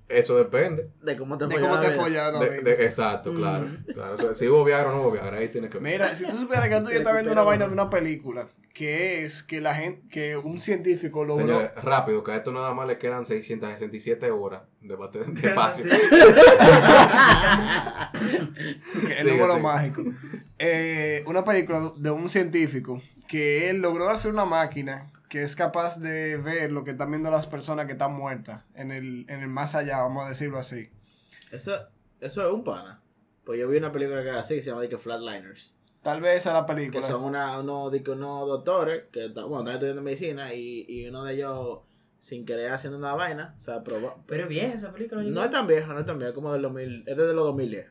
Eso 0.10 0.36
depende. 0.38 0.90
De 1.04 1.16
cómo 1.16 1.38
te 1.38 1.46
De 1.48 1.60
cómo 1.60 1.80
te 1.80 1.90
la 2.10 2.32
De- 2.40 2.62
de- 2.64 2.84
exacto, 2.84 3.32
claro. 3.34 3.68
claro. 3.94 4.16
O 4.16 4.18
sea, 4.18 4.34
si 4.34 4.48
hubo 4.48 4.64
Viagra 4.66 4.90
o 4.90 4.96
no 4.96 5.02
hubo 5.04 5.12
Viagra, 5.12 5.38
ahí 5.38 5.50
tienes 5.50 5.70
que 5.70 5.78
ver. 5.78 5.94
Mira, 5.94 6.16
si 6.16 6.26
tú 6.26 6.36
supieras 6.38 6.68
que 6.68 6.76
otro 6.76 6.90
día 6.90 6.98
estaba 6.98 7.16
viendo 7.18 7.32
una 7.32 7.44
vaina 7.44 7.68
de 7.68 7.74
una 7.74 7.90
película 7.90 8.48
que 8.74 9.24
es 9.26 9.44
que 9.44 9.62
la 9.62 9.76
gente, 9.76 10.02
que 10.10 10.36
un 10.38 10.60
científico 10.60 11.24
logró. 11.26 11.46
Señores, 11.46 11.72
rápido, 11.84 12.24
que 12.24 12.32
a 12.32 12.38
esto 12.38 12.52
nada 12.52 12.74
más 12.74 12.88
le 12.88 12.98
quedan 12.98 13.26
667 13.26 14.32
horas 14.32 14.62
de, 14.82 14.96
bate- 14.98 15.26
de 15.26 15.48
espacio. 15.50 15.86
el 18.14 19.18
Sigue, 19.18 19.24
número 19.32 19.54
sigue. 19.54 19.62
mágico. 19.64 20.04
Eh, 20.58 21.24
una 21.28 21.44
película 21.44 21.92
de 21.96 22.12
un 22.12 22.30
científico 22.30 23.02
que 23.28 23.70
él 23.70 23.78
logró 23.82 24.10
hacer 24.10 24.32
una 24.32 24.46
máquina 24.46 25.12
que 25.30 25.44
es 25.44 25.56
capaz 25.56 26.00
de 26.02 26.38
ver 26.38 26.72
lo 26.72 26.84
que 26.84 26.92
están 26.92 27.12
viendo 27.12 27.30
las 27.32 27.48
personas 27.48 27.86
que 27.86 27.94
están 27.94 28.14
muertas 28.14 28.64
en 28.74 28.92
el, 28.92 29.26
en 29.30 29.42
el 29.42 29.48
más 29.48 29.76
allá, 29.76 30.00
vamos 30.00 30.26
a 30.26 30.30
decirlo 30.30 30.58
así. 30.58 30.90
Eso, 31.52 31.76
eso 32.20 32.48
es 32.48 32.54
un 32.54 32.64
pana. 32.64 33.02
Pues 33.46 33.60
yo 33.60 33.68
vi 33.70 33.78
una 33.78 33.92
película 33.92 34.22
que 34.24 34.30
era 34.30 34.40
así, 34.42 34.62
se 34.62 34.70
llama 34.72 34.88
que 34.88 34.98
Flatliners. 34.98 35.76
Tal 36.02 36.22
vez 36.22 36.38
esa 36.38 36.50
es 36.52 36.54
la 36.56 36.66
Que 36.66 36.74
película. 36.74 37.02
son 37.06 37.24
una, 37.24 37.60
unos, 37.60 37.92
que 37.92 38.12
unos 38.12 38.48
doctores 38.48 39.04
que 39.12 39.26
está- 39.26 39.44
bueno, 39.44 39.60
están 39.62 39.74
estudiando 39.76 40.02
medicina 40.02 40.54
y, 40.54 40.86
y 40.88 41.08
uno 41.10 41.24
de 41.26 41.34
ellos, 41.36 41.80
sin 42.20 42.46
querer 42.46 42.72
haciendo 42.72 42.98
una 42.98 43.14
vaina, 43.16 43.56
o 43.58 43.62
sea, 43.62 43.84
probó. 43.84 44.24
Pero 44.26 44.44
es 44.44 44.50
vieja 44.50 44.74
esa 44.74 44.92
película. 44.94 45.24
yo 45.24 45.30
No 45.30 45.44
es 45.44 45.52
tan 45.52 45.68
vieja, 45.68 45.94
no 45.94 46.00
es 46.00 46.06
tan 46.06 46.18
vieja, 46.18 46.34
como 46.34 46.54
del 46.54 46.62
2000, 46.64 47.04
es 47.06 47.18
desde 47.18 47.34
los 47.34 47.46
2010. 47.46 47.88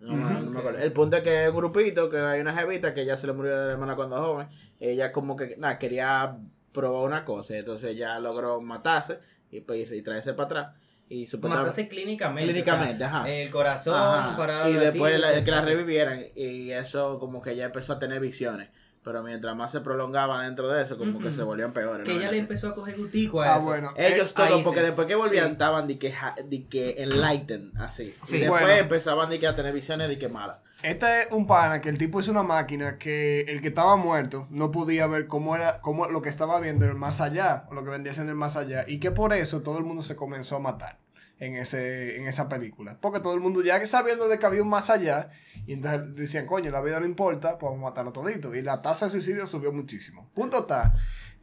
No, 0.00 0.12
me- 0.14 0.24
Ujú. 0.34 0.44
no 0.44 0.50
me 0.50 0.58
acuerdo. 0.58 0.78
El 0.80 0.92
punto 0.92 1.16
es 1.16 1.22
que 1.22 1.44
es 1.44 1.50
un 1.50 1.56
grupito, 1.56 2.10
que 2.10 2.18
hay 2.18 2.40
una 2.40 2.54
jevita 2.56 2.92
que 2.94 3.04
ya 3.04 3.16
se 3.16 3.26
le 3.28 3.32
murió 3.32 3.52
la 3.54 3.72
hermana 3.72 3.94
cuando 3.96 4.16
joven. 4.20 4.48
Ella 4.80 5.12
como 5.12 5.36
que, 5.36 5.56
nada, 5.58 5.78
quería 5.78 6.38
probar 6.72 7.04
una 7.04 7.24
cosa, 7.24 7.56
entonces 7.56 7.96
ya 7.96 8.18
logró 8.18 8.60
matarse 8.60 9.18
y, 9.50 9.60
pues, 9.60 9.90
y 9.92 10.02
traerse 10.02 10.34
para 10.34 10.46
atrás. 10.46 10.76
Y 11.08 11.26
supuestamente... 11.26 11.68
Matarse 11.70 11.88
clínicamente. 11.88 12.50
Clínicamente, 12.52 12.94
o 13.04 13.08
sea, 13.08 13.08
ajá. 13.08 13.28
El 13.30 13.50
corazón, 13.50 13.94
Ajá. 13.94 14.36
para 14.36 14.68
Y 14.70 14.72
después 14.74 15.20
la- 15.20 15.44
que 15.44 15.50
la 15.50 15.60
revivieran 15.60 16.20
y 16.34 16.70
eso 16.70 17.18
como 17.18 17.42
que 17.42 17.50
ella 17.52 17.66
empezó 17.66 17.92
a 17.94 17.98
tener 17.98 18.18
visiones. 18.20 18.70
Pero 19.04 19.20
mientras 19.24 19.56
más 19.56 19.72
se 19.72 19.80
prolongaba 19.80 20.44
dentro 20.44 20.68
de 20.68 20.80
eso, 20.84 20.96
como 20.96 21.18
que 21.18 21.32
se 21.32 21.42
volvían 21.42 21.72
peores. 21.72 22.04
Que 22.06 22.14
¿no? 22.14 22.20
ella 22.20 22.30
le 22.30 22.38
empezó 22.38 22.68
a 22.68 22.74
coger 22.74 22.96
gutico 22.96 23.42
a 23.42 23.54
Ah, 23.54 23.56
eso. 23.56 23.66
bueno. 23.66 23.92
Ellos 23.96 24.30
Eh, 24.30 24.34
todos, 24.36 24.62
porque 24.62 24.78
sí. 24.78 24.86
después 24.86 25.08
que 25.08 25.14
volvían 25.16 25.46
Sí. 25.46 25.52
estaban 25.52 25.88
de 25.88 25.98
que, 25.98 26.14
de 26.44 26.66
que 26.68 27.02
enlightened, 27.02 27.76
así. 27.78 28.14
Sí. 28.22 28.36
y 28.36 28.40
después 28.42 28.62
Bueno. 28.62 28.76
empezaban 28.78 29.28
de 29.28 29.40
que 29.40 29.48
a 29.48 29.56
tener 29.56 29.74
visiones 29.74 30.08
de 30.08 30.18
que 30.20 30.28
malas. 30.28 30.58
Este 30.82 31.20
es 31.20 31.28
un 31.30 31.46
pana 31.46 31.80
que 31.80 31.88
el 31.88 31.96
tipo 31.96 32.18
hizo 32.18 32.32
una 32.32 32.42
máquina 32.42 32.98
que 32.98 33.42
el 33.42 33.62
que 33.62 33.68
estaba 33.68 33.94
muerto 33.94 34.48
no 34.50 34.72
podía 34.72 35.06
ver 35.06 35.28
cómo 35.28 35.54
era 35.54 35.80
cómo 35.80 36.08
lo 36.08 36.22
que 36.22 36.28
estaba 36.28 36.58
viendo 36.58 36.84
en 36.84 36.90
el 36.90 36.96
más 36.96 37.20
allá, 37.20 37.66
o 37.70 37.74
lo 37.74 37.84
que 37.84 37.90
vendría 37.90 38.12
siendo 38.12 38.32
el 38.32 38.38
más 38.38 38.56
allá, 38.56 38.84
y 38.88 38.98
que 38.98 39.12
por 39.12 39.32
eso 39.32 39.62
todo 39.62 39.78
el 39.78 39.84
mundo 39.84 40.02
se 40.02 40.16
comenzó 40.16 40.56
a 40.56 40.58
matar 40.58 40.98
en 41.38 41.54
ese 41.54 42.16
en 42.16 42.26
esa 42.26 42.48
película, 42.48 42.98
porque 43.00 43.20
todo 43.20 43.34
el 43.34 43.40
mundo 43.40 43.62
ya 43.62 43.78
que 43.78 43.86
sabiendo 43.86 44.26
de 44.26 44.40
que 44.40 44.46
había 44.46 44.62
un 44.62 44.70
más 44.70 44.90
allá 44.90 45.30
y 45.66 45.74
entonces 45.74 46.16
decían, 46.16 46.46
"Coño, 46.46 46.72
la 46.72 46.80
vida 46.80 46.98
no 46.98 47.06
importa, 47.06 47.58
pues 47.58 47.70
vamos 47.70 47.86
a 47.86 47.90
matarlo 47.90 48.12
todito." 48.12 48.52
Y 48.52 48.62
la 48.62 48.82
tasa 48.82 49.06
de 49.06 49.12
suicidio 49.12 49.46
subió 49.46 49.72
muchísimo. 49.72 50.30
Punto 50.34 50.62
está 50.62 50.94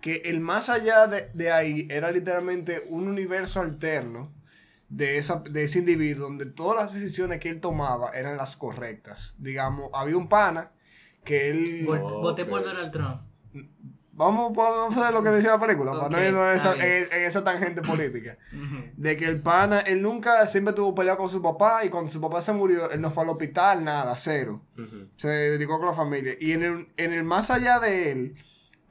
que 0.01 0.21
el 0.25 0.41
más 0.41 0.67
allá 0.69 1.07
de 1.07 1.51
ahí 1.51 1.87
era 1.89 2.11
literalmente 2.11 2.83
un 2.89 3.07
universo 3.07 3.61
alterno 3.61 4.33
de, 4.89 5.17
esa, 5.17 5.43
de 5.49 5.63
ese 5.63 5.79
individuo 5.79 6.27
donde 6.27 6.45
todas 6.45 6.81
las 6.81 6.93
decisiones 6.93 7.39
que 7.39 7.49
él 7.49 7.61
tomaba 7.61 8.11
eran 8.11 8.37
las 8.37 8.55
correctas. 8.55 9.35
Digamos, 9.37 9.89
había 9.93 10.17
un 10.17 10.27
pana 10.27 10.71
que 11.23 11.49
él... 11.49 11.85
Voté 11.85 12.45
por 12.45 12.63
Donald 12.63 12.91
Trump. 12.91 13.21
Vamos, 14.11 14.53
vamos 14.53 14.97
a 14.97 15.01
hacer 15.01 15.13
lo 15.13 15.23
que 15.23 15.29
decía 15.29 15.51
la 15.51 15.61
película, 15.61 15.93
para 15.93 16.09
no 16.09 16.21
irnos 16.21 16.45
en 16.49 16.55
esa, 16.57 16.73
en, 16.73 17.07
en 17.09 17.23
esa 17.23 17.41
tangente 17.41 17.81
política. 17.81 18.37
De 18.97 19.15
que 19.15 19.23
el 19.23 19.41
pana, 19.41 19.79
él 19.79 20.01
nunca, 20.01 20.45
siempre 20.45 20.73
tuvo 20.73 20.93
pelea 20.93 21.15
con 21.15 21.29
su 21.29 21.41
papá 21.41 21.85
y 21.85 21.89
cuando 21.89 22.11
su 22.11 22.19
papá 22.19 22.41
se 22.41 22.51
murió, 22.51 22.91
él 22.91 22.99
no 22.99 23.11
fue 23.11 23.23
al 23.23 23.29
hospital, 23.29 23.81
nada, 23.81 24.17
cero. 24.17 24.61
Se 25.15 25.29
dedicó 25.29 25.77
con 25.77 25.87
la 25.87 25.93
familia. 25.93 26.33
Y 26.37 26.51
en 26.51 26.63
el, 26.63 26.87
en 26.97 27.13
el 27.13 27.23
más 27.23 27.49
allá 27.49 27.79
de 27.79 28.11
él, 28.11 28.35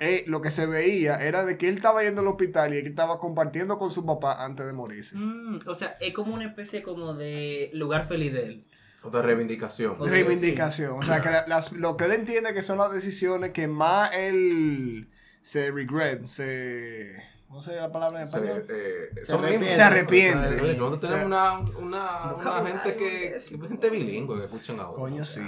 eh, 0.01 0.25
lo 0.27 0.41
que 0.41 0.51
se 0.51 0.67
veía 0.67 1.17
era 1.17 1.45
de 1.45 1.57
que 1.59 1.69
él 1.69 1.77
estaba 1.77 2.03
yendo 2.03 2.21
al 2.21 2.29
hospital 2.29 2.73
y 2.75 2.79
él 2.79 2.87
estaba 2.87 3.19
compartiendo 3.19 3.79
con 3.79 3.91
su 3.91 4.05
papá 4.07 4.45
antes 4.45 4.65
de 4.67 4.73
morirse. 4.73 5.17
Mm, 5.17 5.59
o 5.67 5.75
sea, 5.75 5.97
es 6.01 6.13
como 6.15 6.35
una 6.35 6.45
especie 6.47 6.83
como 6.83 7.15
de 7.15 7.71
lugar 7.75 8.07
feliz 8.07 8.33
de 8.33 8.43
él. 8.47 8.65
Otra 9.03 9.23
reivindicación. 9.23 9.93
Otra 9.93 10.11
reivindicación. 10.11 10.93
O 10.99 11.03
sea, 11.03 11.21
que 11.23 11.31
la- 11.31 11.47
las, 11.47 11.73
lo 11.73 11.97
que 11.97 12.05
él 12.05 12.13
entiende 12.13 12.53
que 12.55 12.63
son 12.63 12.79
las 12.79 12.93
decisiones 12.93 13.51
que 13.53 13.67
más 13.69 14.15
él 14.17 15.09
se 15.43 15.71
regret, 15.71 16.25
se... 16.27 17.23
¿Cómo 17.49 17.63
se 17.63 17.77
la 17.77 17.91
palabra 17.91 18.21
en 18.21 18.27
Se, 18.27 18.37
español? 18.39 18.67
eh, 18.69 19.09
Se 19.25 19.33
arrepiente. 19.33 19.75
Se 19.75 19.83
arrepiente. 19.83 20.61
Oye, 20.61 20.75
Nosotros 20.77 21.01
tenemos 21.11 21.27
una, 21.27 21.59
una, 21.79 22.35
una 22.35 22.67
gente 22.67 22.95
que, 22.95 23.41
gente 23.41 23.91
bilingüe 23.91 24.39
que 24.39 24.45
escuchan 24.45 24.79
ahora. 24.79 24.95
Coño, 24.95 25.25
sí. 25.25 25.41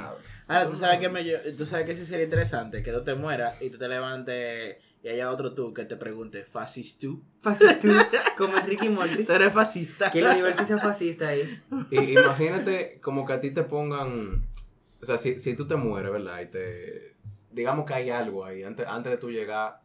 Ahora, 0.48 0.66
tú 0.68 0.76
sabes 0.78 0.98
que 0.98 1.09
me, 1.11 1.22
tú 1.53 1.66
sabes 1.66 1.84
que 1.84 1.94
sí 1.94 2.07
sería 2.07 2.24
interesante 2.24 2.82
que 2.82 2.90
tú 2.90 3.05
te 3.05 3.14
mueras 3.14 3.61
y 3.61 3.68
tú 3.68 3.76
te 3.78 3.86
levantes 3.86 4.78
y 5.03 5.09
haya 5.09 5.30
otro 5.30 5.53
tú 5.55 5.72
que 5.74 5.84
te 5.84 5.96
pregunte, 5.96 6.44
¿fascist 6.44 7.01
tú? 7.03 7.22
Fascista, 7.42 7.88
como 8.38 8.57
Enrique 8.57 8.88
Morty. 8.88 9.24
Tú 9.24 9.32
eres 9.32 9.53
fascista. 9.53 10.11
Que 10.11 10.20
el 10.20 10.26
universo 10.26 10.64
sea 10.64 10.78
fascista 10.78 11.28
ahí. 11.28 11.61
Y, 11.90 12.18
imagínate 12.18 12.98
como 13.01 13.26
que 13.26 13.32
a 13.34 13.40
ti 13.40 13.51
te 13.51 13.62
pongan, 13.62 14.46
o 15.01 15.05
sea, 15.05 15.18
si, 15.18 15.38
si 15.38 15.55
tú 15.55 15.66
te 15.66 15.76
mueres, 15.76 16.12
¿verdad? 16.12 16.40
Y 16.40 16.46
te, 16.46 17.16
digamos 17.51 17.84
que 17.86 17.94
hay 17.94 18.11
algo 18.11 18.44
ahí, 18.44 18.62
antes, 18.62 18.86
antes 18.88 19.12
de 19.12 19.18
tú 19.18 19.30
llegar 19.30 19.80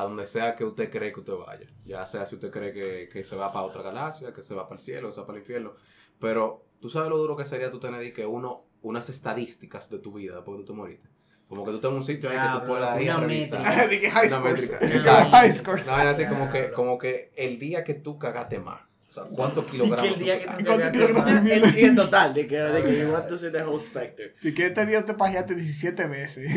a 0.00 0.04
donde 0.04 0.26
sea 0.26 0.54
que 0.56 0.64
usted 0.64 0.90
cree 0.90 1.12
que 1.12 1.20
usted 1.20 1.34
vaya. 1.34 1.66
Ya 1.84 2.04
sea 2.06 2.26
si 2.26 2.34
usted 2.34 2.50
cree 2.50 2.72
que, 2.72 3.08
que 3.08 3.24
se 3.24 3.36
va 3.36 3.52
para 3.52 3.64
otra 3.66 3.82
galaxia, 3.82 4.32
que 4.32 4.42
se 4.42 4.54
va 4.54 4.68
para 4.68 4.76
el 4.78 4.82
cielo, 4.84 5.08
que 5.08 5.14
se 5.14 5.20
va 5.20 5.26
para 5.26 5.38
el 5.38 5.42
infierno. 5.42 5.74
Pero 6.18 6.66
tú 6.80 6.88
sabes 6.88 7.08
lo 7.10 7.18
duro 7.18 7.36
que 7.36 7.44
sería 7.44 7.70
tú 7.70 7.78
tener 7.80 8.12
que 8.12 8.26
uno, 8.26 8.64
unas 8.82 9.08
estadísticas 9.08 9.90
de 9.90 9.98
tu 9.98 10.12
vida 10.12 10.34
después 10.36 10.58
de 10.58 10.64
tú 10.64 10.72
te 10.72 10.76
moriste. 10.76 11.08
Como 11.48 11.64
que 11.64 11.70
tú 11.70 11.80
tengas 11.80 11.96
un 11.96 12.02
sitio 12.04 12.28
ahí 12.28 12.36
que 12.36 12.60
tú 12.60 12.66
puedas 12.66 13.00
ir 13.00 13.10
a 13.10 13.16
revisar. 13.18 13.88
que 13.88 14.10
high 14.10 14.26
Una 14.26 14.36
scores. 14.36 14.70
métrica, 14.70 14.94
Exacto. 14.94 15.30
High 15.30 15.52
scores. 15.52 15.86
No, 15.86 15.92
así 15.94 16.26
como 16.26 16.50
que, 16.50 16.72
como 16.72 16.98
que 16.98 17.32
el 17.36 17.58
día 17.58 17.84
que 17.84 17.94
tú 17.94 18.18
cagaste 18.18 18.58
más. 18.58 18.80
Sea, 19.16 19.24
¿cuántos 19.34 19.64
kilogramos? 19.70 20.02
que 20.06 20.08
el 20.14 20.18
día 20.18 20.38
que 20.38 20.44
tú 20.46 20.50
¿Cuánto 20.52 20.70
cagaste 20.72 20.98
kilogramos? 20.98 21.32
mal. 21.32 21.50
El 21.50 21.72
sí 21.72 21.84
en 21.84 21.96
total, 21.96 22.34
de 22.34 22.46
que, 22.46 22.56
de 22.56 22.82
que 22.84 22.98
you 23.00 23.10
want 23.12 23.26
to 23.28 23.36
see 23.36 23.50
the 23.50 23.62
whole 23.62 23.82
spectrum. 23.82 24.28
Y 24.42 24.52
que 24.52 24.66
este 24.66 24.84
día 24.86 25.04
te 25.04 25.14
pajeaste 25.14 25.54
17 25.54 26.06
veces. 26.06 26.50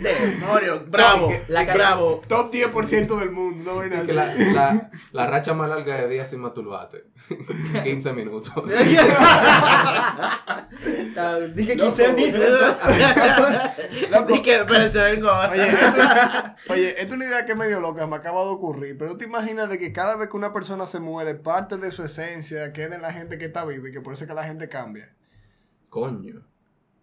Demonio, 0.00 0.84
bravo, 0.88 1.32
La 1.48 1.66
cara- 1.66 1.74
bravo. 1.78 2.22
Top 2.28 2.52
10% 2.52 3.18
del 3.18 3.30
mundo, 3.30 3.72
no 3.72 3.78
ven 3.78 4.06
Que 4.06 4.12
la, 4.12 4.34
la, 4.34 4.90
la 5.12 5.26
racha 5.26 5.52
más 5.54 5.68
larga 5.68 5.96
de 5.96 6.08
días 6.08 6.30
sin 6.30 6.40
masturbarte. 6.40 7.04
15 7.82 8.12
minutos. 8.12 8.52
Dije 11.54 11.76
15 11.76 12.12
minutos. 12.12 12.76
Y 14.28 14.42
que, 14.42 14.64
pero 14.66 14.90
se 14.90 14.98
vengo 14.98 15.28
ahora. 15.28 15.50
Oye, 15.52 15.68
esto, 15.68 16.72
oye, 16.72 16.88
esto 16.90 17.02
es 17.02 17.12
una 17.12 17.24
idea 17.24 17.44
que 17.46 17.52
es 17.52 17.58
medio 17.58 17.80
loca, 17.80 18.06
me 18.06 18.16
acaba 18.16 18.42
de 18.42 18.48
ocurrir. 18.50 18.96
Pero 18.98 19.12
tú 19.12 19.18
te 19.18 19.24
imaginas 19.24 19.68
de 19.68 19.78
que 19.78 19.92
cada 19.92 20.16
vez 20.16 20.28
que 20.28 20.36
una 20.36 20.52
persona 20.52 20.86
se 20.86 21.00
muere, 21.00 21.15
parte 21.42 21.76
de 21.76 21.90
su 21.90 22.04
esencia 22.04 22.72
queda 22.72 22.96
en 22.96 23.02
la 23.02 23.12
gente 23.12 23.38
que 23.38 23.46
está 23.46 23.64
viva 23.64 23.88
y 23.88 23.92
que 23.92 24.00
por 24.00 24.12
eso 24.12 24.24
es 24.24 24.28
que 24.28 24.34
la 24.34 24.44
gente 24.44 24.68
cambia. 24.68 25.14
Coño. 25.88 26.42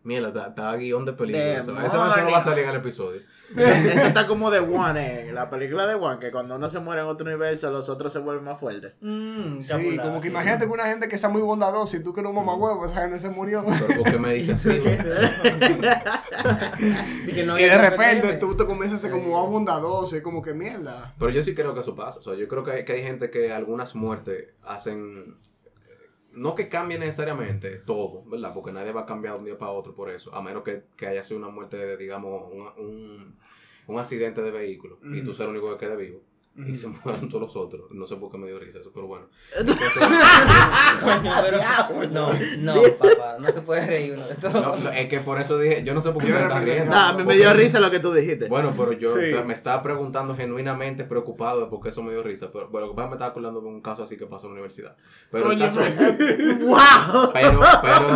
Mierda, 0.04 0.48
está, 0.48 0.76
guion 0.76 1.06
de 1.06 1.14
película. 1.14 1.44
Demonio. 1.44 1.86
ese 1.86 1.98
no 1.98 2.32
va 2.32 2.38
a 2.38 2.42
salir 2.42 2.66
en 2.66 2.70
el 2.72 2.76
episodio. 2.76 3.22
Eso 3.58 4.08
está 4.08 4.28
como 4.28 4.52
de 4.52 4.60
One, 4.60 5.30
eh, 5.30 5.34
la 5.34 5.50
película 5.50 5.86
de 5.88 5.96
One, 5.96 6.20
que 6.20 6.32
cuando 6.32 6.56
uno 6.56 6.70
se 6.70 6.80
muere 6.80 7.02
en 7.02 7.08
otro 7.08 7.26
universo, 7.28 7.72
los 7.72 7.90
otros 7.90 8.14
se 8.14 8.20
vuelven 8.20 8.46
más 8.46 8.60
fuertes. 8.60 8.94
Mm, 9.02 9.60
Sí, 9.62 9.98
como 9.98 10.16
que 10.16 10.20
sí. 10.22 10.28
imagínate 10.28 10.66
que 10.66 10.72
una 10.72 10.86
gente 10.86 11.08
que 11.08 11.18
sea 11.18 11.30
muy 11.30 11.42
bondadosa 11.42 11.98
y 11.98 12.04
tú 12.04 12.14
que 12.14 12.22
eres 12.22 12.30
un 12.30 12.36
mamagüevo, 12.36 12.86
esa 12.86 13.02
gente 13.02 13.20
se 13.20 13.30
murió. 13.30 13.64
¿por 13.64 14.12
qué 14.12 14.20
me 14.20 14.34
dice 14.34 14.54
así? 14.54 14.70
No 17.46 17.60
y 17.60 17.64
de 17.64 17.72
hay 17.72 17.90
repente 17.90 18.34
tú 18.34 18.56
te 18.56 18.66
comienzas 18.66 19.00
a 19.00 19.02
ser 19.04 19.12
como 19.12 19.40
más 19.42 19.50
bondadoso 19.50 20.16
y 20.16 20.22
como 20.22 20.42
que 20.42 20.54
mierda. 20.54 21.14
Pero 21.20 21.32
yo 21.32 21.44
sí 21.44 21.54
creo 21.54 21.74
que 21.74 21.82
eso 21.82 21.96
pasa. 21.96 22.20
O 22.20 22.24
sea, 22.24 22.36
yo 22.36 22.48
creo 22.48 22.64
que 22.64 22.72
hay, 22.72 22.86
que 22.86 22.94
hay 22.94 23.04
gente 23.04 23.30
que 23.30 23.52
algunas 23.52 23.96
muertes 23.96 24.46
hacen. 24.64 25.36
No 26.34 26.56
que 26.56 26.68
cambie 26.70 26.98
necesariamente 26.98 27.78
todo, 27.78 28.24
¿verdad? 28.26 28.54
Porque 28.54 28.72
nadie 28.72 28.92
va 28.92 29.02
a 29.02 29.06
cambiar 29.06 29.34
de 29.36 29.40
un 29.40 29.46
día 29.46 29.58
para 29.58 29.72
otro 29.72 29.94
por 29.94 30.10
eso. 30.10 30.34
A 30.34 30.42
menos 30.42 30.64
que, 30.64 30.84
que 30.98 31.08
haya 31.08 31.24
sido 31.24 31.40
una 31.40 31.50
muerte, 31.50 31.78
de, 31.78 31.96
digamos, 31.98 32.52
un, 32.52 32.86
un, 32.86 33.38
un 33.88 34.00
accidente 34.00 34.42
de 34.42 34.52
vehículo. 34.52 35.00
Y 35.04 35.22
tú 35.22 35.30
Ujú. 35.30 35.34
seas 35.34 35.50
el 35.50 35.56
único 35.56 35.78
que 35.78 35.86
quede 35.86 35.96
vivo. 35.96 36.22
Y 36.56 36.76
se 36.76 36.88
mueran 36.88 37.28
todos 37.30 37.42
los 37.42 37.56
otros. 37.56 37.90
No 37.92 38.06
sé 38.06 38.16
por 38.18 38.32
qué 38.32 38.38
me 38.38 38.46
dio 38.48 38.60
risa 38.60 38.78
eso, 38.80 38.92
pero 38.94 39.08
bueno. 39.08 39.26
Pero- 41.42 41.58
no, 42.12 42.30
no, 42.60 42.82
papá, 43.00 43.38
no 43.40 43.52
se 43.52 43.62
puede 43.62 43.86
reír 43.86 44.14
uno 44.14 44.28
de 44.28 44.36
todo. 44.36 44.52
No, 44.62 44.76
no, 44.78 44.90
es 44.92 45.08
que 45.10 45.20
por 45.20 45.40
eso 45.42 45.58
dije, 45.58 45.84
yo 45.84 45.94
no 45.94 46.02
sé 46.02 46.12
por 46.12 46.22
qué 46.24 46.32
te 46.32 46.38
estás 46.38 46.54
repente- 46.54 46.74
riendo. 46.74 46.92
Nah, 46.94 47.10
a 47.10 47.12
mí 47.14 47.18
me 47.20 47.24
Porque- 47.26 47.38
dio 47.40 47.54
risa 47.54 47.80
lo 47.80 47.90
que 47.92 48.00
tú 48.00 48.14
dijiste. 48.14 48.48
Bueno, 48.48 48.74
pero 48.78 48.92
yo 48.94 49.12
Sí. 49.14 49.22
me 49.46 49.54
estaba 49.54 49.82
preguntando 49.82 50.36
genuinamente 50.36 51.04
preocupado 51.06 51.62
de 51.62 51.68
por 51.68 51.82
qué 51.82 51.90
eso 51.90 52.04
me 52.04 52.12
dio 52.12 52.22
risa. 52.24 52.52
Pero 52.52 52.70
bueno, 52.70 52.88
lo 52.88 52.94
que 52.94 52.98
pasa 52.98 53.08
me 53.10 53.14
estaba 53.16 53.32
acordando 53.32 53.60
de 53.62 53.68
un 53.68 53.82
caso 53.82 54.04
así 54.04 54.16
que 54.18 54.28
pasó 54.28 54.46
en 54.48 54.54
la 54.54 54.60
universidad. 54.62 54.96
Pero 55.32 55.52
el 55.52 55.60
caso, 55.60 55.80
¡Wow! 55.80 57.32
pero, 57.34 57.62
pero 57.82 58.08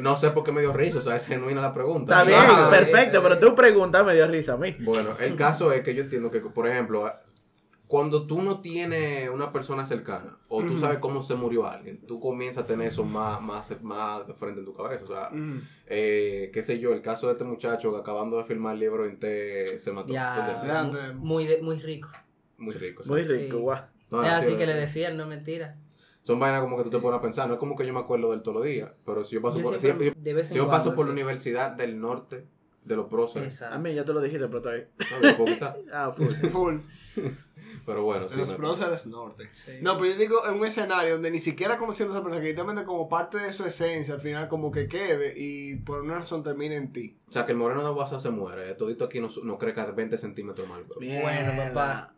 no 0.00 0.16
sé 0.16 0.30
por 0.30 0.44
qué 0.44 0.52
me 0.52 0.60
dio 0.60 0.72
risa, 0.72 0.98
o 0.98 1.00
sea, 1.00 1.16
es 1.16 1.26
genuina 1.26 1.60
la 1.60 1.72
pregunta. 1.72 2.12
Está 2.12 2.24
bien, 2.24 2.38
nada, 2.38 2.70
perfecto, 2.70 3.22
pero 3.22 3.38
tu 3.38 3.54
pregunta 3.54 4.02
me 4.04 4.14
dio 4.14 4.26
risa 4.26 4.54
a 4.54 4.56
mí. 4.56 4.76
Bueno, 4.80 5.10
el 5.20 5.36
caso 5.36 5.72
es 5.72 5.80
que 5.82 5.94
yo 5.94 6.02
entiendo 6.02 6.30
que, 6.30 6.40
por 6.40 6.68
ejemplo, 6.68 7.10
cuando 7.86 8.24
tú 8.26 8.40
no 8.40 8.60
tienes 8.60 9.28
una 9.30 9.52
persona 9.52 9.84
cercana 9.84 10.38
o 10.48 10.62
tú 10.62 10.76
sabes 10.76 10.98
cómo 10.98 11.22
se 11.24 11.34
murió 11.34 11.66
alguien, 11.66 11.98
tú 12.06 12.20
comienzas 12.20 12.62
a 12.62 12.66
tener 12.66 12.86
eso 12.86 13.04
más, 13.04 13.40
más, 13.40 13.74
más 13.82 14.26
de 14.28 14.34
frente 14.34 14.60
en 14.60 14.66
tu 14.66 14.74
cabeza. 14.74 15.02
O 15.02 15.08
sea, 15.08 15.30
Mm. 15.32 15.62
eh, 15.86 16.50
qué 16.52 16.62
sé 16.62 16.78
yo, 16.78 16.92
el 16.92 17.02
caso 17.02 17.26
de 17.26 17.32
este 17.32 17.44
muchacho 17.44 17.90
que 17.92 17.98
acabando 17.98 18.36
de 18.38 18.44
filmar 18.44 18.74
el 18.74 18.80
libro 18.80 19.06
en 19.06 19.18
T 19.18 19.66
se 19.78 19.90
mató. 19.92 20.12
Ya, 20.12 20.88
muy, 21.16 21.46
de- 21.46 21.62
muy 21.62 21.80
rico. 21.80 22.08
Muy 22.58 22.74
rico. 22.74 23.02
Muy 23.08 23.22
¿sabes? 23.22 23.38
rico, 23.38 23.56
Sí. 23.56 23.62
guau. 23.62 23.80
No, 24.10 24.24
es 24.24 24.32
así 24.34 24.50
sí, 24.52 24.56
que 24.56 24.66
le 24.66 24.74
decían, 24.74 25.16
no 25.16 25.26
mentira. 25.26 25.76
Son 26.22 26.38
vainas 26.38 26.60
como 26.60 26.76
que 26.76 26.84
tú 26.84 26.90
te 26.90 26.98
pones 26.98 27.18
a 27.18 27.22
pensar. 27.22 27.48
No 27.48 27.54
es 27.54 27.60
como 27.60 27.76
que 27.76 27.86
yo 27.86 27.92
me 27.94 28.00
acuerdo 28.00 28.30
del 28.32 28.42
todos 28.42 28.56
los 28.58 28.64
días, 28.66 28.90
pero 29.06 29.24
si 29.24 29.36
yo 29.36 29.42
paso 29.42 29.58
Yo 29.58 29.64
por, 29.64 29.74
si, 29.74 29.80
siempre, 29.80 30.12
si- 30.14 30.20
de 30.20 30.34
vez 30.34 30.48
en 30.48 30.52
si 30.52 30.58
yo 30.58 30.68
paso 30.68 30.94
por 30.94 31.06
la. 31.06 31.12
Universidad 31.12 31.70
del 31.72 31.98
Norte 32.00 32.44
de 32.84 32.96
los 32.96 33.06
próceres, 33.06 33.52
Exacto. 33.54 33.74
A 33.74 33.78
mí 33.78 33.94
ya 33.94 34.04
te 34.04 34.12
lo 34.12 34.20
dijiste, 34.20 34.46
pero 34.46 34.58
está 34.58 34.70
bien. 34.72 34.88
no. 35.58 35.74
Ah, 35.92 36.14
pues. 36.16 36.38
Full. 36.52 36.76
Pero 37.86 38.04
bueno, 38.04 38.28
sí. 38.28 38.38
los 38.38 38.52
próceres 38.54 39.06
norte. 39.06 39.48
Sí. 39.52 39.72
No, 39.80 39.96
pero 39.98 40.12
yo 40.12 40.16
digo 40.18 40.46
en 40.46 40.54
un 40.54 40.66
escenario 40.66 41.14
donde 41.14 41.30
ni 41.30 41.38
siquiera 41.38 41.78
conociendo 41.78 42.14
a 42.14 42.18
esa 42.18 42.22
persona, 42.22 42.40
que 42.42 42.48
literalmente 42.48 42.84
como 42.84 43.08
parte 43.08 43.38
de 43.38 43.52
su 43.52 43.64
esencia, 43.64 44.14
al 44.14 44.20
final 44.20 44.48
como 44.48 44.70
que 44.70 44.86
quede 44.86 45.34
y 45.36 45.76
por 45.76 46.02
una 46.02 46.16
razón 46.16 46.42
termine 46.42 46.76
en 46.76 46.92
ti. 46.92 47.16
O 47.28 47.32
sea, 47.32 47.46
que 47.46 47.52
el 47.52 47.58
moreno 47.58 47.82
de 47.82 47.90
WhatsApp 47.90 48.20
se 48.20 48.30
muere. 48.30 48.74
Todito 48.74 49.04
aquí 49.04 49.20
no, 49.20 49.28
no 49.44 49.58
crezca 49.58 49.86
de 49.86 49.92
20 49.92 50.18
centímetros 50.18 50.68
más. 50.68 50.80
Bueno, 50.96 51.52
papá. 51.56 52.14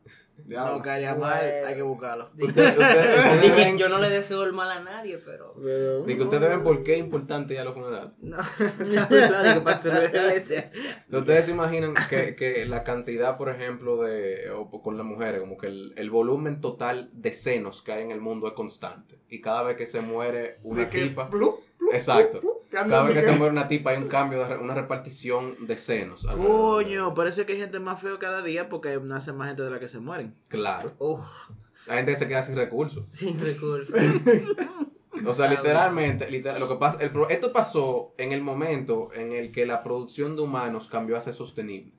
No 0.47 0.83
caería 0.83 1.15
mal, 1.15 1.45
hay 1.67 1.75
que 1.75 1.83
buscarlo. 1.83 2.31
Ustedes, 2.39 2.73
ustedes, 2.73 3.17
Y 3.17 3.19
ustedes 3.35 3.53
que 3.53 3.65
ven, 3.65 3.79
yo 3.79 3.89
no 3.89 3.99
le 3.99 4.11
deseo 4.11 4.43
el 4.45 4.53
mal 4.53 4.71
a 4.71 4.81
nadie, 4.81 5.19
pero. 5.19 5.55
di 6.05 6.17
que 6.17 6.23
ustedes 6.23 6.49
ven 6.49 6.63
por 6.63 6.83
qué 6.83 6.95
es 6.95 6.99
importante 6.99 7.55
ya 7.55 7.65
los 7.65 7.75
funerales. 7.75 8.13
No, 8.23 8.37
no, 8.39 9.31
no, 9.31 9.43
digo, 9.43 9.65
para 9.65 9.77
que 9.77 9.83
se 9.83 9.93
lo 9.93 10.01
regrese. 10.01 10.71
Ustedes 11.11 11.47
se 11.47 11.53
imaginan 11.53 11.95
que, 12.09 12.35
que 12.35 12.67
la 12.67 12.83
cantidad, 12.85 13.37
por 13.37 13.49
ejemplo, 13.49 14.03
de. 14.03 14.51
o 14.51 14.83
con 14.83 14.97
las 14.97 15.07
mujeres, 15.07 15.41
como 15.41 15.57
que 15.57 15.69
el, 15.69 15.95
el 15.97 16.11
volumen 16.11 16.61
total 16.61 17.11
de 17.13 17.33
senos 17.33 17.83
que 17.83 17.93
hay 17.93 18.03
en 18.03 18.11
el 18.11 18.21
mundo 18.21 18.49
es 18.49 18.55
constante. 18.55 19.19
Y 19.29 19.41
cada 19.41 19.63
vez 19.63 19.77
que 19.77 19.87
se 19.87 20.01
muere 20.01 20.59
una 20.63 20.89
tipa. 20.89 21.31
Exacto. 21.93 22.62
Cada 22.73 23.03
vez 23.05 23.15
que 23.15 23.23
se 23.23 23.33
muere 23.39 23.53
una 23.53 23.69
tipa 23.69 23.91
hay 23.91 23.99
un 23.99 24.09
cambio, 24.09 24.45
una 24.61 24.75
repartición 24.75 25.67
de 25.67 25.77
senos. 25.79 26.27
Coño, 26.27 27.15
parece 27.15 27.45
que 27.47 27.53
hay 27.53 27.59
gente 27.61 27.79
más 27.81 28.01
feo 28.01 28.19
cada 28.19 28.43
día 28.43 28.69
porque 28.69 28.99
nace 29.03 29.33
más 29.33 29.49
gente 29.49 29.63
de 29.63 29.71
la 29.71 29.79
que 29.79 29.89
se 29.89 29.99
mueren. 30.01 30.35
Claro. 30.49 30.89
Uf, 30.99 31.21
La 31.87 31.95
gente 31.97 32.13
que 32.13 32.17
se 32.17 32.27
queda 32.29 32.43
sin 32.43 32.57
recursos. 32.57 33.05
sin 33.11 33.39
recursos. 33.39 33.95
O 35.25 35.33
sea, 35.35 35.47
literalmente, 35.49 36.29
literal- 36.29 36.59
lo 36.59 36.69
que 36.69 36.75
pasa, 36.77 36.99
el 37.01 37.13
pro- 37.13 37.29
esto 37.29 37.53
pasó 37.53 38.13
en 38.19 38.33
el 38.33 38.43
momento 38.43 39.11
en 39.15 39.33
el 39.33 39.53
que 39.53 39.67
la 39.67 39.85
producción 39.85 40.35
de 40.35 40.43
humanos 40.43 40.89
cambió 40.89 41.17
a 41.17 41.21
ser 41.21 41.35
sostenible. 41.35 41.93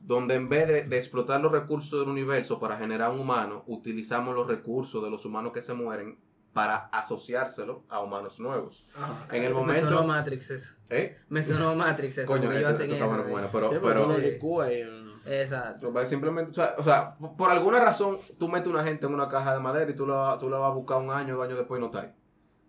Donde 0.00 0.34
en 0.34 0.48
vez 0.48 0.66
de, 0.66 0.82
de 0.82 0.96
explotar 0.96 1.40
los 1.40 1.52
recursos 1.52 2.00
del 2.00 2.08
universo 2.08 2.58
para 2.58 2.76
generar 2.76 3.12
un 3.12 3.20
humano, 3.20 3.62
utilizamos 3.68 4.34
los 4.34 4.48
recursos 4.48 5.00
de 5.04 5.10
los 5.10 5.24
humanos 5.24 5.52
que 5.52 5.62
se 5.62 5.74
mueren 5.74 6.18
para 6.56 6.76
asociárselo 6.86 7.84
a 7.90 8.00
humanos 8.00 8.40
nuevos. 8.40 8.86
En 9.30 9.42
el 9.44 9.50
Me 9.52 9.54
momento- 9.60 9.90
sonó 9.90 10.06
Matrix 10.06 10.50
eso. 10.52 10.74
¿Eh? 10.88 11.18
Me 11.28 11.42
sonó 11.42 11.76
Matrix 11.76 12.16
eso. 12.16 12.26
Coño, 12.26 12.50
esto, 12.50 12.70
esto 12.70 12.82
está 12.84 12.96
eso, 12.96 13.06
bueno, 13.06 13.24
¿eh? 13.24 13.30
bueno, 13.30 13.48
pero, 13.52 13.68
Sí, 13.70 13.76
pero, 13.82 14.08
uh, 14.08 15.28
Exacto. 15.28 16.06
Simplemente, 16.06 16.52
o 16.52 16.54
sea, 16.54 16.74
o 16.78 16.82
sea, 16.82 17.14
por 17.36 17.50
alguna 17.50 17.78
razón, 17.80 18.18
tú 18.38 18.48
metes 18.48 18.68
una 18.68 18.82
gente 18.82 19.04
en 19.04 19.12
una 19.12 19.28
caja 19.28 19.52
de 19.52 19.60
madera 19.60 19.90
y 19.90 19.94
tú 19.94 20.06
la, 20.06 20.38
tú 20.40 20.48
la 20.48 20.56
vas 20.56 20.70
a 20.70 20.74
buscar 20.74 20.96
un 20.96 21.10
año, 21.10 21.36
dos 21.36 21.44
años 21.44 21.58
después 21.58 21.78
y 21.78 21.80
no 21.82 21.86
está 21.86 22.00
ahí. 22.00 22.12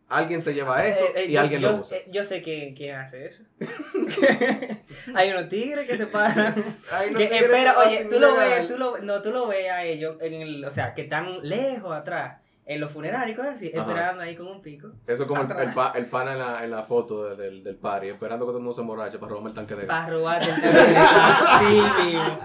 Alguien 0.09 0.41
se 0.41 0.53
lleva 0.53 0.85
eso 0.85 1.03
Eh, 1.05 1.11
eh, 1.15 1.25
y 1.27 1.31
yo, 1.33 1.39
alguien 1.41 1.61
yo, 1.61 1.71
lo 1.71 1.77
usa. 1.77 1.97
eh, 1.97 2.05
yo 2.11 2.23
sé 2.25 2.41
que, 2.41 2.73
quién 2.75 2.95
hace 2.97 3.25
eso. 3.27 3.43
Hay 5.15 5.31
unos 5.31 5.47
tigres 5.47 5.87
que 5.87 5.97
se 5.97 6.07
paran. 6.07 6.53
Que 6.99 7.07
tigres 7.27 7.41
espera, 7.41 7.77
oye, 7.79 8.05
tú 8.05 8.19
lo 8.19 8.35
ves, 8.35 8.67
tú 8.67 8.77
lo, 8.77 8.97
no, 8.99 9.21
tú 9.21 9.31
lo 9.31 9.47
ves 9.47 9.71
a 9.71 9.83
ellos 9.85 10.17
en 10.19 10.33
el, 10.33 10.65
o 10.65 10.71
sea, 10.71 10.93
que 10.93 11.03
están 11.03 11.39
lejos 11.41 11.95
atrás, 11.95 12.41
en 12.69 12.81
los 12.81 12.91
funerarios, 12.91 13.31
y 13.31 13.35
cosas 13.35 13.55
así, 13.55 13.71
Ajá. 13.73 13.81
esperando 13.87 14.21
ahí 14.23 14.35
con 14.35 14.47
un 14.47 14.61
pico. 14.61 14.89
Eso 15.07 15.23
es 15.23 15.27
como 15.27 15.41
el, 15.41 15.73
pa- 15.73 15.93
el 15.95 16.05
pana 16.07 16.33
en 16.33 16.39
la, 16.39 16.63
en 16.65 16.71
la 16.71 16.83
foto 16.83 17.29
de- 17.29 17.35
del, 17.41 17.63
del 17.63 17.77
party, 17.77 18.09
esperando 18.09 18.45
que 18.45 18.49
todo 18.49 18.57
el 18.57 18.63
mundo 18.63 18.75
se 18.75 18.81
emborrache 18.81 19.17
para 19.19 19.29
robarme 19.29 19.49
el 19.51 19.55
tanque 19.55 19.75
de 19.75 19.85
gas. 19.85 19.97
Para 19.97 20.09
robarte 20.11 20.49
el 20.49 20.61
carrito, 20.61 20.99
así 21.47 22.03
mismo. 22.03 22.39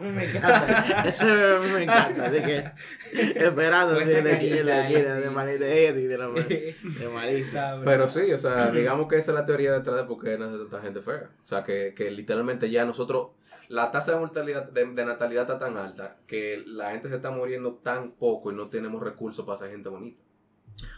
me 0.00 0.24
encanta. 0.30 1.56
A 1.56 1.60
mí 1.60 1.68
me 1.70 1.82
encanta. 1.84 2.24
Así 2.26 2.42
que 2.42 2.64
esperando 3.36 4.00
en 4.00 4.24
la 4.24 4.30
carita, 4.32 4.88
sí, 4.88 4.94
de 4.94 5.22
sí. 5.22 5.30
manera 5.30 5.58
de 5.66 5.86
Eddie, 5.88 6.08
de 6.08 6.18
la 6.18 6.26
de 6.28 7.08
Marisa. 7.14 7.80
Pero 7.84 8.08
sí, 8.08 8.32
o 8.32 8.38
sea, 8.38 8.70
digamos 8.70 9.06
que 9.08 9.16
esa 9.18 9.32
es 9.32 9.38
la 9.38 9.44
teoría 9.44 9.72
detrás 9.72 9.96
de 9.96 10.04
por 10.04 10.22
qué 10.22 10.36
nace 10.38 10.58
tanta 10.58 10.80
gente 10.80 11.00
fea. 11.00 11.28
O 11.42 11.46
sea, 11.46 11.62
que, 11.62 11.94
que 11.96 12.10
literalmente 12.10 12.70
ya 12.70 12.84
nosotros, 12.84 13.28
la 13.70 13.90
tasa 13.90 14.12
de 14.12 14.18
mortalidad, 14.18 14.68
de, 14.70 14.84
de 14.84 15.04
natalidad 15.04 15.42
está 15.44 15.58
tan 15.58 15.76
alta 15.78 16.16
que 16.26 16.62
la 16.66 16.90
gente 16.90 17.08
se 17.08 17.14
está 17.16 17.30
muriendo 17.30 17.74
tan 17.74 18.10
poco 18.12 18.50
y 18.52 18.54
no 18.54 18.68
tenemos 18.68 19.02
recursos 19.02 19.46
para 19.46 19.56
ser 19.58 19.70
gente 19.70 19.88
bonita. 19.88 20.20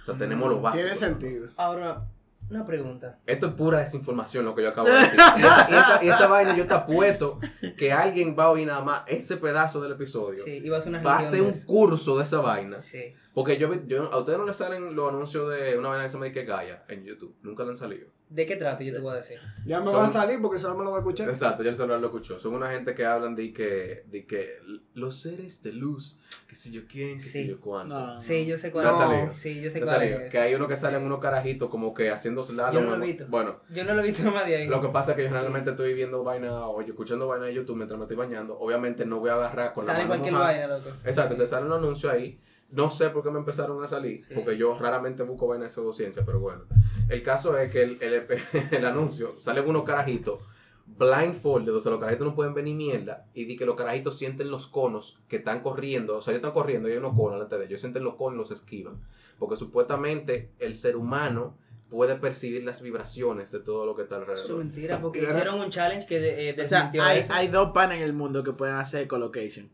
O 0.00 0.04
sea, 0.04 0.16
tenemos 0.16 0.48
lo 0.50 0.60
básico. 0.60 0.82
Tiene 0.82 0.96
sentido. 0.96 1.48
Ahora, 1.56 2.06
una 2.50 2.64
pregunta. 2.66 3.18
Esto 3.26 3.46
es 3.48 3.52
pura 3.54 3.80
desinformación 3.80 4.44
lo 4.44 4.54
que 4.54 4.62
yo 4.62 4.70
acabo 4.70 4.88
de 4.88 4.94
decir. 4.94 5.18
Y, 5.36 5.40
esta- 5.42 5.66
y 5.70 5.74
esta- 5.74 6.04
y 6.04 6.08
esa 6.08 6.26
vaina 6.28 6.56
yo 6.56 6.66
te 6.66 6.74
apuesto 6.74 7.38
que 7.76 7.92
alguien 7.92 8.34
va 8.38 8.44
a 8.44 8.50
oír 8.50 8.66
nada 8.66 8.80
más 8.82 9.02
ese 9.06 9.36
pedazo 9.36 9.80
del 9.80 9.92
episodio. 9.92 10.42
Sí, 10.42 10.62
a 10.68 10.88
una 10.88 11.02
Va 11.02 11.16
a 11.16 11.18
hacer 11.18 11.40
de 11.40 11.44
un 11.46 11.50
eso. 11.50 11.66
curso 11.66 12.16
de 12.18 12.24
esa 12.24 12.40
vaina. 12.40 12.80
Sí. 12.80 13.14
Porque 13.34 13.56
yo, 13.58 13.68
vi- 13.68 13.82
yo, 13.86 14.10
a 14.12 14.18
ustedes 14.18 14.38
no 14.38 14.44
les 14.46 14.56
salen 14.56 14.94
los 14.96 15.08
anuncios 15.12 15.50
de 15.50 15.78
una 15.78 15.88
vaina 15.90 16.04
que 16.04 16.10
se 16.10 16.16
llama 16.18 16.30
que 16.32 16.44
Gaia 16.44 16.84
en 16.88 17.04
YouTube. 17.04 17.34
Nunca 17.42 17.64
le 17.64 17.70
han 17.70 17.76
salido. 17.76 18.08
¿De 18.32 18.46
qué 18.46 18.56
trata? 18.56 18.82
Yo 18.82 18.92
te 18.94 18.98
voy 18.98 19.12
a 19.12 19.16
decir. 19.16 19.38
Ya 19.66 19.78
me 19.80 19.84
Son- 19.86 19.96
va 19.96 20.06
a 20.06 20.08
salir 20.08 20.40
porque 20.40 20.58
solo 20.58 20.74
me 20.76 20.84
lo 20.84 20.90
voy 20.90 20.96
a 20.98 21.00
escuchar. 21.00 21.28
Exacto, 21.28 21.62
ya 21.62 21.68
el 21.70 21.76
celular 21.76 22.00
lo 22.00 22.06
escuchó. 22.06 22.38
Son 22.38 22.54
una 22.54 22.70
gente 22.70 22.94
que 22.94 23.04
hablan 23.04 23.36
de 23.36 23.52
que, 23.52 24.04
de 24.06 24.24
que 24.26 24.58
los 24.94 25.20
seres 25.20 25.62
de 25.62 25.72
luz, 25.72 26.18
que 26.48 26.56
sé 26.56 26.70
yo 26.70 26.82
quién, 26.90 27.16
que 27.18 27.22
sé 27.22 27.42
Sí. 27.42 27.48
yo 27.48 27.60
cuánto. 27.60 27.94
No. 27.94 28.18
Sí, 28.18 28.46
yo 28.46 28.56
sé 28.56 28.68
¿Te 28.68 28.72
cuál 28.72 28.86
salido? 28.86 29.34
Sí, 29.34 29.60
yo 29.60 29.70
sé 29.70 29.80
¿Te 29.80 29.84
cuál 29.84 29.96
salió? 29.98 30.20
es. 30.20 30.32
Que 30.32 30.38
hay 30.38 30.54
uno 30.54 30.66
que 30.66 30.76
sale 30.76 30.96
en 30.96 31.04
unos 31.04 31.18
carajitos 31.20 31.68
como 31.68 31.92
que 31.92 32.10
haciendo 32.10 32.42
slalom. 32.42 32.72
Yo 32.74 32.80
no 32.90 32.96
lo 32.96 33.04
he 33.04 33.06
visto. 33.08 33.26
Bueno, 33.28 33.60
Yo 33.70 33.84
no 33.84 33.92
lo 33.94 34.00
he 34.02 34.06
visto 34.06 34.30
más 34.30 34.46
de 34.46 34.56
ahí. 34.56 34.66
lo 34.66 34.80
que 34.80 34.88
pasa 34.88 35.10
es 35.12 35.16
que 35.18 35.22
yo 35.24 35.28
Sí. 35.28 35.34
generalmente 35.34 35.70
estoy 35.70 35.92
viendo 35.92 36.24
vaina 36.24 36.66
o 36.66 36.80
yo 36.80 36.88
escuchando 36.94 37.26
vaina 37.28 37.46
de 37.46 37.54
YouTube 37.54 37.76
mientras 37.76 37.98
me 37.98 38.04
estoy 38.04 38.16
bañando. 38.16 38.58
Obviamente 38.58 39.04
no 39.04 39.20
voy 39.20 39.28
a 39.30 39.34
agarrar 39.34 39.74
con 39.74 39.84
la 39.86 39.92
Sale 39.92 40.04
mano 40.06 40.08
cualquier 40.22 40.32
mojada. 40.32 40.52
vaina, 40.52 40.78
loco. 40.78 40.90
Exacto, 41.04 41.36
te 41.36 41.46
sale 41.46 41.66
un 41.66 41.72
anuncio 41.72 42.10
ahí. 42.10 42.40
No 42.72 42.90
sé 42.90 43.10
por 43.10 43.22
qué 43.22 43.30
me 43.30 43.38
empezaron 43.38 43.82
a 43.84 43.86
salir, 43.86 44.24
Sí. 44.24 44.34
porque 44.34 44.56
yo 44.56 44.76
raramente 44.78 45.22
busco 45.22 45.46
vaina 45.46 45.64
de 45.64 45.70
pseudociencia, 45.70 46.24
pero 46.26 46.40
bueno. 46.40 46.64
El 47.08 47.22
caso 47.22 47.56
es 47.58 47.70
que 47.70 47.82
el, 47.82 48.02
el, 48.02 48.26
el 48.70 48.84
anuncio 48.86 49.34
sale 49.38 49.60
unos 49.60 49.84
carajitos 49.84 50.40
blindfolded, 50.86 51.74
o 51.74 51.80
sea, 51.80 51.90
los 51.92 52.00
carajitos 52.00 52.26
no 52.26 52.34
pueden 52.34 52.54
ver 52.54 52.64
ni 52.64 52.74
mierda, 52.74 53.26
y 53.34 53.44
di 53.44 53.56
que 53.56 53.64
los 53.66 53.76
carajitos 53.76 54.18
sienten 54.18 54.50
los 54.50 54.66
conos 54.66 55.20
que 55.28 55.36
están 55.36 55.60
corriendo, 55.60 56.16
o 56.16 56.20
sea, 56.20 56.32
ellos 56.32 56.40
están 56.40 56.52
corriendo 56.52 56.88
y 56.88 56.92
hay 56.92 56.98
unos 56.98 57.14
conos 57.16 57.34
delante 57.34 57.58
de 57.58 57.64
ellos, 57.66 57.80
sienten 57.80 58.04
los 58.04 58.14
conos 58.16 58.34
y 58.34 58.38
los 58.38 58.50
esquivan, 58.50 59.00
porque 59.38 59.56
supuestamente 59.56 60.50
el 60.58 60.74
ser 60.74 60.96
humano 60.96 61.56
puede 61.88 62.16
percibir 62.16 62.64
las 62.64 62.80
vibraciones 62.82 63.52
de 63.52 63.60
todo 63.60 63.84
lo 63.86 63.94
que 63.94 64.02
está 64.02 64.16
Eso 64.16 64.24
es 64.32 64.38
alrededor. 64.40 64.58
mentira, 64.64 65.00
porque 65.00 65.22
hicieron 65.22 65.60
un 65.60 65.70
challenge 65.70 66.06
que 66.06 66.18
de- 66.20 66.50
eh, 66.50 66.52
O 66.52 66.66
sea, 66.66 66.78
desmintió 66.78 67.02
hay, 67.04 67.18
eso. 67.20 67.32
hay 67.34 67.48
dos 67.48 67.70
panes 67.72 67.98
en 67.98 68.04
el 68.04 68.12
mundo 68.14 68.42
que 68.42 68.52
pueden 68.52 68.76
hacer 68.76 69.02
ecolocation. 69.02 69.70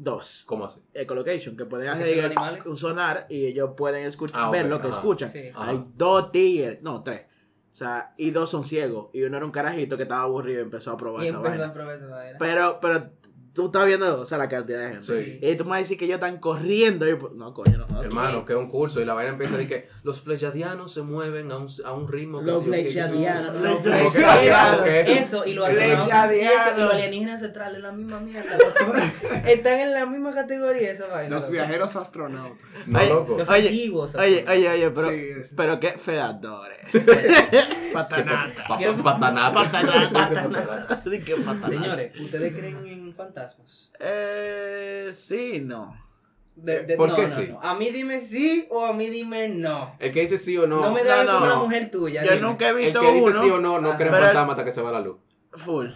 Dos. 0.00 0.44
¿Cómo 0.46 0.64
así? 0.66 0.80
Ecolocation, 0.94 1.56
que 1.56 1.64
pueden 1.64 1.92
¿Que 1.98 2.04
hacer 2.04 2.38
un 2.66 2.76
sonar 2.76 3.26
y 3.28 3.46
ellos 3.46 3.70
pueden 3.76 4.06
escuchar, 4.06 4.40
Ah, 4.44 4.50
ver 4.50 4.66
lo 4.66 4.80
que 4.80 4.86
ajá. 4.86 4.96
escuchan. 4.96 5.28
Sí. 5.28 5.50
Hay 5.56 5.82
dos 5.96 6.30
tigres, 6.30 6.80
no, 6.84 7.02
tres. 7.02 7.22
O 7.72 7.76
sea, 7.78 8.14
y 8.16 8.30
dos 8.30 8.48
son 8.48 8.64
ciegos. 8.64 9.08
Y 9.12 9.22
uno 9.24 9.36
era 9.36 9.44
un 9.46 9.50
carajito 9.52 9.96
que 9.96 10.04
estaba 10.04 10.22
aburrido 10.22 10.60
y 10.60 10.64
empezó 10.64 10.92
a 10.92 10.96
probar 10.96 11.24
Y 11.24 11.28
esa 11.28 11.36
empezó 11.38 11.50
vaina. 11.50 11.66
a 11.66 11.72
probar 11.74 11.96
esa 11.96 12.06
vaina. 12.06 12.38
Pero, 12.38 12.78
pero 12.80 13.10
tú 13.58 13.66
estás 13.66 13.86
viendo, 13.86 14.20
o 14.20 14.24
sea, 14.24 14.38
la 14.38 14.48
cantidad 14.48 14.78
de 14.80 14.88
gente. 14.98 15.04
Sí. 15.04 15.38
Y 15.42 15.56
tú 15.56 15.64
me 15.64 15.70
vas 15.70 15.78
a 15.78 15.80
decir 15.80 15.98
que 15.98 16.04
ellos 16.04 16.14
están 16.14 16.38
corriendo 16.38 17.08
y... 17.08 17.16
pues, 17.16 17.32
No, 17.34 17.52
coño, 17.52 17.84
no. 17.88 18.02
Hermano, 18.02 18.44
que 18.44 18.52
es 18.52 18.58
un 18.58 18.68
curso 18.70 19.00
y 19.00 19.04
la 19.04 19.14
vaina 19.14 19.32
empieza 19.32 19.54
a 19.54 19.58
decir 19.58 19.68
que 19.72 19.88
los 20.04 20.20
pleyadianos 20.20 20.92
se 20.92 21.02
mueven 21.02 21.50
a 21.50 21.56
un, 21.58 21.66
a 21.84 21.92
un 21.92 22.06
ritmo 22.06 22.38
que 22.40 22.46
Los 22.46 22.58
Ok, 22.62 22.66
los 22.66 22.76
ok, 24.80 24.86
eso- 24.86 25.44
y 25.46 25.54
los 25.54 25.68
alienígenas 25.68 27.40
centrales, 27.40 27.82
la 27.82 27.92
misma 27.92 28.20
mierda. 28.20 28.56
Están 29.46 29.80
en 29.80 29.92
la 29.92 30.06
misma 30.06 30.32
categoría 30.32 30.92
esa 30.92 31.06
vaina. 31.08 31.30
Los 31.34 31.50
viajeros 31.50 31.96
astronautas. 31.96 32.58
No, 32.86 32.98
Oye, 32.98 33.08
loco. 33.08 33.38
Los 33.38 33.50
Oye, 33.50 33.68
antiguos. 33.68 34.14
Oye, 34.14 34.44
oye, 34.48 34.68
oye, 34.70 34.90
pero, 34.90 35.10
pero 35.56 35.80
qué 35.80 35.92
fedadores. 35.98 36.78
Patanata. 37.92 38.64
Pa- 38.68 38.78
pa- 38.78 39.02
Patanatas. 39.02 39.72
Patanatas. 39.72 40.28
Patanatas. 40.28 41.02
Señores, 41.68 42.20
¿ustedes 42.20 42.52
creen 42.56 42.76
en 42.86 43.07
fantasmas? 43.18 43.92
Eh, 44.00 45.10
sí, 45.12 45.60
no. 45.60 45.94
De- 46.56 46.82
de- 46.84 46.96
¿Por 46.96 47.10
no, 47.10 47.14
qué 47.16 47.22
no, 47.22 47.28
sí? 47.28 47.46
no. 47.50 47.60
A 47.62 47.74
mí 47.74 47.90
dime 47.90 48.20
sí 48.20 48.66
o 48.70 48.84
a 48.86 48.92
mí 48.92 49.08
dime 49.10 49.48
no. 49.50 49.94
El 49.98 50.12
que 50.12 50.22
dice 50.22 50.38
sí 50.38 50.56
o 50.56 50.66
no. 50.66 50.80
No, 50.80 50.92
me 50.92 51.04
da 51.04 51.22
no, 51.24 51.32
como 51.34 51.46
no. 51.46 51.52
la 51.52 51.56
mujer 51.56 51.90
tuya. 51.90 52.24
Yo 52.24 52.32
dime. 52.32 52.42
nunca 52.48 52.66
he 52.66 52.70
el 52.70 52.76
visto 52.76 53.00
que 53.00 53.12
dice 53.12 53.28
uno. 53.28 53.40
sí 53.42 53.50
o 53.50 53.60
no 53.60 53.78
no 53.80 53.92
Ah, 53.92 53.96
cree 53.96 54.08
en 54.08 54.12
pero 54.14 54.24
el- 54.24 54.30
fantasma 54.30 54.52
hasta 54.54 54.64
que 54.64 54.72
se 54.72 54.80
va 54.82 54.90
la 54.90 55.00
luz. 55.00 55.18
Full. 55.52 55.88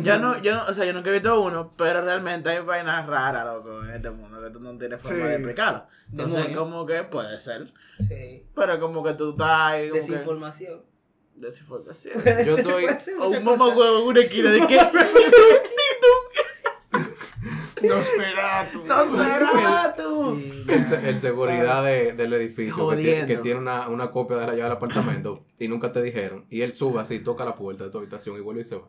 Yo 0.00 0.18
no, 0.18 0.38
yo 0.40 0.54
no, 0.54 0.64
o 0.66 0.72
sea, 0.72 0.84
yo 0.86 0.92
nunca 0.94 1.10
he 1.10 1.12
visto 1.12 1.38
uno, 1.42 1.74
pero 1.76 2.00
realmente 2.02 2.48
hay 2.48 2.60
vainas 2.62 3.06
raras, 3.06 3.44
loco, 3.44 3.82
en 3.84 3.90
este 3.90 4.10
mundo 4.10 4.40
que 4.42 4.48
tú 4.50 4.58
no 4.60 4.78
tienes 4.78 4.98
forma 5.00 5.18
Sí. 5.24 5.28
de 5.28 5.34
explicarlo. 5.34 5.86
Entonces, 6.10 6.36
Demonio. 6.38 6.58
como 6.60 6.86
que 6.86 7.02
puede 7.02 7.38
ser. 7.38 7.70
Sí. 7.98 8.46
Pero 8.54 8.80
como 8.80 9.02
que 9.04 9.12
tú 9.14 9.30
estás 9.32 9.50
ahí. 9.50 9.88
como 9.90 10.00
que- 10.00 10.06
Desinformación. 10.12 10.82
Desinformación. 11.34 12.14
Yo 12.46 12.56
estoy- 12.56 12.84
Puede 12.84 12.98
ser 13.00 13.14
O 13.16 13.24
muchas 13.24 13.38
un 13.40 13.44
mamá 13.44 13.68
huevo 13.68 13.98
en 13.98 14.06
una 14.06 14.20
esquina 14.20 14.50
de 14.52 14.66
qué. 14.66 14.78
Nosferatu. 17.88 18.86
¡Nosferatu! 18.86 20.36
Sí, 20.40 20.64
El, 20.68 21.04
el 21.06 21.18
seguridad 21.18 21.84
de- 21.84 22.12
del 22.12 22.32
edificio 22.34 22.88
que, 22.90 22.96
tiene- 22.96 23.10
Jodiendo. 23.12 23.26
que 23.26 23.36
tiene 23.38 23.60
una, 23.60 23.88
una 23.88 24.10
copia 24.10 24.36
de 24.36 24.42
la 24.46 24.52
llave 24.52 24.62
del 24.64 24.72
apartamento 24.72 25.44
y 25.58 25.68
nunca 25.68 25.92
te 25.92 26.02
dijeron. 26.02 26.46
Y 26.50 26.62
él 26.62 26.72
sube 26.72 27.00
así, 27.00 27.20
toca 27.20 27.44
la 27.44 27.54
puerta 27.54 27.84
de 27.84 27.90
tu 27.90 27.98
habitación 27.98 28.36
y 28.36 28.40
vuelve 28.40 28.62
y 28.62 28.64
se 28.64 28.76
va. 28.76 28.88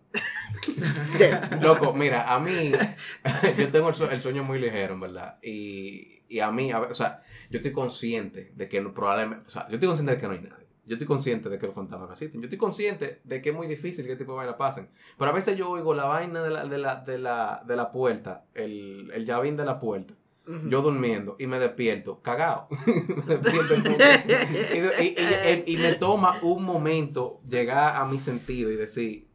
Loco, 1.62 1.94
mira, 1.94 2.34
a 2.34 2.40
mí, 2.40 2.72
yo 3.58 3.70
tengo 3.70 3.90
el, 3.90 3.96
el 4.12 4.22
sueño 4.22 4.44
muy 4.44 4.60
ligero, 4.60 4.94
en 4.96 5.00
verdad. 5.00 5.38
Y, 5.42 6.22
y 6.28 6.40
a 6.40 6.52
mí, 6.52 6.72
a 6.72 6.80
o 6.82 6.94
sea, 6.94 7.22
yo 7.50 7.58
estoy 7.58 7.72
consciente 7.72 8.52
de 8.56 8.68
que 8.70 8.82
no- 8.82 8.94
probablemente, 8.94 9.46
o 9.48 9.50
sea, 9.50 9.68
yo 9.68 9.76
estoy 9.76 9.88
consciente 9.88 10.14
de 10.14 10.18
que 10.20 10.28
no 10.28 10.34
hay 10.34 10.42
nadie. 10.42 10.65
Yo 10.86 10.94
estoy 10.94 11.08
consciente 11.08 11.50
de 11.50 11.58
que 11.58 11.66
los 11.66 11.76
fantasmas 11.76 12.08
no 12.08 12.14
existen. 12.14 12.42
Yo 12.42 12.46
estoy 12.46 12.60
consciente 12.60 13.22
de 13.24 13.42
que 13.42 13.50
es 13.50 13.56
muy 13.56 13.66
difícil 13.68 14.06
que 14.06 14.12
este 14.12 14.24
tipo 14.24 14.34
de 14.34 14.38
vaina 14.38 14.56
pasen. 14.58 14.90
Pero 15.18 15.32
a 15.32 15.34
veces 15.34 15.58
yo 15.58 15.70
oigo 15.70 15.94
la 15.96 16.06
vaina 16.06 16.44
de 16.44 16.50
la, 16.52 16.66
de 16.66 16.78
la, 16.78 16.96
de 16.98 17.18
la, 17.18 17.64
de 17.66 17.76
la 17.76 17.90
puerta, 17.92 18.46
el, 18.54 19.10
el 19.14 19.26
llavín 19.26 19.58
de 19.58 19.66
la 19.66 19.80
puerta. 19.80 20.14
Yo 20.70 20.84
durmiendo 20.84 21.38
y 21.40 21.48
me 21.48 21.58
despierto, 21.58 22.22
cagado. 22.22 22.68
me 22.86 23.38
despierto 23.38 23.74
y- 25.02 25.04
y- 25.04 25.64
y- 25.68 25.74
y 25.74 25.78
me 25.78 25.94
toma 25.94 26.38
un 26.44 26.64
momento 26.64 27.42
llegar 27.50 27.96
a 27.96 28.06
mi 28.06 28.20
sentido 28.20 28.70
y 28.70 28.76
decir, 28.76 29.28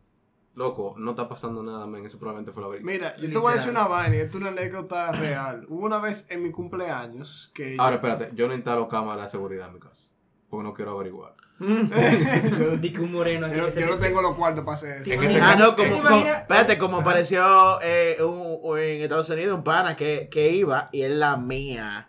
loco, 0.55 0.95
no 0.99 1.11
está 1.11 1.29
pasando 1.29 1.65
nada, 1.65 1.87
men, 1.89 2.07
eso 2.07 2.17
probablemente 2.19 2.53
fue 2.53 2.63
la 2.63 2.69
brisa. 2.69 2.85
Mira, 2.87 3.17
yo 3.17 3.29
te 3.29 3.39
voy 3.39 3.53
a 3.53 3.57
decir 3.57 3.71
una 3.71 3.89
vaina 3.89 4.17
y 4.17 4.19
esto 4.21 4.37
es 4.39 4.43
una 4.43 4.51
anécdota 4.51 5.11
real. 5.11 5.67
Hubo 5.69 5.85
una 5.87 5.99
vez 5.99 6.27
en 6.31 6.43
mi 6.45 6.53
cumpleaños 6.53 7.51
que. 7.55 7.75
Ahora, 7.79 7.97
espérate, 7.97 8.31
yo 8.35 8.47
no 8.47 8.55
instalo 8.55 8.87
cámara 8.87 9.25
de 9.25 9.29
seguridad 9.29 9.67
en 9.69 9.75
mi 9.75 9.81
casa. 9.81 10.13
Porque 10.51 10.65
no 10.65 10.75
quiero 10.75 10.91
averiguar. 10.93 11.35
yo, 11.61 12.77
Di 12.79 12.91
que 12.93 13.01
un 13.01 13.13
moreno 13.13 13.47
así 13.47 13.57
yo- 13.59 13.67
que 13.67 13.73
se 13.73 13.81
yo 13.83 13.87
no 13.87 13.97
tengo 13.99 14.21
los 14.23 14.35
cuartos 14.35 14.65
para 14.65 14.75
hacer 14.77 15.03
eso. 15.03 15.13
En 15.13 15.21
¿Te 15.21 15.27
este? 15.27 15.41
Ah, 15.41 15.57
no, 15.57 15.75
¿Te 15.75 15.91
como, 15.91 16.03
como- 16.03 16.27
espérate, 16.27 16.79
como 16.79 16.97
apareció 17.01 17.81
eh, 17.83 18.17
un- 18.21 18.59
un- 18.63 18.79
en 18.79 19.03
Estados 19.03 19.29
Unidos 19.31 19.57
un 19.59 19.65
pana 19.65 19.95
que, 19.97 20.29
que 20.31 20.51
iba 20.51 20.89
y 20.93 21.03
él 21.03 21.21
la 21.21 21.37
mía 21.37 22.09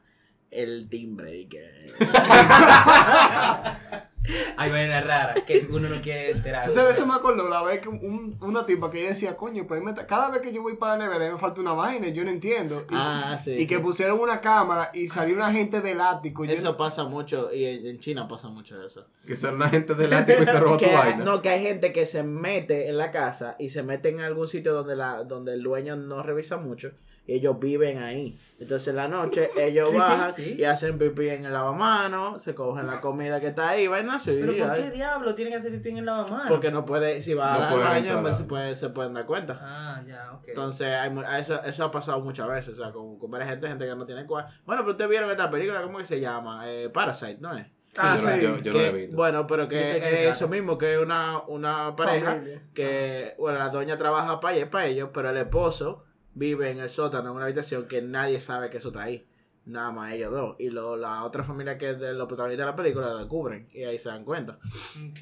el 0.50 0.88
timbre 0.90 1.38
y 1.38 1.46
que... 1.48 1.64
Hay 4.56 4.72
vainas 4.72 5.04
raras 5.06 5.44
que 5.48 5.68
uno 5.72 5.90
no 5.90 6.00
quiere 6.00 6.32
enterar. 6.32 6.64
Tú 6.66 6.72
sabes, 6.74 6.96
eso 6.96 7.08
me 7.08 7.16
acordó 7.16 7.50
la 7.50 7.64
vez 7.64 7.80
que 7.80 7.90
un- 7.90 8.38
una 8.42 8.66
tipa 8.68 8.92
que 8.92 9.00
ella 9.00 9.10
decía, 9.10 9.36
coño, 9.36 9.66
pues 9.66 9.82
me 9.82 9.96
cada 9.96 10.30
vez 10.30 10.42
que 10.42 10.54
yo 10.54 10.62
voy 10.62 10.76
para 10.76 10.96
la 10.98 11.06
nevera 11.10 11.32
me 11.32 11.40
falta 11.40 11.60
una 11.60 11.74
vaina 11.74 12.08
y 12.08 12.14
yo 12.14 12.24
no 12.24 12.30
entiendo. 12.30 12.84
Y, 12.90 12.94
Ah, 12.94 13.40
sí, 13.44 13.52
y 13.54 13.66
que 13.68 13.80
pusieron 13.80 14.20
una 14.20 14.40
cámara 14.40 14.92
y 14.94 15.08
salió 15.08 15.36
una 15.36 15.52
gente 15.52 15.82
del 15.82 16.00
ático. 16.02 16.44
Eso 16.46 16.72
no- 16.72 16.78
pasa 16.78 17.04
mucho 17.04 17.52
y 17.52 17.66
en, 17.66 17.86
en 17.86 18.00
China 18.00 18.28
pasa 18.28 18.48
mucho 18.50 18.84
eso. 18.86 19.06
Que 19.26 19.36
sea 19.36 19.52
una 19.52 19.70
gente 19.70 19.96
del 19.96 20.14
ático 20.14 20.44
y 20.44 20.46
se 20.46 20.60
roba 20.60 20.78
tu 20.78 20.86
vaina. 20.86 21.24
no, 21.26 21.42
que 21.42 21.50
hay 21.50 21.64
gente 21.64 21.92
que 21.92 22.06
se 22.06 22.22
mete 22.24 22.90
en 22.90 22.98
la 22.98 23.10
casa 23.12 23.56
y 23.58 23.70
se 23.72 23.82
mete 23.82 24.10
en 24.10 24.20
algún 24.20 24.48
sitio 24.48 24.74
donde 24.74 24.96
la 24.96 25.24
donde 25.24 25.54
el 25.54 25.64
dueño 25.64 25.96
no 25.96 26.22
revisa 26.22 26.58
mucho 26.58 26.92
ellos 27.28 27.60
viven 27.60 28.00
ahí. 28.00 28.38
Entonces 28.60 28.90
en 28.90 28.96
la 28.98 29.08
noche 29.08 29.50
ellos 29.58 29.90
Sí, 29.90 29.98
bajan 29.98 30.34
sí. 30.34 30.56
y 30.58 30.64
hacen 30.66 30.98
pipí 30.98 31.30
en 31.30 31.46
el 31.46 31.54
lavamanos, 31.54 32.42
se 32.44 32.54
cogen 32.56 32.88
la 32.88 33.00
comida 33.02 33.40
que 33.40 33.48
está 33.48 33.70
ahí, 33.70 33.88
vaina 33.88 34.16
así. 34.16 34.38
Pero 34.40 34.56
¿por 34.68 34.76
qué 34.76 34.92
diablo 34.92 35.34
tienen 35.36 35.54
que 35.54 35.60
hacer 35.60 35.72
pipí 35.72 35.90
en 35.90 35.98
el 35.98 36.06
lavamanos? 36.06 36.48
Porque 36.48 36.72
no 36.72 36.86
puede, 36.86 37.22
si 37.22 37.34
va 37.34 37.58
No 37.58 37.64
al 37.66 37.80
baño, 37.80 38.36
se, 38.36 38.44
puede, 38.44 38.76
se 38.76 38.90
pueden 38.90 39.14
dar 39.14 39.26
cuenta. 39.26 39.58
Ah, 39.62 40.02
ya, 40.08 40.32
ok. 40.34 40.48
Entonces, 40.50 40.88
hay, 40.88 41.12
eso, 41.40 41.62
eso 41.64 41.86
ha 41.86 41.92
pasado 41.92 42.20
muchas 42.22 42.48
veces, 42.48 42.78
o 42.80 42.84
sea, 42.84 42.92
con, 42.92 43.18
con 43.18 43.32
varias 43.32 43.50
gente, 43.52 43.68
gente 43.68 43.86
que 43.86 43.96
no 43.96 44.06
tiene 44.06 44.26
cual. 44.26 44.46
Bueno, 44.66 44.82
pero 44.82 44.92
ustedes 44.92 45.10
vieron 45.10 45.30
esta 45.32 45.50
película, 45.50 45.82
¿cómo 45.82 45.98
que 46.00 46.06
se 46.06 46.20
llama? 46.20 46.70
Eh, 46.70 46.90
Parasite, 46.90 47.38
¿no 47.40 47.56
es? 47.58 47.68
Ah, 47.98 48.16
yo, 48.18 48.30
sí. 48.36 48.42
yo, 48.42 48.58
yo 48.58 48.72
no 48.74 48.80
lo 48.80 48.86
he 48.86 48.92
Que- 48.92 48.98
visto. 48.98 49.16
Bueno, 49.18 49.46
pero 49.48 49.68
que 49.68 49.76
Yo 49.76 49.82
es 49.82 49.92
que 50.04 50.30
eso 50.30 50.48
mismo, 50.48 50.78
que 50.78 50.94
es 50.94 51.00
una, 51.00 51.40
una 51.48 51.94
pareja 51.96 52.36
Familia. 52.36 52.62
que, 52.74 53.36
bueno, 53.38 53.58
la 53.60 53.68
doña 53.70 53.98
trabaja 53.98 54.40
para 54.40 54.70
para 54.70 54.86
ellos, 54.86 55.10
pero 55.14 55.30
el 55.30 55.38
esposo 55.38 56.06
vive 56.34 56.70
en 56.70 56.80
el 56.80 56.90
sótano, 56.90 57.30
en 57.30 57.36
una 57.36 57.46
habitación 57.46 57.88
que 57.88 58.02
nadie 58.02 58.40
sabe 58.40 58.70
que 58.70 58.78
eso 58.78 58.90
está 58.90 59.04
ahí. 59.04 59.26
Nada 59.66 59.92
más 59.92 60.14
ellos 60.14 60.32
dos. 60.32 60.56
Y 60.60 60.70
lo, 60.70 60.98
la 60.98 61.24
otra 61.24 61.44
familia 61.44 61.78
que 61.78 61.92
es 61.92 62.00
de 62.00 62.14
los 62.14 62.28
protagonistas 62.28 62.66
de 62.66 62.72
la 62.72 62.76
película 62.76 63.08
lo 63.08 63.18
descubren 63.20 63.68
y 63.72 63.84
ahí 63.84 64.00
se 64.00 64.10
dan 64.10 64.26
cuenta. 64.26 64.58
Ok. 65.12 65.22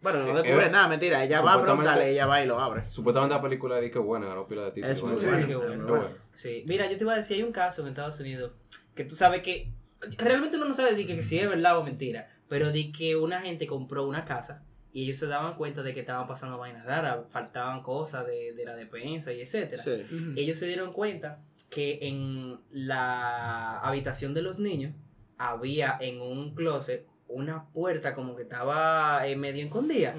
Bueno, 0.00 0.20
no 0.24 0.30
Eh, 0.30 0.42
descubren 0.42 0.68
eh, 0.68 0.72
nada, 0.72 0.88
mentira. 0.88 1.22
Ella 1.24 1.40
va 1.42 1.54
a 1.54 1.62
preguntarle, 1.62 2.10
ella 2.10 2.26
va 2.26 2.42
y 2.42 2.46
lo 2.46 2.58
abre. 2.58 2.88
Supuestamente 2.88 3.34
la 3.34 3.42
película 3.42 3.80
de 3.80 3.90
que 3.90 3.98
buena, 3.98 4.26
ganó 4.26 4.46
pila 4.46 4.64
de 4.64 4.70
títulos. 4.72 4.96
Es 4.96 5.02
muy 5.02 5.14
bueno. 5.14 5.58
buena. 5.60 5.84
bueno. 5.84 6.08
Sí. 6.34 6.64
Mira, 6.66 6.90
yo 6.90 6.96
te 6.96 7.04
iba 7.04 7.12
a 7.14 7.16
decir, 7.16 7.36
hay 7.36 7.42
un 7.42 7.52
caso 7.52 7.82
en 7.82 7.88
Estados 7.88 8.18
Unidos 8.20 8.52
que 8.94 9.04
tú 9.04 9.14
sabes 9.16 9.42
que 9.42 9.72
realmente 10.18 10.56
uno 10.56 10.66
no 10.66 10.74
sabe 10.74 10.94
de 10.94 11.06
que, 11.06 11.16
que 11.16 11.22
si 11.22 11.38
es 11.38 11.48
verdad 11.48 11.78
o 11.78 11.84
mentira, 11.84 12.28
pero 12.48 12.72
de 12.72 12.90
que 12.92 13.16
una 13.16 13.40
gente 13.40 13.66
compró 13.66 14.06
una 14.06 14.24
casa 14.24 14.64
y 14.98 15.04
ellos 15.04 15.18
se 15.18 15.28
daban 15.28 15.54
cuenta 15.54 15.84
de 15.84 15.94
que 15.94 16.00
estaban 16.00 16.26
pasando 16.26 16.58
vainas 16.58 16.84
raras, 16.84 17.20
faltaban 17.30 17.82
cosas 17.82 18.26
de, 18.26 18.52
de 18.52 18.64
la 18.64 18.74
despensa 18.74 19.32
y 19.32 19.40
etcétera. 19.40 19.80
Sí. 19.80 20.04
Ellos 20.34 20.58
se 20.58 20.66
dieron 20.66 20.92
cuenta 20.92 21.40
que 21.70 22.00
en 22.02 22.58
la 22.72 23.78
habitación 23.78 24.34
de 24.34 24.42
los 24.42 24.58
niños 24.58 24.92
había 25.36 25.96
en 26.00 26.20
un 26.20 26.52
closet 26.52 27.06
una 27.28 27.68
puerta 27.68 28.12
como 28.12 28.34
que 28.34 28.42
estaba 28.42 29.24
eh, 29.24 29.36
medio 29.36 29.64
escondida 29.64 30.16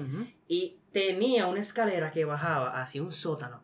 y 0.48 0.78
tenía 0.92 1.46
una 1.46 1.60
escalera 1.60 2.10
que 2.10 2.24
bajaba 2.24 2.80
hacia 2.80 3.02
un 3.02 3.12
sótano 3.12 3.62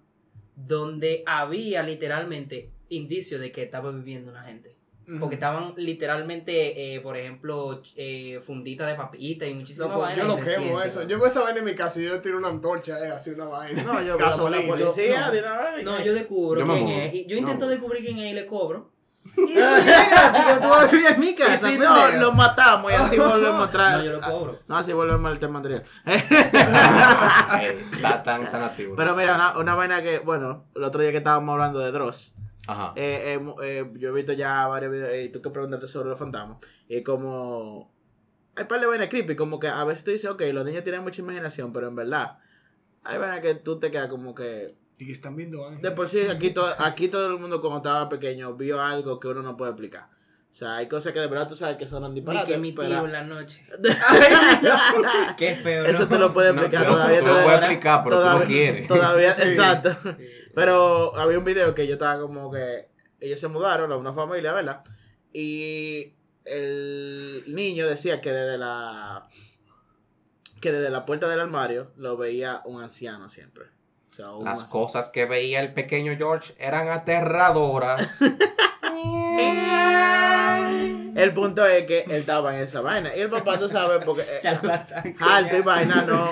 donde 0.54 1.22
había 1.24 1.82
literalmente 1.82 2.72
indicios 2.90 3.40
de 3.40 3.52
que 3.52 3.62
estaba 3.62 3.90
viviendo 3.90 4.30
una 4.30 4.42
gente. 4.42 4.75
Porque 5.20 5.36
estaban 5.36 5.72
literalmente, 5.76 6.96
eh, 6.96 7.00
por 7.00 7.16
ejemplo, 7.16 7.80
eh, 7.94 8.40
funditas 8.44 8.88
de 8.88 8.96
papita 8.96 9.46
y 9.46 9.54
muchísimas 9.54 9.90
Loco, 9.90 10.00
vainas 10.00 10.26
yo 10.26 10.36
lo 10.36 10.42
quemo 10.42 10.82
eso. 10.82 11.04
Yo 11.04 11.18
veo 11.18 11.28
esa 11.28 11.42
vaina 11.42 11.60
en 11.60 11.64
mi 11.64 11.76
casa 11.76 12.00
y 12.00 12.06
yo 12.06 12.20
tiro 12.20 12.38
una 12.38 12.48
antorcha, 12.48 12.98
eh, 12.98 13.12
así 13.12 13.30
una 13.30 13.44
vaina. 13.44 13.80
No, 13.84 14.02
yo 14.02 14.18
veo 14.18 14.26
a 14.26 14.50
la 14.50 14.66
policía 14.66 15.26
no. 15.26 15.32
de 15.32 15.38
una. 15.40 15.82
No, 15.84 16.04
yo 16.04 16.12
descubro 16.12 16.60
Yo 16.60 16.66
quién 16.72 16.88
es. 16.88 17.14
Y 17.14 17.26
yo 17.26 17.36
No, 17.36 17.42
intento 17.42 17.68
descubrir 17.68 18.04
quién 18.04 18.18
es 18.18 18.32
y 18.32 18.34
le 18.34 18.46
cobro. 18.46 18.90
Y 19.36 19.52
eso 19.52 19.76
es 19.76 19.84
gratis, 19.84 20.44
que 20.44 20.54
tú 20.60 20.68
vas 20.68 20.84
a 20.84 20.86
vivir 20.86 21.06
en 21.08 21.20
mi 21.20 21.28
Y 21.28 21.34
casa. 21.36 21.68
si 21.68 21.78
no, 21.78 22.10
lo 22.12 22.32
matamos 22.32 22.90
y 22.90 22.94
así 22.94 23.18
volvemos 23.18 23.68
atrás. 23.68 23.98
No, 23.98 24.04
yo 24.04 24.12
lo 24.12 24.20
cobro. 24.20 24.58
No, 24.66 24.76
así 24.76 24.92
volvemos 24.92 25.30
al 25.30 25.38
tema 25.38 25.58
anterior. 25.58 25.84
Está 26.06 26.22
tan, 28.22 28.50
tan 28.50 28.62
activo. 28.62 28.96
Pero 28.96 29.14
mira, 29.14 29.34
una, 29.34 29.58
una 29.58 29.74
vaina 29.74 30.02
que, 30.02 30.18
bueno, 30.18 30.64
el 30.74 30.82
otro 30.84 31.02
día 31.02 31.10
que 31.12 31.18
estábamos 31.18 31.52
hablando 31.52 31.78
de 31.80 31.92
Dross, 31.92 32.34
Ajá. 32.66 32.92
eh, 32.96 33.38
eh, 33.40 33.54
eh, 33.62 33.90
yo 33.94 34.08
he 34.10 34.12
visto 34.12 34.32
ya 34.32 34.66
varios 34.66 34.92
videos 34.92 35.24
y 35.24 35.28
tú 35.30 35.40
que 35.42 35.50
preguntaste 35.50 35.88
sobre 35.88 36.08
los 36.10 36.18
fantasmas. 36.18 36.58
Y 36.88 37.02
como. 37.02 37.92
Hay 38.56 38.64
par 38.64 38.80
de 38.80 38.86
vainas 38.86 39.08
creepy, 39.08 39.36
como 39.36 39.58
que 39.60 39.68
a 39.68 39.84
veces 39.84 40.02
tú 40.04 40.10
dices, 40.12 40.30
ok, 40.30 40.42
los 40.52 40.64
niños 40.64 40.82
tienen 40.82 41.02
mucha 41.02 41.20
imaginación, 41.20 41.72
pero 41.74 41.88
en 41.88 41.94
verdad, 41.96 42.38
hay 43.04 43.18
vainas 43.18 43.40
que 43.40 43.54
tú 43.56 43.78
te 43.78 43.90
quedas 43.90 44.08
como 44.08 44.34
que. 44.34 44.74
Y 44.98 45.04
que 45.04 45.12
están 45.12 45.36
viendo 45.36 45.62
ángeles. 45.64 45.82
De 45.82 45.90
por 45.90 46.08
sí, 46.08 46.26
aquí, 46.30 46.50
to- 46.52 46.74
aquí 46.78 47.08
todo 47.08 47.26
el 47.26 47.38
mundo 47.38 47.60
cuando 47.60 47.78
estaba 47.78 48.08
pequeño 48.08 48.54
vio 48.54 48.80
algo 48.80 49.20
que 49.20 49.28
uno 49.28 49.42
no 49.42 49.56
puede 49.56 49.72
explicar. 49.72 50.08
O 50.50 50.58
sea, 50.58 50.76
hay 50.76 50.88
cosas 50.88 51.12
que 51.12 51.20
de 51.20 51.26
verdad 51.26 51.46
tú 51.46 51.54
sabes 51.54 51.76
que 51.76 51.86
son 51.86 52.14
disparates. 52.14 52.48
que 52.54 52.58
mi 52.58 52.72
tío 52.72 52.82
pero- 52.82 53.04
en 53.04 53.12
la 53.12 53.22
noche. 53.24 53.62
Qué 55.36 55.56
feo, 55.56 55.82
¿no? 55.84 55.88
Eso 55.90 56.08
te 56.08 56.18
lo 56.18 56.32
puede 56.32 56.52
No, 56.52 56.62
explicar 56.62 56.86
tú, 56.86 56.92
todavía. 56.92 57.18
tú 57.20 57.26
lo 57.26 57.42
puedes 57.42 57.58
explicar, 57.60 58.00
pero 58.04 58.16
tú 58.16 58.22
todavía, 58.22 58.40
no 58.40 58.46
quieres. 58.46 58.88
Todavía, 58.88 59.32
Sí. 59.34 59.42
exacto. 59.42 59.90
Sí. 60.02 60.26
Pero 60.56 61.14
había 61.18 61.36
un 61.36 61.44
video 61.44 61.74
que 61.74 61.86
yo 61.86 61.92
estaba 61.92 62.18
como 62.18 62.50
que 62.50 62.88
ellos 63.20 63.38
se 63.38 63.46
mudaron 63.46 63.92
a 63.92 63.96
una 63.98 64.14
familia, 64.14 64.54
¿verdad? 64.54 64.82
Y 65.30 66.14
el 66.46 67.44
niño 67.48 67.86
decía 67.86 68.22
que 68.22 68.32
desde 68.32 68.56
la 68.56 69.28
que 70.62 70.72
desde 70.72 70.88
la 70.88 71.04
puerta 71.04 71.28
del 71.28 71.40
armario 71.40 71.92
lo 71.96 72.16
veía 72.16 72.62
un 72.64 72.80
anciano 72.82 73.28
siempre. 73.28 73.66
O 74.08 74.14
sea, 74.14 74.32
un 74.32 74.46
Las 74.46 74.62
anciano. 74.62 74.70
cosas 74.72 75.10
que 75.10 75.26
veía 75.26 75.60
el 75.60 75.74
pequeño 75.74 76.16
George 76.16 76.54
eran 76.58 76.88
aterradoras. 76.88 78.20
El 81.16 81.32
punto 81.32 81.64
es 81.66 81.86
que 81.86 82.00
él 82.00 82.12
estaba 82.12 82.54
en 82.56 82.62
esa 82.62 82.80
vaina. 82.82 83.14
Y 83.16 83.20
el 83.20 83.30
papá, 83.30 83.58
tú 83.58 83.68
sabes, 83.68 84.04
porque 84.04 84.22
eh, 84.22 84.38
Charlatán. 84.42 85.16
alto 85.20 85.56
y 85.56 85.60
vaina 85.62 86.02
no. 86.02 86.30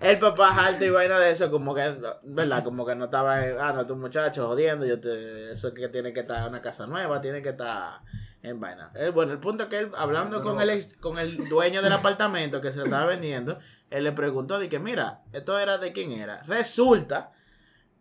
El 0.00 0.18
papá 0.18 0.66
alto 0.66 0.84
y 0.84 0.90
vaina 0.90 1.18
de 1.18 1.30
eso, 1.30 1.50
como 1.50 1.74
que, 1.74 1.94
¿verdad? 2.22 2.64
Como 2.64 2.86
que 2.86 2.94
no 2.94 3.04
estaba, 3.04 3.46
eh, 3.46 3.56
ah, 3.60 3.72
no, 3.74 3.84
tu 3.84 3.96
muchacho 3.96 4.46
jodiendo, 4.48 4.86
yo 4.86 4.98
te, 4.98 5.52
eso 5.52 5.74
que 5.74 5.88
tiene 5.88 6.12
que 6.14 6.20
estar 6.20 6.38
en 6.38 6.48
una 6.48 6.62
casa 6.62 6.86
nueva, 6.86 7.20
tiene 7.20 7.42
que 7.42 7.50
estar 7.50 8.00
en 8.42 8.58
vaina. 8.58 8.90
Él, 8.94 9.10
bueno, 9.12 9.32
el 9.32 9.38
punto 9.38 9.64
es 9.64 9.68
que 9.68 9.78
él, 9.80 9.90
hablando 9.94 10.42
con 10.42 10.58
el, 10.62 10.70
ex- 10.70 10.96
con 10.96 11.18
el 11.18 11.36
dueño 11.48 11.82
del 11.82 11.92
apartamento 11.92 12.62
que 12.62 12.72
se 12.72 12.78
lo 12.78 12.84
estaba 12.84 13.04
vendiendo, 13.04 13.58
él 13.90 14.04
le 14.04 14.12
preguntó, 14.12 14.58
de 14.58 14.70
que, 14.70 14.78
mira, 14.78 15.20
¿esto 15.34 15.58
era 15.58 15.76
de 15.76 15.92
quién 15.92 16.12
era? 16.12 16.42
Resulta 16.44 17.32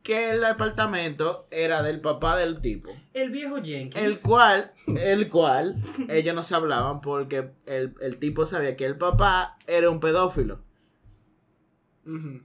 que 0.03 0.31
el 0.31 0.43
apartamento 0.45 1.47
era 1.51 1.83
del 1.83 1.99
papá 2.01 2.35
del 2.37 2.61
tipo. 2.61 2.91
El 3.13 3.29
viejo 3.31 3.57
Jenkins. 3.61 3.95
El 4.03 4.19
cual, 4.19 4.71
el 4.87 5.29
cual, 5.29 5.75
ellos 6.07 6.33
no 6.35 6.43
se 6.43 6.55
hablaban 6.55 7.01
porque 7.01 7.51
el, 7.65 7.93
el 8.01 8.17
tipo 8.17 8.45
sabía 8.45 8.75
que 8.75 8.85
el 8.85 8.97
papá 8.97 9.57
era 9.67 9.89
un 9.89 9.99
pedófilo. 9.99 10.61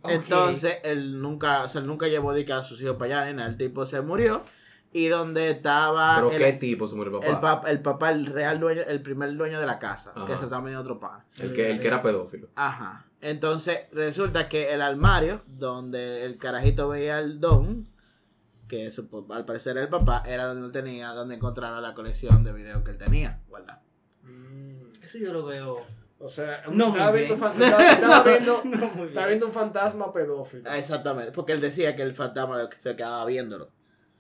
Entonces, 0.04 0.78
él 0.84 1.20
nunca, 1.22 1.62
o 1.64 1.68
sea, 1.68 1.80
él 1.80 1.86
nunca 1.86 2.06
llevó 2.08 2.32
de 2.32 2.44
que 2.44 2.52
a 2.52 2.62
sus 2.62 2.80
hijos 2.82 2.96
para 2.96 3.20
allá, 3.22 3.30
ni 3.30 3.36
nada. 3.38 3.48
El 3.48 3.56
tipo 3.56 3.86
se 3.86 4.00
murió. 4.00 4.42
Y 4.92 5.08
donde 5.08 5.50
estaba 5.50 6.14
Pero 6.14 6.30
el, 6.30 6.38
qué 6.38 6.52
tipo 6.52 6.86
se 6.86 6.94
murió 6.94 7.18
el 7.20 7.26
el, 7.26 7.34
papá. 7.40 7.62
pap- 7.62 7.68
el 7.68 7.80
papá, 7.82 8.12
el 8.12 8.26
real 8.26 8.60
dueño, 8.60 8.82
el 8.86 9.02
primer 9.02 9.34
dueño 9.36 9.58
de 9.58 9.66
la 9.66 9.80
casa, 9.80 10.12
Ajá. 10.14 10.24
que 10.24 10.38
se 10.38 10.44
estaba 10.44 10.62
vendiendo 10.62 10.82
otro 10.82 11.00
pan. 11.00 11.24
El 11.38 11.52
que, 11.52 11.68
el 11.70 11.80
que 11.80 11.86
era 11.88 12.00
pedófilo. 12.00 12.48
Ajá. 12.54 13.04
Entonces, 13.24 13.80
resulta 13.92 14.50
que 14.50 14.74
el 14.74 14.82
armario 14.82 15.42
donde 15.46 16.24
el 16.26 16.36
carajito 16.36 16.90
veía 16.90 17.18
el 17.20 17.40
don, 17.40 17.88
que 18.68 18.90
pues, 19.10 19.24
al 19.30 19.46
parecer 19.46 19.78
el 19.78 19.88
papá, 19.88 20.22
era 20.26 20.44
donde 20.46 20.66
él 20.66 20.72
tenía, 20.72 21.08
donde 21.08 21.34
encontraba 21.36 21.80
la 21.80 21.94
colección 21.94 22.44
de 22.44 22.52
videos 22.52 22.82
que 22.84 22.90
él 22.90 22.98
tenía, 22.98 23.40
¿verdad? 23.50 23.80
Mm. 24.24 25.02
Eso 25.02 25.16
yo 25.18 25.32
lo 25.32 25.44
veo. 25.46 25.78
O 26.18 26.28
sea, 26.28 26.62
No 26.70 26.88
estaba, 26.88 27.12
viendo, 27.12 27.34
bien. 27.36 27.38
fan- 27.50 27.62
estaba, 27.62 27.92
estaba 27.92 28.22
viendo, 28.24 28.62
No, 28.64 29.04
estaba 29.06 29.26
viendo 29.26 29.46
un 29.46 29.52
fantasma 29.52 30.12
pedófilo. 30.12 30.64
Ah, 30.70 30.76
Exactamente, 30.78 31.32
porque 31.32 31.52
él 31.52 31.60
decía 31.60 31.96
que 31.96 32.02
el 32.02 32.14
fantasma 32.14 32.68
se 32.80 32.94
quedaba 32.94 33.24
viéndolo. 33.24 33.70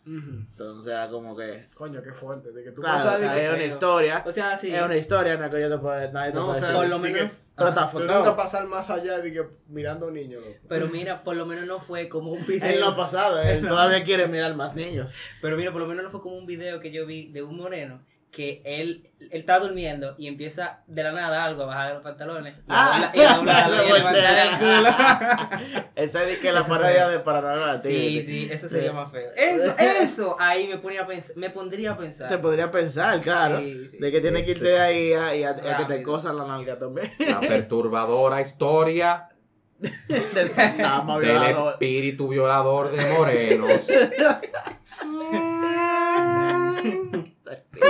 Entonces 0.06 0.92
era 0.92 1.08
como 1.08 1.36
que. 1.36 1.68
Coño, 1.74 2.02
qué 2.02 2.12
fuerte. 2.12 2.52
De 2.52 2.62
que 2.62 2.70
tú 2.72 2.82
Claro, 2.82 2.96
pasas 2.98 3.20
es 3.22 3.54
una 3.54 3.64
historia. 3.64 4.22
O 4.26 4.30
sea, 4.30 4.56
sí. 4.56 4.74
Es 4.74 4.82
una 4.82 4.96
historia, 4.96 5.36
no 5.36 5.50
que 5.50 5.60
yo 5.60 5.68
te. 5.80 6.12
Nadie 6.12 6.30
te 6.32 6.36
No, 6.38 6.44
o 6.44 6.46
puede 6.48 6.60
sea, 6.60 6.68
decir. 6.68 6.74
por 6.82 6.88
lo 6.88 6.98
menos- 6.98 7.18
que- 7.30 7.44
Pero 7.56 7.68
está 7.68 7.88
Tú 7.88 8.00
nunca 8.00 8.34
pasar 8.34 8.66
más 8.66 8.90
allá 8.90 9.20
de 9.20 9.32
que 9.32 9.46
mirando 9.68 10.10
niños, 10.10 10.44
loco. 10.44 10.58
Pero 10.68 10.88
mira, 10.88 11.20
por 11.22 11.36
lo 11.36 11.46
menos 11.46 11.64
no 11.66 11.78
fue 11.78 12.08
como 12.08 12.32
un 12.32 12.44
video. 12.44 12.68
Él 12.68 12.80
no 12.80 12.88
ha 12.88 12.96
pasado, 12.96 13.40
él 13.40 13.66
todavía 13.68 14.02
quiere 14.02 14.26
mirar 14.26 14.54
más 14.56 14.74
niños. 14.74 15.14
Pero 15.40 15.56
mira, 15.56 15.70
por 15.70 15.80
lo 15.80 15.86
menos 15.86 16.02
no 16.02 16.10
fue 16.10 16.20
como 16.20 16.36
un 16.36 16.46
video 16.46 16.80
que 16.80 16.90
yo 16.90 17.06
vi 17.06 17.30
de 17.30 17.42
un 17.42 17.56
moreno 17.56 18.02
que 18.34 18.62
él, 18.64 19.10
él 19.20 19.28
está 19.30 19.58
durmiendo 19.60 20.14
y 20.18 20.26
empieza 20.26 20.80
de 20.86 21.02
la 21.04 21.12
nada 21.12 21.44
algo 21.44 21.62
a 21.62 21.66
bajar 21.66 21.94
los 21.94 22.02
pantalones. 22.02 22.54
Y 22.68 22.72
a 22.72 22.74
dobla- 22.74 23.10
y 23.14 23.20
a 23.20 23.34
doblarlo, 23.36 23.76
y 23.86 23.90
a 23.90 23.94
levantar 23.94 24.46
el 24.46 24.58
culo. 24.58 25.84
Esa 25.94 26.22
es 26.24 26.38
que 26.40 26.50
la 26.52 26.64
parodia 26.64 27.08
de 27.08 27.20
Paranormal 27.20 27.80
Sí, 27.80 28.22
sí, 28.26 28.48
eso 28.50 28.68
sería 28.68 28.92
más 28.92 29.10
feo. 29.12 29.30
Eso, 29.36 29.74
eso, 29.78 30.36
ahí 30.40 30.66
me 30.66 30.78
ponía 30.78 31.02
a 31.02 31.06
pensar, 31.06 31.36
me 31.36 31.50
pondría 31.50 31.92
a 31.92 31.96
pensar. 31.96 32.28
Te 32.28 32.38
podría 32.38 32.70
pensar, 32.70 33.20
claro. 33.20 33.60
Sí, 33.60 33.86
sí. 33.88 33.98
De 33.98 34.10
que 34.10 34.20
tienes 34.20 34.44
que 34.44 34.50
irte 34.52 34.64
Este- 34.64 34.78
de 34.78 34.80
ahí 34.80 35.12
a, 35.12 35.34
y 35.36 35.44
a, 35.44 35.50
a 35.50 35.76
que 35.78 35.84
te 35.84 36.02
cosan 36.02 36.36
la 36.36 36.46
nalga 36.46 36.78
también. 36.78 37.12
La 37.28 37.40
perturbadora 37.40 38.40
historia 38.40 39.28
Del 40.08 40.48
fantasma 40.50 41.18
del 41.18 41.42
espíritu 41.44 42.28
violador 42.28 42.90
de 42.90 43.04
morenos. 43.12 43.86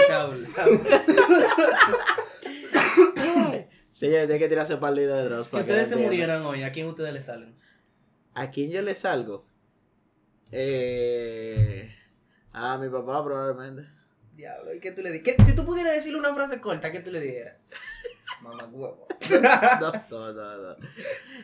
Cabrón. 0.08 0.46
Sí, 3.92 4.08
tiene 4.08 4.38
que 4.38 4.48
tirarse 4.48 4.76
para 4.76 4.90
el 4.90 4.96
líder 4.96 5.16
de 5.16 5.24
drogas. 5.24 5.48
Si 5.48 5.56
ustedes 5.56 5.88
se 5.88 5.96
murieran 5.96 6.42
hoy, 6.42 6.64
¿a 6.64 6.72
quién 6.72 6.88
ustedes 6.88 7.12
le 7.12 7.20
salen? 7.20 7.56
¿A 8.34 8.50
quién 8.50 8.72
yo 8.72 8.82
le 8.82 8.94
salgo? 8.96 9.46
Eh, 10.50 11.94
a 12.52 12.76
mi 12.78 12.88
papá 12.88 13.24
probablemente. 13.24 13.88
Diablo, 14.34 14.74
¿y 14.74 14.80
qué 14.80 14.90
tú 14.90 15.00
le 15.02 15.12
dices? 15.12 15.36
Si 15.46 15.54
tú 15.54 15.64
pudieras 15.64 15.94
decirle 15.94 16.18
una 16.18 16.34
frase 16.34 16.60
corta, 16.60 16.90
¿qué 16.90 17.00
tú 17.00 17.12
le 17.12 17.20
dijeras? 17.20 17.56
Mamá 18.42 18.68
huevo. 18.70 19.06
No, 19.30 19.92
no, 20.10 20.32
no, 20.32 20.56
no. 20.56 20.76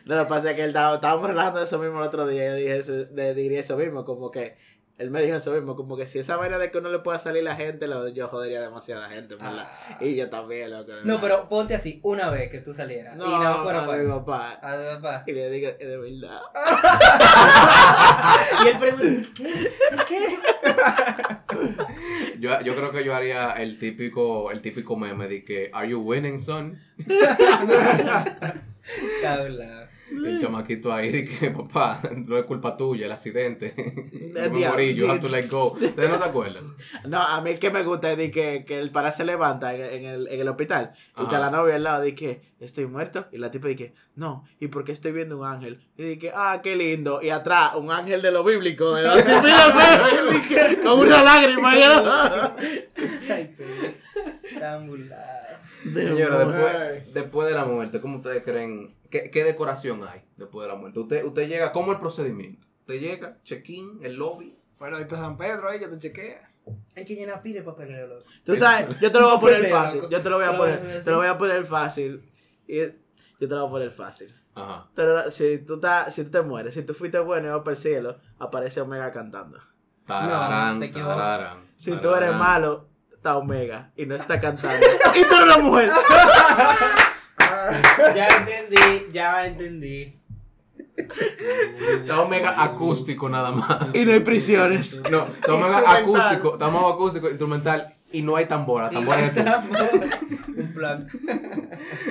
No, 0.05 0.15
lo 0.15 0.23
que 0.23 0.29
pasa 0.29 0.49
es 0.49 0.55
que 0.55 0.63
él 0.63 0.69
estaba, 0.69 0.95
estábamos 0.95 1.27
relajando 1.27 1.59
de 1.59 1.65
eso 1.65 1.79
mismo 1.79 1.99
el 1.99 2.07
otro 2.07 2.27
día. 2.27 2.49
Yo 2.49 2.55
dije 2.55 2.77
eso, 2.77 3.07
le 3.13 3.33
diría 3.33 3.61
eso 3.61 3.77
mismo, 3.77 4.03
como 4.03 4.29
que 4.29 4.57
él 5.01 5.09
me 5.09 5.21
dijo 5.21 5.35
eso 5.37 5.51
mismo, 5.53 5.75
como 5.75 5.97
que 5.97 6.05
si 6.05 6.19
esa 6.19 6.37
vaina 6.37 6.57
de 6.59 6.69
que 6.71 6.77
uno 6.77 6.89
le 6.89 6.99
pueda 6.99 7.17
salir 7.19 7.43
la 7.43 7.55
gente, 7.55 7.87
lo, 7.87 8.07
yo 8.09 8.27
jodería 8.27 8.61
demasiada 8.61 9.09
gente, 9.09 9.33
¿verdad? 9.35 9.67
Ah. 9.67 9.97
Y 9.99 10.15
yo 10.15 10.29
también, 10.29 10.69
loco. 10.69 10.91
No, 10.91 10.97
verdad. 11.15 11.19
pero 11.21 11.49
ponte 11.49 11.73
así, 11.75 11.99
una 12.03 12.29
vez 12.29 12.49
que 12.51 12.59
tú 12.59 12.71
salieras. 12.73 13.15
No, 13.15 13.25
y 13.25 13.29
nada 13.31 13.55
más 13.55 13.63
fuera 13.63 13.83
a 13.83 13.87
para 13.87 14.03
mi 14.03 14.07
eso. 14.07 14.23
papá. 14.23 14.59
A 14.61 14.75
tu 14.77 14.83
papá. 15.01 15.23
Y 15.25 15.31
le 15.33 15.49
digo, 15.49 15.69
"Es 15.79 15.87
de 15.87 15.97
verdad. 15.97 16.41
Y 18.63 18.67
él 18.67 18.77
pregunta, 18.79 19.29
¿qué? 19.35 19.71
¿Qué? 20.07 20.37
Yo, 22.39 22.61
yo 22.61 22.75
creo 22.75 22.91
que 22.91 23.03
yo 23.03 23.15
haría 23.15 23.51
el 23.53 23.77
típico, 23.79 24.51
el 24.51 24.61
típico 24.61 24.95
meme 24.95 25.27
de 25.27 25.43
que 25.43 25.69
Are 25.73 25.89
you 25.89 25.99
winning, 25.99 26.37
son? 26.39 26.79
Cabrón. 29.21 29.80
El 30.11 30.39
chamaquito 30.39 30.91
ahí 30.91 31.09
de 31.09 31.25
que 31.25 31.51
papá, 31.51 32.01
no 32.15 32.37
es 32.37 32.43
culpa 32.45 32.75
tuya, 32.75 33.05
el 33.05 33.11
accidente. 33.11 33.73
Yo 34.35 34.51
me 34.51 34.67
morí, 34.67 34.93
you 34.93 35.09
have 35.09 35.19
to 35.19 35.29
let 35.29 35.47
go. 35.47 35.71
¿Ustedes 35.73 36.09
no 36.09 36.17
se 36.17 36.23
acuerdan? 36.23 36.75
No, 37.07 37.21
a 37.21 37.41
mí 37.41 37.51
el 37.51 37.59
que 37.59 37.71
me 37.71 37.83
gusta 37.83 38.11
es 38.11 38.17
de 38.17 38.31
que, 38.31 38.65
que 38.65 38.79
el 38.79 38.91
para 38.91 39.11
se 39.11 39.23
levanta 39.25 39.75
en, 39.75 40.05
el, 40.05 40.27
en 40.27 40.39
el 40.39 40.47
hospital 40.47 40.93
y 41.17 41.23
está 41.23 41.39
la 41.39 41.49
novia 41.49 41.75
al 41.75 41.83
lado 41.83 42.01
de 42.01 42.13
que 42.15 42.41
estoy 42.59 42.85
muerto 42.85 43.27
y 43.31 43.37
la 43.37 43.49
tipa 43.49 43.67
dice 43.67 43.93
no, 44.15 44.45
¿y 44.59 44.67
por 44.67 44.83
qué 44.83 44.91
estoy 44.91 45.11
viendo 45.11 45.39
un 45.39 45.45
ángel? 45.45 45.81
Y 45.97 46.03
dice 46.03 46.31
ah, 46.35 46.59
qué 46.61 46.75
lindo 46.75 47.21
y 47.21 47.29
atrás 47.29 47.75
un 47.75 47.91
ángel 47.91 48.21
de 48.21 48.31
lo 48.31 48.43
bíblico 48.43 48.93
de 48.93 49.03
los 49.03 49.21
con 50.83 50.99
una 50.99 51.23
lágrima 51.23 51.75
¿no? 51.75 52.53
Ay, 53.29 53.55
qué 53.57 54.59
tan 54.59 54.87
burlado. 54.87 55.40
Señora, 55.83 56.45
después, 56.45 57.13
después 57.13 57.47
de 57.49 57.55
la 57.55 57.65
muerte, 57.65 58.01
¿cómo 58.01 58.17
ustedes 58.17 58.43
creen? 58.43 58.95
¿Qué, 59.09 59.29
qué 59.29 59.43
decoración 59.43 60.03
hay 60.07 60.21
después 60.37 60.65
de 60.65 60.73
la 60.73 60.79
muerte? 60.79 60.99
Usted, 60.99 61.25
usted 61.25 61.47
llega, 61.47 61.71
¿cómo 61.71 61.91
el 61.91 61.99
procedimiento? 61.99 62.67
Usted 62.81 62.99
llega, 62.99 63.37
check-in, 63.43 63.99
el 64.03 64.15
lobby. 64.15 64.55
Bueno, 64.79 64.97
ahí 64.97 65.03
está 65.03 65.17
San 65.17 65.37
Pedro 65.37 65.69
ahí 65.69 65.79
que 65.79 65.87
te 65.87 65.97
chequea. 65.99 66.49
Hay 66.95 67.05
que 67.05 67.15
llenar 67.15 67.41
pile 67.41 67.61
papeleo, 67.63 68.07
loco. 68.07 68.23
Tú 68.43 68.55
sabes, 68.55 68.99
yo 68.99 69.11
te 69.11 69.19
lo 69.19 69.27
voy 69.27 69.37
a 69.37 69.39
poner 69.39 69.69
fácil, 69.69 70.01
yo 70.09 70.21
te 70.21 70.29
lo 70.29 70.37
voy 70.37 70.45
a 70.45 70.57
poner, 70.57 71.03
te 71.03 71.11
lo 71.11 71.17
voy 71.17 71.27
a 71.27 71.37
poner 71.37 71.65
fácil 71.65 72.31
y 72.67 72.77
yo 72.77 72.87
te 73.39 73.47
lo 73.47 73.61
voy 73.61 73.67
a 73.67 73.71
poner 73.71 73.91
fácil. 73.91 74.35
Ajá. 74.53 74.89
Pero 74.93 75.31
si 75.31 75.59
tú, 75.59 75.75
estás, 75.75 76.13
si 76.13 76.23
tú 76.25 76.31
te 76.31 76.41
mueres, 76.41 76.73
si 76.73 76.83
tú 76.83 76.93
fuiste 76.93 77.19
bueno 77.19 77.47
y 77.47 77.51
vas 77.51 77.61
para 77.61 77.75
el 77.75 77.81
cielo, 77.81 78.17
aparece 78.37 78.81
Omega 78.81 79.11
cantando. 79.11 79.59
Tararán, 80.05 80.79
te 80.79 80.89
tararán, 80.89 81.69
Si 81.77 81.91
tú 81.91 82.09
eres 82.09 82.31
tararán. 82.31 82.39
malo, 82.39 82.87
está 83.21 83.37
Omega 83.37 83.91
y 83.95 84.07
no 84.07 84.15
está 84.15 84.39
cantando. 84.39 84.83
y 85.15 85.21
tú 85.21 85.35
eres 85.35 85.43
una 85.43 85.57
mujer. 85.59 85.89
Ya 88.15 88.27
entendí, 88.27 89.11
ya 89.13 89.45
entendí. 89.45 90.19
Está 90.97 92.21
Omega 92.21 92.63
acústico 92.63 93.29
nada 93.29 93.51
más. 93.51 93.93
y 93.93 94.03
no 94.03 94.13
hay 94.13 94.21
prisiones. 94.21 94.99
No, 95.11 95.27
está 95.27 95.53
Omega 95.53 95.97
acústico, 95.97 96.53
está 96.53 96.67
Omega 96.67 96.89
acústico, 96.89 97.29
instrumental 97.29 97.95
y 98.11 98.23
no 98.23 98.35
hay 98.35 98.47
tambora. 98.47 98.89
Tambora 98.89 99.25
es. 99.25 99.37
Un 100.57 100.73
plan. 100.73 101.07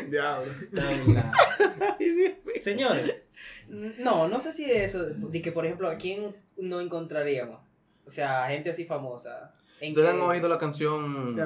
Diablo. 0.09 0.53
Señores, 2.59 3.17
no, 3.99 4.29
no 4.29 4.41
sé 4.41 4.53
si 4.53 4.71
eso, 4.71 5.05
de 5.05 5.43
que 5.43 5.51
por 5.51 5.67
ejemplo, 5.67 5.91
¿a 5.91 5.97
quién 5.97 6.37
no 6.57 6.81
encontraríamos? 6.81 7.59
O 8.07 8.11
sea, 8.11 8.47
gente 8.47 8.71
así 8.71 8.85
famosa. 8.85 9.53
¿En 9.81 9.93
¿Ustedes 9.93 10.11
han 10.11 10.21
oído 10.21 10.49
la 10.49 10.59
canción? 10.59 11.37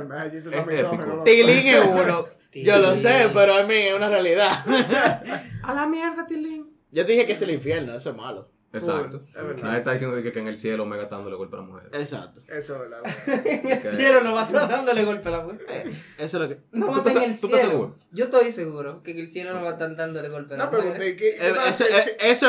Es 0.53 0.69
épico. 0.69 1.23
Tilín 1.25 1.67
es 1.69 1.87
uno. 1.87 2.27
Yo 2.53 2.79
lo 2.79 2.97
sé, 2.97 3.31
pero 3.33 3.55
a 3.55 3.63
mí 3.65 3.75
es 3.75 3.95
una 3.95 4.09
realidad. 4.09 4.51
A 5.63 5.75
la 5.75 5.87
mierda, 5.87 6.27
Tilín. 6.27 6.71
Yo 6.91 7.05
te 7.05 7.13
dije 7.13 7.27
que 7.27 7.33
es 7.33 7.43
el 7.43 7.51
infierno, 7.51 7.97
eso 7.97 8.11
es 8.11 8.17
malo. 8.17 8.51
Exacto. 8.75 9.23
Es 9.29 9.35
verdad. 9.47 9.63
Nadie 9.65 9.79
está 9.79 9.93
diciendo 9.93 10.23
que, 10.23 10.33
que 10.33 10.39
en 10.39 10.49
el 10.49 10.57
cielo 10.57 10.83
Omega 10.83 11.05
está 11.05 11.17
dándole 11.17 11.37
golpe 11.37 11.57
a 11.57 11.61
la 11.61 11.67
mujer. 11.67 11.91
Exacto. 11.93 12.41
Eso 12.49 12.75
es 12.75 12.81
verdad. 12.81 13.01
En 13.45 13.69
el 13.71 13.83
cielo 13.83 14.21
no 14.23 14.33
va 14.35 14.43
a 14.43 14.47
estar 14.47 14.69
dándole 14.69 15.05
golpe 15.05 15.29
a 15.29 15.33
la 15.33 15.41
mujer. 15.43 15.87
Eso 15.87 15.93
es 16.19 16.35
lo 16.35 16.49
que. 16.49 16.59
No 16.73 16.87
¿Tú 16.87 16.93
va 16.93 16.97
a 16.97 16.99
estar 16.99 17.13
estás- 17.13 17.25
en 17.25 17.31
el 17.33 17.41
tú 17.41 17.47
estás 17.47 17.61
cielo. 17.61 17.73
seguro? 17.73 17.97
Yo 18.13 18.25
estoy 18.25 18.53
seguro 18.53 19.03
que 19.03 19.11
en 19.13 19.19
el 19.19 19.29
cielo 19.29 19.55
no 19.55 19.63
va 19.63 19.69
a 19.71 19.73
estar 19.73 19.97
dándole 19.97 20.29
golpe 20.29 20.55
a 20.55 20.57
la 20.59 20.65
No, 20.67 20.71
mujer. 20.73 20.83
pregunté, 20.97 21.17
¿qué, 21.17 21.35
qué 21.37 21.49
Eh, 21.49 21.55
Eso, 21.69 21.85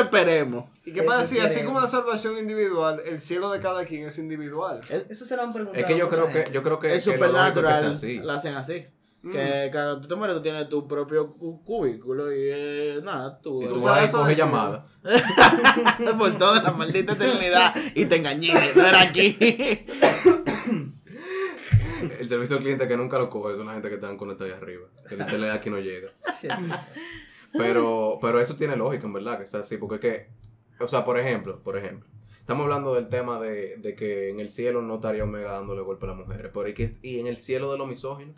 esperemos. 0.02 0.64
¿Y 0.84 0.92
qué 0.92 1.02
pasa 1.02 1.24
si 1.24 1.38
así 1.38 1.62
como 1.62 1.80
la 1.80 1.86
salvación 1.88 2.38
individual, 2.38 3.00
el 3.04 3.20
cielo 3.20 3.50
de 3.50 3.60
cada 3.60 3.84
quien 3.84 4.06
es 4.06 4.18
individual? 4.18 4.80
Eso 5.08 5.26
se 5.26 5.36
lo 5.36 5.42
han 5.42 5.52
preguntado. 5.52 5.80
Es 5.80 5.86
que 5.86 5.98
yo 5.98 6.08
creo 6.08 6.28
que, 6.28 6.44
yo 6.52 6.62
creo 6.62 6.78
que, 6.78 6.94
Es 6.94 7.04
que 7.04 7.10
que 7.10 7.16
supernatural. 7.16 7.90
así. 7.90 8.18
Lo 8.18 8.32
hacen 8.32 8.54
así. 8.54 8.86
Mm. 9.26 9.32
Que 9.32 9.68
cuando 9.72 10.00
tú 10.00 10.06
te 10.08 10.14
mueres, 10.14 10.36
tú 10.36 10.42
tienes 10.42 10.68
tu 10.68 10.86
propio 10.86 11.32
cu- 11.34 11.64
cubículo 11.64 12.30
y 12.32 12.36
eh, 12.48 13.00
nada, 13.02 13.40
tú. 13.40 13.60
Y 13.62 13.66
tú 13.66 13.80
vas 13.80 14.14
a 14.14 14.32
llamada. 14.32 14.86
por 16.18 16.38
toda 16.38 16.62
la 16.62 16.70
maldita 16.70 17.14
eternidad 17.14 17.74
y 17.94 18.06
te 18.06 18.16
engañé. 18.16 18.52
No 18.76 18.86
era 18.86 19.00
aquí. 19.00 19.36
El 22.20 22.28
servicio 22.28 22.56
al 22.56 22.62
cliente 22.62 22.86
que 22.86 22.96
nunca 22.96 23.18
lo 23.18 23.28
coge 23.30 23.56
son 23.56 23.66
la 23.66 23.72
gente 23.72 23.88
que 23.88 23.94
están 23.96 24.16
conectados 24.16 24.52
ahí 24.52 24.58
arriba. 24.60 24.86
Que 25.08 25.14
el 25.14 25.20
internet 25.22 25.50
aquí 25.52 25.70
no 25.70 25.78
llega. 25.80 26.10
Pero, 27.52 28.18
pero 28.20 28.40
eso 28.40 28.54
tiene 28.54 28.76
lógica, 28.76 29.06
en 29.06 29.12
verdad, 29.12 29.38
que 29.38 29.46
sea 29.46 29.60
así. 29.60 29.76
Porque 29.78 29.94
es 29.96 30.00
que, 30.00 30.28
o 30.84 30.86
sea, 30.86 31.04
por 31.04 31.18
ejemplo, 31.18 31.62
por 31.62 31.76
ejemplo, 31.76 32.06
estamos 32.38 32.64
hablando 32.64 32.94
del 32.94 33.08
tema 33.08 33.40
de, 33.40 33.76
de 33.78 33.94
que 33.94 34.28
en 34.30 34.40
el 34.40 34.50
cielo 34.50 34.82
no 34.82 34.96
estaría 34.96 35.24
Omega 35.24 35.52
dándole 35.52 35.80
golpe 35.82 36.04
a 36.06 36.10
las 36.10 36.18
mujeres. 36.18 36.50
Pero 36.52 36.68
¿y, 36.68 36.74
que, 36.74 36.96
y 37.02 37.18
en 37.18 37.26
el 37.26 37.38
cielo 37.38 37.72
de 37.72 37.78
los 37.78 37.88
misóginos. 37.88 38.36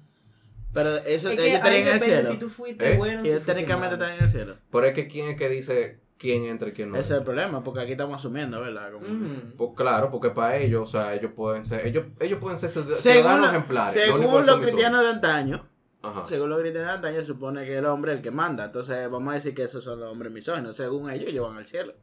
Pero 0.75 0.97
eso, 0.99 1.31
Es 1.31 1.39
ellos 1.39 1.61
que 1.63 1.69
ahí 1.69 1.81
en 1.83 1.89
el 1.89 2.01
cielo. 2.01 2.29
si 2.31 2.37
tú 2.39 2.49
fuiste 2.49 2.93
¿Eh? 2.93 2.97
bueno 2.97 3.23
o 3.23 3.25
si 3.25 3.31
Ellos 3.31 3.45
técnicamente 3.45 3.95
están 3.95 4.13
en 4.13 4.23
el 4.25 4.31
cielo. 4.31 4.57
Pero 4.71 4.87
es 4.87 4.95
que 4.95 5.07
quién 5.09 5.29
es 5.31 5.37
que 5.37 5.49
dice 5.49 5.99
quién 6.19 6.45
entra 6.45 6.69
y 6.69 6.73
quién 6.73 6.91
no. 6.91 6.97
Ese 6.99 7.15
es 7.15 7.19
el 7.21 7.25
problema, 7.25 7.63
porque 7.65 7.81
aquí 7.81 7.93
estamos 7.93 8.17
asumiendo, 8.19 8.61
¿verdad? 8.61 8.93
Como- 8.93 9.07
Mm. 9.09 9.53
Pues 9.57 9.71
claro, 9.77 10.11
porque 10.11 10.31
para 10.31 10.57
ellos, 10.57 10.83
o 10.83 10.87
sea, 10.87 11.15
ellos 11.15 11.31
pueden 11.35 11.65
ser, 11.65 11.87
ellos, 11.87 12.05
ellos 12.21 12.39
pueden 12.41 12.59
ser 12.59 12.71
Según, 12.71 12.97
ciudadanos 12.97 13.49
ejemplares. 13.51 13.93
según 13.95 14.21
que 14.21 14.47
los 14.47 14.57
cristianos 14.59 15.03
de 15.03 15.09
antaño. 15.11 15.69
Ajá. 16.01 16.25
según 16.29 16.49
los 16.51 16.61
cristianos 16.61 16.89
de 16.91 16.95
antaño, 16.95 17.17
se 17.17 17.25
supone 17.25 17.65
que 17.65 17.77
el 17.79 17.85
hombre 17.87 18.13
es 18.13 18.19
el 18.19 18.23
que 18.23 18.31
manda. 18.31 18.67
Entonces, 18.67 19.11
vamos 19.11 19.33
a 19.33 19.35
decir 19.35 19.53
que 19.53 19.65
esos 19.65 19.83
son 19.83 19.99
los 19.99 20.11
hombres 20.13 20.33
misóginos. 20.33 20.77
Según 20.77 21.11
ellos, 21.11 21.29
ellos 21.31 21.49
van 21.49 21.57
al 21.59 21.67
cielo. 21.67 21.95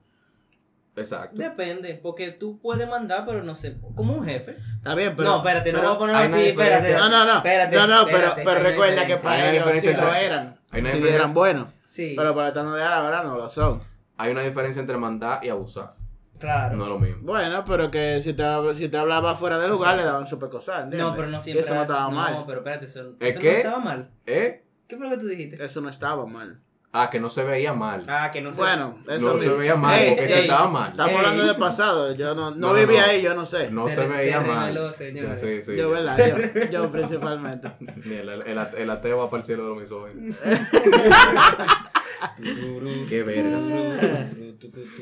Exacto. 0.96 1.36
Depende, 1.38 2.00
porque 2.02 2.32
tú 2.32 2.60
puedes 2.62 2.88
mandar, 2.88 3.26
pero 3.26 3.44
no 3.44 3.54
sé, 3.56 3.78
como 3.96 4.14
un 4.14 4.24
jefe. 4.26 4.58
Está 4.78 4.96
bien, 4.96 5.14
pero. 5.16 5.30
no, 5.30 5.38
espérate, 5.38 5.72
no 5.74 5.80
pero- 5.80 5.88
voy 5.90 5.96
a 5.96 6.00
poner 6.00 6.16
así, 6.16 6.48
espérate. 6.50 6.94
No, 6.94 7.10
no, 7.10 7.26
no. 7.26 7.36
Espérate, 7.38 7.76
no, 7.76 7.88
no, 7.88 8.06
pero, 8.06 8.60
recuerda 8.60 9.06
que 9.06 9.18
para 9.18 9.52
ellos 9.52 9.68
sí 9.82 9.94
lo 9.94 10.14
eran. 10.14 10.58
hay 10.72 10.82
una 10.82 10.90
diferencia- 10.92 11.16
eran 11.16 11.34
buenos. 11.34 11.68
Sí, 11.88 12.14
Pero 12.18 12.34
para 12.36 12.50
estando 12.50 12.74
de 12.74 12.84
ahora 12.84 13.24
no 13.24 13.36
lo 13.38 13.50
son. 13.50 13.82
Hay 14.18 14.32
una 14.32 14.42
diferencia 14.42 14.80
entre 14.80 14.98
mandar 14.98 15.44
y 15.46 15.50
abusar. 15.50 15.96
claro. 16.40 16.76
No 16.76 16.84
es 16.84 16.90
lo 16.90 17.00
mismo. 17.00 17.22
Bueno, 17.24 17.64
pero 17.66 17.90
que 17.92 18.22
si 18.22 18.34
te, 18.34 18.44
si 18.76 18.90
te 18.90 18.98
hablaba 18.98 19.36
fuera 19.36 19.58
de 19.60 19.68
lugar, 19.68 19.96
le 19.96 20.04
daban 20.04 20.28
super 20.28 20.50
cosas. 20.50 20.84
¿entiendes? 20.84 21.00
no, 21.08 21.16
pero 21.16 21.28
no 21.28 21.38
Y 21.38 21.42
siempre. 21.42 21.64
eso 21.66 21.74
no 21.76 21.82
estaba 21.82 22.04
no, 22.10 22.12
mal. 22.12 22.44
pero 22.46 22.60
espérate, 22.60 22.86
eso, 22.86 23.16
¿Es 23.20 23.36
eso 23.36 23.44
no 23.44 23.50
estaba 23.50 23.80
mal. 23.80 24.10
¿Eh? 24.26 24.64
¿Qué 24.88 24.98
fue 24.98 25.10
lo 25.10 25.16
que 25.16 25.22
tú 25.22 25.28
dijiste? 25.28 25.64
Eso 25.64 25.82
no 25.82 25.90
estaba 25.90 26.26
mal. 26.26 26.60
Ah, 26.98 27.10
que 27.10 27.20
no 27.20 27.30
se 27.30 27.44
veía 27.44 27.74
mal. 27.74 28.04
Ah, 28.08 28.32
que 28.32 28.40
no 28.42 28.54
sé. 28.54 28.62
Bueno, 28.62 28.98
eso 29.06 29.20
no 29.22 29.34
se 29.34 29.40
mismo. 29.40 29.58
veía 29.58 29.76
mal, 29.76 30.00
Ey, 30.00 30.10
porque 30.16 30.28
se 30.30 30.36
ey, 30.36 30.42
estaba 30.44 30.70
mal. 30.70 30.92
Estamos 30.92 31.12
Ey. 31.12 31.18
hablando 31.18 31.44
de 31.46 31.54
pasado. 31.56 32.16
Yo 32.16 32.34
no, 32.34 32.52
no, 32.52 32.56
No, 32.56 32.68
no, 32.70 32.74
vivía 32.74 33.02
no. 33.02 33.08
ahí, 33.12 33.22
yo 33.22 33.34
no 33.34 33.46
sé. 33.46 33.70
No 33.70 33.90
Se 33.90 33.96
se, 33.96 34.08
veía 34.08 34.42
se 34.42 34.48
mal. 34.48 34.74
reveló, 34.74 34.94
Sí, 34.94 34.98
señores. 35.04 35.38
sí, 35.40 35.62
sí. 35.62 35.76
yo, 35.76 35.90
¿verdad? 35.90 36.18
Yo, 36.56 36.70
yo 36.72 36.92
principalmente. 36.92 37.70
Mira, 38.06 38.34
el, 38.36 38.42
el, 38.44 38.58
el 38.78 38.90
ateo 38.90 39.18
va 39.18 39.30
para 39.30 39.42
el 39.42 39.46
cielo 39.46 39.64
de 39.64 39.70
los 39.70 39.80
misóginos. 39.80 40.38
Qué 43.10 43.24
vergas. 43.24 43.68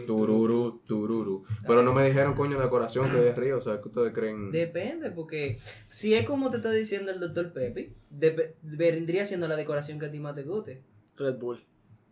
Tururu, 0.08 0.82
tururu. 0.88 1.46
Pero 1.68 1.84
no 1.84 1.94
me 1.94 2.06
dijeron, 2.08 2.34
coño, 2.34 2.58
la 2.58 2.64
decoración 2.64 3.10
que 3.12 3.30
es 3.30 3.36
río. 3.38 3.58
O 3.58 3.62
sea, 3.62 3.80
que 3.82 3.88
ustedes 3.88 4.14
creen. 4.14 4.52
Depende, 4.52 5.12
porque 5.12 5.60
si 5.90 6.14
es 6.16 6.26
como 6.26 6.50
te 6.50 6.58
está 6.58 6.72
diciendo 6.72 7.12
el 7.12 7.20
doctor 7.20 7.54
Pepe, 7.54 7.94
vendría 8.62 9.26
siendo 9.26 9.48
la 9.48 9.56
decoración 9.56 10.00
que 10.00 10.08
a 10.08 10.12
ti 10.12 10.20
más 10.20 10.36
te 10.36 10.44
guste. 10.44 10.82
Red 11.18 11.36
Bull. 11.38 11.64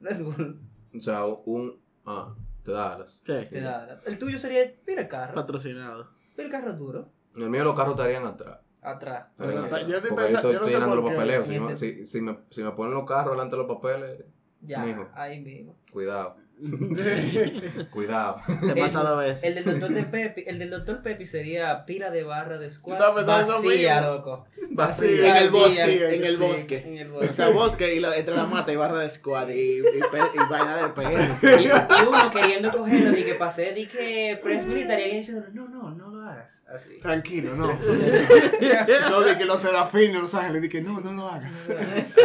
Red 0.02 0.22
Bull 0.23 0.60
O 0.95 0.99
sea, 0.99 1.26
un. 1.26 1.80
Ah, 2.06 2.34
te 2.64 2.72
da 2.72 2.94
alas. 2.95 3.22
Sí. 3.26 3.34
te 3.49 3.61
da- 3.61 3.99
El 4.06 4.18
tuyo 4.18 4.38
sería, 4.40 4.61
mira 4.88 5.02
el 5.03 5.07
carro, 5.07 5.36
Patrocinado. 5.36 6.07
mira 6.38 6.44
el 6.45 6.52
carro 6.52 6.73
duro, 6.73 7.10
En 7.36 7.44
el 7.44 7.49
mío 7.49 7.64
los 7.64 7.76
carros 7.76 7.94
estarían 7.95 8.26
atrás. 8.26 8.60
atrás. 8.82 9.28
Estarían 9.32 9.61
yo 9.61 9.65
atrás. 9.68 9.82
estoy 9.82 9.91
Porque 10.02 10.06
ahí 10.07 10.15
pensando- 10.15 10.38
estoy, 10.38 10.53
yo 10.53 10.60
no 10.60 10.65
estoy 10.65 10.69
sé 10.69 10.76
llenando 10.76 10.95
los 10.95 11.03
por 11.03 11.11
qué. 11.11 11.18
papeleos. 11.18 11.48
Si, 11.48 11.56
Este- 11.56 11.76
si, 12.03 12.06
si 12.06 12.22
me, 12.22 12.38
si 12.49 12.64
me 12.64 12.72
ponen 12.72 12.94
los 12.94 13.06
carros 13.06 13.32
delante 13.34 13.56
de 13.56 13.64
los 13.64 13.68
papeles, 13.76 14.26
Ya, 14.62 14.80
Mijo. 14.80 15.10
ahí 15.14 15.40
mismo. 15.40 15.76
cuidado. 15.92 16.36
Cuidado. 17.92 18.38
Te 18.62 18.80
he 18.80 18.82
matado 18.82 19.20
a 19.20 19.24
veces. 19.24 19.44
El 19.44 19.56
del 19.56 19.64
doctor 19.66 19.90
de 19.90 20.04
Pepe, 20.04 20.50
el 20.50 20.60
del 20.60 20.70
doctor 20.70 21.02
Pepe 21.02 21.26
sería 21.26 21.86
pila 21.86 22.12
de 22.12 22.24
barra 22.24 22.58
de 22.60 22.70
squad 22.70 22.98
eso 23.00 23.26
vacía, 23.26 24.02
loco. 24.02 24.46
Vacío. 24.72 25.26
En 25.26 25.36
el 25.38 25.50
Vacía, 25.50 25.86
bosque. 25.88 26.16
En 26.16 26.24
el 26.26 26.36
sí. 26.38 26.42
bosque. 26.42 26.78
En 26.86 26.98
el 26.98 27.10
O 27.10 27.14
bosque. 27.16 27.34
sea, 27.34 27.50
bosque 27.50 27.96
y 27.96 28.00
lo- 28.00 28.14
entre 28.14 28.36
la 28.36 28.46
mata 28.46 28.72
y 28.72 28.76
barra 28.76 29.00
de 29.00 29.10
squad 29.10 29.50
y, 29.50 29.80
y, 29.80 29.82
pe- 29.82 30.20
y 30.36 30.50
vaina 30.50 30.78
de 30.78 30.90
PN. 30.90 31.62
Y, 31.62 31.66
y 31.66 32.08
uno 32.08 32.32
queriendo 32.32 32.72
cogerlo 32.72 33.12
de 33.12 33.26
que 33.26 33.34
pasé 33.34 33.74
de 33.74 33.88
que 33.88 34.40
press 34.44 34.66
militar 34.68 35.00
y 35.00 35.04
alguien 35.04 35.22
diciendo, 35.22 35.46
no, 35.54 35.68
no, 35.68 35.90
no 35.96 36.11
hagas. 36.41 36.63
Así. 36.73 36.97
Tranquilo, 37.01 37.55
no. 37.55 37.68
no, 39.09 39.22
de 39.22 39.38
que 39.38 39.45
los 39.45 39.61
serafines, 39.61 40.22
los 40.22 40.34
ángeles, 40.35 40.61
de 40.61 40.69
que 40.69 40.81
no, 40.81 40.99
no 41.01 41.11
lo 41.13 41.27
hagas. 41.30 41.69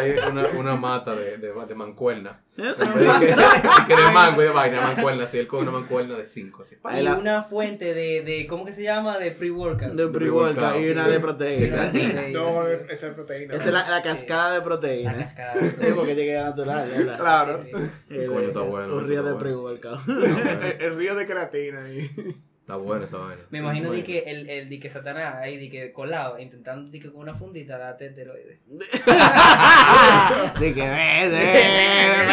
Hay 0.00 0.12
una, 0.30 0.46
una 0.58 0.76
mata 0.76 1.14
de, 1.14 1.38
de, 1.38 1.52
de 1.52 1.74
mancuerna. 1.74 2.40
En 2.56 2.64
de 2.64 2.74
que, 2.74 3.26
de 3.26 3.86
que 3.86 3.96
de 3.96 4.10
mango 4.12 4.42
y 4.42 4.46
de 4.46 4.50
vaina, 4.52 4.80
mancuerna. 4.80 5.24
Así 5.24 5.38
él 5.38 5.46
con 5.46 5.60
una 5.62 5.72
mancuerna 5.72 6.16
de 6.16 6.24
5. 6.24 6.62
Así. 6.62 6.76
pa. 6.76 6.90
Ahí 6.92 7.00
Y 7.00 7.04
la- 7.04 7.16
una 7.16 7.42
fuente 7.42 7.92
de, 7.92 8.22
de, 8.22 8.46
¿cómo 8.46 8.64
que 8.64 8.72
se 8.72 8.82
llama? 8.82 9.18
De 9.18 9.30
pre-workout. 9.32 9.92
De 9.92 10.08
pre-workout 10.08 10.80
y 10.80 10.90
una 10.90 11.06
de 11.06 11.12
De 11.14 11.20
proteína. 11.20 11.76
proteína. 11.90 12.22
No, 12.32 12.50
Sí. 12.64 12.70
esa 12.88 13.06
es 13.08 13.14
proteína. 13.14 13.54
Esa 13.54 13.64
es 13.66 13.72
la, 13.72 13.88
la 13.90 14.00
Sí. 14.02 14.08
cascada 14.08 14.52
de 14.52 14.58
La 14.58 14.64
proteína. 14.64 15.16
cascada. 15.16 15.54
Sí, 15.60 15.92
porque 15.94 16.14
llega 16.14 16.44
natural, 16.44 16.88
¿verdad? 16.96 17.18
Claro. 17.18 17.64
El- 18.08 18.26
Coño, 18.26 18.40
está 18.48 18.60
bueno, 18.60 18.94
Un 18.96 19.06
río 19.06 19.22
de 19.22 19.34
pre-workout. 19.34 20.00
el, 20.08 20.76
el 20.80 20.96
río 20.96 21.14
de 21.14 21.26
creatina 21.26 21.84
ahí. 21.84 22.10
Está 22.66 22.74
buena 22.78 23.04
esa 23.04 23.18
vaina. 23.18 23.42
Me 23.50 23.58
imagino 23.60 23.92
de 23.92 23.98
Bueno. 23.98 24.04
que 24.06 24.18
el, 24.28 24.50
el 24.50 24.68
de 24.68 24.80
que 24.80 24.90
Satanás 24.90 25.36
ahí, 25.36 25.56
de 25.56 25.70
que 25.70 25.92
colado, 25.92 26.36
intentando 26.40 26.90
de 26.90 26.98
que 26.98 27.12
con 27.12 27.20
una 27.20 27.32
fundita 27.32 27.78
date 27.78 28.06
esteroides. 28.06 28.58
De 30.58 30.74
que 30.74 30.80
vete, 30.90 32.26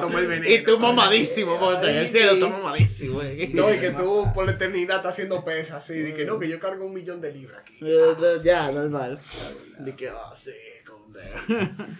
Toma 0.00 0.18
el 0.20 0.26
veneno. 0.28 0.48
Y 0.54 0.64
tú 0.64 0.78
mamadísimo, 0.78 1.58
porque 1.58 1.74
está 1.74 1.90
en 1.90 1.96
el 1.98 2.08
cielo, 2.08 2.32
sí. 2.32 2.40
tú 2.40 2.48
mamadísimo. 2.48 3.20
No, 3.52 3.74
y 3.74 3.78
que 3.78 3.90
tú 3.90 4.26
por 4.34 4.46
la 4.46 4.52
eternidad 4.52 4.96
estás 4.96 5.12
haciendo 5.12 5.44
pesas 5.44 5.84
así. 5.84 5.98
De 5.98 6.14
que 6.14 6.24
no, 6.24 6.38
que 6.38 6.48
yo 6.48 6.58
cargo 6.58 6.86
un 6.86 6.94
millón 6.94 7.20
de 7.20 7.30
libras 7.30 7.60
aquí. 7.60 7.78
Eh, 7.82 8.40
Ya, 8.42 8.72
normal. 8.72 9.20
De 9.78 9.94
que, 9.94 10.10
oh, 10.10 10.34
sí, 10.34 10.52
con. 10.86 11.14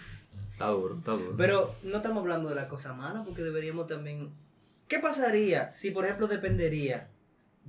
Está 0.53 0.69
duro, 0.69 0.97
está 0.99 1.13
duro. 1.13 1.35
Pero 1.37 1.77
no 1.83 1.99
estamos 1.99 2.23
hablando 2.23 2.49
de 2.49 2.55
la 2.55 2.69
cosa 2.69 2.95
mala 2.95 3.23
porque 3.23 3.43
deberíamos 3.43 3.87
también... 3.87 4.33
¿Qué 4.89 4.99
pasaría 4.99 5.71
si, 5.71 5.91
por 5.93 6.05
ejemplo, 6.07 6.27
dependería 6.27 7.11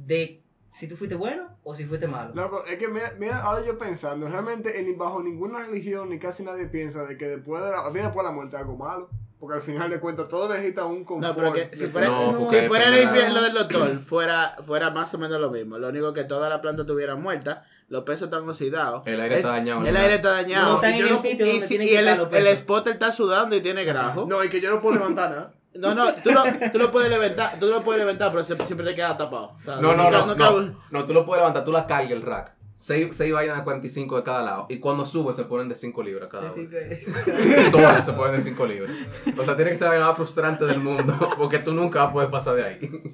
de 0.05 0.41
si 0.71 0.87
tú 0.87 0.95
fuiste 0.95 1.15
bueno 1.15 1.57
o 1.63 1.73
si 1.75 1.85
fuiste 1.85 2.07
malo? 2.07 2.31
Loco, 2.35 2.63
es 2.65 2.77
que 2.77 2.87
mira, 2.87 3.13
mira, 3.17 3.41
ahora 3.41 3.65
yo 3.65 3.77
pensando, 3.77 4.27
realmente 4.29 4.79
en, 4.79 4.97
bajo 4.97 5.21
ninguna 5.21 5.59
religión 5.65 6.09
ni 6.09 6.19
casi 6.19 6.43
nadie 6.43 6.65
piensa 6.65 7.05
de 7.05 7.17
que 7.17 7.27
después 7.27 7.63
de 7.63 7.71
la, 7.71 7.83
después 7.89 8.15
de 8.15 8.23
la 8.23 8.31
muerte 8.31 8.57
algo 8.57 8.75
malo. 8.77 9.09
Porque 9.39 9.55
al 9.55 9.61
final 9.61 9.89
de 9.89 10.01
cuentas 10.01 10.27
todo 10.27 10.49
necesita 10.49 10.83
un 10.83 11.05
confort. 11.05 11.29
No, 11.29 11.33
pero 11.33 11.53
que 11.53 11.69
si 11.73 11.87
fuera, 11.87 12.07
No, 12.09 12.33
si 12.37 12.43
porque 12.43 12.67
fuera 12.67 12.87
el 12.89 13.03
infierno 13.03 13.41
del 13.41 13.53
doctor, 13.53 13.99
fuera, 14.01 14.57
fuera 14.65 14.89
más 14.89 15.13
o 15.13 15.17
menos 15.17 15.39
lo 15.39 15.49
mismo. 15.49 15.77
Lo 15.77 15.87
único 15.87 16.11
que 16.11 16.25
toda 16.25 16.49
la 16.49 16.59
planta 16.59 16.81
estuviera 16.81 17.15
muerta, 17.15 17.63
los 17.87 18.03
pesos 18.03 18.23
están 18.23 18.49
oxidados. 18.49 19.03
El 19.05 19.17
aire 19.21 19.37
está 19.37 19.51
dañado 19.51 19.85
El 19.87 19.95
aire 19.95 20.15
está 20.15 20.31
dañado. 20.31 20.69
No 20.73 20.75
están 20.75 20.93
Y 20.93 20.99
en 20.99 21.07
el 21.07 21.17
sitio 21.19 21.45
y 21.45 21.49
donde 21.51 21.61
si- 21.61 21.67
tienen 21.69 21.87
y 21.87 21.91
que 21.91 21.99
el, 21.99 22.07
estar 22.09 22.17
los 22.25 22.27
es- 22.33 22.37
el 22.37 22.43
pesos. 22.43 22.59
spotter 22.59 22.93
está 22.93 23.11
sudando 23.13 23.55
y 23.55 23.61
tiene 23.61 23.85
grajo. 23.85 24.25
No, 24.27 24.43
y 24.43 24.49
que 24.49 24.59
yo 24.59 24.71
no 24.71 24.81
puedo 24.81 24.95
levantar 24.95 25.29
nada. 25.29 25.53
No, 25.75 25.93
no, 25.93 26.13
tú 26.15 26.31
lo, 26.31 26.43
tú 26.71 26.79
lo 26.79 26.91
puedes 26.91 27.09
levantar, 27.09 27.59
tú 27.59 27.67
lo 27.67 27.81
puedes 27.83 28.01
levantar, 28.01 28.31
pero 28.31 28.43
siempre, 28.43 28.65
siempre 28.65 28.87
te 28.87 28.95
queda 28.95 29.15
tapado. 29.17 29.55
O 29.57 29.61
sea, 29.61 29.75
No, 29.75 29.93
no, 29.95 30.03
nunca- 30.03 30.17
no, 30.19 30.25
nunca- 30.25 30.49
no, 30.51 30.75
no, 30.91 31.05
tú 31.05 31.13
lo 31.13 31.25
puedes 31.25 31.41
levantar, 31.41 31.63
tú 31.63 31.71
la 31.71 31.85
cargas 31.85 32.11
el 32.11 32.21
rack. 32.23 32.55
Seis, 32.81 33.09
seis 33.11 33.33
vainas 33.33 33.57
de 33.57 33.63
45 33.65 34.15
de 34.15 34.23
cada 34.23 34.41
lado. 34.41 34.65
Y 34.69 34.79
cuando 34.79 35.05
sube 35.05 35.33
se 35.33 35.43
ponen 35.43 35.67
de 35.67 35.75
5 35.75 36.01
libras 36.01 36.31
cada 36.31 36.49
uno. 36.49 36.69
Solas 37.71 38.05
se 38.05 38.13
ponen 38.13 38.37
de 38.37 38.41
5 38.41 38.65
libras. 38.65 38.91
O 39.37 39.43
sea, 39.43 39.57
tiene 39.57 39.71
que 39.71 39.77
ser 39.77 39.87
la 39.87 39.89
vaina 39.89 40.07
más 40.07 40.15
frustrante 40.15 40.63
del 40.63 40.79
mundo. 40.79 41.13
Porque 41.37 41.59
tú 41.59 41.73
nunca 41.73 41.99
vas 41.99 42.09
a 42.09 42.13
poder 42.13 42.29
pasar 42.29 42.55
de 42.55 42.63
ahí. 42.63 43.13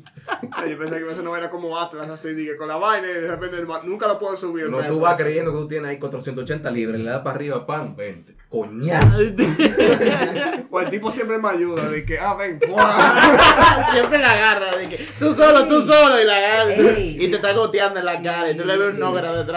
Ay, 0.52 0.70
yo 0.70 0.78
pensé 0.78 1.00
que 1.00 1.12
eso 1.12 1.24
no 1.24 1.36
era 1.36 1.50
como 1.50 1.80
Atlas 1.80 2.08
así, 2.12 2.36
que 2.36 2.56
con 2.58 2.68
la 2.68 2.76
vaina 2.76 3.10
y 3.10 3.14
de 3.14 3.28
repente 3.28 3.58
nunca 3.86 4.08
lo 4.08 4.20
puedo 4.20 4.38
subir. 4.38 4.70
No, 4.70 4.84
tú 4.84 5.00
vas 5.00 5.18
creyendo 5.18 5.52
que 5.52 5.58
tú 5.58 5.68
tienes 5.68 5.90
ahí 5.90 5.98
480 5.98 6.70
libras. 6.70 7.02
Le 7.02 7.10
das 7.10 7.24
para 7.24 7.36
arriba, 7.36 7.66
pan, 7.66 7.96
20. 7.96 8.36
Coñazo. 8.50 9.18
O 10.70 10.80
el 10.82 10.90
tipo 10.90 11.10
siempre 11.10 11.38
me 11.38 11.48
ayuda, 11.48 11.90
de 11.90 12.04
que, 12.04 12.20
ah, 12.20 12.34
ven, 12.34 12.60
siempre 12.60 14.20
la 14.20 14.32
agarra, 14.32 14.76
de 14.76 14.90
que 14.90 14.98
tú 15.18 15.32
solo, 15.32 15.66
tú 15.68 15.82
solo, 15.86 16.20
y 16.20 16.26
la 16.26 16.36
agarra. 16.36 16.74
Ey, 16.74 17.16
y 17.16 17.20
sí. 17.22 17.28
te 17.30 17.36
está 17.38 17.54
goteando 17.54 18.00
en 18.00 18.06
la 18.06 18.18
Sí, 18.18 18.24
cara, 18.24 18.52
y 18.52 18.58
tú 18.58 18.66
le 18.66 18.78
ves 18.78 18.90
un 18.90 18.96
sí. 18.96 19.02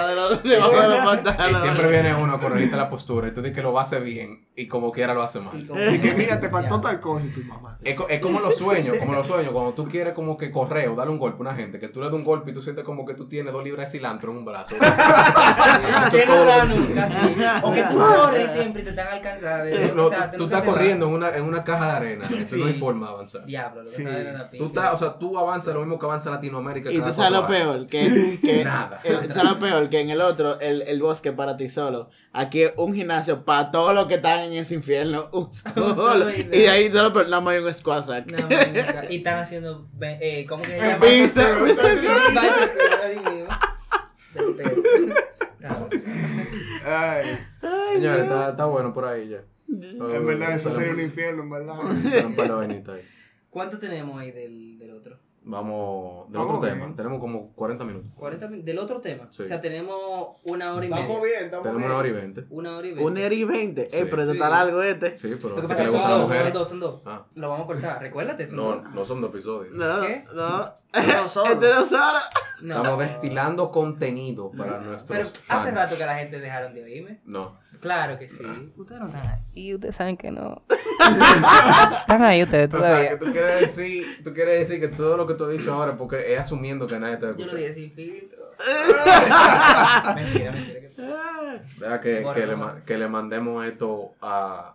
De 0.07 0.15
los, 0.15 0.43
de 0.43 0.59
los 0.59 0.73
Y 0.73 0.77
pantalones. 0.77 1.63
siempre 1.63 1.89
viene 1.89 2.15
uno 2.15 2.35
a 2.35 2.41
corregirte 2.41 2.77
la 2.77 2.89
postura. 2.89 3.29
Y 3.29 3.33
tú 3.33 3.41
dices 3.43 3.55
que 3.57 3.63
lo 3.63 3.73
va 3.73 3.81
a 3.81 3.83
hacer 3.85 4.03
bien. 4.03 4.47
Y 4.57 4.67
como 4.69 4.91
quiera 4.93 5.15
lo 5.15 5.23
hace 5.23 5.39
y 5.39 5.43
mal. 5.43 5.67
como- 5.67 5.81
de 5.81 6.01
que 6.01 6.15
mira, 6.15 6.41
te 6.41 6.49
faltó 6.51 6.81
tal 6.81 6.99
cosa 7.01 7.25
y 7.25 7.29
tu 7.31 7.41
mamá. 7.43 7.79
Es, 7.83 7.97
es 8.09 8.21
como 8.21 8.41
los 8.41 8.57
sueños, 8.57 8.97
como 8.99 9.13
los 9.13 9.27
sueños, 9.27 9.53
cuando 9.53 9.73
tú 9.75 9.87
quieres 9.89 10.13
como 10.15 10.37
que 10.37 10.51
correr 10.51 10.89
o 10.89 10.97
darle 10.97 11.13
un 11.13 11.19
golpe 11.19 11.39
a 11.39 11.41
una 11.43 11.55
gente, 11.55 11.79
que 11.79 11.89
tú 11.89 12.01
le 12.01 12.07
das 12.07 12.15
un 12.15 12.25
golpe 12.25 12.51
y 12.51 12.55
tú 12.55 12.61
sientes 12.63 12.85
como 12.85 13.07
que 13.07 13.15
tú 13.15 13.29
tienes 13.29 13.53
dos 13.53 13.63
libras 13.63 13.91
de 13.93 13.99
cilantro 13.99 14.33
en 14.33 14.39
un 14.39 14.45
brazo. 14.45 14.75
Que 16.11 16.27
no 16.27 16.45
da 16.45 16.65
nunca, 16.65 17.09
sí. 17.09 17.37
O 17.63 17.73
que 17.73 17.83
tú 17.85 17.99
corres 17.99 18.51
siempre 18.53 18.83
y 18.83 18.85
te 18.85 18.91
están 18.91 19.09
alcanzando. 19.09 19.95
No, 19.95 20.07
o 20.07 20.11
sea, 20.11 20.31
tú, 20.31 20.45
estás 20.45 20.63
corriendo 20.63 21.07
en 21.07 21.13
una, 21.15 21.31
en 21.37 21.45
una 21.45 21.65
caja 21.65 21.87
de 21.87 21.93
arena, 21.93 22.29
no 22.29 22.67
hay 22.67 22.75
forma 22.75 23.07
de 23.09 23.13
avanzar. 23.13 23.45
Diablo, 23.47 23.83
lo 23.83 23.91
que 23.91 23.97
Sí. 23.97 24.03
sabe 24.03 24.25
de 24.25 24.33
la 24.33 24.51
Tú 24.51 24.67
estás, 24.67 24.95
o 24.95 24.97
sea, 24.99 25.19
tú 25.19 25.39
avanzas 25.39 25.75
lo 25.75 25.81
mismo 25.81 25.99
que 25.99 26.07
avanza 26.07 26.31
Latinoamérica. 26.31 26.91
Y 26.91 26.99
tú 27.01 27.13
sabes 27.13 27.31
lo 27.33 27.47
peor, 27.47 27.87
que, 27.87 28.39
que 28.43 28.65
Nada. 28.65 29.01
el- 29.05 29.33
¿sabes 29.33 29.51
lo 29.53 29.59
peor? 29.59 29.88
Que 29.89 30.01
en 30.01 30.11
el 30.11 30.21
otro, 30.21 30.61
el, 30.61 30.83
el 30.83 31.01
bosque 31.01 31.33
para 31.33 31.57
ti 31.57 31.69
solo. 31.69 32.11
Aquí 32.33 32.65
un 32.77 32.95
gimnasio 32.95 33.45
para 33.45 33.71
todos 33.71 33.95
los 33.95 34.07
que 34.07 34.15
están 34.17 34.41
en 34.41 34.53
ese 34.55 34.75
infierno. 34.75 35.29
Un 35.33 35.53
solo. 35.53 35.95
solo 35.95 36.27
y 36.31 36.67
ahí 36.67 36.91
solo, 36.91 37.13
pero 37.13 37.29
nada 37.29 37.41
más 37.41 37.55
hay 37.55 37.61
un 37.63 37.75
squad 37.75 38.07
rack. 38.09 38.31
No, 38.31 38.49
y 39.11 39.17
están 39.17 39.39
haciendo, 39.39 39.89
eh, 40.01 40.47
¿cómo 40.49 40.63
que 40.63 40.71
se 40.71 40.77
llama? 40.79 40.99
Ay, 46.85 47.39
Señores, 47.95 48.23
está, 48.25 48.51
está 48.51 48.65
bueno 48.67 48.93
por 48.93 49.05
ahí 49.05 49.29
ya. 49.29 49.43
en 49.69 50.27
verdad, 50.27 50.55
eso 50.55 50.73
sería 50.73 50.93
un 50.93 51.01
infierno, 51.01 51.43
en 51.43 51.51
verdad. 51.51 51.75
Un 51.79 52.91
ahí. 52.91 53.03
¿Cuánto 53.51 53.79
tenemos 53.79 54.19
ahí 54.21 54.31
del, 54.31 54.79
del 54.79 54.91
otro? 54.93 55.19
Vamos, 55.45 56.31
del 56.31 56.41
otro 56.43 56.61
bien. 56.61 56.75
tema. 56.75 56.95
Tenemos 56.95 57.21
como 57.21 57.53
40 57.55 57.85
minutos. 57.85 58.11
40 58.17 58.49
min- 58.49 58.65
del 58.65 58.79
otro 58.79 59.01
tema. 59.01 59.29
Sí. 59.31 59.43
O 59.43 59.47
sea, 59.47 59.61
tenemos 59.61 60.37
una 60.45 60.75
hora 60.75 60.85
y 60.85 60.89
media. 60.91 61.03
Estamos 61.03 61.23
bien, 61.23 61.45
estamos 61.45 61.63
Tenemos 61.63 61.79
bien. 61.81 61.91
una 61.91 61.99
hora 61.99 62.09
y 62.09 62.13
20. 62.13 62.45
Una 62.51 62.77
hora 62.77 62.87
y 62.87 62.93
media. 62.93 63.07
Un 63.07 63.17
ERI 63.17 63.45
20. 63.45 63.89
Sí. 63.91 63.97
Eh, 63.97 64.07
pero 64.11 64.23
esto 64.23 64.33
Sí. 64.33 64.39
está 64.39 64.51
largo 64.51 64.83
este. 64.83 65.17
Sí, 65.17 65.29
pero 65.37 65.49
Lo 65.51 65.55
que 65.57 65.61
pasa 65.63 65.77
que 65.77 65.83
es 65.83 65.89
que 65.89 65.93
son 65.97 66.09
dos, 66.09 66.37
son 66.37 66.53
dos, 66.53 66.69
son 66.69 66.81
dos. 66.81 67.03
Ah, 67.07 67.25
Lo 67.35 67.49
vamos 67.49 67.65
a 67.65 67.67
cortar, 67.67 68.03
recuérdate, 68.03 68.47
son 68.47 68.57
no, 68.59 68.63
dos. 68.77 68.91
no 68.95 69.05
son 69.05 69.21
dos 69.23 69.31
episodios. 69.31 69.75
No, 69.75 70.01
¿Qué? 70.03 70.25
no. 70.35 70.73
No, 70.93 71.29
solo. 71.29 71.53
Este 71.53 71.69
no 71.69 71.85
solo. 71.87 72.19
No. 72.63 72.77
Estamos 72.77 72.99
destilando 72.99 73.71
contenido 73.71 74.51
para 74.51 74.79
nuestros 74.81 75.05
Pero 75.09 75.25
fans. 75.25 75.45
hace 75.49 75.71
rato 75.71 75.97
que 75.97 76.05
la 76.07 76.17
gente 76.17 76.41
dejaron 76.41 76.75
de 76.75 76.83
oírme. 76.85 77.21
No. 77.25 77.57
Claro 77.81 78.19
que 78.19 78.29
sí. 78.29 78.45
Ah. 78.47 78.61
Ustedes 78.77 79.01
no 79.01 79.07
están 79.09 79.27
ahí. 79.27 79.39
Y 79.55 79.75
ustedes 79.75 79.97
saben 79.97 80.17
que 80.17 80.31
no. 80.31 80.63
están 82.01 82.23
ahí 82.23 82.43
ustedes 82.43 82.73
O 82.75 82.83
sea, 82.83 83.09
que 83.11 83.17
todavía. 83.17 83.19
tú 83.19 83.27
quieres 83.33 83.61
decir, 83.61 84.23
tú 84.25 84.35
quieres 84.35 84.69
decir 84.69 84.81
que 84.81 84.89
todo 84.89 85.17
lo 85.17 85.27
que 85.27 85.35
tú 85.35 85.45
has 85.45 85.53
dicho 85.53 85.73
ahora 85.73 85.93
es 85.93 85.99
porque 85.99 86.35
es 86.35 86.41
asumiendo 86.41 86.87
que 86.87 86.99
nadie 86.99 87.17
te 87.19 87.27
va 87.27 87.33
a 87.33 87.37
Yo 87.37 87.47
lo 87.47 87.55
dije 87.55 87.75
sin 87.75 87.93
filtro. 87.93 88.39
mentira, 90.15 90.53
mentira. 90.53 90.81
que- 90.81 90.89
Deja 91.79 92.01
que, 92.01 92.21
Bueno, 92.21 92.35
que, 92.35 92.47
le, 92.47 92.57
no. 92.57 92.85
que 92.85 92.99
le 92.99 93.09
mandemos 93.09 93.65
esto 93.65 94.13
a. 94.21 94.75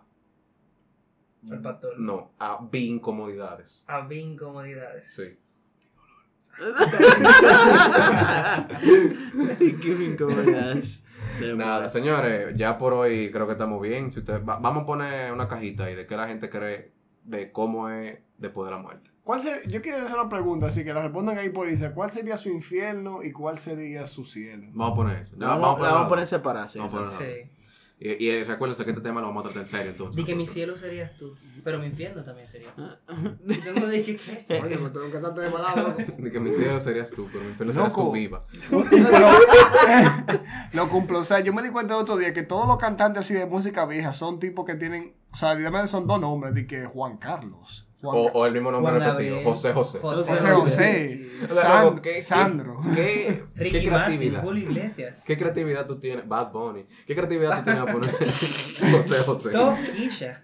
Al 1.50 1.60
pastor. 1.60 1.98
No, 1.98 2.30
a 2.38 2.58
B 2.62 2.78
incomodidades. 2.78 3.84
A 3.86 4.00
bien 4.00 4.28
incomodidades. 4.32 5.12
Sí. 5.14 5.36
Qué 9.82 9.94
me 9.98 10.04
incomodas. 10.06 11.03
Nada, 11.56 11.88
señores, 11.88 12.56
ya 12.56 12.78
por 12.78 12.92
hoy 12.92 13.30
creo 13.30 13.46
que 13.46 13.52
estamos 13.52 13.80
bien. 13.80 14.10
Si 14.12 14.18
ustedes, 14.20 14.40
va- 14.46 14.58
vamos 14.58 14.84
a 14.84 14.86
poner 14.86 15.32
una 15.32 15.48
cajita 15.48 15.84
ahí 15.84 15.94
de 15.94 16.06
qué 16.06 16.16
la 16.16 16.26
gente 16.28 16.48
cree 16.48 16.92
de 17.24 17.50
cómo 17.52 17.88
es 17.88 18.18
después 18.38 18.66
de 18.66 18.72
la 18.72 18.78
muerte. 18.78 19.10
¿Cuál 19.22 19.40
ser- 19.40 19.66
yo 19.68 19.80
quiero 19.80 19.98
hacer 20.04 20.18
una 20.18 20.28
pregunta, 20.28 20.66
así 20.66 20.84
que 20.84 20.92
la 20.92 21.00
respondan 21.02 21.38
ahí 21.38 21.48
por 21.48 21.68
Instagram. 21.68 21.94
¿Cuál 21.94 22.10
sería 22.10 22.36
su 22.36 22.50
infierno 22.50 23.22
y 23.22 23.32
cuál 23.32 23.56
sería 23.56 24.06
su 24.06 24.24
cielo? 24.24 24.66
Vamos 24.74 24.92
a 24.92 24.94
poner 24.96 25.18
eso. 25.18 25.36
Ya, 25.38 25.46
Vamos, 25.48 25.62
vamos 25.62 25.80
a 25.80 25.82
la 25.82 25.88
vamos 25.92 26.06
a 26.06 26.08
poner 26.10 26.24
poner 27.08 27.10
sí, 27.46 27.50
Y, 27.98 28.26
y 28.26 28.42
recuérdense 28.42 28.84
que 28.84 28.90
este 28.90 29.02
tema 29.02 29.20
lo 29.20 29.28
vamos 29.28 29.42
a 29.42 29.44
tratar 29.44 29.62
en 29.62 29.66
serio 29.66 29.90
entonces. 29.92 30.16
Di 30.16 30.24
que 30.24 30.34
mi 30.34 30.46
cielo 30.46 30.76
serías 30.76 31.16
tú, 31.16 31.36
pero 31.62 31.78
mi 31.78 31.86
infierno 31.86 32.24
también 32.24 32.48
serías 32.48 32.74
tú. 32.74 32.82
Yo 33.46 33.72
no 33.72 33.88
dije 33.88 34.16
que. 34.16 34.60
Oye, 34.62 34.76
me 34.76 34.90
tengo 34.90 35.10
que 35.10 35.18
tratar 35.18 35.34
de 35.44 35.50
palabra. 35.50 35.96
De 36.18 36.32
que 36.32 36.40
mi 36.40 36.52
cielo 36.52 36.80
serías 36.80 37.10
tú, 37.12 37.28
pero 37.32 37.44
mi 37.44 37.50
infierno 37.50 37.72
serías 37.72 37.88
Loco. 37.90 38.08
tú 38.08 38.12
viva. 38.12 38.42
Pero, 38.68 38.84
lo 40.72 40.88
cumplo. 40.88 41.20
O 41.20 41.24
sea, 41.24 41.40
yo 41.40 41.52
me 41.52 41.62
di 41.62 41.70
cuenta 41.70 41.94
el 41.94 42.00
otro 42.00 42.16
día 42.16 42.34
que 42.34 42.42
todos 42.42 42.66
los 42.66 42.78
cantantes 42.78 43.20
así 43.20 43.34
de 43.34 43.46
música 43.46 43.86
vieja 43.86 44.12
son 44.12 44.40
tipos 44.40 44.64
que 44.66 44.74
tienen. 44.74 45.14
O 45.32 45.36
sea, 45.36 45.52
evidentemente 45.52 45.88
son 45.88 46.06
dos 46.06 46.20
nombres, 46.20 46.52
de 46.54 46.66
que 46.66 46.84
Juan 46.86 47.16
Carlos. 47.18 47.83
Juan 48.04 48.16
O, 48.16 48.22
o 48.38 48.46
el 48.46 48.52
mismo 48.52 48.70
nombre 48.70 48.98
repetido. 48.98 49.42
José 49.42 49.72
José. 49.72 49.98
José 49.98 50.36
José. 50.50 51.08
Sí. 51.08 51.30
O 51.44 51.48
sea, 51.48 51.62
San- 51.62 51.84
loco, 51.84 52.02
¿qué- 52.02 52.12
qué- 52.14 52.20
Sandro. 52.22 52.80
¿Qué, 52.94 53.44
qué 53.56 53.70
creatividad? 53.86 54.42
Julio 54.42 54.62
Iglesias. 54.70 55.24
¿Qué 55.26 55.36
creatividad 55.36 55.86
tú 55.86 55.98
tienes? 55.98 56.26
Bad 56.28 56.52
Bunny. 56.52 56.86
¿Qué 57.06 57.14
creatividad 57.14 57.58
tú 57.58 57.64
tienes 57.64 57.82
a 57.82 57.86
poner 57.86 58.10
José 58.92 59.18
José? 59.24 59.50
Top 59.50 59.74
Kisha, 59.96 60.40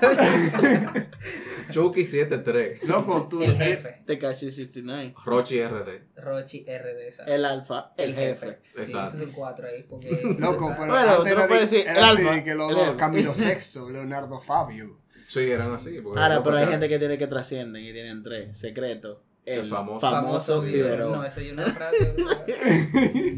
Chucky 1.70 2.04
73. 2.06 2.82
Loco, 2.84 3.26
tú. 3.28 3.42
el 3.42 3.56
jefe. 3.56 4.02
Tekashi 4.06 4.50
69. 4.50 5.14
Rochi 5.24 5.62
RD. 5.62 5.88
Rochi 6.16 6.64
RD, 6.64 7.12
¿sabes? 7.12 7.34
El 7.34 7.44
alfa, 7.44 7.92
el 7.96 8.14
jefe. 8.14 8.58
Sí, 8.74 8.82
Exacto. 8.82 9.06
esos 9.08 9.20
son 9.20 9.32
cuatro 9.32 9.66
ahí. 9.66 9.82
Porque, 9.88 10.08
Loco, 10.38 10.68
tú 10.68 10.74
pero 10.78 10.86
sabes. 10.86 10.88
Bueno, 10.88 11.10
antes 11.18 11.34
tú 11.34 11.38
no 11.40 11.48
puedes 11.48 11.70
de- 11.70 11.76
decir 11.78 11.90
el 11.90 12.04
alfa, 12.04 12.44
que 12.44 12.54
los 12.54 12.70
el 12.70 12.74
dos, 12.76 12.84
jefe. 12.86 12.96
Camilo 12.96 13.34
Sexto, 13.34 13.90
Leonardo 13.90 14.40
Fabio. 14.40 14.98
Sí, 15.28 15.50
eran 15.50 15.72
así. 15.72 16.00
porque- 16.00 16.20
Ahora, 16.20 16.42
pero 16.42 16.56
hay 16.56 16.66
gente 16.66 16.88
que 16.88 16.98
tiene 16.98 17.18
que 17.18 17.26
trascienden 17.26 17.84
y 17.84 17.92
tienen 17.92 18.22
tres. 18.22 18.56
Secreto. 18.58 19.22
El, 19.44 19.60
El 19.60 19.66
famoso. 19.66 20.00
famoso, 20.10 20.60
biberón. 20.60 21.12
No, 21.12 21.24
eso 21.24 21.40
yo 21.40 21.52
una 21.54 21.62
frase. 21.64 22.14
La 22.18 22.24
verdad, 22.46 22.46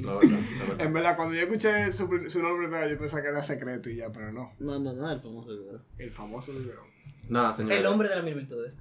la 0.03 0.15
verdad. 0.15 0.39
En 0.81 0.93
verdad, 0.93 1.17
cuando 1.17 1.35
yo 1.37 1.43
escuché 1.43 1.93
su, 1.93 2.09
su 2.29 2.43
nombre 2.43 2.67
primero, 2.69 2.89
yo 2.91 2.99
pensaba 2.99 3.23
que 3.23 3.29
era 3.29 3.45
secreto 3.45 3.89
y 3.91 3.97
ya, 3.97 4.11
pero 4.13 4.33
no. 4.33 4.53
No, 4.59 4.79
no, 4.81 4.93
no, 4.93 5.11
el 5.11 5.21
famoso 5.21 5.51
biberón. 5.51 5.83
El 5.99 6.11
famoso 6.11 6.53
liberón. 6.53 6.85
Nada, 7.29 7.53
señor. 7.53 7.73
el 7.73 7.87
hombre 7.87 8.09
de 8.09 8.17
las 8.17 8.25
mil 8.25 8.35
virtudes. 8.35 8.73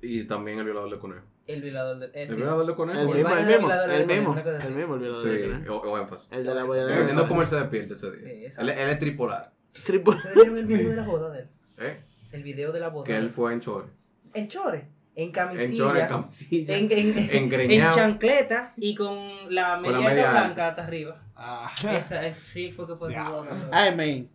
Y 0.00 0.24
también 0.24 0.58
el 0.58 0.64
violador 0.64 0.90
de 0.90 0.98
conejo. 0.98 1.22
El 1.46 1.60
violador 1.62 1.98
del. 1.98 2.10
eh, 2.10 2.22
¿El 2.22 2.28
sí. 2.30 2.36
violador 2.36 2.66
de 2.66 2.74
conejo? 2.74 2.98
El 3.00 3.08
El 3.08 3.14
mismo, 3.14 3.28
el 3.30 3.36
mismo, 3.46 3.52
el 3.52 3.56
de 3.56 3.58
mismo, 4.16 4.34
el 4.36 4.74
mismo, 4.74 4.94
el 4.94 5.00
violador 5.00 5.28
de 5.28 5.44
Sí, 5.44 5.50
conejo. 5.52 5.76
o, 5.76 5.90
o 5.92 5.98
énfasis. 5.98 6.28
El 6.32 6.44
de 6.44 6.54
la 6.54 6.64
boya 6.64 6.80
de 6.82 6.86
Sí, 6.86 6.92
Dependiendo 6.92 7.22
énfasis. 7.22 7.28
cómo 7.28 7.42
él 7.42 7.48
se 7.48 7.56
despierte 7.56 7.92
ese 7.94 8.12
Sí, 8.12 8.24
día. 8.24 8.46
exacto. 8.46 8.72
él, 8.72 8.78
él 8.78 8.88
es 8.88 8.98
tripolar. 8.98 9.52
Triple. 9.84 10.14
¿Ustedes 10.16 10.34
vieron 10.36 10.56
el 10.58 10.66
video 10.66 10.90
de 10.90 10.96
la 10.96 11.06
boda 11.06 11.30
de 11.30 11.40
él? 11.40 11.48
¿Eh? 11.78 12.00
El 12.32 12.42
video 12.42 12.72
de 12.72 12.80
la 12.80 12.88
boda. 12.88 13.04
Que 13.06 13.16
él 13.16 13.30
fue 13.30 13.52
en 13.52 13.60
chore. 13.60 13.88
En 14.34 14.48
chore. 14.48 14.88
En 15.14 15.30
camisilla. 15.30 15.64
En 15.68 15.76
chore, 15.76 16.00
en 16.02 16.08
camisilla. 16.08 16.76
En, 16.76 16.92
en, 16.92 17.18
en 17.18 17.36
Engreñado. 17.44 17.94
chancleta 17.94 18.72
y 18.76 18.94
con 18.94 19.16
la 19.54 19.74
Con 19.82 19.92
la 19.92 19.98
media 19.98 20.08
media 20.08 20.30
blanca 20.30 20.68
hasta 20.68 20.84
arriba. 20.84 21.22
Ah. 21.36 21.70
Esa 21.90 22.26
es, 22.26 22.36
sí 22.38 22.72
fue 22.72 22.86
que 22.86 22.94
fue 22.96 23.08
su 23.10 23.14
Ya. 23.14 23.28
boda. 23.28 23.50
Ay, 23.70 23.94
man. 23.94 24.28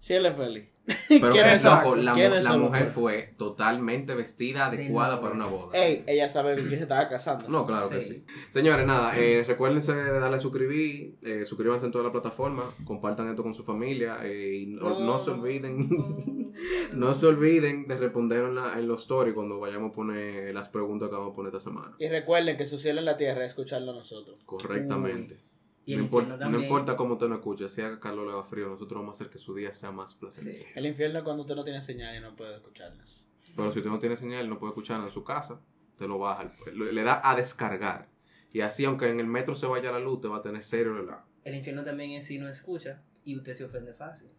Si 0.00 0.14
él 0.14 0.24
es 0.26 0.36
feliz. 0.36 0.68
Pero 1.08 1.30
¿Quién 1.32 1.44
que 1.44 1.52
es 1.54 1.64
loco, 1.64 1.94
eso? 1.94 1.96
la, 1.96 2.12
¿Quién 2.14 2.30
mu- 2.30 2.36
es 2.36 2.44
la 2.44 2.56
mujer 2.58 2.86
fue 2.88 3.34
totalmente 3.38 4.14
vestida, 4.14 4.68
De 4.70 4.76
adecuada 4.76 5.18
para 5.20 5.34
una 5.34 5.46
boda. 5.46 5.78
Ey, 5.78 6.04
ella 6.06 6.28
sabe 6.28 6.54
quién 6.56 6.68
se 6.70 6.82
estaba 6.82 7.08
casando. 7.08 7.48
No, 7.48 7.64
claro 7.66 7.88
que 7.88 8.00
Sí. 8.02 8.22
Señores, 8.50 8.86
nada, 8.86 9.16
eh, 9.16 9.44
recuérdense 9.46 9.94
de 9.94 10.18
darle 10.20 10.36
a 10.36 10.40
suscribir, 10.40 11.16
eh, 11.22 11.46
suscríbanse 11.46 11.86
en 11.86 11.92
todas 11.92 12.04
las 12.04 12.12
plataformas, 12.12 12.66
compartan 12.84 13.28
esto 13.30 13.42
con 13.42 13.54
su 13.54 13.64
familia 13.64 14.18
eh, 14.24 14.56
y 14.62 14.66
no, 14.66 15.00
no 15.00 15.18
se 15.18 15.30
olviden, 15.30 16.52
no 16.92 17.14
se 17.14 17.26
olviden 17.28 17.86
de 17.86 17.96
responder 17.96 18.44
en, 18.44 18.54
la- 18.56 18.78
en 18.78 18.86
los 18.86 19.00
stories 19.02 19.34
cuando 19.34 19.58
vayamos 19.58 19.90
a 19.90 19.94
poner 19.94 20.54
las 20.54 20.68
preguntas 20.68 21.08
que 21.08 21.14
vamos 21.14 21.30
a 21.30 21.34
poner 21.34 21.54
esta 21.54 21.70
semana. 21.70 21.94
Y 21.98 22.08
recuerden 22.08 22.58
que 22.58 22.66
su 22.66 22.76
cielo 22.78 22.98
en 22.98 23.06
la 23.06 23.16
tierra 23.16 23.42
es 23.44 23.48
escucharlo 23.52 23.92
a 23.92 23.94
nosotros. 23.94 24.38
Correctamente. 24.44 25.38
Y 25.86 25.92
No 25.92 25.98
el 25.98 26.04
importa, 26.04 26.24
infierno 26.34 26.36
no 26.36 26.52
también. 26.52 26.62
importa 26.64 26.96
cómo 26.96 27.12
usted 27.14 27.28
no 27.28 27.34
escuche, 27.36 27.68
si 27.68 27.82
haga 27.82 28.00
calor 28.00 28.26
o 28.28 28.30
haga 28.32 28.44
frío, 28.44 28.68
nosotros 28.68 29.00
vamos 29.00 29.12
a 29.12 29.16
hacer 29.16 29.30
que 29.30 29.38
su 29.38 29.54
día 29.54 29.72
sea 29.74 29.92
más 29.92 30.14
placentero. 30.14 30.62
Sí. 30.62 30.68
El 30.74 30.86
infierno 30.86 31.18
es 31.18 31.24
cuando 31.24 31.42
usted 31.42 31.54
no 31.56 31.64
tiene 31.64 31.82
señal 31.82 32.16
y 32.16 32.20
no 32.20 32.34
puede 32.34 32.54
escucharnos. 32.56 33.26
Pero 33.54 33.70
si 33.70 33.78
usted 33.80 33.90
no 33.90 33.98
tiene 33.98 34.16
señal, 34.16 34.48
no 34.48 34.58
puede 34.58 34.70
escucharla 34.70 35.04
en 35.04 35.10
su 35.10 35.22
casa, 35.24 35.60
te 35.96 36.08
lo 36.08 36.18
baja, 36.18 36.52
le 36.72 36.92
le 36.92 37.02
da 37.02 37.20
a 37.22 37.36
descargar. 37.36 38.08
Y 38.52 38.60
así, 38.60 38.84
aunque 38.84 39.08
en 39.08 39.20
el 39.20 39.26
metro 39.26 39.54
se 39.54 39.66
vaya 39.66 39.92
la 39.92 39.98
luz, 39.98 40.20
te 40.20 40.28
va 40.28 40.36
a 40.38 40.42
tener 40.42 40.62
cero 40.62 40.94
relajo. 40.96 41.26
El 41.44 41.54
infierno 41.56 41.84
también 41.84 42.12
es 42.12 42.26
si 42.26 42.38
no 42.38 42.48
escucha 42.48 43.02
y 43.24 43.36
usted 43.36 43.52
se 43.54 43.64
ofende 43.64 43.92
fácil. 43.92 44.30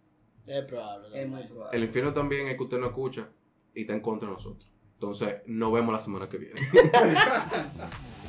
Es 0.48 0.64
probable. 0.66 1.08
Es 1.10 1.28
muy 1.28 1.40
también. 1.40 1.48
probable. 1.50 1.78
El 1.78 1.84
infierno 1.84 2.14
también 2.14 2.48
es 2.48 2.58
que 2.58 2.64
usted 2.64 2.80
no 2.80 2.88
escucha 2.88 3.30
y 3.74 3.82
está 3.82 3.94
en 3.94 4.00
contra 4.02 4.28
de 4.30 4.34
nosotros. 4.34 4.72
Entonces, 4.94 5.36
nos 5.48 5.74
vemos 5.74 5.94
la 5.94 6.00
semana 6.00 6.28
que 6.30 6.38
viene. 6.38 6.56